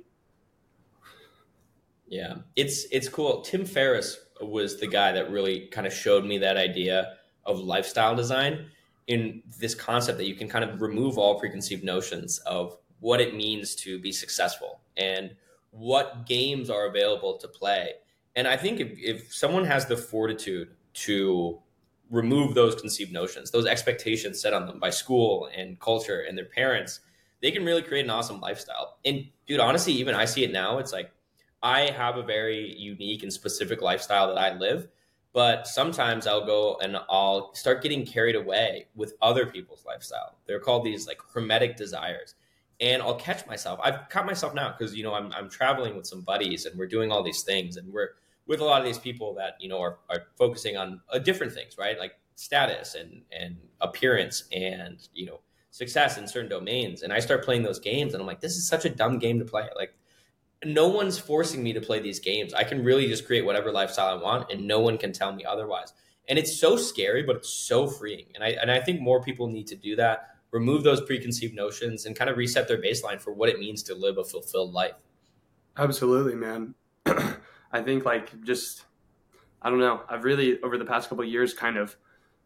yeah 2.08 2.34
it's 2.56 2.84
it's 2.90 3.08
cool 3.08 3.42
tim 3.42 3.64
ferriss 3.64 4.18
was 4.40 4.80
the 4.80 4.88
guy 4.88 5.12
that 5.12 5.30
really 5.30 5.68
kind 5.68 5.86
of 5.86 5.92
showed 5.92 6.24
me 6.24 6.36
that 6.36 6.56
idea 6.56 7.12
of 7.46 7.60
lifestyle 7.60 8.16
design 8.16 8.66
in 9.06 9.40
this 9.60 9.72
concept 9.72 10.18
that 10.18 10.26
you 10.26 10.34
can 10.34 10.48
kind 10.48 10.64
of 10.64 10.82
remove 10.82 11.16
all 11.16 11.38
preconceived 11.38 11.84
notions 11.84 12.38
of 12.40 12.76
what 12.98 13.20
it 13.20 13.36
means 13.36 13.76
to 13.76 14.00
be 14.00 14.10
successful 14.10 14.80
and 14.96 15.36
what 15.70 16.26
games 16.26 16.70
are 16.70 16.86
available 16.86 17.38
to 17.38 17.48
play. 17.48 17.92
And 18.34 18.48
I 18.48 18.56
think 18.56 18.80
if, 18.80 18.98
if 18.98 19.34
someone 19.34 19.64
has 19.64 19.86
the 19.86 19.96
fortitude 19.96 20.68
to 20.94 21.60
remove 22.10 22.54
those 22.54 22.74
conceived 22.74 23.12
notions, 23.12 23.50
those 23.50 23.66
expectations 23.66 24.40
set 24.40 24.52
on 24.52 24.66
them 24.66 24.78
by 24.78 24.90
school 24.90 25.48
and 25.56 25.80
culture 25.80 26.20
and 26.28 26.36
their 26.36 26.44
parents, 26.44 27.00
they 27.40 27.50
can 27.50 27.64
really 27.64 27.82
create 27.82 28.04
an 28.04 28.10
awesome 28.10 28.40
lifestyle. 28.40 28.98
And 29.04 29.26
dude, 29.46 29.60
honestly, 29.60 29.92
even 29.94 30.14
I 30.14 30.26
see 30.26 30.44
it 30.44 30.52
now. 30.52 30.78
It's 30.78 30.92
like 30.92 31.12
I 31.62 31.90
have 31.90 32.16
a 32.16 32.22
very 32.22 32.76
unique 32.78 33.22
and 33.22 33.32
specific 33.32 33.82
lifestyle 33.82 34.28
that 34.28 34.38
I 34.38 34.56
live, 34.56 34.88
but 35.32 35.66
sometimes 35.66 36.26
I'll 36.26 36.46
go 36.46 36.78
and 36.82 36.96
I'll 37.08 37.54
start 37.54 37.82
getting 37.82 38.04
carried 38.04 38.36
away 38.36 38.88
with 38.94 39.14
other 39.22 39.46
people's 39.46 39.84
lifestyle. 39.86 40.36
They're 40.46 40.60
called 40.60 40.84
these 40.84 41.06
like 41.06 41.20
mimetic 41.34 41.76
desires. 41.76 42.34
And 42.82 43.00
I'll 43.00 43.14
catch 43.14 43.46
myself. 43.46 43.80
I've 43.82 44.10
caught 44.10 44.26
myself 44.26 44.54
now 44.54 44.74
because 44.76 44.94
you 44.94 45.04
know 45.04 45.14
I'm 45.14 45.32
I'm 45.32 45.48
traveling 45.48 45.96
with 45.96 46.06
some 46.06 46.20
buddies 46.20 46.66
and 46.66 46.78
we're 46.78 46.88
doing 46.88 47.10
all 47.10 47.22
these 47.22 47.42
things 47.42 47.78
and 47.78 47.90
we're 47.90 48.10
with 48.46 48.60
a 48.60 48.64
lot 48.64 48.80
of 48.80 48.86
these 48.86 48.98
people 48.98 49.34
that 49.34 49.56
you 49.60 49.68
know 49.68 49.80
are, 49.80 49.98
are 50.10 50.24
focusing 50.36 50.76
on 50.76 51.00
uh, 51.10 51.18
different 51.18 51.52
things, 51.52 51.78
right? 51.78 51.98
Like 51.98 52.12
status 52.34 52.94
and 52.94 53.22
and 53.32 53.56
appearance 53.80 54.44
and 54.52 55.08
you 55.14 55.26
know 55.26 55.40
success 55.70 56.18
in 56.18 56.28
certain 56.28 56.50
domains. 56.50 57.02
And 57.02 57.12
I 57.12 57.18
start 57.18 57.44
playing 57.44 57.62
those 57.62 57.80
games, 57.80 58.12
and 58.14 58.20
I'm 58.20 58.26
like, 58.26 58.40
this 58.40 58.56
is 58.56 58.68
such 58.68 58.84
a 58.84 58.90
dumb 58.90 59.18
game 59.18 59.38
to 59.38 59.44
play. 59.44 59.68
Like, 59.74 59.94
no 60.64 60.88
one's 60.88 61.18
forcing 61.18 61.62
me 61.62 61.72
to 61.72 61.80
play 61.80 61.98
these 62.00 62.20
games. 62.20 62.54
I 62.54 62.64
can 62.64 62.84
really 62.84 63.06
just 63.08 63.26
create 63.26 63.44
whatever 63.44 63.72
lifestyle 63.72 64.18
I 64.18 64.22
want, 64.22 64.52
and 64.52 64.66
no 64.66 64.80
one 64.80 64.98
can 64.98 65.12
tell 65.12 65.32
me 65.32 65.44
otherwise. 65.44 65.92
And 66.28 66.38
it's 66.38 66.60
so 66.60 66.76
scary, 66.76 67.22
but 67.22 67.36
it's 67.36 67.48
so 67.48 67.88
freeing. 67.88 68.26
And 68.34 68.44
I 68.44 68.50
and 68.50 68.70
I 68.70 68.80
think 68.80 69.00
more 69.00 69.22
people 69.22 69.48
need 69.48 69.66
to 69.68 69.76
do 69.76 69.96
that. 69.96 70.31
Remove 70.52 70.84
those 70.84 71.00
preconceived 71.00 71.54
notions 71.54 72.06
and 72.06 72.14
kind 72.14 72.30
of 72.30 72.36
reset 72.36 72.68
their 72.68 72.80
baseline 72.80 73.20
for 73.20 73.32
what 73.32 73.48
it 73.48 73.58
means 73.58 73.82
to 73.84 73.94
live 73.94 74.18
a 74.18 74.24
fulfilled 74.24 74.72
life. 74.72 74.92
Absolutely, 75.76 76.34
man. 76.34 76.74
I 77.06 77.82
think 77.82 78.04
like 78.04 78.42
just 78.44 78.84
I 79.60 79.70
don't 79.70 79.80
know. 79.80 80.02
I've 80.08 80.24
really 80.24 80.60
over 80.62 80.76
the 80.78 80.84
past 80.84 81.08
couple 81.08 81.24
years 81.24 81.54
kind 81.54 81.76
of 81.76 81.96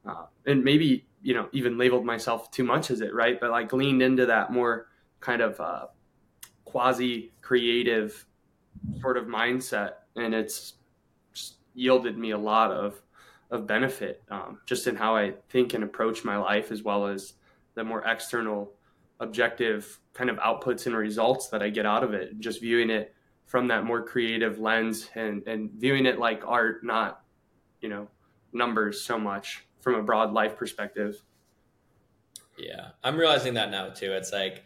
uh, 0.06 0.26
and 0.46 0.62
maybe 0.62 1.06
you 1.22 1.34
know 1.34 1.48
even 1.52 1.76
labeled 1.76 2.04
myself 2.04 2.50
too 2.50 2.64
much 2.64 2.90
as 2.90 3.00
it 3.00 3.12
right 3.12 3.40
but 3.40 3.50
like 3.50 3.72
leaned 3.72 4.02
into 4.02 4.26
that 4.26 4.52
more 4.52 4.86
kind 5.20 5.42
of 5.42 5.58
uh, 5.60 5.86
quasi 6.64 7.32
creative 7.42 8.26
sort 9.00 9.16
of 9.16 9.26
mindset 9.26 9.94
and 10.14 10.34
it's 10.34 10.74
yielded 11.74 12.16
me 12.16 12.30
a 12.30 12.38
lot 12.38 12.70
of 12.70 13.02
of 13.50 13.66
benefit 13.66 14.22
um, 14.30 14.60
just 14.66 14.86
in 14.86 14.96
how 14.96 15.16
i 15.16 15.32
think 15.48 15.74
and 15.74 15.84
approach 15.84 16.24
my 16.24 16.36
life 16.36 16.70
as 16.70 16.82
well 16.82 17.06
as 17.06 17.34
the 17.76 17.84
more 17.84 18.02
external 18.04 18.72
objective 19.20 20.00
kind 20.12 20.28
of 20.28 20.36
outputs 20.38 20.86
and 20.86 20.96
results 20.96 21.48
that 21.48 21.62
i 21.62 21.70
get 21.70 21.86
out 21.86 22.02
of 22.02 22.12
it 22.12 22.38
just 22.40 22.60
viewing 22.60 22.90
it 22.90 23.14
from 23.46 23.68
that 23.68 23.84
more 23.84 24.02
creative 24.02 24.58
lens 24.58 25.08
and 25.14 25.46
and 25.46 25.70
viewing 25.78 26.04
it 26.04 26.18
like 26.18 26.42
art 26.44 26.84
not 26.84 27.22
you 27.80 27.88
know 27.88 28.08
numbers 28.52 29.00
so 29.00 29.18
much 29.18 29.64
from 29.80 29.94
a 29.94 30.02
broad 30.02 30.32
life 30.32 30.56
perspective. 30.56 31.22
Yeah, 32.58 32.88
I'm 33.04 33.16
realizing 33.16 33.54
that 33.54 33.70
now 33.70 33.90
too. 33.90 34.12
It's 34.12 34.32
like 34.32 34.64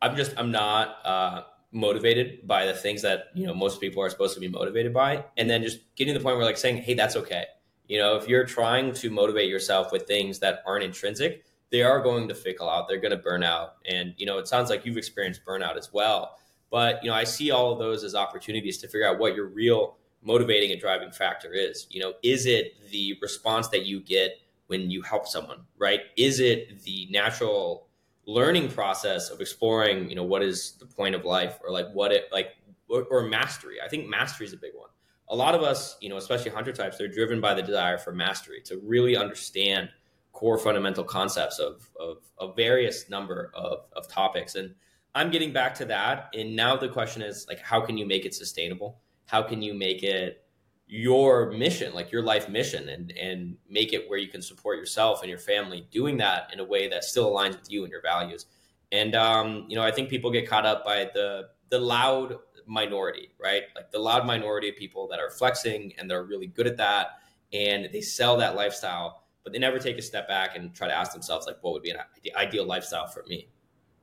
I'm 0.00 0.14
just 0.14 0.32
I'm 0.36 0.52
not 0.52 0.98
uh, 1.04 1.42
motivated 1.72 2.46
by 2.46 2.66
the 2.66 2.74
things 2.74 3.02
that 3.02 3.24
you 3.34 3.46
know 3.46 3.54
most 3.54 3.80
people 3.80 4.02
are 4.02 4.10
supposed 4.10 4.34
to 4.34 4.40
be 4.40 4.48
motivated 4.48 4.92
by, 4.92 5.24
and 5.36 5.48
then 5.48 5.62
just 5.62 5.80
getting 5.96 6.14
to 6.14 6.18
the 6.18 6.22
point 6.22 6.36
where 6.36 6.46
like 6.46 6.58
saying, 6.58 6.78
"Hey, 6.78 6.94
that's 6.94 7.16
okay." 7.16 7.46
You 7.88 7.98
know, 7.98 8.16
if 8.16 8.28
you're 8.28 8.44
trying 8.44 8.92
to 8.92 9.10
motivate 9.10 9.48
yourself 9.48 9.90
with 9.90 10.06
things 10.06 10.38
that 10.38 10.62
aren't 10.64 10.84
intrinsic, 10.84 11.44
they 11.70 11.82
are 11.82 12.00
going 12.00 12.28
to 12.28 12.34
fickle 12.34 12.68
out. 12.68 12.88
They're 12.88 13.00
going 13.00 13.10
to 13.12 13.16
burn 13.16 13.42
out, 13.42 13.76
and 13.86 14.14
you 14.16 14.26
know, 14.26 14.38
it 14.38 14.48
sounds 14.48 14.70
like 14.70 14.84
you've 14.84 14.96
experienced 14.96 15.44
burnout 15.44 15.76
as 15.76 15.92
well. 15.92 16.36
But 16.70 17.02
you 17.02 17.10
know, 17.10 17.16
I 17.16 17.24
see 17.24 17.50
all 17.50 17.72
of 17.72 17.78
those 17.78 18.04
as 18.04 18.14
opportunities 18.14 18.78
to 18.78 18.88
figure 18.88 19.06
out 19.06 19.18
what 19.18 19.34
your 19.34 19.46
real 19.46 19.96
motivating 20.22 20.70
and 20.72 20.80
driving 20.80 21.10
factor 21.10 21.52
is. 21.52 21.86
You 21.90 22.00
know, 22.00 22.14
is 22.22 22.46
it 22.46 22.74
the 22.90 23.16
response 23.20 23.68
that 23.68 23.86
you 23.86 24.00
get 24.00 24.40
when 24.66 24.90
you 24.90 25.02
help 25.02 25.26
someone, 25.26 25.62
right? 25.78 26.00
Is 26.16 26.40
it 26.40 26.82
the 26.84 27.08
natural 27.10 27.88
learning 28.26 28.70
process 28.70 29.30
of 29.30 29.40
exploring, 29.40 30.08
you 30.08 30.14
know, 30.14 30.22
what 30.22 30.42
is 30.42 30.72
the 30.78 30.86
point 30.86 31.14
of 31.14 31.24
life 31.24 31.58
or 31.64 31.72
like 31.72 31.90
what 31.92 32.12
it 32.12 32.28
like 32.30 32.50
or, 32.88 33.04
or 33.10 33.22
mastery? 33.22 33.78
I 33.84 33.88
think 33.88 34.08
mastery 34.08 34.46
is 34.46 34.52
a 34.52 34.56
big 34.56 34.72
one. 34.74 34.90
A 35.28 35.34
lot 35.34 35.54
of 35.54 35.62
us, 35.62 35.96
you 36.00 36.08
know, 36.08 36.16
especially 36.16 36.50
hunter 36.50 36.72
types, 36.72 36.98
they're 36.98 37.08
driven 37.08 37.40
by 37.40 37.54
the 37.54 37.62
desire 37.62 37.98
for 37.98 38.12
mastery 38.12 38.60
to 38.66 38.80
really 38.84 39.16
understand 39.16 39.88
core 40.32 40.58
fundamental 40.58 41.04
concepts 41.04 41.58
of, 41.58 41.88
of 41.98 42.18
a 42.38 42.52
various 42.54 43.08
number 43.10 43.50
of, 43.54 43.80
of 43.94 44.08
topics. 44.08 44.54
And 44.54 44.74
I'm 45.14 45.30
getting 45.30 45.52
back 45.52 45.74
to 45.76 45.84
that. 45.86 46.30
And 46.34 46.54
now 46.54 46.76
the 46.76 46.88
question 46.88 47.22
is 47.22 47.46
like, 47.48 47.60
how 47.60 47.80
can 47.80 47.98
you 47.98 48.06
make 48.06 48.24
it 48.24 48.34
sustainable? 48.34 49.00
How 49.26 49.42
can 49.42 49.60
you 49.62 49.74
make 49.74 50.02
it 50.02 50.44
your 50.90 51.52
mission, 51.52 51.94
like 51.94 52.10
your 52.10 52.22
life 52.22 52.48
mission, 52.48 52.88
and 52.88 53.12
and 53.12 53.56
make 53.68 53.92
it 53.92 54.10
where 54.10 54.18
you 54.18 54.26
can 54.26 54.42
support 54.42 54.76
yourself 54.76 55.20
and 55.22 55.30
your 55.30 55.38
family, 55.38 55.86
doing 55.92 56.16
that 56.16 56.52
in 56.52 56.58
a 56.58 56.64
way 56.64 56.88
that 56.88 57.04
still 57.04 57.30
aligns 57.30 57.58
with 57.58 57.70
you 57.70 57.84
and 57.84 57.92
your 57.92 58.02
values. 58.02 58.46
And 58.90 59.14
um, 59.14 59.66
you 59.68 59.76
know, 59.76 59.84
I 59.84 59.92
think 59.92 60.10
people 60.10 60.32
get 60.32 60.48
caught 60.48 60.66
up 60.66 60.84
by 60.84 61.08
the 61.14 61.50
the 61.68 61.78
loud 61.78 62.38
minority, 62.66 63.30
right? 63.40 63.64
Like 63.76 63.92
the 63.92 64.00
loud 64.00 64.26
minority 64.26 64.68
of 64.68 64.76
people 64.76 65.06
that 65.08 65.20
are 65.20 65.30
flexing 65.30 65.94
and 65.96 66.10
they're 66.10 66.24
really 66.24 66.48
good 66.48 66.66
at 66.66 66.76
that, 66.78 67.20
and 67.52 67.88
they 67.92 68.00
sell 68.00 68.36
that 68.38 68.56
lifestyle, 68.56 69.22
but 69.50 69.54
they 69.54 69.58
never 69.58 69.80
take 69.80 69.98
a 69.98 70.02
step 70.02 70.28
back 70.28 70.56
and 70.56 70.72
try 70.72 70.86
to 70.86 70.94
ask 70.94 71.12
themselves, 71.12 71.44
like, 71.44 71.56
what 71.60 71.72
would 71.72 71.82
be 71.82 71.90
an 71.90 71.98
ideal 72.36 72.64
lifestyle 72.64 73.08
for 73.08 73.24
me? 73.28 73.48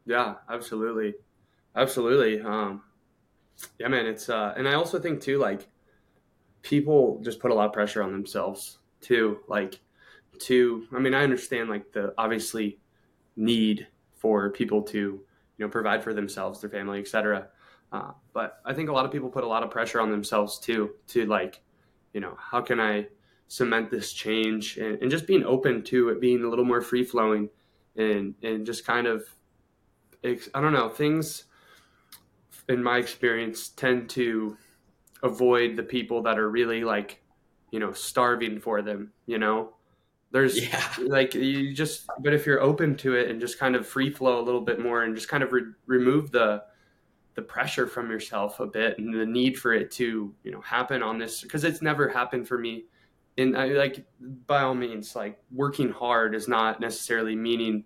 Yeah, 0.05 0.35
absolutely, 0.49 1.15
absolutely. 1.73 2.41
Um, 2.41 2.81
yeah, 3.79 3.87
man, 3.87 4.05
it's 4.05 4.27
uh, 4.27 4.53
and 4.57 4.67
I 4.67 4.73
also 4.73 4.99
think 4.99 5.21
too, 5.21 5.37
like 5.39 5.69
people 6.63 7.21
just 7.23 7.39
put 7.39 7.51
a 7.51 7.53
lot 7.53 7.65
of 7.65 7.73
pressure 7.73 8.03
on 8.03 8.11
themselves 8.11 8.79
too. 8.99 9.39
Like, 9.47 9.79
to 10.39 10.85
I 10.93 10.99
mean, 10.99 11.13
I 11.13 11.23
understand 11.23 11.69
like 11.69 11.93
the 11.93 12.13
obviously 12.17 12.79
need 13.37 13.87
for 14.15 14.49
people 14.49 14.81
to 14.81 14.97
you 14.97 15.25
know 15.59 15.69
provide 15.69 16.03
for 16.03 16.13
themselves, 16.13 16.59
their 16.59 16.69
family, 16.69 16.99
etc. 16.99 17.47
Uh, 17.93 18.11
but 18.33 18.59
I 18.65 18.73
think 18.73 18.89
a 18.89 18.93
lot 18.93 19.05
of 19.05 19.11
people 19.13 19.29
put 19.29 19.45
a 19.45 19.47
lot 19.47 19.63
of 19.63 19.71
pressure 19.71 20.01
on 20.01 20.11
themselves 20.11 20.59
too 20.59 20.91
to 21.07 21.25
like, 21.25 21.61
you 22.13 22.19
know, 22.19 22.35
how 22.37 22.59
can 22.61 22.81
I 22.81 23.07
cement 23.47 23.89
this 23.89 24.13
change 24.13 24.77
and, 24.77 25.01
and 25.01 25.11
just 25.11 25.25
being 25.25 25.43
open 25.43 25.81
to 25.81 26.09
it 26.09 26.19
being 26.19 26.43
a 26.43 26.47
little 26.47 26.65
more 26.65 26.81
free 26.81 27.03
flowing 27.03 27.49
and 27.95 28.35
and 28.43 28.65
just 28.65 28.85
kind 28.85 29.07
of 29.07 29.23
I 30.23 30.61
don't 30.61 30.73
know 30.73 30.89
things 30.89 31.45
in 32.67 32.83
my 32.83 32.97
experience 32.97 33.69
tend 33.69 34.09
to 34.11 34.57
avoid 35.23 35.77
the 35.77 35.83
people 35.83 36.21
that 36.23 36.37
are 36.37 36.49
really 36.49 36.83
like 36.83 37.21
you 37.71 37.79
know 37.79 37.93
starving 37.93 38.59
for 38.59 38.81
them 38.81 39.11
you 39.25 39.37
know 39.37 39.73
there's 40.31 40.61
yeah. 40.69 40.83
like 40.99 41.33
you 41.33 41.73
just 41.73 42.07
but 42.19 42.33
if 42.33 42.45
you're 42.45 42.61
open 42.61 42.95
to 42.97 43.15
it 43.15 43.29
and 43.29 43.39
just 43.39 43.57
kind 43.57 43.75
of 43.75 43.87
free 43.87 44.09
flow 44.09 44.41
a 44.41 44.43
little 44.43 44.61
bit 44.61 44.79
more 44.79 45.03
and 45.03 45.15
just 45.15 45.29
kind 45.29 45.43
of 45.43 45.53
re- 45.53 45.71
remove 45.85 46.31
the 46.31 46.63
the 47.35 47.41
pressure 47.41 47.87
from 47.87 48.09
yourself 48.09 48.59
a 48.59 48.65
bit 48.65 48.97
and 48.97 49.13
the 49.13 49.25
need 49.25 49.57
for 49.57 49.73
it 49.73 49.91
to 49.91 50.33
you 50.43 50.51
know 50.51 50.61
happen 50.61 51.01
on 51.01 51.17
this 51.17 51.41
because 51.41 51.63
it's 51.63 51.81
never 51.81 52.09
happened 52.09 52.47
for 52.47 52.57
me 52.57 52.85
and 53.37 53.55
I 53.57 53.67
like 53.67 54.05
by 54.47 54.63
all 54.63 54.75
means 54.75 55.15
like 55.15 55.39
working 55.51 55.89
hard 55.89 56.33
is 56.33 56.47
not 56.47 56.79
necessarily 56.79 57.35
meaning 57.35 57.83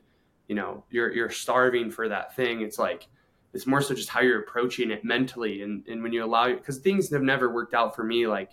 you 0.48 0.56
know 0.56 0.84
you're 0.90 1.14
you're 1.14 1.30
starving 1.30 1.92
for 1.92 2.08
that 2.10 2.36
thing. 2.36 2.62
It's 2.62 2.80
like 2.80 3.08
it's 3.54 3.68
more 3.68 3.82
so 3.82 3.94
just 3.94 4.10
how 4.10 4.22
you're 4.22 4.40
approaching 4.40 4.92
it 4.92 5.04
mentally. 5.04 5.62
And, 5.62 5.86
and 5.88 6.02
when 6.02 6.14
you 6.14 6.24
allow 6.24 6.48
because 6.54 6.78
things 6.78 7.10
have 7.12 7.22
never 7.22 7.50
worked 7.50 7.74
out 7.74 7.96
for 7.96 8.04
me 8.04 8.28
like 8.28 8.52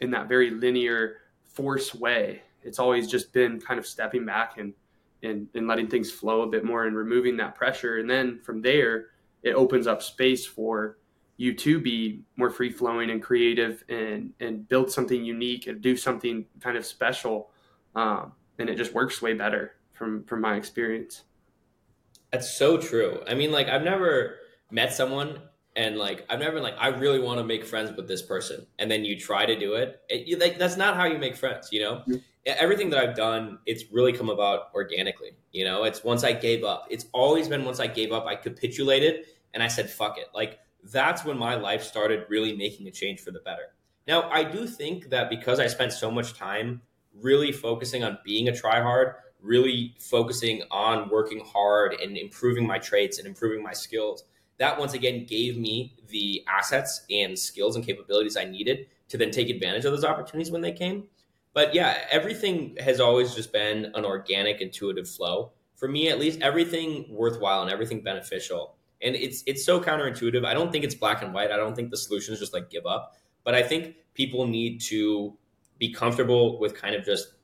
in 0.00 0.10
that 0.12 0.28
very 0.28 0.50
linear 0.50 1.16
force 1.44 1.94
way. 1.94 2.42
It's 2.62 2.78
always 2.78 3.08
just 3.08 3.32
been 3.32 3.60
kind 3.60 3.78
of 3.78 3.86
stepping 3.86 4.24
back 4.24 4.58
and 4.58 4.72
and, 5.22 5.48
and 5.54 5.66
letting 5.66 5.88
things 5.88 6.10
flow 6.12 6.42
a 6.42 6.46
bit 6.46 6.64
more 6.64 6.86
and 6.86 6.96
removing 6.96 7.36
that 7.38 7.56
pressure. 7.56 7.98
And 7.98 8.08
then 8.08 8.40
from 8.40 8.62
there 8.62 9.06
it 9.42 9.52
opens 9.52 9.86
up 9.86 10.02
space 10.02 10.46
for 10.46 10.98
you 11.38 11.54
to 11.54 11.80
be 11.80 12.20
more 12.36 12.50
free 12.50 12.70
flowing 12.70 13.10
and 13.10 13.22
creative 13.22 13.82
and 13.88 14.32
and 14.40 14.68
build 14.68 14.90
something 14.90 15.24
unique 15.24 15.66
and 15.66 15.80
do 15.80 15.96
something 15.96 16.44
kind 16.60 16.76
of 16.76 16.84
special 16.84 17.50
um, 17.94 18.32
and 18.58 18.68
it 18.68 18.76
just 18.76 18.92
works 18.92 19.22
way 19.22 19.32
better 19.32 19.72
from 19.94 20.22
from 20.24 20.42
my 20.42 20.56
experience 20.56 21.24
that's 22.30 22.56
so 22.56 22.76
true. 22.76 23.22
I 23.26 23.34
mean, 23.34 23.52
like 23.52 23.68
I've 23.68 23.82
never 23.82 24.36
met 24.70 24.92
someone 24.92 25.40
and 25.76 25.96
like 25.96 26.26
I've 26.28 26.40
never 26.40 26.52
been 26.52 26.62
like 26.62 26.76
I 26.78 26.88
really 26.88 27.20
want 27.20 27.38
to 27.38 27.44
make 27.44 27.64
friends 27.64 27.96
with 27.96 28.08
this 28.08 28.22
person, 28.22 28.66
and 28.78 28.90
then 28.90 29.04
you 29.04 29.18
try 29.18 29.46
to 29.46 29.58
do 29.58 29.74
it. 29.74 30.00
it 30.08 30.26
you, 30.26 30.38
like 30.38 30.58
that's 30.58 30.76
not 30.76 30.96
how 30.96 31.04
you 31.04 31.18
make 31.18 31.36
friends. 31.36 31.68
You 31.72 31.80
know, 31.80 31.94
mm-hmm. 32.06 32.16
everything 32.44 32.90
that 32.90 33.00
I've 33.00 33.16
done, 33.16 33.58
it's 33.66 33.84
really 33.90 34.12
come 34.12 34.28
about 34.28 34.68
organically. 34.74 35.32
You 35.52 35.64
know, 35.64 35.84
it's 35.84 36.04
once 36.04 36.24
I 36.24 36.32
gave 36.32 36.64
up. 36.64 36.86
It's 36.90 37.06
always 37.12 37.48
been 37.48 37.64
once 37.64 37.80
I 37.80 37.86
gave 37.86 38.12
up, 38.12 38.26
I 38.26 38.36
capitulated, 38.36 39.26
and 39.54 39.62
I 39.62 39.68
said 39.68 39.88
fuck 39.88 40.18
it. 40.18 40.26
Like 40.34 40.58
that's 40.90 41.24
when 41.24 41.38
my 41.38 41.54
life 41.54 41.82
started 41.82 42.26
really 42.28 42.56
making 42.56 42.86
a 42.88 42.90
change 42.90 43.20
for 43.20 43.30
the 43.30 43.40
better. 43.40 43.74
Now, 44.06 44.30
I 44.30 44.44
do 44.44 44.66
think 44.66 45.10
that 45.10 45.28
because 45.28 45.60
I 45.60 45.66
spent 45.66 45.92
so 45.92 46.10
much 46.10 46.34
time 46.34 46.80
really 47.14 47.52
focusing 47.52 48.04
on 48.04 48.18
being 48.24 48.48
a 48.48 48.52
tryhard 48.52 49.14
really 49.40 49.94
focusing 50.00 50.62
on 50.70 51.08
working 51.10 51.40
hard 51.44 51.94
and 51.94 52.16
improving 52.16 52.66
my 52.66 52.78
traits 52.78 53.18
and 53.18 53.26
improving 53.26 53.62
my 53.62 53.72
skills. 53.72 54.24
That 54.58 54.78
once 54.78 54.94
again 54.94 55.26
gave 55.26 55.56
me 55.56 55.94
the 56.08 56.44
assets 56.48 57.04
and 57.10 57.38
skills 57.38 57.76
and 57.76 57.84
capabilities 57.84 58.36
I 58.36 58.44
needed 58.44 58.88
to 59.08 59.16
then 59.16 59.30
take 59.30 59.48
advantage 59.48 59.84
of 59.84 59.92
those 59.92 60.04
opportunities 60.04 60.50
when 60.50 60.62
they 60.62 60.72
came. 60.72 61.04
But 61.54 61.74
yeah, 61.74 61.98
everything 62.10 62.76
has 62.80 63.00
always 63.00 63.34
just 63.34 63.52
been 63.52 63.92
an 63.94 64.04
organic, 64.04 64.60
intuitive 64.60 65.08
flow 65.08 65.52
for 65.76 65.86
me 65.86 66.08
at 66.08 66.18
least, 66.18 66.40
everything 66.40 67.06
worthwhile 67.08 67.62
and 67.62 67.70
everything 67.70 68.02
beneficial. 68.02 68.74
And 69.02 69.14
it's 69.14 69.42
it's 69.46 69.64
so 69.64 69.80
counterintuitive. 69.80 70.44
I 70.44 70.54
don't 70.54 70.72
think 70.72 70.84
it's 70.84 70.94
black 70.94 71.22
and 71.22 71.32
white. 71.32 71.50
I 71.50 71.56
don't 71.56 71.74
think 71.74 71.90
the 71.90 71.96
solution 71.96 72.34
is 72.34 72.40
just 72.40 72.52
like 72.52 72.70
give 72.70 72.86
up. 72.86 73.16
But 73.44 73.54
I 73.54 73.62
think 73.62 73.96
people 74.14 74.46
need 74.46 74.80
to 74.82 75.36
be 75.78 75.92
comfortable 75.92 76.58
with 76.58 76.74
kind 76.74 76.94
of 76.94 77.04
just 77.04 77.34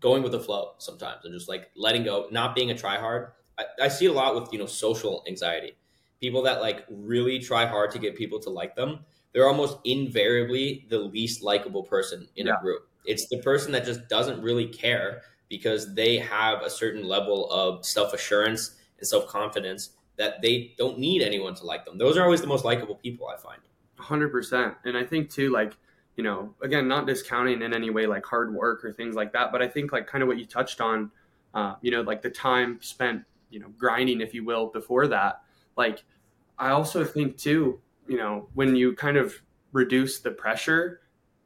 going 0.00 0.22
with 0.22 0.32
the 0.32 0.40
flow 0.40 0.72
sometimes 0.78 1.24
and 1.24 1.34
just 1.34 1.48
like 1.48 1.70
letting 1.76 2.04
go, 2.04 2.28
not 2.30 2.54
being 2.54 2.70
a 2.70 2.74
tryhard. 2.74 3.30
I, 3.58 3.64
I 3.82 3.88
see 3.88 4.06
a 4.06 4.12
lot 4.12 4.34
with 4.34 4.52
you 4.52 4.58
know 4.58 4.66
social 4.66 5.24
anxiety. 5.26 5.76
People 6.20 6.42
that 6.42 6.60
like 6.60 6.84
really 6.88 7.38
try 7.38 7.66
hard 7.66 7.90
to 7.90 7.98
get 7.98 8.16
people 8.16 8.38
to 8.40 8.50
like 8.50 8.74
them, 8.76 9.00
they're 9.32 9.48
almost 9.48 9.78
invariably 9.84 10.86
the 10.88 10.98
least 10.98 11.42
likable 11.42 11.82
person 11.82 12.28
in 12.36 12.46
yeah. 12.46 12.54
a 12.56 12.60
group. 12.62 12.88
It's 13.04 13.28
the 13.28 13.38
person 13.38 13.72
that 13.72 13.84
just 13.84 14.08
doesn't 14.08 14.40
really 14.42 14.66
care 14.66 15.22
because 15.48 15.94
they 15.94 16.18
have 16.18 16.62
a 16.62 16.70
certain 16.70 17.04
level 17.04 17.50
of 17.50 17.84
self 17.84 18.12
assurance 18.12 18.76
and 18.98 19.06
self 19.06 19.28
confidence 19.28 19.90
that 20.16 20.40
they 20.42 20.74
don't 20.78 20.98
need 20.98 21.22
anyone 21.22 21.54
to 21.54 21.64
like 21.64 21.84
them. 21.84 21.98
Those 21.98 22.16
are 22.16 22.24
always 22.24 22.40
the 22.40 22.46
most 22.46 22.64
likable 22.64 22.96
people 22.96 23.28
I 23.28 23.36
find. 23.36 23.60
100%. 23.98 24.76
And 24.84 24.96
I 24.96 25.04
think 25.04 25.30
too, 25.30 25.50
like, 25.50 25.76
you 26.16 26.24
know, 26.24 26.54
again, 26.62 26.88
not 26.88 27.06
discounting 27.06 27.62
in 27.62 27.74
any 27.74 27.90
way 27.90 28.06
like 28.06 28.24
hard 28.24 28.54
work 28.54 28.84
or 28.84 28.92
things 28.92 29.14
like 29.14 29.32
that, 29.32 29.52
but 29.52 29.62
I 29.62 29.68
think 29.68 29.92
like 29.92 30.06
kind 30.06 30.22
of 30.22 30.28
what 30.28 30.38
you 30.38 30.46
touched 30.46 30.80
on, 30.80 31.10
uh, 31.54 31.74
you 31.82 31.90
know, 31.90 32.00
like 32.02 32.22
the 32.22 32.30
time 32.30 32.78
spent, 32.80 33.22
you 33.50 33.60
know, 33.60 33.68
grinding, 33.78 34.20
if 34.20 34.32
you 34.34 34.44
will, 34.44 34.66
before 34.66 35.06
that. 35.08 35.42
Like, 35.76 36.04
I 36.58 36.70
also 36.70 37.04
think 37.04 37.36
too, 37.36 37.80
you 38.08 38.16
know, 38.16 38.48
when 38.54 38.74
you 38.74 38.94
kind 38.94 39.16
of 39.16 39.34
reduce 39.72 40.20
the 40.20 40.30
pressure, 40.30 41.00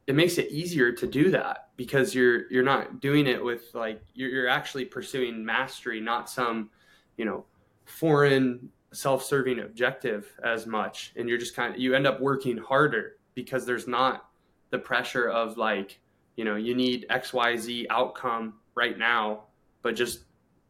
it 0.07 0.15
makes 0.15 0.37
it 0.37 0.49
easier 0.51 0.91
to 0.91 1.05
do 1.05 1.31
that 1.31 1.69
because 1.75 2.15
you're 2.15 2.51
you're 2.51 2.63
not 2.63 3.01
doing 3.01 3.27
it 3.27 3.43
with 3.43 3.63
like 3.73 4.01
you're, 4.13 4.29
you're 4.29 4.47
actually 4.47 4.85
pursuing 4.85 5.43
mastery, 5.43 5.99
not 5.99 6.29
some, 6.29 6.69
you 7.17 7.25
know, 7.25 7.45
foreign 7.91 8.69
self-serving 8.93 9.59
objective 9.59 10.31
as 10.43 10.65
much, 10.65 11.13
and 11.15 11.29
you're 11.29 11.37
just 11.37 11.55
kind 11.55 11.73
of 11.73 11.79
you 11.79 11.93
end 11.93 12.07
up 12.07 12.19
working 12.19 12.57
harder 12.57 13.17
because 13.35 13.65
there's 13.65 13.87
not 13.87 14.31
the 14.71 14.79
pressure 14.79 15.29
of 15.29 15.57
like 15.57 15.99
you 16.35 16.45
know 16.45 16.55
you 16.55 16.73
need 16.73 17.05
xyz 17.09 17.85
outcome 17.89 18.53
right 18.75 18.97
now 18.97 19.43
but 19.83 19.95
just 19.95 20.21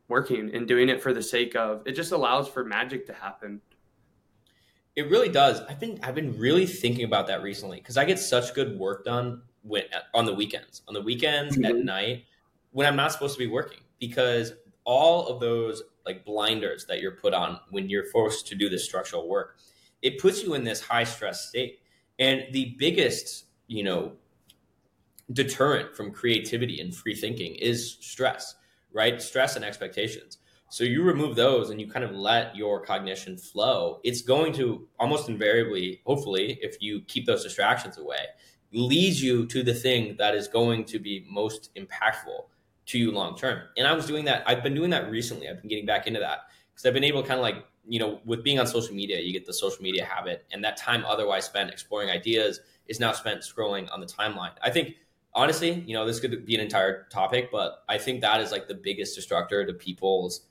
working 0.08 0.54
and 0.54 0.68
doing 0.68 0.90
it 0.90 1.02
for 1.02 1.14
the 1.14 1.24
sake 1.24 1.56
of 1.56 1.82
it 1.86 1.94
just 1.94 2.12
allows 2.12 2.48
for 2.48 2.66
magic 2.66 3.06
to 3.06 3.14
happen 3.14 3.62
it 4.96 5.10
really 5.10 5.30
does 5.30 5.62
i've 5.62 5.80
been 5.80 6.00
i've 6.04 6.16
been 6.16 6.38
really 6.38 6.66
thinking 6.66 7.06
about 7.06 7.28
that 7.28 7.42
recently 7.42 7.78
because 7.78 7.96
i 7.96 8.04
get 8.04 8.20
such 8.20 8.54
good 8.54 8.78
work 8.78 9.06
done 9.06 9.42
when 9.62 9.84
on 10.14 10.26
the 10.26 10.34
weekends 10.34 10.82
on 10.88 10.94
the 10.94 11.02
weekends 11.02 11.56
mm-hmm. 11.56 11.66
at 11.66 11.76
night 11.78 12.26
when 12.72 12.88
i'm 12.88 12.96
not 12.96 13.12
supposed 13.12 13.34
to 13.34 13.40
be 13.40 13.48
working 13.48 13.80
because 14.00 14.54
all 14.84 15.28
of 15.28 15.40
those 15.40 15.84
like 16.06 16.26
blinders 16.26 16.86
that 16.86 17.02
you're 17.02 17.12
put 17.12 17.34
on 17.34 17.60
when 17.70 17.90
you're 17.90 18.06
forced 18.06 18.48
to 18.48 18.56
do 18.56 18.70
this 18.70 18.86
structural 18.86 19.30
work. 19.30 19.58
It 20.02 20.20
puts 20.20 20.44
you 20.44 20.54
in 20.54 20.64
this 20.64 20.82
high 20.82 21.04
stress 21.04 21.48
state. 21.48 21.80
And 22.20 22.44
the 22.52 22.76
biggest 22.78 23.46
you 23.68 23.84
know 23.84 24.14
deterrent 25.32 25.96
from 25.96 26.12
creativity 26.12 26.82
and 26.82 26.94
free 26.94 27.16
thinking 27.16 27.56
is 27.56 27.98
stress 28.02 28.56
right? 28.94 29.22
Stress 29.22 29.56
and 29.56 29.66
expectations. 29.66 30.38
So 30.70 30.84
you 30.84 31.04
remove 31.04 31.36
those 31.36 31.70
and 31.70 31.82
you 31.82 31.90
kind 31.90 32.06
of 32.06 32.12
let 32.12 32.56
your 32.56 32.80
cognition 32.80 33.38
flow. 33.38 34.00
It's 34.04 34.22
going 34.22 34.54
to 34.54 34.88
almost 35.00 35.28
invariably 35.28 36.02
hopefully 36.06 36.60
if 36.62 36.78
you 36.82 37.02
keep 37.08 37.26
those 37.26 37.44
distractions 37.44 37.98
away 37.98 38.26
leads 38.74 39.22
you 39.22 39.46
to 39.48 39.64
the 39.64 39.74
thing 39.74 40.16
that 40.18 40.34
is 40.34 40.48
going 40.48 40.86
to 40.86 40.98
be 40.98 41.26
most 41.30 41.76
impactful 41.76 42.46
to 42.86 42.98
you 42.98 43.12
long 43.12 43.38
term 43.38 43.62
and 43.78 43.88
i 43.88 43.94
was 43.94 44.06
doing 44.06 44.26
that 44.26 44.44
i've 44.48 44.64
been 44.64 44.74
doing 44.74 44.90
that 44.90 45.10
recently 45.10 45.48
i've 45.48 45.62
been 45.62 45.70
getting 45.70 45.86
back 45.86 46.08
into 46.08 46.20
that 46.20 46.48
because 46.72 46.86
i've 46.86 46.94
been 46.94 47.04
able 47.04 47.22
to 47.22 47.28
kind 47.28 47.40
of 47.40 47.44
like 47.44 47.66
you 47.88 48.00
know 48.00 48.20
with 48.26 48.44
being 48.44 48.60
on 48.60 48.68
social 48.68 48.96
media 48.96 49.20
you 49.20 49.32
get 49.32 49.46
the 49.46 49.54
social 49.54 49.82
media 49.82 50.06
habit 50.06 50.46
and 50.52 50.64
that 50.64 50.78
time 50.78 51.04
otherwise 51.06 51.46
spent 51.46 51.70
exploring 51.70 52.10
ideas 52.10 52.60
is 52.92 53.00
now 53.00 53.14
spent 53.14 53.42
scrolling 53.42 53.92
on 53.92 54.02
the 54.02 54.06
timeline. 54.06 54.52
I 54.62 54.70
think 54.70 54.98
honestly, 55.34 55.84
you 55.88 55.94
know, 55.94 56.06
this 56.06 56.20
could 56.20 56.46
be 56.46 56.56
an 56.56 56.62
entire 56.62 57.08
topic, 57.10 57.50
but 57.52 57.84
I 57.90 57.98
think 57.98 58.22
that 58.22 58.42
is 58.42 58.52
like 58.52 58.68
the 58.68 58.76
biggest 58.76 59.16
destructor 59.16 59.66
to 59.66 59.74
people's 59.74 60.42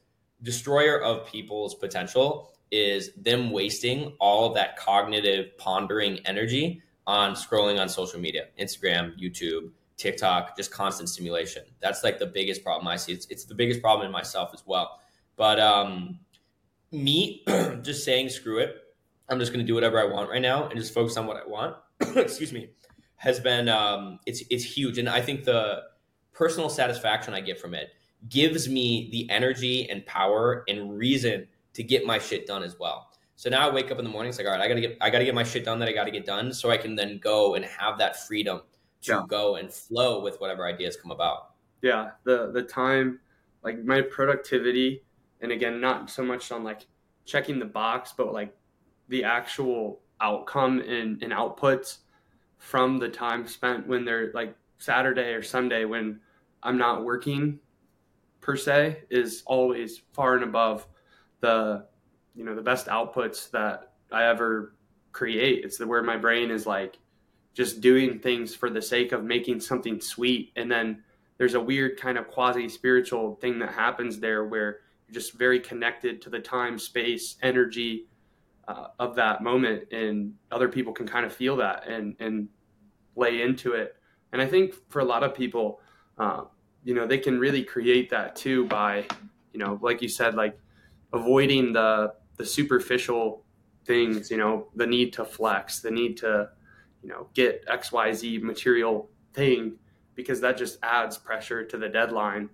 destroyer 0.43 1.01
of 1.01 1.27
people's 1.27 1.75
potential 1.75 2.51
is 2.71 3.13
them 3.15 3.51
wasting 3.51 4.15
all 4.21 4.47
of 4.47 4.55
that 4.55 4.77
cognitive 4.77 5.57
pondering 5.59 6.21
energy 6.25 6.83
on 7.07 7.35
scrolling 7.35 7.79
on 7.79 7.89
social 7.89 8.21
media, 8.21 8.47
Instagram, 8.59 9.21
YouTube, 9.21 9.71
TikTok, 10.01 10.57
just 10.57 10.71
constant 10.71 11.09
stimulation. 11.09 11.63
That's 11.81 12.03
like 12.03 12.19
the 12.19 12.27
biggest 12.27 12.65
problem 12.65 12.89
I 12.89 12.97
see. 12.97 13.13
It's, 13.13 13.27
it's 13.27 13.45
the 13.45 13.55
biggest 13.55 13.83
problem 13.83 14.07
in 14.07 14.13
myself 14.13 14.51
as 14.55 14.63
well. 14.67 15.01
But 15.37 15.61
um, 15.61 16.19
me 16.91 17.45
just 17.83 18.05
saying 18.05 18.31
screw 18.31 18.59
it, 18.59 18.77
I'm 19.29 19.39
just 19.39 19.53
going 19.53 19.65
to 19.65 19.67
do 19.67 19.75
whatever 19.75 20.01
I 20.01 20.05
want 20.05 20.31
right 20.31 20.43
now 20.43 20.69
and 20.69 20.79
just 20.79 20.93
focus 20.93 21.17
on 21.17 21.27
what 21.27 21.37
I 21.37 21.47
want 21.47 21.77
excuse 22.17 22.53
me, 22.53 22.71
has 23.17 23.41
been 23.41 23.69
um, 23.69 24.19
it's 24.27 24.43
it's 24.51 24.65
huge, 24.65 24.99
and 24.99 25.09
I 25.09 25.21
think 25.21 25.45
the 25.45 25.83
personal 26.33 26.69
satisfaction 26.69 27.35
I 27.35 27.41
get 27.41 27.61
from 27.61 27.75
it 27.75 27.91
gives 28.29 28.69
me 28.69 29.09
the 29.13 29.29
energy 29.31 29.89
and 29.91 30.05
power 30.07 30.65
and 30.69 30.97
reason 30.97 31.47
to 31.75 31.83
get 31.83 32.07
my 32.07 32.19
shit 32.19 32.47
done 32.47 32.63
as 32.63 32.79
well. 32.79 33.09
So 33.37 33.49
now 33.49 33.69
I 33.69 33.73
wake 33.73 33.91
up 33.91 33.99
in 33.99 34.05
the 34.05 34.11
morning, 34.11 34.31
it's 34.31 34.39
like, 34.39 34.47
all 34.47 34.53
right, 34.53 34.61
I 34.61 34.69
gotta 34.69 34.81
get 34.81 34.99
I 35.01 35.11
gotta 35.11 35.25
get 35.25 35.35
my 35.35 35.45
shit 35.45 35.65
done 35.65 35.79
that 35.81 35.89
I 35.89 35.93
gotta 35.93 36.11
get 36.11 36.25
done, 36.25 36.53
so 36.53 36.71
I 36.71 36.77
can 36.77 36.95
then 36.95 37.19
go 37.19 37.55
and 37.55 37.65
have 37.65 37.99
that 37.99 38.27
freedom 38.27 38.63
to 39.03 39.13
yeah. 39.13 39.23
go 39.29 39.57
and 39.57 39.73
flow 39.73 40.23
with 40.23 40.41
whatever 40.41 40.67
ideas 40.67 40.97
come 40.97 41.11
about. 41.11 41.51
Yeah, 41.83 42.11
the 42.25 42.51
the 42.53 42.63
time, 42.63 43.21
like 43.63 43.83
my 43.85 44.03
productivity, 44.03 45.03
and 45.41 45.53
again, 45.53 45.81
not 45.81 46.11
so 46.11 46.23
much 46.23 46.53
on 46.53 46.65
like 46.65 46.87
checking 47.25 47.59
the 47.59 47.65
box, 47.65 48.13
but 48.17 48.33
like 48.33 48.55
the 49.09 49.25
actual 49.25 50.01
outcome 50.21 50.81
and, 50.81 51.23
and 51.23 51.33
outputs 51.33 51.99
from 52.59 52.99
the 52.99 53.09
time 53.09 53.47
spent 53.47 53.87
when 53.87 54.05
they're 54.05 54.31
like 54.35 54.55
Saturday 54.79 55.33
or 55.33 55.43
Sunday 55.43 55.85
when 55.85 56.21
I'm 56.63 56.77
not 56.77 57.05
working 57.05 57.59
per 58.41 58.57
se 58.57 59.03
is 59.11 59.43
always 59.47 60.03
far 60.13 60.35
and 60.35 60.45
above 60.45 60.87
the 61.41 61.87
you 62.35 62.45
know 62.45 62.55
the 62.55 62.63
best 62.63 62.87
outputs 62.87 63.51
that 63.51 63.93
I 64.13 64.25
ever 64.25 64.75
create. 65.13 65.65
It's 65.65 65.79
the 65.79 65.87
where 65.87 66.03
my 66.03 66.17
brain 66.17 66.51
is 66.51 66.67
like 66.67 66.99
just 67.55 67.81
doing 67.81 68.19
things 68.19 68.55
for 68.55 68.71
the 68.71 68.83
sake 68.83 69.13
of 69.13 69.25
making 69.25 69.61
something 69.61 70.01
sweet. 70.01 70.53
And 70.57 70.71
then 70.71 71.03
there's 71.39 71.55
a 71.55 71.61
weird 71.61 71.99
kind 71.99 72.19
of 72.19 72.29
quasi 72.29 72.69
spiritual 72.69 73.37
thing 73.37 73.59
that 73.59 73.73
happens 73.73 74.21
there 74.21 74.45
where 74.45 74.81
you're 75.07 75.15
just 75.15 75.33
very 75.33 75.61
connected 75.61 76.23
to 76.23 76.31
the 76.31 76.39
time, 76.39 76.79
space, 76.79 77.37
energy, 77.43 78.07
uh, 78.69 78.89
of 78.99 79.17
that 79.17 79.43
moment. 79.43 79.91
And 79.93 80.35
other 80.53 80.69
people 80.69 80.93
can 80.93 81.07
kind 81.07 81.27
of 81.27 81.33
feel 81.33 81.57
that 81.57 81.89
and 81.89 82.15
and 82.21 82.49
lay 83.17 83.43
into 83.43 83.73
it. 83.73 83.97
And 84.33 84.41
i 84.41 84.47
think 84.47 84.75
for 84.89 85.01
a 85.01 85.05
lot 85.05 85.25
of 85.25 85.35
people 85.35 85.81
uh, 86.19 86.45
you 86.85 86.95
know 86.95 87.07
they 87.07 87.19
can 87.19 87.39
really 87.39 87.63
create 87.63 88.11
that 88.11 88.37
too 88.37 88.67
by 88.67 89.07
you 89.53 89.59
know 89.59 89.79
like 89.83 90.03
you 90.03 90.09
said 90.09 90.35
like 90.35 90.59
avoiding 91.13 91.73
the 91.73 92.13
the 92.37 92.45
superficial 92.45 93.43
things 93.85 94.31
you 94.31 94.37
know 94.37 94.69
the 94.77 94.87
need 94.87 95.13
to 95.13 95.25
flex 95.25 95.81
the 95.81 95.91
need 95.91 96.17
to 96.17 96.49
you 97.03 97.09
know 97.09 97.29
get 97.35 97.67
xyz 97.67 98.43
material 98.43 99.09
thing 99.33 99.77
because 100.15 100.41
that 100.41 100.57
just 100.57 100.79
adds 100.83 101.17
pressure 101.17 101.65
to 101.65 101.79
the 101.79 101.89
deadline 101.89 102.49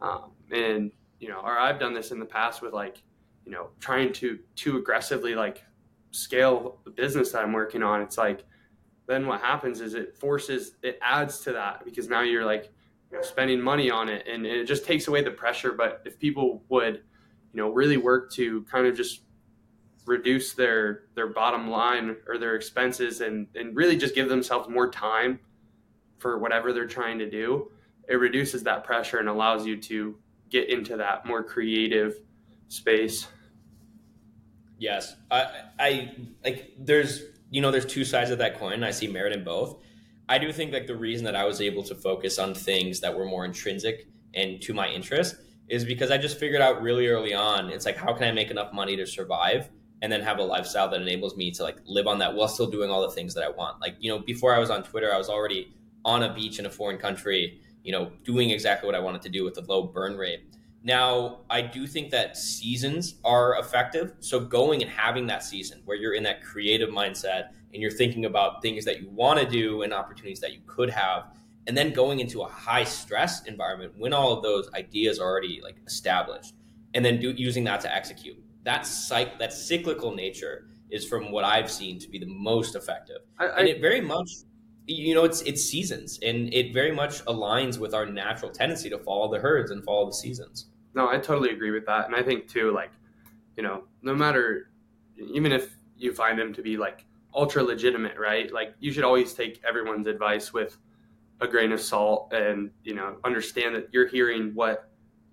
um, 0.00 0.30
and 0.50 0.92
you 1.18 1.28
know 1.28 1.40
or 1.40 1.58
i've 1.58 1.78
done 1.78 1.94
this 1.94 2.10
in 2.10 2.18
the 2.18 2.24
past 2.24 2.62
with 2.62 2.72
like 2.72 3.02
you 3.44 3.52
know 3.52 3.68
trying 3.80 4.12
to 4.12 4.38
too 4.54 4.78
aggressively 4.78 5.34
like 5.34 5.64
scale 6.10 6.78
the 6.84 6.90
business 6.90 7.32
that 7.32 7.42
I'm 7.42 7.52
working 7.52 7.82
on, 7.82 8.00
it's 8.02 8.18
like 8.18 8.44
then 9.06 9.26
what 9.26 9.40
happens 9.40 9.80
is 9.80 9.94
it 9.94 10.16
forces 10.16 10.72
it 10.82 10.98
adds 11.02 11.40
to 11.40 11.52
that 11.52 11.84
because 11.84 12.08
now 12.08 12.22
you're 12.22 12.44
like 12.44 12.70
you 13.10 13.16
know, 13.16 13.22
spending 13.22 13.60
money 13.60 13.90
on 13.90 14.08
it 14.08 14.26
and 14.28 14.46
it 14.46 14.66
just 14.66 14.84
takes 14.84 15.08
away 15.08 15.22
the 15.22 15.30
pressure. 15.30 15.72
But 15.72 16.02
if 16.04 16.18
people 16.18 16.62
would, 16.68 16.96
you 17.52 17.56
know, 17.56 17.70
really 17.70 17.96
work 17.96 18.32
to 18.32 18.62
kind 18.64 18.86
of 18.86 18.96
just 18.96 19.22
reduce 20.06 20.54
their 20.54 21.04
their 21.14 21.28
bottom 21.28 21.70
line 21.70 22.16
or 22.26 22.38
their 22.38 22.56
expenses 22.56 23.20
and 23.20 23.46
and 23.54 23.76
really 23.76 23.96
just 23.96 24.14
give 24.14 24.28
themselves 24.28 24.68
more 24.68 24.90
time 24.90 25.40
for 26.18 26.38
whatever 26.38 26.72
they're 26.72 26.86
trying 26.86 27.18
to 27.18 27.28
do, 27.28 27.70
it 28.08 28.14
reduces 28.14 28.62
that 28.64 28.84
pressure 28.84 29.18
and 29.18 29.28
allows 29.28 29.66
you 29.66 29.76
to 29.76 30.16
get 30.50 30.68
into 30.68 30.96
that 30.96 31.24
more 31.24 31.42
creative 31.42 32.20
space. 32.68 33.26
Yes, 34.78 35.16
I, 35.30 35.46
I 35.78 36.12
like. 36.44 36.72
There's 36.78 37.22
you 37.50 37.60
know, 37.60 37.70
there's 37.70 37.86
two 37.86 38.04
sides 38.04 38.30
of 38.30 38.38
that 38.38 38.58
coin. 38.58 38.84
I 38.84 38.92
see 38.92 39.08
merit 39.08 39.32
in 39.32 39.44
both. 39.44 39.76
I 40.28 40.38
do 40.38 40.52
think 40.52 40.72
like 40.72 40.86
the 40.86 40.96
reason 40.96 41.24
that 41.24 41.34
I 41.34 41.44
was 41.44 41.60
able 41.60 41.82
to 41.84 41.94
focus 41.94 42.38
on 42.38 42.54
things 42.54 43.00
that 43.00 43.16
were 43.16 43.26
more 43.26 43.44
intrinsic 43.44 44.06
and 44.34 44.62
to 44.62 44.72
my 44.72 44.88
interest 44.88 45.36
is 45.68 45.84
because 45.84 46.10
I 46.10 46.18
just 46.18 46.38
figured 46.38 46.60
out 46.60 46.82
really 46.82 47.08
early 47.08 47.34
on. 47.34 47.70
It's 47.70 47.84
like 47.84 47.96
how 47.96 48.12
can 48.12 48.28
I 48.28 48.32
make 48.32 48.50
enough 48.50 48.72
money 48.72 48.96
to 48.96 49.06
survive 49.06 49.68
and 50.02 50.10
then 50.10 50.20
have 50.22 50.38
a 50.38 50.42
lifestyle 50.42 50.88
that 50.88 51.00
enables 51.00 51.36
me 51.36 51.50
to 51.52 51.62
like 51.62 51.76
live 51.84 52.06
on 52.06 52.18
that 52.18 52.34
while 52.34 52.48
still 52.48 52.70
doing 52.70 52.90
all 52.90 53.02
the 53.02 53.10
things 53.10 53.34
that 53.34 53.44
I 53.44 53.50
want. 53.50 53.80
Like 53.80 53.96
you 54.00 54.10
know, 54.10 54.18
before 54.18 54.54
I 54.54 54.58
was 54.58 54.70
on 54.70 54.82
Twitter, 54.82 55.12
I 55.12 55.18
was 55.18 55.28
already 55.28 55.74
on 56.04 56.22
a 56.22 56.32
beach 56.32 56.58
in 56.58 56.66
a 56.66 56.70
foreign 56.70 56.98
country. 56.98 57.60
You 57.82 57.92
know, 57.92 58.12
doing 58.24 58.50
exactly 58.50 58.86
what 58.86 58.94
I 58.94 59.00
wanted 59.00 59.22
to 59.22 59.30
do 59.30 59.42
with 59.44 59.56
a 59.56 59.62
low 59.62 59.84
burn 59.84 60.16
rate 60.16 60.42
Now, 60.82 61.40
I 61.50 61.60
do 61.62 61.86
think 61.86 62.10
that 62.10 62.36
seasons 62.36 63.16
are 63.24 63.58
effective. 63.58 64.14
So 64.20 64.40
going 64.40 64.82
and 64.82 64.90
having 64.90 65.26
that 65.26 65.42
season 65.42 65.82
where 65.84 65.96
you're 65.96 66.14
in 66.14 66.22
that 66.24 66.42
creative 66.42 66.88
mindset 66.88 67.48
and 67.72 67.82
you're 67.82 67.90
thinking 67.90 68.24
about 68.24 68.62
things 68.62 68.84
that 68.86 69.00
you 69.00 69.08
want 69.10 69.38
to 69.40 69.46
do 69.46 69.82
and 69.82 69.92
opportunities 69.92 70.40
that 70.40 70.52
you 70.52 70.60
could 70.66 70.90
have, 70.90 71.36
and 71.66 71.76
then 71.76 71.92
going 71.92 72.20
into 72.20 72.42
a 72.42 72.48
high 72.48 72.84
stress 72.84 73.44
environment 73.44 73.92
when 73.96 74.12
all 74.12 74.32
of 74.32 74.42
those 74.42 74.68
ideas 74.74 75.18
are 75.18 75.28
already 75.28 75.60
like 75.62 75.76
established, 75.86 76.54
and 76.94 77.04
then 77.04 77.20
do, 77.20 77.30
using 77.30 77.64
that 77.64 77.80
to 77.82 77.94
execute. 77.94 78.42
That 78.64 78.86
cycle, 78.86 79.36
that 79.38 79.52
cyclical 79.52 80.14
nature 80.14 80.66
is 80.90 81.06
from 81.06 81.30
what 81.32 81.44
I've 81.44 81.70
seen 81.70 81.98
to 82.00 82.08
be 82.08 82.18
the 82.18 82.26
most 82.26 82.74
effective, 82.74 83.18
I, 83.38 83.46
I, 83.46 83.58
and 83.60 83.68
it 83.68 83.80
very 83.80 84.00
much 84.00 84.30
you 84.86 85.14
know 85.14 85.24
it's 85.24 85.42
it's 85.42 85.62
seasons 85.64 86.18
and 86.22 86.52
it 86.52 86.74
very 86.74 86.90
much 86.90 87.24
aligns 87.26 87.78
with 87.78 87.94
our 87.94 88.06
natural 88.06 88.50
tendency 88.50 88.90
to 88.90 88.98
follow 88.98 89.30
the 89.32 89.38
herds 89.38 89.70
and 89.70 89.84
follow 89.84 90.06
the 90.06 90.14
seasons. 90.14 90.66
No 90.94 91.08
i 91.08 91.18
totally 91.18 91.50
agree 91.50 91.70
with 91.70 91.86
that 91.86 92.06
and 92.06 92.16
i 92.16 92.22
think 92.22 92.48
too 92.48 92.72
like 92.72 92.90
you 93.56 93.62
know 93.62 93.84
no 94.02 94.14
matter 94.14 94.70
even 95.32 95.52
if 95.52 95.76
you 95.96 96.12
find 96.12 96.38
them 96.38 96.52
to 96.54 96.62
be 96.62 96.76
like 96.76 97.04
ultra 97.34 97.62
legitimate 97.62 98.18
right? 98.18 98.52
Like 98.52 98.74
you 98.80 98.92
should 98.92 99.04
always 99.04 99.34
take 99.34 99.60
everyone's 99.66 100.06
advice 100.06 100.52
with 100.52 100.76
a 101.40 101.46
grain 101.46 101.72
of 101.72 101.80
salt 101.80 102.32
and 102.32 102.70
you 102.84 102.94
know 102.94 103.16
understand 103.24 103.74
that 103.74 103.88
you're 103.92 104.08
hearing 104.08 104.52
what 104.54 104.90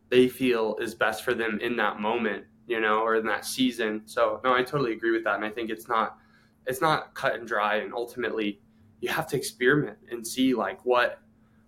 they 0.09 0.27
feel 0.27 0.77
is 0.79 0.95
best 0.95 1.23
for 1.23 1.33
them 1.33 1.59
in 1.61 1.75
that 1.77 1.99
moment 1.99 2.45
you 2.68 2.80
know 2.80 2.99
or 2.99 3.15
in 3.15 3.26
that 3.26 3.45
season 3.45 4.02
so 4.06 4.39
no 4.44 4.53
i 4.53 4.61
totally 4.61 4.94
agree 4.94 5.11
with 5.11 5.23
that 5.23 5.35
and 5.35 5.45
i 5.45 5.49
think 5.49 5.69
it's 5.69 5.88
not 5.88 6.18
it's 6.65 6.81
not 6.81 7.14
cut 7.14 7.35
and 7.35 7.48
dry 7.48 7.77
and 7.77 7.94
ultimately 7.94 8.60
you 8.99 9.10
have 9.10 9.27
to 9.27 9.38
experiment 9.38 9.98
and 10.11 10.26
see 10.26 10.53
like 10.53 10.84
what 10.85 11.19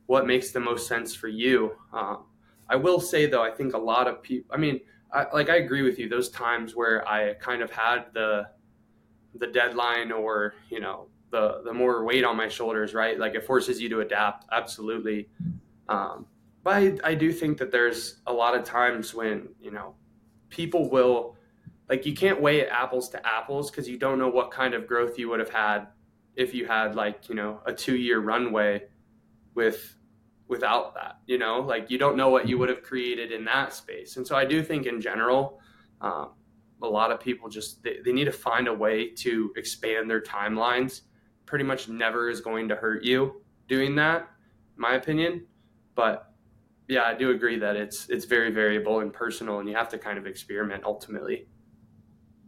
what 0.09 0.25
makes 0.25 0.49
the 0.49 0.59
most 0.59 0.87
sense 0.87 1.13
for 1.13 1.27
you. 1.27 1.71
Um, 1.93 2.25
I 2.67 2.75
will 2.75 2.99
say 2.99 3.27
though, 3.27 3.43
I 3.43 3.51
think 3.51 3.75
a 3.75 3.77
lot 3.77 4.07
of 4.07 4.23
people. 4.23 4.49
I 4.53 4.57
mean, 4.57 4.79
I, 5.13 5.27
like 5.31 5.49
I 5.49 5.57
agree 5.57 5.83
with 5.83 5.99
you. 5.99 6.09
Those 6.09 6.29
times 6.29 6.75
where 6.75 7.07
I 7.07 7.35
kind 7.35 7.61
of 7.61 7.71
had 7.71 8.05
the 8.13 8.47
the 9.35 9.45
deadline 9.45 10.11
or 10.11 10.55
you 10.69 10.79
know 10.79 11.09
the 11.29 11.61
the 11.63 11.73
more 11.73 12.03
weight 12.03 12.23
on 12.23 12.35
my 12.35 12.47
shoulders, 12.47 12.95
right? 12.95 13.19
Like 13.19 13.35
it 13.35 13.45
forces 13.45 13.79
you 13.79 13.87
to 13.89 13.99
adapt. 13.99 14.45
Absolutely. 14.51 15.29
Um, 15.87 16.25
but 16.63 16.73
I, 16.73 16.97
I 17.03 17.13
do 17.13 17.31
think 17.31 17.59
that 17.59 17.71
there's 17.71 18.21
a 18.25 18.33
lot 18.33 18.55
of 18.55 18.63
times 18.63 19.13
when 19.13 19.49
you 19.61 19.69
know 19.69 19.93
people 20.49 20.89
will 20.89 21.35
like 21.89 22.05
you 22.05 22.13
can't 22.13 22.41
weigh 22.41 22.59
it 22.59 22.69
apples 22.71 23.09
to 23.09 23.27
apples 23.27 23.71
because 23.71 23.87
you 23.87 23.97
don't 23.97 24.19
know 24.19 24.29
what 24.29 24.51
kind 24.51 24.73
of 24.73 24.87
growth 24.87 25.17
you 25.17 25.29
would 25.29 25.39
have 25.39 25.49
had 25.49 25.87
if 26.35 26.53
you 26.53 26.65
had 26.65 26.95
like 26.95 27.29
you 27.29 27.35
know 27.35 27.59
a 27.65 27.73
two 27.73 27.95
year 27.95 28.19
runway 28.19 28.83
with 29.55 29.95
without 30.47 30.95
that 30.95 31.17
you 31.25 31.37
know? 31.37 31.59
Like 31.61 31.91
you 31.91 31.97
don't 31.97 32.17
know 32.17 32.29
what 32.29 32.47
you 32.47 32.57
would 32.57 32.69
have 32.69 32.81
created 32.81 33.31
in 33.31 33.45
that 33.45 33.73
space. 33.73 34.17
And 34.17 34.25
so 34.25 34.35
i 34.35 34.45
do 34.45 34.63
think 34.63 34.85
in 34.85 35.01
general 35.01 35.59
um, 36.01 36.31
a 36.81 36.87
lot 36.87 37.11
of 37.11 37.19
people 37.19 37.49
just 37.49 37.83
they, 37.83 37.97
they 38.03 38.11
need 38.11 38.25
to 38.25 38.31
find 38.31 38.67
a 38.67 38.73
way 38.73 39.09
to 39.09 39.51
expand 39.55 40.09
their 40.09 40.21
timelines. 40.21 41.01
Pretty 41.45 41.65
much 41.65 41.89
never 41.89 42.29
is 42.29 42.41
going 42.41 42.67
to 42.69 42.75
hurt 42.75 43.03
you 43.03 43.41
doing 43.67 43.95
that 43.95 44.29
my 44.79 44.95
opinion. 44.95 45.45
But 45.93 46.28
yeah 46.89 47.03
i 47.03 47.13
do 47.13 47.31
agree 47.31 47.57
that 47.57 47.77
it's 47.77 48.09
it's 48.09 48.25
very 48.25 48.51
variable 48.51 48.99
and 48.99 49.13
personal 49.13 49.59
and 49.59 49.69
you 49.69 49.75
have 49.75 49.87
to 49.87 49.97
kind 49.97 50.17
of 50.17 50.27
experiment 50.27 50.83
ultimately 50.83 51.47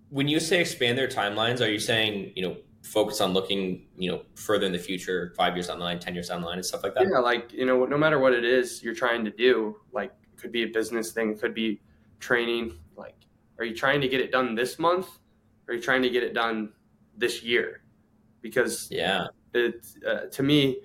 when 0.09 0.27
you 0.27 0.41
say 0.41 0.59
expand 0.59 0.97
their 0.97 1.07
timelines 1.07 1.65
are 1.65 1.71
you 1.71 1.79
saying 1.79 2.33
you 2.35 2.43
know 2.45 2.57
focus 2.83 3.21
on 3.21 3.33
looking, 3.33 3.87
you 3.95 4.11
know, 4.11 4.23
further 4.35 4.65
in 4.65 4.71
the 4.71 4.79
future, 4.79 5.33
five 5.37 5.55
years 5.55 5.69
online, 5.69 5.99
ten 5.99 6.13
years 6.13 6.29
online, 6.29 6.55
and 6.55 6.65
stuff 6.65 6.83
like 6.83 6.93
that? 6.95 7.07
Yeah, 7.09 7.19
like 7.19 7.51
you 7.53 7.65
know, 7.65 7.85
no 7.85 7.97
matter 7.97 8.19
what 8.19 8.33
it 8.33 8.43
is 8.43 8.83
you're 8.83 8.95
trying 8.95 9.23
to 9.25 9.31
do, 9.31 9.77
like 9.91 10.11
it 10.33 10.41
could 10.41 10.51
be 10.51 10.63
a 10.63 10.67
business 10.67 11.11
thing, 11.11 11.31
it 11.31 11.39
could 11.39 11.53
be 11.53 11.81
training. 12.19 12.73
Like, 12.95 13.15
are 13.59 13.65
you 13.65 13.75
trying 13.75 14.01
to 14.01 14.07
get 14.07 14.19
it 14.19 14.31
done 14.31 14.55
this 14.55 14.79
month? 14.79 15.07
Or 15.67 15.73
are 15.73 15.75
you 15.75 15.81
trying 15.81 16.01
to 16.01 16.09
get 16.09 16.23
it 16.23 16.33
done 16.33 16.73
this 17.17 17.43
year? 17.43 17.83
Because 18.41 18.87
yeah, 18.91 19.27
it 19.53 19.85
uh, 20.07 20.25
to 20.31 20.43
me, 20.43 20.81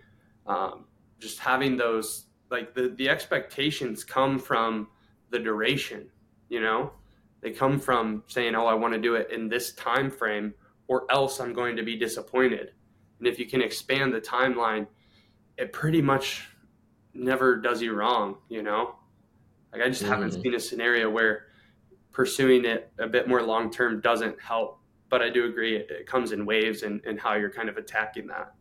um, 0.46 0.84
just 1.18 1.38
having 1.38 1.76
those 1.76 2.26
like 2.50 2.74
the 2.74 2.88
the 2.96 3.08
expectations 3.08 4.04
come 4.04 4.38
from 4.38 4.88
the 5.30 5.38
duration. 5.38 6.08
You 6.48 6.60
know, 6.60 6.92
they 7.40 7.50
come 7.50 7.78
from 7.78 8.22
saying, 8.26 8.54
"Oh, 8.54 8.66
I 8.66 8.74
want 8.74 8.94
to 8.94 9.00
do 9.00 9.14
it 9.14 9.30
in 9.30 9.48
this 9.48 9.72
time 9.72 10.10
frame." 10.10 10.54
or 10.88 11.04
else 11.10 11.40
I'm 11.40 11.52
going 11.52 11.76
to 11.76 11.82
be 11.82 11.96
disappointed. 11.96 12.72
And 13.18 13.26
if 13.26 13.38
you 13.38 13.46
can 13.46 13.62
expand 13.62 14.12
the 14.12 14.20
timeline, 14.20 14.86
it 15.56 15.72
pretty 15.72 16.02
much 16.02 16.48
never 17.14 17.56
does 17.56 17.80
you 17.80 17.94
wrong, 17.94 18.36
you 18.48 18.62
know? 18.62 18.96
Like 19.72 19.82
I 19.82 19.88
just 19.88 20.02
mm-hmm. 20.02 20.12
haven't 20.12 20.32
seen 20.32 20.54
a 20.54 20.60
scenario 20.60 21.10
where 21.10 21.46
pursuing 22.12 22.64
it 22.64 22.90
a 22.98 23.06
bit 23.06 23.28
more 23.28 23.42
long 23.42 23.70
term 23.70 24.00
doesn't 24.00 24.40
help. 24.40 24.80
But 25.08 25.22
I 25.22 25.30
do 25.30 25.46
agree 25.46 25.76
it, 25.76 25.90
it 25.90 26.06
comes 26.06 26.32
in 26.32 26.44
waves 26.44 26.82
and, 26.82 27.00
and 27.06 27.18
how 27.18 27.34
you're 27.34 27.50
kind 27.50 27.68
of 27.68 27.76
attacking 27.76 28.26
that. 28.28 28.54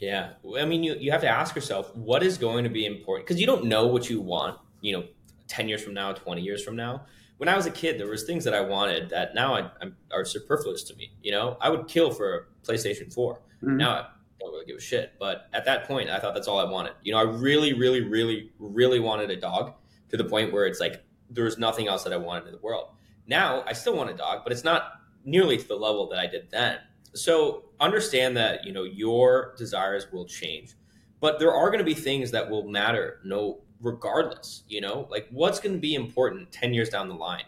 Yeah. 0.00 0.30
I 0.58 0.64
mean, 0.64 0.82
you, 0.82 0.96
you 0.98 1.12
have 1.12 1.20
to 1.20 1.28
ask 1.28 1.54
yourself 1.54 1.94
what 1.94 2.22
is 2.22 2.38
going 2.38 2.64
to 2.64 2.70
be 2.70 2.86
important 2.86 3.26
because 3.26 3.40
you 3.40 3.46
don't 3.46 3.66
know 3.66 3.86
what 3.86 4.10
you 4.10 4.20
want, 4.20 4.58
you 4.80 4.96
know, 4.96 5.04
10 5.46 5.68
years 5.68 5.82
from 5.82 5.94
now, 5.94 6.12
20 6.12 6.40
years 6.42 6.64
from 6.64 6.74
now 6.74 7.02
when 7.40 7.48
I 7.48 7.56
was 7.56 7.64
a 7.64 7.70
kid, 7.70 7.98
there 7.98 8.06
was 8.06 8.24
things 8.24 8.44
that 8.44 8.52
I 8.52 8.60
wanted 8.60 9.08
that 9.08 9.34
now 9.34 9.54
I, 9.54 9.70
I'm, 9.80 9.96
are 10.12 10.26
superfluous 10.26 10.82
to 10.84 10.96
me. 10.96 11.10
You 11.22 11.32
know, 11.32 11.56
I 11.58 11.70
would 11.70 11.88
kill 11.88 12.10
for 12.10 12.34
a 12.34 12.66
PlayStation 12.66 13.10
4. 13.10 13.34
Mm-hmm. 13.34 13.78
Now 13.78 13.92
I 13.92 14.06
don't 14.38 14.52
really 14.52 14.66
give 14.66 14.76
a 14.76 14.80
shit. 14.80 15.14
But 15.18 15.48
at 15.54 15.64
that 15.64 15.88
point, 15.88 16.10
I 16.10 16.18
thought 16.18 16.34
that's 16.34 16.48
all 16.48 16.58
I 16.58 16.70
wanted. 16.70 16.92
You 17.02 17.12
know, 17.12 17.18
I 17.18 17.22
really, 17.22 17.72
really, 17.72 18.02
really, 18.02 18.52
really 18.58 19.00
wanted 19.00 19.30
a 19.30 19.36
dog 19.36 19.72
to 20.10 20.18
the 20.18 20.24
point 20.24 20.52
where 20.52 20.66
it's 20.66 20.80
like 20.80 21.02
there 21.30 21.44
was 21.44 21.56
nothing 21.56 21.88
else 21.88 22.04
that 22.04 22.12
I 22.12 22.18
wanted 22.18 22.44
in 22.44 22.52
the 22.52 22.58
world. 22.58 22.88
Now 23.26 23.64
I 23.66 23.72
still 23.72 23.96
want 23.96 24.10
a 24.10 24.14
dog, 24.14 24.40
but 24.44 24.52
it's 24.52 24.64
not 24.64 25.00
nearly 25.24 25.56
to 25.56 25.66
the 25.66 25.76
level 25.76 26.10
that 26.10 26.18
I 26.18 26.26
did 26.26 26.50
then. 26.50 26.76
So 27.14 27.64
understand 27.80 28.36
that 28.36 28.64
you 28.64 28.72
know 28.72 28.84
your 28.84 29.54
desires 29.58 30.06
will 30.12 30.24
change, 30.24 30.74
but 31.20 31.38
there 31.38 31.52
are 31.52 31.66
going 31.66 31.78
to 31.78 31.84
be 31.84 31.94
things 31.94 32.30
that 32.30 32.48
will 32.48 32.68
matter 32.68 33.20
no 33.24 33.60
regardless, 33.80 34.62
you 34.68 34.80
know, 34.80 35.06
like 35.10 35.26
what's 35.30 35.58
going 35.60 35.74
to 35.74 35.80
be 35.80 35.94
important 35.94 36.52
10 36.52 36.74
years 36.74 36.88
down 36.88 37.08
the 37.08 37.14
line? 37.14 37.44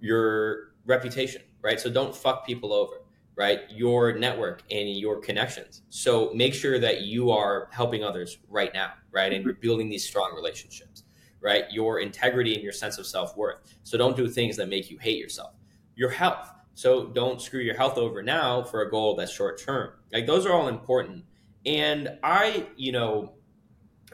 Your 0.00 0.74
reputation, 0.86 1.42
right? 1.62 1.80
So 1.80 1.90
don't 1.90 2.14
fuck 2.14 2.46
people 2.46 2.72
over, 2.72 2.96
right? 3.36 3.62
Your 3.70 4.16
network 4.16 4.62
and 4.70 4.96
your 4.96 5.20
connections. 5.20 5.82
So 5.88 6.32
make 6.34 6.54
sure 6.54 6.78
that 6.78 7.02
you 7.02 7.30
are 7.30 7.68
helping 7.72 8.04
others 8.04 8.38
right 8.48 8.72
now, 8.72 8.92
right? 9.10 9.32
And 9.32 9.44
you're 9.44 9.54
building 9.54 9.88
these 9.88 10.06
strong 10.06 10.32
relationships, 10.34 11.04
right? 11.40 11.64
Your 11.70 12.00
integrity 12.00 12.54
and 12.54 12.62
your 12.62 12.72
sense 12.72 12.98
of 12.98 13.06
self 13.06 13.36
worth. 13.36 13.76
So 13.82 13.98
don't 13.98 14.16
do 14.16 14.28
things 14.28 14.56
that 14.56 14.68
make 14.68 14.90
you 14.90 14.98
hate 14.98 15.18
yourself. 15.18 15.54
Your 15.96 16.10
health. 16.10 16.50
So 16.74 17.06
don't 17.06 17.40
screw 17.40 17.60
your 17.60 17.76
health 17.76 17.98
over 17.98 18.22
now 18.22 18.62
for 18.62 18.82
a 18.82 18.90
goal 18.90 19.14
that's 19.14 19.32
short 19.32 19.60
term. 19.60 19.90
Like 20.12 20.26
those 20.26 20.44
are 20.44 20.52
all 20.52 20.68
important. 20.68 21.24
And 21.64 22.18
I, 22.22 22.66
you 22.76 22.92
know, 22.92 23.34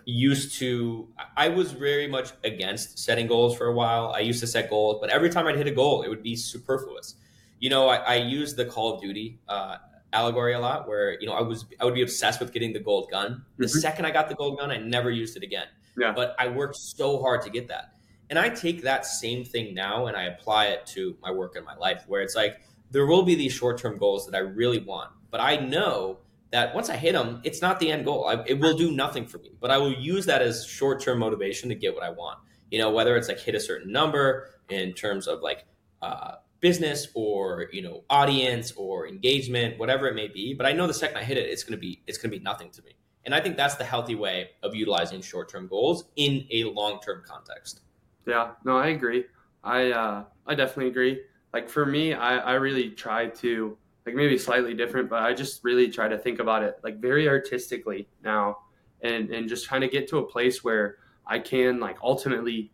used 0.04 0.58
to 0.58 1.08
i 1.36 1.48
was 1.48 1.72
very 1.72 2.06
much 2.06 2.32
against 2.44 2.98
setting 2.98 3.26
goals 3.26 3.56
for 3.56 3.66
a 3.66 3.72
while 3.72 4.12
i 4.16 4.20
used 4.20 4.40
to 4.40 4.46
set 4.46 4.70
goals 4.70 4.98
but 5.00 5.10
every 5.10 5.28
time 5.28 5.46
i'd 5.46 5.56
hit 5.56 5.66
a 5.66 5.70
goal 5.70 6.02
it 6.02 6.08
would 6.08 6.22
be 6.22 6.34
superfluous 6.34 7.16
you 7.58 7.70
know 7.70 7.88
i, 7.88 7.96
I 7.96 8.14
use 8.16 8.54
the 8.54 8.64
call 8.64 8.94
of 8.94 9.00
duty 9.00 9.38
uh, 9.48 9.76
allegory 10.12 10.54
a 10.54 10.58
lot 10.58 10.88
where 10.88 11.20
you 11.20 11.26
know 11.26 11.32
i 11.32 11.40
was 11.40 11.66
i 11.80 11.84
would 11.84 11.94
be 11.94 12.02
obsessed 12.02 12.40
with 12.40 12.52
getting 12.52 12.72
the 12.72 12.80
gold 12.80 13.10
gun 13.10 13.44
the 13.58 13.66
mm-hmm. 13.66 13.78
second 13.78 14.04
i 14.06 14.10
got 14.10 14.28
the 14.28 14.34
gold 14.34 14.58
gun 14.58 14.70
i 14.70 14.78
never 14.78 15.10
used 15.10 15.36
it 15.36 15.42
again 15.42 15.66
yeah. 15.98 16.12
but 16.12 16.34
i 16.38 16.48
worked 16.48 16.76
so 16.76 17.20
hard 17.20 17.42
to 17.42 17.50
get 17.50 17.68
that 17.68 17.94
and 18.30 18.38
i 18.38 18.48
take 18.48 18.82
that 18.82 19.04
same 19.04 19.44
thing 19.44 19.74
now 19.74 20.06
and 20.06 20.16
i 20.16 20.22
apply 20.24 20.66
it 20.66 20.86
to 20.86 21.16
my 21.22 21.30
work 21.30 21.56
and 21.56 21.66
my 21.66 21.76
life 21.76 22.04
where 22.06 22.22
it's 22.22 22.34
like 22.34 22.60
there 22.90 23.06
will 23.06 23.22
be 23.22 23.34
these 23.34 23.52
short-term 23.52 23.98
goals 23.98 24.26
that 24.26 24.34
i 24.34 24.40
really 24.40 24.80
want 24.80 25.10
but 25.30 25.40
i 25.40 25.56
know 25.56 26.18
that 26.50 26.74
once 26.74 26.90
I 26.90 26.96
hit 26.96 27.12
them, 27.12 27.40
it's 27.44 27.62
not 27.62 27.78
the 27.80 27.90
end 27.90 28.04
goal. 28.04 28.26
I, 28.26 28.42
it 28.46 28.58
will 28.58 28.76
do 28.76 28.90
nothing 28.90 29.26
for 29.26 29.38
me, 29.38 29.50
but 29.60 29.70
I 29.70 29.78
will 29.78 29.92
use 29.92 30.26
that 30.26 30.42
as 30.42 30.66
short 30.66 31.00
term 31.00 31.18
motivation 31.20 31.68
to 31.68 31.74
get 31.74 31.94
what 31.94 32.02
I 32.02 32.10
want. 32.10 32.38
You 32.70 32.78
know, 32.78 32.90
whether 32.90 33.16
it's 33.16 33.28
like 33.28 33.38
hit 33.40 33.54
a 33.54 33.60
certain 33.60 33.92
number 33.92 34.48
in 34.68 34.92
terms 34.92 35.26
of 35.26 35.42
like 35.42 35.64
uh, 36.02 36.36
business 36.60 37.08
or 37.14 37.68
you 37.72 37.82
know 37.82 38.04
audience 38.10 38.72
or 38.72 39.08
engagement, 39.08 39.78
whatever 39.78 40.08
it 40.08 40.14
may 40.14 40.28
be. 40.28 40.54
But 40.54 40.66
I 40.66 40.72
know 40.72 40.86
the 40.86 40.94
second 40.94 41.18
I 41.18 41.24
hit 41.24 41.38
it, 41.38 41.48
it's 41.48 41.62
gonna 41.62 41.76
be 41.76 42.02
it's 42.06 42.18
gonna 42.18 42.32
be 42.32 42.40
nothing 42.40 42.70
to 42.70 42.82
me. 42.82 42.96
And 43.24 43.34
I 43.34 43.40
think 43.40 43.56
that's 43.56 43.74
the 43.74 43.84
healthy 43.84 44.14
way 44.14 44.50
of 44.62 44.74
utilizing 44.74 45.20
short 45.20 45.48
term 45.48 45.68
goals 45.68 46.04
in 46.16 46.46
a 46.50 46.64
long 46.64 47.00
term 47.00 47.22
context. 47.24 47.82
Yeah, 48.26 48.52
no, 48.64 48.76
I 48.76 48.88
agree. 48.88 49.24
I 49.64 49.90
uh, 49.92 50.24
I 50.46 50.54
definitely 50.54 50.88
agree. 50.88 51.22
Like 51.52 51.68
for 51.68 51.84
me, 51.84 52.14
I, 52.14 52.38
I 52.38 52.52
really 52.54 52.90
try 52.90 53.26
to 53.26 53.76
like 54.06 54.14
maybe 54.14 54.38
slightly 54.38 54.74
different, 54.74 55.10
but 55.10 55.22
I 55.22 55.34
just 55.34 55.62
really 55.64 55.88
try 55.90 56.08
to 56.08 56.18
think 56.18 56.38
about 56.38 56.62
it 56.62 56.78
like 56.82 57.00
very 57.00 57.28
artistically 57.28 58.08
now 58.22 58.58
and 59.02 59.30
and 59.30 59.48
just 59.48 59.66
trying 59.66 59.80
to 59.82 59.88
get 59.88 60.08
to 60.08 60.18
a 60.18 60.24
place 60.26 60.62
where 60.64 60.98
I 61.26 61.38
can 61.38 61.80
like 61.80 61.98
ultimately 62.02 62.72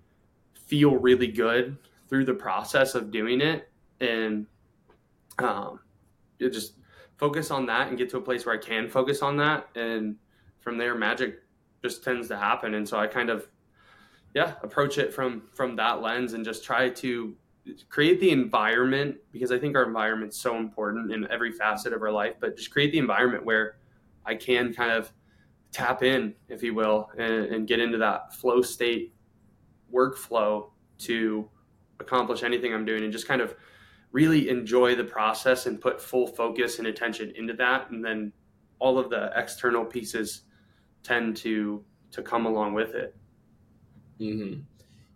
feel 0.54 0.96
really 0.96 1.28
good 1.28 1.76
through 2.08 2.24
the 2.24 2.34
process 2.34 2.94
of 2.94 3.10
doing 3.10 3.40
it 3.40 3.68
and 4.00 4.46
um 5.38 5.80
just 6.38 6.74
focus 7.16 7.50
on 7.50 7.66
that 7.66 7.88
and 7.88 7.96
get 7.96 8.10
to 8.10 8.18
a 8.18 8.20
place 8.20 8.44
where 8.44 8.54
I 8.54 8.58
can 8.58 8.88
focus 8.88 9.22
on 9.22 9.36
that 9.38 9.68
and 9.74 10.16
from 10.60 10.76
there 10.76 10.94
magic 10.94 11.42
just 11.82 12.04
tends 12.04 12.28
to 12.28 12.36
happen 12.36 12.74
and 12.74 12.88
so 12.88 12.98
I 12.98 13.06
kind 13.06 13.30
of 13.30 13.48
yeah, 14.36 14.52
approach 14.62 14.98
it 14.98 15.14
from 15.14 15.48
from 15.54 15.76
that 15.76 16.02
lens 16.02 16.34
and 16.34 16.44
just 16.44 16.62
try 16.62 16.90
to 16.90 17.34
create 17.88 18.20
the 18.20 18.28
environment 18.28 19.16
because 19.32 19.50
I 19.50 19.58
think 19.58 19.74
our 19.74 19.84
environment's 19.84 20.38
so 20.38 20.58
important 20.58 21.10
in 21.10 21.26
every 21.30 21.50
facet 21.50 21.94
of 21.94 22.02
our 22.02 22.12
life, 22.12 22.34
but 22.38 22.54
just 22.54 22.70
create 22.70 22.92
the 22.92 22.98
environment 22.98 23.46
where 23.46 23.78
I 24.26 24.34
can 24.34 24.74
kind 24.74 24.92
of 24.92 25.10
tap 25.72 26.02
in, 26.02 26.34
if 26.50 26.62
you 26.62 26.74
will, 26.74 27.08
and, 27.16 27.46
and 27.46 27.66
get 27.66 27.80
into 27.80 27.96
that 27.96 28.34
flow 28.34 28.60
state 28.60 29.14
workflow 29.90 30.68
to 30.98 31.48
accomplish 31.98 32.42
anything 32.42 32.74
I'm 32.74 32.84
doing 32.84 33.04
and 33.04 33.12
just 33.12 33.26
kind 33.26 33.40
of 33.40 33.54
really 34.12 34.50
enjoy 34.50 34.94
the 34.96 35.04
process 35.04 35.64
and 35.64 35.80
put 35.80 35.98
full 35.98 36.26
focus 36.26 36.78
and 36.78 36.88
attention 36.88 37.32
into 37.36 37.54
that. 37.54 37.88
And 37.88 38.04
then 38.04 38.34
all 38.80 38.98
of 38.98 39.08
the 39.08 39.32
external 39.34 39.86
pieces 39.86 40.42
tend 41.02 41.38
to 41.38 41.82
to 42.10 42.20
come 42.20 42.44
along 42.44 42.74
with 42.74 42.94
it. 42.94 43.16
Mm-hmm. 44.20 44.60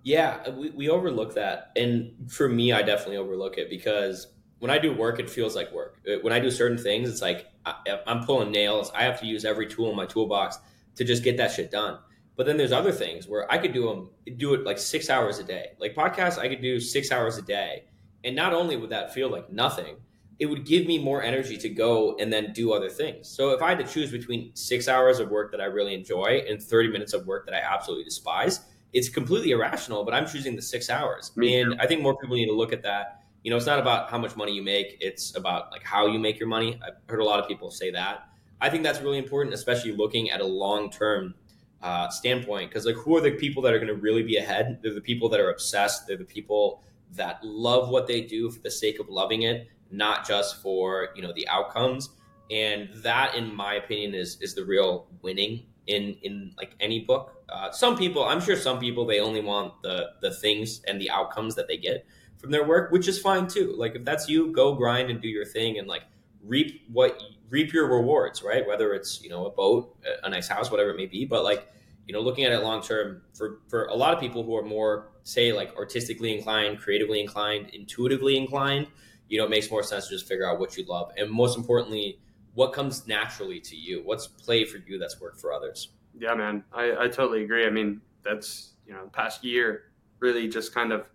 Yeah, 0.03 0.49
we, 0.51 0.71
we 0.71 0.89
overlook 0.89 1.35
that. 1.35 1.73
And 1.77 2.13
for 2.29 2.49
me, 2.49 2.73
I 2.73 2.83
definitely 2.83 3.19
overlook 3.19 3.59
it 3.59 3.69
because 3.69 4.29
when 4.59 4.71
I 4.71 4.79
do 4.79 4.95
work, 4.95 5.19
it 5.19 5.29
feels 5.29 5.55
like 5.55 5.73
work. 5.73 5.99
Uh, 6.09 6.17
when 6.23 6.33
I 6.33 6.39
do 6.39 6.51
certain 6.51 6.79
things, 6.79 7.09
it's 7.09 7.23
like 7.23 7.47
I, 7.67 7.75
am 8.07 8.25
pulling 8.25 8.51
nails. 8.51 8.91
I 8.95 9.03
have 9.03 9.21
to 9.21 9.27
use 9.27 9.45
every 9.45 9.67
tool 9.67 9.91
in 9.91 9.97
my 9.97 10.07
toolbox 10.07 10.59
to 10.97 11.05
just 11.05 11.23
get 11.23 11.37
that 11.37 11.51
shit 11.51 11.71
done. 11.71 11.99
But 12.37 12.47
then 12.47 12.57
there's 12.57 12.73
other 12.73 12.93
things 12.93 13.29
where 13.29 13.51
I 13.53 13.59
could 13.59 13.75
do 13.75 13.87
them, 13.87 14.11
do 14.39 14.55
it 14.55 14.65
like 14.65 14.79
six 14.79 15.11
hours 15.11 15.39
a 15.39 15.45
day. 15.45 15.73
Like 15.79 15.95
podcasts, 15.95 16.39
I 16.39 16.49
could 16.49 16.63
do 16.63 16.81
six 16.81 17.13
hours 17.13 17.37
a 17.37 17.43
day. 17.43 17.85
And 18.25 18.35
not 18.35 18.55
only 18.55 18.77
would 18.77 18.91
that 18.91 19.13
feel 19.13 19.29
like 19.29 19.51
nothing, 19.51 19.97
it 20.39 20.47
would 20.47 20.65
give 20.65 20.87
me 20.87 20.99
more 20.99 21.23
energy 21.23 21.59
to 21.59 21.69
go 21.69 22.17
and 22.19 22.33
then 22.33 22.53
do 22.55 22.73
other 22.73 22.89
things. 22.89 23.29
So 23.29 23.51
if 23.51 23.61
I 23.61 23.69
had 23.69 23.79
to 23.79 23.85
choose 23.85 24.11
between 24.11 24.57
six 24.57 24.89
hours 24.89 25.19
of 25.19 25.29
work 25.29 25.51
that 25.53 25.61
I 25.61 25.67
really 25.67 25.93
enjoy 25.93 26.43
and 26.49 26.63
30 26.63 26.89
minutes 26.89 27.13
of 27.13 27.27
work 27.27 27.45
that 27.45 27.55
I 27.55 27.59
absolutely 27.59 28.05
despise, 28.05 28.61
it's 28.93 29.09
completely 29.09 29.51
irrational, 29.53 30.05
but 30.05 30.15
I'm 30.15 30.27
choosing 30.27 30.57
the 30.57 30.63
six 30.63 30.91
hours. 30.91 31.33
Me 31.37 31.61
and 31.61 31.73
too. 31.73 31.79
I 31.81 31.87
think 31.87 32.03
more 32.03 32.17
people 32.17 32.37
need 32.37 32.47
to 32.47 32.57
look 32.57 32.73
at 32.73 32.83
that. 32.83 33.23
You 33.43 33.51
know, 33.51 33.57
it's 33.57 33.67
not 33.67 33.79
about 33.79 34.11
how 34.11 34.19
much 34.19 34.37
money 34.37 34.53
you 34.53 34.63
make, 34.63 34.99
it's 35.01 35.37
about 35.37 35.71
like 35.73 35.83
how 35.85 36.07
you 36.07 36.19
make 36.19 36.39
your 36.39 36.49
money. 36.49 36.79
I've 36.87 36.95
heard 37.09 37.21
a 37.21 37.25
lot 37.25 37.41
of 37.41 37.49
people 37.49 37.71
say 37.71 37.91
that. 37.93 38.29
I 38.61 38.69
think 38.69 38.83
that's 38.83 39.01
really 39.01 39.19
important, 39.19 39.55
especially 39.55 39.93
looking 39.93 40.31
at 40.31 40.41
a 40.41 40.47
long 40.47 40.91
term 40.91 41.35
uh, 41.83 42.11
standpoint. 42.11 42.71
Because, 42.71 42.85
like, 42.85 42.97
who 42.97 43.17
are 43.17 43.21
the 43.21 43.31
people 43.33 43.63
that 43.63 43.73
are 43.73 43.79
going 43.79 43.89
to 43.89 43.95
really 43.95 44.23
be 44.23 44.37
ahead? 44.37 44.81
They're 44.83 44.93
the 44.93 45.01
people 45.01 45.29
that 45.31 45.41
are 45.41 45.51
obsessed, 45.51 46.07
they're 46.07 46.19
the 46.19 46.25
people 46.25 46.83
that 47.13 47.43
love 47.43 47.89
what 47.89 48.07
they 48.07 48.21
do 48.21 48.51
for 48.51 48.61
the 48.61 48.71
sake 48.71 49.01
of 49.01 49.09
loving 49.09 49.43
it, 49.43 49.69
not 49.91 50.27
just 50.27 50.63
for, 50.63 51.09
you 51.17 51.23
know, 51.23 51.33
the 51.33 51.49
outcomes. 51.49 52.11
And 52.51 52.91
that, 52.97 53.35
in 53.35 53.55
my 53.55 53.75
opinion, 53.75 54.15
is 54.15 54.37
is 54.43 54.55
the 54.55 54.65
real 54.65 55.07
winning 55.23 55.65
in 55.87 56.17
in 56.23 56.53
like 56.57 56.75
any 56.81 57.01
book. 57.01 57.43
Uh, 57.49 57.71
some 57.71 57.97
people, 57.97 58.25
I'm 58.25 58.41
sure, 58.41 58.57
some 58.57 58.79
people 58.79 59.07
they 59.07 59.21
only 59.21 59.41
want 59.41 59.83
the 59.83 60.11
the 60.21 60.33
things 60.33 60.83
and 60.87 61.01
the 61.01 61.11
outcomes 61.11 61.55
that 61.57 61.69
they 61.69 61.77
get 61.77 62.07
from 62.39 62.51
their 62.51 62.67
work, 62.67 62.91
which 62.91 63.09
is 63.09 63.19
fine 63.19 63.47
too. 63.47 63.75
Like 63.77 63.95
if 63.95 64.05
that's 64.05 64.29
you, 64.29 64.53
go 64.53 64.75
grind 64.75 65.11
and 65.11 65.21
do 65.21 65.29
your 65.29 65.45
thing 65.45 65.79
and 65.79 65.89
like 65.89 66.03
reap 66.45 66.83
what 66.93 67.21
reap 67.49 67.73
your 67.73 67.89
rewards, 67.89 68.43
right? 68.43 68.67
Whether 68.67 68.95
it's 68.95 69.23
you 69.23 69.31
know 69.31 69.47
a 69.47 69.51
boat, 69.51 69.97
a 70.23 70.31
nice 70.31 70.49
house, 70.49 70.71
whatever 70.71 70.91
it 70.91 70.97
may 70.97 71.07
be. 71.07 71.25
But 71.25 71.45
like 71.45 71.69
you 72.07 72.15
know, 72.15 72.21
looking 72.21 72.45
at 72.45 72.53
it 72.53 72.59
long 72.59 72.83
term 72.83 73.23
for 73.35 73.61
for 73.69 73.85
a 73.87 73.95
lot 73.95 74.15
of 74.15 74.21
people 74.21 74.43
who 74.43 74.57
are 74.57 74.65
more 74.65 75.13
say 75.23 75.53
like 75.53 75.75
artistically 75.77 76.37
inclined, 76.37 76.79
creatively 76.79 77.21
inclined, 77.21 77.71
intuitively 77.71 78.37
inclined, 78.37 78.87
you 79.29 79.39
know, 79.39 79.45
it 79.45 79.51
makes 79.51 79.71
more 79.71 79.83
sense 79.83 80.09
to 80.09 80.15
just 80.15 80.27
figure 80.27 80.49
out 80.49 80.59
what 80.59 80.77
you 80.77 80.85
love 80.87 81.13
and 81.17 81.31
most 81.31 81.57
importantly 81.57 82.19
what 82.55 82.73
comes 82.73 83.07
naturally 83.07 83.61
to 83.61 83.77
you? 83.77 84.03
What's 84.05 84.27
play 84.27 84.65
for 84.65 84.79
you 84.79 84.99
that's 84.99 85.21
worked 85.21 85.41
for 85.41 85.53
others? 85.53 85.91
Yeah 86.19 86.35
man. 86.35 86.65
I, 86.73 87.05
I 87.05 87.09
totally 87.09 87.45
agree. 87.45 87.67
I 87.67 87.71
mean 87.71 88.01
that's 88.25 88.75
you 88.87 88.93
know 88.93 89.05
the 89.05 89.11
past 89.11 89.45
year 89.45 89.93
really 90.19 90.49
just 90.49 90.75
kind 90.75 90.93
of 90.93 91.09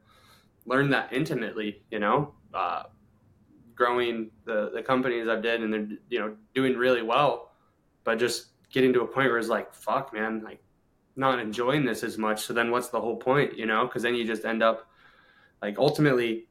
learned 0.66 0.92
that 0.94 1.14
intimately 1.14 1.84
you 1.92 2.00
know 2.00 2.34
uh, 2.54 2.84
growing 3.76 4.32
the, 4.46 4.72
the 4.74 4.82
companies 4.82 5.28
i've 5.28 5.44
did 5.44 5.62
and 5.62 5.72
they're 5.72 5.88
you 6.10 6.18
know 6.18 6.36
doing 6.56 6.76
really 6.76 7.04
well 7.04 7.52
but 8.04 8.18
just 8.18 8.48
getting 8.72 8.92
to 8.92 9.02
a 9.02 9.06
point 9.06 9.30
where 9.30 9.38
it's 9.38 9.50
like 9.50 9.72
fuck 9.76 10.12
man 10.14 10.42
like 10.44 10.60
not 11.16 11.40
enjoying 11.40 11.86
this 11.86 12.04
as 12.04 12.18
much. 12.18 12.42
So 12.42 12.54
then 12.54 12.72
what's 12.72 12.90
the 12.90 13.00
whole 13.00 13.16
point 13.16 13.58
you 13.58 13.66
know? 13.66 13.86
Because 13.86 14.04
then 14.04 14.16
you 14.16 14.26
just 14.26 14.46
end 14.46 14.62
up 14.62 14.88
like 15.62 15.78
ultimately 15.78 16.48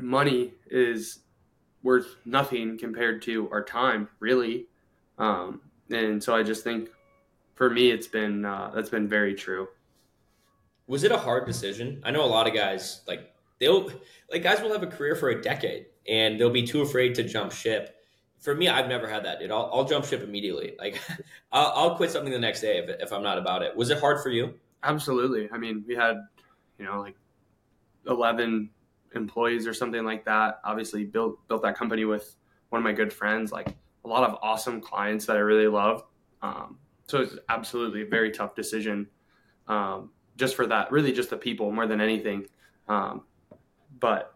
money 0.00 0.54
is 0.70 1.20
worth 1.82 2.16
nothing 2.24 2.78
compared 2.78 3.22
to 3.22 3.50
our 3.50 3.62
time, 3.62 4.08
really. 4.20 4.66
Um, 5.18 5.60
and 5.90 6.22
so 6.22 6.34
I 6.34 6.42
just 6.42 6.64
think 6.64 6.88
for 7.54 7.70
me, 7.70 7.90
it's 7.90 8.06
been 8.06 8.44
uh, 8.44 8.70
that's 8.74 8.90
been 8.90 9.08
very 9.08 9.34
true. 9.34 9.68
Was 10.86 11.04
it 11.04 11.12
a 11.12 11.16
hard 11.18 11.46
decision? 11.46 12.00
I 12.04 12.10
know 12.10 12.24
a 12.24 12.26
lot 12.26 12.46
of 12.46 12.54
guys 12.54 13.02
like 13.06 13.32
they'll 13.60 13.90
like 14.30 14.42
guys 14.42 14.60
will 14.60 14.72
have 14.72 14.82
a 14.82 14.88
career 14.88 15.14
for 15.14 15.30
a 15.30 15.40
decade 15.40 15.86
and 16.08 16.38
they'll 16.38 16.50
be 16.50 16.66
too 16.66 16.82
afraid 16.82 17.14
to 17.16 17.22
jump 17.22 17.52
ship. 17.52 17.96
For 18.40 18.54
me, 18.54 18.68
I've 18.68 18.88
never 18.88 19.08
had 19.08 19.24
that. 19.24 19.38
Dude. 19.38 19.52
I'll, 19.52 19.70
I'll 19.72 19.84
jump 19.84 20.04
ship 20.04 20.22
immediately. 20.22 20.74
Like 20.78 21.00
I'll, 21.52 21.72
I'll 21.74 21.96
quit 21.96 22.10
something 22.10 22.32
the 22.32 22.38
next 22.38 22.60
day 22.60 22.78
if, 22.78 22.88
if 23.00 23.12
I'm 23.12 23.22
not 23.22 23.38
about 23.38 23.62
it. 23.62 23.76
Was 23.76 23.90
it 23.90 24.00
hard 24.00 24.20
for 24.22 24.30
you? 24.30 24.54
Absolutely. 24.82 25.48
I 25.52 25.58
mean, 25.58 25.84
we 25.86 25.94
had 25.94 26.16
you 26.78 26.84
know 26.84 27.00
like 27.00 27.14
eleven 28.08 28.70
employees 29.14 29.66
or 29.66 29.74
something 29.74 30.04
like 30.04 30.24
that. 30.24 30.60
Obviously, 30.64 31.04
built 31.04 31.46
built 31.48 31.62
that 31.62 31.76
company 31.76 32.04
with 32.04 32.36
one 32.70 32.80
of 32.80 32.84
my 32.84 32.92
good 32.92 33.12
friends, 33.12 33.52
like 33.52 33.68
a 34.04 34.08
lot 34.08 34.28
of 34.28 34.38
awesome 34.42 34.80
clients 34.80 35.26
that 35.26 35.36
I 35.36 35.40
really 35.40 35.68
love. 35.68 36.04
Um, 36.42 36.78
so 37.06 37.20
it's 37.20 37.36
absolutely 37.48 38.02
a 38.02 38.06
very 38.06 38.30
tough 38.30 38.54
decision, 38.54 39.06
um, 39.68 40.10
just 40.36 40.56
for 40.56 40.66
that. 40.66 40.90
Really, 40.90 41.12
just 41.12 41.30
the 41.30 41.36
people 41.36 41.70
more 41.70 41.86
than 41.86 42.00
anything. 42.00 42.46
Um, 42.88 43.22
but 44.00 44.34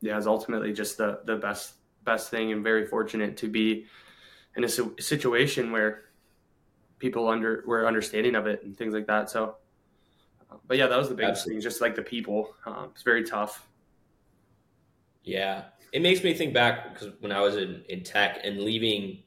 yeah, 0.00 0.16
it's 0.16 0.26
ultimately 0.26 0.72
just 0.72 0.98
the 0.98 1.20
the 1.24 1.36
best 1.36 1.74
best 2.04 2.30
thing, 2.30 2.52
and 2.52 2.62
very 2.62 2.86
fortunate 2.86 3.36
to 3.38 3.48
be 3.48 3.86
in 4.56 4.64
a 4.64 4.68
situation 4.68 5.70
where 5.70 6.02
people 6.98 7.28
under 7.28 7.62
were 7.66 7.86
understanding 7.86 8.34
of 8.34 8.46
it 8.46 8.62
and 8.64 8.76
things 8.76 8.92
like 8.92 9.06
that. 9.06 9.30
So, 9.30 9.56
but 10.66 10.76
yeah, 10.76 10.86
that 10.88 10.98
was 10.98 11.08
the 11.08 11.14
biggest 11.14 11.42
Absolutely. 11.42 11.60
thing. 11.60 11.62
Just 11.62 11.80
like 11.80 11.94
the 11.94 12.02
people, 12.02 12.54
um, 12.66 12.88
it's 12.92 13.02
very 13.02 13.22
tough. 13.22 13.67
Yeah. 15.28 15.64
It 15.92 16.00
makes 16.00 16.24
me 16.24 16.32
think 16.32 16.54
back 16.54 16.92
because 16.92 17.12
when 17.20 17.32
I 17.32 17.40
was 17.40 17.56
in, 17.56 17.82
in 17.88 18.02
tech 18.02 18.40
and 18.44 18.60
leaving 18.60 19.22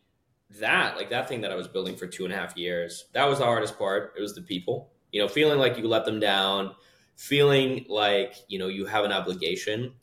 that, 0.59 0.97
like 0.97 1.11
that 1.11 1.27
thing 1.27 1.41
that 1.41 1.51
I 1.51 1.55
was 1.55 1.67
building 1.67 1.95
for 1.95 2.07
two 2.07 2.25
and 2.25 2.33
a 2.33 2.35
half 2.35 2.57
years, 2.57 3.05
that 3.13 3.27
was 3.27 3.39
the 3.39 3.45
hardest 3.45 3.77
part. 3.77 4.13
It 4.17 4.21
was 4.21 4.33
the 4.33 4.41
people, 4.41 4.91
you 5.11 5.21
know, 5.21 5.27
feeling 5.27 5.59
like 5.59 5.77
you 5.77 5.87
let 5.87 6.05
them 6.05 6.19
down, 6.19 6.75
feeling 7.15 7.85
like, 7.87 8.35
you 8.47 8.57
know, 8.57 8.67
you 8.67 8.85
have 8.85 9.05
an 9.05 9.11
obligation. 9.11 9.93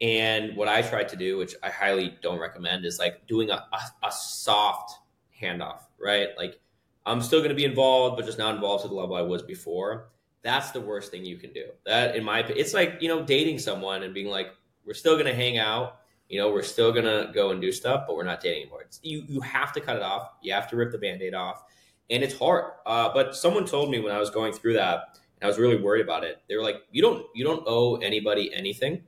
And 0.00 0.56
what 0.56 0.68
I 0.68 0.82
tried 0.82 1.08
to 1.08 1.16
do, 1.16 1.38
which 1.38 1.56
I 1.62 1.70
highly 1.70 2.16
don't 2.22 2.38
recommend, 2.38 2.84
is 2.84 3.00
like 3.00 3.26
doing 3.26 3.50
a, 3.50 3.66
a, 3.72 4.06
a 4.06 4.12
soft 4.12 4.96
handoff, 5.40 5.80
right? 6.00 6.28
Like 6.38 6.60
I'm 7.04 7.20
still 7.20 7.40
going 7.40 7.50
to 7.50 7.56
be 7.56 7.64
involved, 7.64 8.16
but 8.16 8.26
just 8.26 8.38
not 8.38 8.54
involved 8.54 8.82
to 8.82 8.88
the 8.88 8.94
level 8.94 9.16
I 9.16 9.22
was 9.22 9.42
before. 9.42 10.10
That's 10.42 10.70
the 10.70 10.80
worst 10.80 11.10
thing 11.10 11.24
you 11.24 11.36
can 11.36 11.52
do. 11.52 11.64
That, 11.84 12.14
in 12.14 12.22
my 12.22 12.38
opinion, 12.38 12.60
it's 12.60 12.74
like, 12.74 12.98
you 13.00 13.08
know, 13.08 13.24
dating 13.24 13.58
someone 13.58 14.04
and 14.04 14.14
being 14.14 14.28
like, 14.28 14.52
we're 14.88 14.94
still 14.94 15.14
going 15.14 15.26
to 15.26 15.34
hang 15.34 15.58
out. 15.58 16.00
You 16.30 16.40
know, 16.40 16.50
we're 16.50 16.62
still 16.62 16.92
going 16.92 17.04
to 17.04 17.30
go 17.32 17.50
and 17.50 17.60
do 17.60 17.70
stuff, 17.70 18.04
but 18.06 18.16
we're 18.16 18.24
not 18.24 18.40
dating 18.40 18.62
anymore. 18.62 18.82
It's, 18.82 18.98
you, 19.02 19.22
you 19.28 19.40
have 19.42 19.72
to 19.74 19.80
cut 19.80 19.96
it 19.96 20.02
off. 20.02 20.30
You 20.42 20.52
have 20.54 20.68
to 20.70 20.76
rip 20.76 20.92
the 20.92 20.98
band 20.98 21.22
aid 21.22 21.34
off. 21.34 21.62
And 22.10 22.22
it's 22.24 22.36
hard. 22.36 22.72
Uh, 22.86 23.10
but 23.12 23.36
someone 23.36 23.66
told 23.66 23.90
me 23.90 24.00
when 24.00 24.12
I 24.12 24.18
was 24.18 24.30
going 24.30 24.54
through 24.54 24.72
that, 24.74 25.18
and 25.40 25.44
I 25.44 25.46
was 25.46 25.58
really 25.58 25.80
worried 25.80 26.02
about 26.02 26.24
it. 26.24 26.42
They 26.48 26.56
were 26.56 26.62
like, 26.62 26.76
you 26.90 27.02
don't, 27.02 27.24
you 27.34 27.44
don't 27.44 27.62
owe 27.66 27.96
anybody 27.96 28.52
anything, 28.52 29.02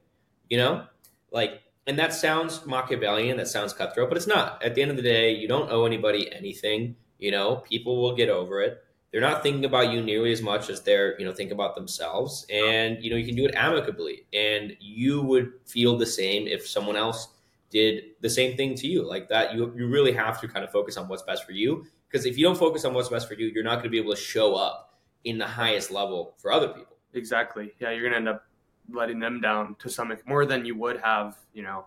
you 0.48 0.59
know, 0.59 0.85
like, 1.32 1.62
and 1.86 1.98
that 1.98 2.12
sounds 2.12 2.65
Machiavellian. 2.66 3.39
That 3.39 3.48
sounds 3.48 3.73
cutthroat, 3.73 4.11
but 4.11 4.16
it's 4.16 4.27
not. 4.27 4.62
At 4.62 4.74
the 4.74 4.82
end 4.82 4.90
of 4.90 4.97
the 4.97 5.02
day, 5.02 5.35
you 5.35 5.48
don't 5.48 5.73
owe 5.73 5.86
anybody 5.86 6.32
anything. 6.32 6.94
You 7.19 7.32
know, 7.32 7.57
people 7.57 8.01
will 8.01 8.15
get 8.15 8.28
over 8.28 8.61
it 8.61 8.85
they're 9.11 9.20
not 9.20 9.43
thinking 9.43 9.65
about 9.65 9.91
you 9.93 10.03
nearly 10.03 10.32
as 10.32 10.41
much 10.41 10.70
as 10.70 10.82
they're 10.82 11.19
you 11.19 11.24
know 11.24 11.32
think 11.32 11.51
about 11.51 11.74
themselves. 11.74 12.47
And 12.53 13.03
you 13.03 13.11
know 13.11 13.16
you 13.16 13.27
can 13.27 13.37
do 13.37 13.45
it 13.45 13.55
amicably. 13.55 14.27
And 14.32 14.77
you 14.81 15.23
would 15.23 15.53
feel 15.66 15.97
the 15.97 16.07
same 16.07 16.47
if 16.47 16.66
someone 16.66 16.97
else 16.97 17.28
did 17.70 18.05
the 18.20 18.31
same 18.31 18.57
thing 18.57 18.74
to 18.77 18.87
you. 18.87 19.07
Like 19.07 19.28
that 19.28 19.55
you, 19.55 19.73
you 19.77 19.89
really 19.89 20.12
have 20.12 20.41
to 20.41 20.49
kind 20.49 20.65
of 20.65 20.70
focus 20.70 20.97
on 20.97 21.09
what's 21.09 21.23
best 21.23 21.45
for 21.45 21.53
you. 21.53 21.87
Because 22.09 22.27
if 22.27 22.37
you 22.37 22.45
don't 22.45 22.59
focus 22.59 22.85
on 22.85 22.95
what's 22.95 23.09
best 23.09 23.28
for 23.28 23.35
you 23.35 23.47
you're 23.49 23.65
not 23.65 23.77
going 23.77 23.85
to 23.85 23.91
be 23.91 23.99
able 23.99 24.15
to 24.15 24.20
show 24.20 24.55
up 24.55 24.95
in 25.24 25.39
the 25.39 25.47
highest 25.47 25.91
level 25.91 26.35
for 26.39 26.53
other 26.53 26.69
people. 26.69 26.97
Exactly. 27.15 27.73
Yeah 27.81 27.91
you're 27.91 28.03
going 28.03 28.12
to 28.12 28.19
end 28.19 28.28
up 28.28 28.45
letting 28.93 29.20
them 29.20 29.41
down 29.41 29.77
to 29.77 29.89
some 29.89 30.12
more 30.27 30.47
than 30.47 30.65
you 30.65 30.77
would 30.77 31.01
have 31.01 31.37
you 31.53 31.62
know 31.62 31.85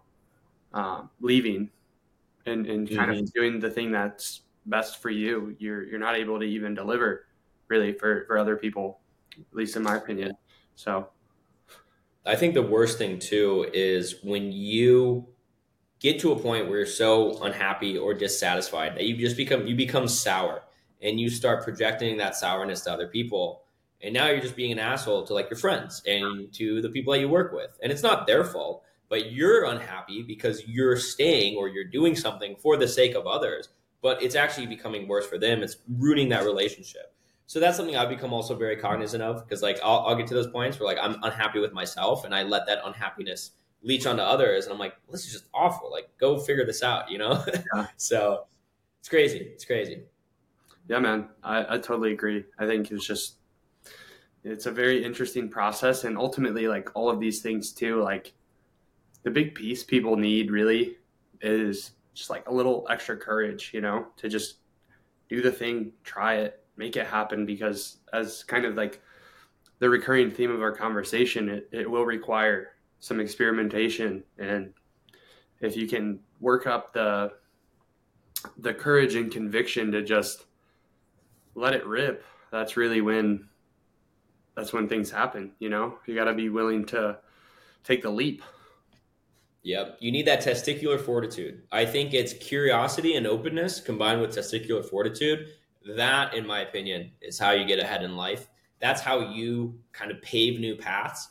um, 0.74 1.10
leaving 1.20 1.70
and, 2.45 2.66
and 2.66 2.90
kind 2.90 3.12
mm-hmm. 3.12 3.24
of 3.24 3.34
doing 3.34 3.60
the 3.60 3.70
thing 3.70 3.91
that's 3.91 4.41
best 4.65 5.02
for 5.02 5.10
you, 5.10 5.56
you're 5.60 5.84
you're 5.84 5.99
not 5.99 6.15
able 6.15 6.40
to 6.40 6.45
even 6.45 6.73
deliver 6.73 7.26
really 7.68 7.94
for 7.94 8.26
for 8.27 8.38
other 8.38 8.56
people, 8.56 8.99
at 9.38 9.56
least 9.56 9.76
in 9.76 9.84
my 9.84 9.95
opinion. 9.95 10.34
So, 10.76 11.10
I 12.26 12.35
think 12.35 12.53
the 12.53 12.64
worst 12.64 12.98
thing 12.98 13.19
too 13.19 13.69
is 13.73 14.15
when 14.23 14.52
you 14.52 15.27
get 15.99 16.19
to 16.19 16.31
a 16.31 16.40
point 16.40 16.68
where 16.68 16.80
you're 16.80 16.85
so 16.85 17.41
unhappy 17.44 17.98
or 17.98 18.14
dissatisfied 18.14 18.95
that 18.95 19.06
you 19.06 19.15
just 19.18 19.38
become 19.38 19.68
you 19.68 19.76
become 19.76 20.07
sour 20.07 20.64
and 21.02 21.19
you 21.19 21.30
start 21.30 21.64
projecting 21.64 22.18
that 22.18 22.35
sourness 22.35 22.81
to 22.81 22.91
other 22.91 23.07
people. 23.07 23.61
And 24.02 24.14
now 24.14 24.27
you're 24.27 24.41
just 24.41 24.57
being 24.57 24.73
an 24.73 24.80
asshole 24.80 25.26
to 25.27 25.34
like 25.34 25.49
your 25.49 25.57
friends 25.57 26.02
and 26.06 26.52
to 26.56 26.81
the 26.81 26.90
people 26.90 27.14
that 27.14 27.22
you 27.22 27.30
work 27.30 27.53
with. 27.53 27.77
And 27.81 27.90
it's 27.90 28.03
not 28.03 28.27
their 28.27 28.44
fault 28.44 28.84
but 29.14 29.31
you're 29.31 29.65
unhappy 29.65 30.23
because 30.23 30.68
you're 30.68 30.98
staying 30.98 31.56
or 31.56 31.68
you're 31.68 31.84
doing 31.84 32.15
something 32.15 32.56
for 32.56 32.77
the 32.77 32.88
sake 32.88 33.14
of 33.14 33.27
others 33.27 33.69
but 34.04 34.22
it's 34.22 34.36
actually 34.36 34.68
becoming 34.68 35.08
worse 35.08 35.26
for 35.26 35.40
them. 35.40 35.64
It's 35.64 35.78
ruining 35.98 36.30
that 36.30 36.44
relationship. 36.44 37.16
So 37.48 37.60
that's 37.60 37.78
something 37.78 37.96
i've 37.96 38.10
become 38.10 38.34
also 38.34 38.56
very 38.56 38.78
cognizant 38.78 39.22
of 39.22 39.44
because 39.44 39.62
like 39.62 39.80
I'll, 39.84 40.00
I'll, 40.08 40.16
get 40.16 40.28
to 40.28 40.34
those 40.34 40.48
points 40.48 40.80
where 40.80 40.88
like 40.88 40.98
i'm 41.02 41.18
unhappy 41.24 41.60
with 41.60 41.74
myself 41.74 42.26
and 42.26 42.34
i 42.34 42.42
let 42.42 42.66
that 42.68 42.80
unhappiness 42.86 43.52
leech 43.84 44.08
onto 44.08 44.24
others 44.24 44.66
and 44.66 44.74
i'm 44.74 44.80
like 44.80 44.94
well, 45.06 45.12
this 45.12 45.26
is 45.26 45.34
just 45.34 45.46
awful. 45.54 45.92
Like 45.92 46.10
go 46.18 46.40
figure 46.40 46.66
this 46.66 46.82
out 46.82 47.12
you 47.12 47.18
know? 47.18 47.44
Yeah. 47.76 47.88
so 47.98 48.46
it's 49.00 49.10
crazy. 49.10 49.40
It's 49.54 49.66
crazy. 49.66 50.04
Yeah 50.88 51.00
man. 51.00 51.30
I, 51.44 51.76
I 51.76 51.78
totally 51.78 52.14
agree. 52.14 52.46
I 52.58 52.66
think 52.66 52.90
it's 52.92 53.06
just 53.06 53.36
it's 54.44 54.66
a 54.66 54.72
very 54.72 55.04
interesting 55.04 55.50
process 55.50 56.06
and 56.06 56.18
ultimately 56.18 56.68
like 56.68 56.90
all 56.96 57.10
of 57.10 57.20
these 57.20 57.42
things 57.42 57.72
too 57.72 58.02
like 58.02 58.34
the 59.24 59.32
big 59.32 59.54
piece 59.54 59.84
people 59.84 60.16
need 60.18 60.50
really 60.50 60.98
is 61.42 61.92
just 62.14 62.30
like 62.30 62.48
a 62.48 62.53
little 62.53 62.85
extra 62.90 63.18
courage 63.18 63.72
you 63.73 63.81
know 63.81 64.07
to 64.18 64.30
just 64.30 64.57
do 65.30 65.41
the 65.41 65.52
thing 65.52 65.91
try 66.03 66.35
it 66.35 66.64
make 66.77 66.95
it 66.95 67.06
happen 67.06 67.45
because 67.45 67.98
as 68.14 68.44
kind 68.44 68.65
of 68.65 68.76
like 68.76 69.02
the 69.80 69.90
recurring 69.90 70.31
theme 70.31 70.52
of 70.52 70.61
our 70.61 70.72
conversation 70.72 71.49
it, 71.49 71.69
it 71.72 71.90
will 71.90 72.06
require 72.06 72.69
some 72.99 73.19
experimentation 73.19 74.23
and 74.38 74.73
if 75.61 75.76
you 75.76 75.88
can 75.88 76.19
work 76.40 76.68
up 76.68 76.94
the 76.94 77.31
the 78.60 78.73
courage 78.73 79.15
and 79.15 79.31
conviction 79.31 79.91
to 79.91 80.03
just 80.03 80.45
let 81.56 81.73
it 81.73 81.85
rip 81.85 82.23
that's 82.52 82.77
really 82.77 83.02
when 83.02 83.48
that's 84.56 84.73
when 84.73 84.88
things 84.88 85.10
happen. 85.10 85.52
You 85.60 85.69
know, 85.69 85.98
you 86.06 86.15
got 86.15 86.26
to 86.26 86.34
be 86.34 86.49
willing 86.49 86.85
to 86.85 87.18
take 87.84 88.02
the 88.02 88.10
leap. 88.10 88.44
Yep. 89.64 89.98
You 90.02 90.11
need 90.11 90.27
that 90.27 90.44
testicular 90.44 90.99
fortitude. 90.99 91.64
I 91.72 91.85
think 91.85 92.14
it's 92.14 92.34
curiosity 92.34 93.15
and 93.15 93.26
openness 93.26 93.80
combined 93.80 94.22
with 94.22 94.35
testicular 94.35 94.84
fortitude. 94.84 95.48
That, 95.95 96.34
in 96.34 96.45
my 96.45 96.61
opinion, 96.61 97.11
is 97.22 97.40
how 97.40 97.52
you 97.52 97.65
get 97.65 97.80
ahead 97.80 98.03
in 98.03 98.15
life. 98.15 98.49
That's 98.80 99.02
how 99.02 99.31
you 99.31 99.80
kind 99.94 100.11
of 100.11 100.22
pave 100.22 100.60
new 100.60 100.76
paths. 100.76 101.30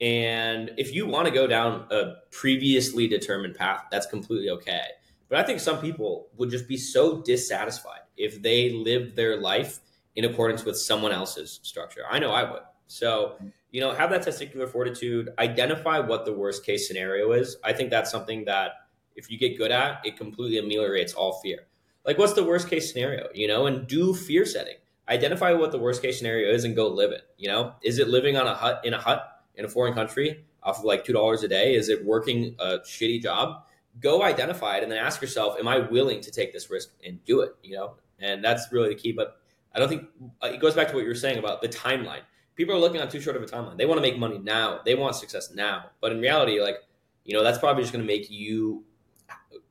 And 0.00 0.72
if 0.76 0.94
you 0.94 1.06
want 1.06 1.28
to 1.28 1.32
go 1.32 1.46
down 1.46 1.86
a 1.90 2.14
previously 2.30 3.06
determined 3.06 3.54
path, 3.54 3.84
that's 3.90 4.06
completely 4.06 4.50
okay. 4.50 4.82
But 5.28 5.38
I 5.38 5.42
think 5.42 5.60
some 5.60 5.78
people 5.78 6.28
would 6.36 6.50
just 6.50 6.66
be 6.66 6.76
so 6.76 7.22
dissatisfied 7.22 8.00
if 8.16 8.42
they 8.42 8.70
lived 8.70 9.16
their 9.16 9.36
life 9.36 9.80
in 10.16 10.24
accordance 10.24 10.64
with 10.64 10.78
someone 10.78 11.12
else's 11.12 11.60
structure. 11.62 12.02
I 12.10 12.18
know 12.18 12.30
I 12.30 12.50
would. 12.50 12.62
So, 12.86 13.36
you 13.74 13.80
know, 13.80 13.90
have 13.90 14.08
that 14.10 14.24
testicular 14.24 14.68
fortitude, 14.68 15.30
identify 15.36 15.98
what 15.98 16.24
the 16.24 16.32
worst 16.32 16.64
case 16.64 16.86
scenario 16.86 17.32
is. 17.32 17.56
I 17.64 17.72
think 17.72 17.90
that's 17.90 18.08
something 18.08 18.44
that 18.44 18.70
if 19.16 19.28
you 19.32 19.36
get 19.36 19.58
good 19.58 19.72
at, 19.72 20.00
it 20.06 20.16
completely 20.16 20.58
ameliorates 20.58 21.12
all 21.12 21.40
fear. 21.40 21.66
Like, 22.06 22.16
what's 22.16 22.34
the 22.34 22.44
worst 22.44 22.70
case 22.70 22.92
scenario, 22.92 23.26
you 23.34 23.48
know, 23.48 23.66
and 23.66 23.84
do 23.88 24.14
fear 24.14 24.46
setting. 24.46 24.76
Identify 25.08 25.54
what 25.54 25.72
the 25.72 25.80
worst 25.80 26.02
case 26.02 26.18
scenario 26.18 26.54
is 26.54 26.62
and 26.62 26.76
go 26.76 26.86
live 26.86 27.10
it. 27.10 27.22
You 27.36 27.48
know, 27.48 27.74
is 27.82 27.98
it 27.98 28.06
living 28.06 28.36
on 28.36 28.46
a 28.46 28.54
hut 28.54 28.80
in 28.84 28.94
a 28.94 28.98
hut 29.00 29.42
in 29.56 29.64
a 29.64 29.68
foreign 29.68 29.94
country 29.94 30.44
off 30.62 30.78
of 30.78 30.84
like 30.84 31.04
$2 31.04 31.42
a 31.42 31.48
day? 31.48 31.74
Is 31.74 31.88
it 31.88 32.04
working 32.04 32.54
a 32.60 32.78
shitty 32.78 33.22
job? 33.22 33.64
Go 34.00 34.22
identify 34.22 34.76
it 34.76 34.84
and 34.84 34.92
then 34.92 35.00
ask 35.00 35.20
yourself, 35.20 35.58
am 35.58 35.66
I 35.66 35.78
willing 35.78 36.20
to 36.20 36.30
take 36.30 36.52
this 36.52 36.70
risk 36.70 36.90
and 37.04 37.18
do 37.24 37.40
it? 37.40 37.56
You 37.64 37.74
know, 37.74 37.94
and 38.20 38.44
that's 38.44 38.70
really 38.70 38.90
the 38.90 38.94
key. 38.94 39.10
But 39.10 39.40
I 39.74 39.80
don't 39.80 39.88
think 39.88 40.04
uh, 40.40 40.46
it 40.46 40.60
goes 40.60 40.74
back 40.74 40.90
to 40.90 40.94
what 40.94 41.02
you 41.02 41.08
were 41.08 41.16
saying 41.16 41.38
about 41.38 41.60
the 41.60 41.68
timeline. 41.68 42.22
People 42.56 42.74
are 42.74 42.78
looking 42.78 43.00
on 43.00 43.08
too 43.08 43.20
short 43.20 43.36
of 43.36 43.42
a 43.42 43.46
timeline. 43.46 43.76
They 43.76 43.86
want 43.86 43.98
to 43.98 44.02
make 44.02 44.18
money 44.18 44.38
now. 44.38 44.80
They 44.84 44.94
want 44.94 45.16
success 45.16 45.52
now. 45.54 45.90
But 46.00 46.12
in 46.12 46.20
reality, 46.20 46.60
like 46.60 46.76
you 47.24 47.34
know, 47.34 47.42
that's 47.42 47.58
probably 47.58 47.82
just 47.82 47.92
going 47.92 48.06
to 48.06 48.12
make 48.12 48.30
you 48.30 48.84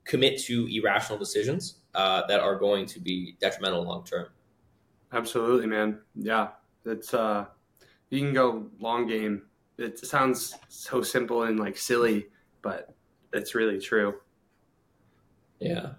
commit 0.04 0.40
to 0.42 0.68
irrational 0.68 1.18
decisions 1.18 1.76
uh, 1.96 2.26
that 2.28 2.40
are 2.40 2.56
going 2.56 2.86
to 2.88 3.00
be 3.00 3.36
detrimental 3.40 3.84
long 3.84 4.04
term. 4.04 4.28
Absolutely, 5.12 5.68
man. 5.68 6.00
Yeah, 6.16 6.50
it's 6.86 7.14
uh, 7.14 7.46
you 8.10 8.20
can 8.20 8.34
go 8.34 8.68
long 8.80 9.08
game. 9.08 9.44
It 9.78 10.00
sounds 10.00 10.56
so 10.70 11.02
simple 11.02 11.44
and 11.44 11.60
like 11.60 11.78
silly, 11.78 12.28
but 12.62 12.94
it's 13.32 13.56
really 13.56 13.80
true. 13.80 14.16
Yeah. 15.60 15.94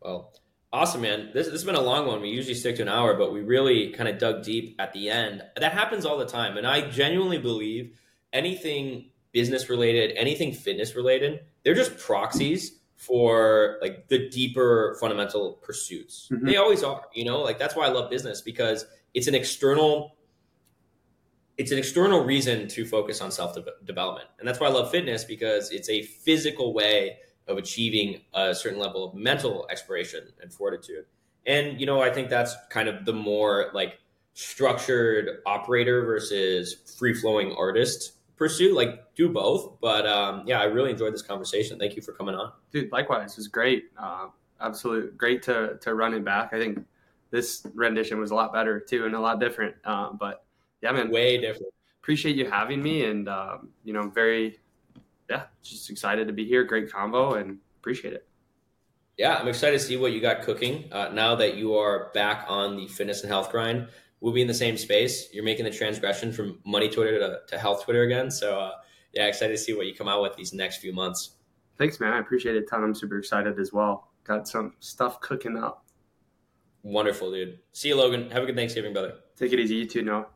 Well, 0.00 0.32
Awesome, 0.72 1.00
man. 1.00 1.30
This, 1.34 1.46
this 1.46 1.54
has 1.54 1.64
been 1.64 1.74
a 1.74 1.80
long 1.80 2.06
one. 2.06 2.20
We 2.20 2.28
usually 2.28 2.54
stick 2.54 2.76
to 2.76 2.82
an 2.82 2.88
hour, 2.88 3.14
but 3.14 3.32
we 3.32 3.40
really 3.40 3.90
kind 3.90 4.08
of 4.08 4.18
dug 4.18 4.44
deep 4.44 4.76
at 4.78 4.92
the 4.92 5.10
end. 5.10 5.42
That 5.56 5.72
happens 5.72 6.06
all 6.06 6.16
the 6.16 6.26
time. 6.26 6.56
And 6.56 6.66
I 6.66 6.88
genuinely 6.88 7.38
believe 7.38 7.96
anything 8.32 9.10
business 9.32 9.68
related, 9.68 10.16
anything 10.16 10.52
fitness 10.52 10.94
related, 10.94 11.40
they're 11.64 11.74
just 11.74 11.98
proxies 11.98 12.78
for 12.96 13.78
like 13.80 14.08
the 14.08 14.28
deeper 14.28 14.96
fundamental 15.00 15.54
pursuits. 15.62 16.28
Mm-hmm. 16.30 16.46
They 16.46 16.56
always 16.56 16.84
are, 16.84 17.02
you 17.14 17.24
know, 17.24 17.40
like 17.40 17.58
that's 17.58 17.74
why 17.74 17.86
I 17.86 17.88
love 17.88 18.10
business 18.10 18.40
because 18.40 18.84
it's 19.14 19.26
an 19.26 19.34
external 19.34 20.16
it's 21.56 21.72
an 21.72 21.78
external 21.78 22.24
reason 22.24 22.68
to 22.68 22.86
focus 22.86 23.20
on 23.20 23.30
self 23.30 23.56
development. 23.84 24.28
And 24.38 24.48
that's 24.48 24.60
why 24.60 24.68
I 24.68 24.70
love 24.70 24.90
fitness 24.90 25.24
because 25.24 25.70
it's 25.70 25.90
a 25.90 26.02
physical 26.02 26.72
way 26.72 27.18
of 27.48 27.58
achieving 27.58 28.20
a 28.34 28.54
certain 28.54 28.78
level 28.78 29.04
of 29.04 29.14
mental 29.14 29.66
exploration 29.70 30.28
and 30.40 30.52
fortitude. 30.52 31.04
And 31.46 31.80
you 31.80 31.86
know, 31.86 32.00
I 32.00 32.10
think 32.10 32.28
that's 32.28 32.54
kind 32.68 32.88
of 32.88 33.04
the 33.04 33.12
more 33.12 33.70
like 33.74 33.98
structured 34.34 35.40
operator 35.46 36.04
versus 36.04 36.94
free 36.98 37.14
flowing 37.14 37.52
artist 37.56 38.12
pursuit. 38.36 38.74
Like 38.74 39.14
do 39.14 39.28
both. 39.28 39.80
But 39.80 40.06
um, 40.06 40.44
yeah, 40.46 40.60
I 40.60 40.64
really 40.64 40.90
enjoyed 40.90 41.12
this 41.12 41.22
conversation. 41.22 41.78
Thank 41.78 41.96
you 41.96 42.02
for 42.02 42.12
coming 42.12 42.34
on, 42.34 42.52
dude. 42.72 42.92
Likewise, 42.92 43.32
it 43.32 43.36
was 43.38 43.48
great. 43.48 43.84
Uh, 43.98 44.28
absolute 44.60 45.16
great 45.16 45.42
to 45.44 45.78
to 45.80 45.94
run 45.94 46.14
it 46.14 46.24
back. 46.24 46.52
I 46.52 46.58
think 46.58 46.84
this 47.30 47.66
rendition 47.74 48.18
was 48.18 48.30
a 48.30 48.34
lot 48.34 48.52
better 48.52 48.80
too 48.80 49.06
and 49.06 49.14
a 49.14 49.20
lot 49.20 49.40
different. 49.40 49.76
Uh, 49.84 50.12
but 50.12 50.44
yeah, 50.82 50.92
man, 50.92 51.10
way 51.10 51.40
different. 51.40 51.72
Appreciate 52.02 52.34
you 52.36 52.48
having 52.50 52.82
me, 52.82 53.04
and 53.04 53.28
um, 53.28 53.68
you 53.84 53.92
know, 53.92 54.08
very 54.08 54.58
yeah, 55.30 55.44
just 55.62 55.88
excited 55.88 56.26
to 56.26 56.34
be 56.34 56.44
here. 56.44 56.64
Great 56.64 56.90
combo 56.90 57.34
and 57.34 57.58
appreciate 57.78 58.12
it. 58.12 58.26
Yeah, 59.16 59.36
I'm 59.36 59.46
excited 59.48 59.78
to 59.78 59.84
see 59.84 59.96
what 59.96 60.12
you 60.12 60.20
got 60.20 60.42
cooking 60.42 60.92
uh, 60.92 61.10
now 61.12 61.36
that 61.36 61.56
you 61.56 61.76
are 61.76 62.10
back 62.12 62.46
on 62.48 62.76
the 62.76 62.88
fitness 62.88 63.22
and 63.22 63.30
health 63.30 63.50
grind. 63.50 63.86
We'll 64.20 64.32
be 64.32 64.42
in 64.42 64.48
the 64.48 64.54
same 64.54 64.76
space. 64.76 65.28
You're 65.32 65.44
making 65.44 65.64
the 65.64 65.70
transgression 65.70 66.32
from 66.32 66.58
money 66.66 66.88
Twitter 66.88 67.18
to, 67.18 67.38
to 67.46 67.58
health 67.58 67.84
Twitter 67.84 68.02
again. 68.02 68.30
So, 68.30 68.58
uh, 68.58 68.72
yeah, 69.12 69.26
excited 69.26 69.52
to 69.52 69.58
see 69.58 69.72
what 69.72 69.86
you 69.86 69.94
come 69.94 70.08
out 70.08 70.20
with 70.20 70.36
these 70.36 70.52
next 70.52 70.78
few 70.78 70.92
months. 70.92 71.36
Thanks, 71.78 72.00
man. 72.00 72.12
I 72.12 72.18
appreciate 72.18 72.56
it 72.56 72.64
a 72.64 72.66
ton. 72.66 72.82
I'm 72.82 72.94
super 72.94 73.18
excited 73.18 73.58
as 73.58 73.72
well. 73.72 74.08
Got 74.24 74.48
some 74.48 74.74
stuff 74.80 75.20
cooking 75.20 75.56
up. 75.56 75.84
Wonderful, 76.82 77.30
dude. 77.30 77.58
See 77.72 77.88
you, 77.88 77.96
Logan. 77.96 78.30
Have 78.30 78.42
a 78.42 78.46
good 78.46 78.56
Thanksgiving, 78.56 78.92
brother. 78.92 79.14
Take 79.36 79.52
it 79.52 79.60
easy. 79.60 79.76
You 79.76 79.86
too, 79.86 80.02
Noah. 80.02 80.26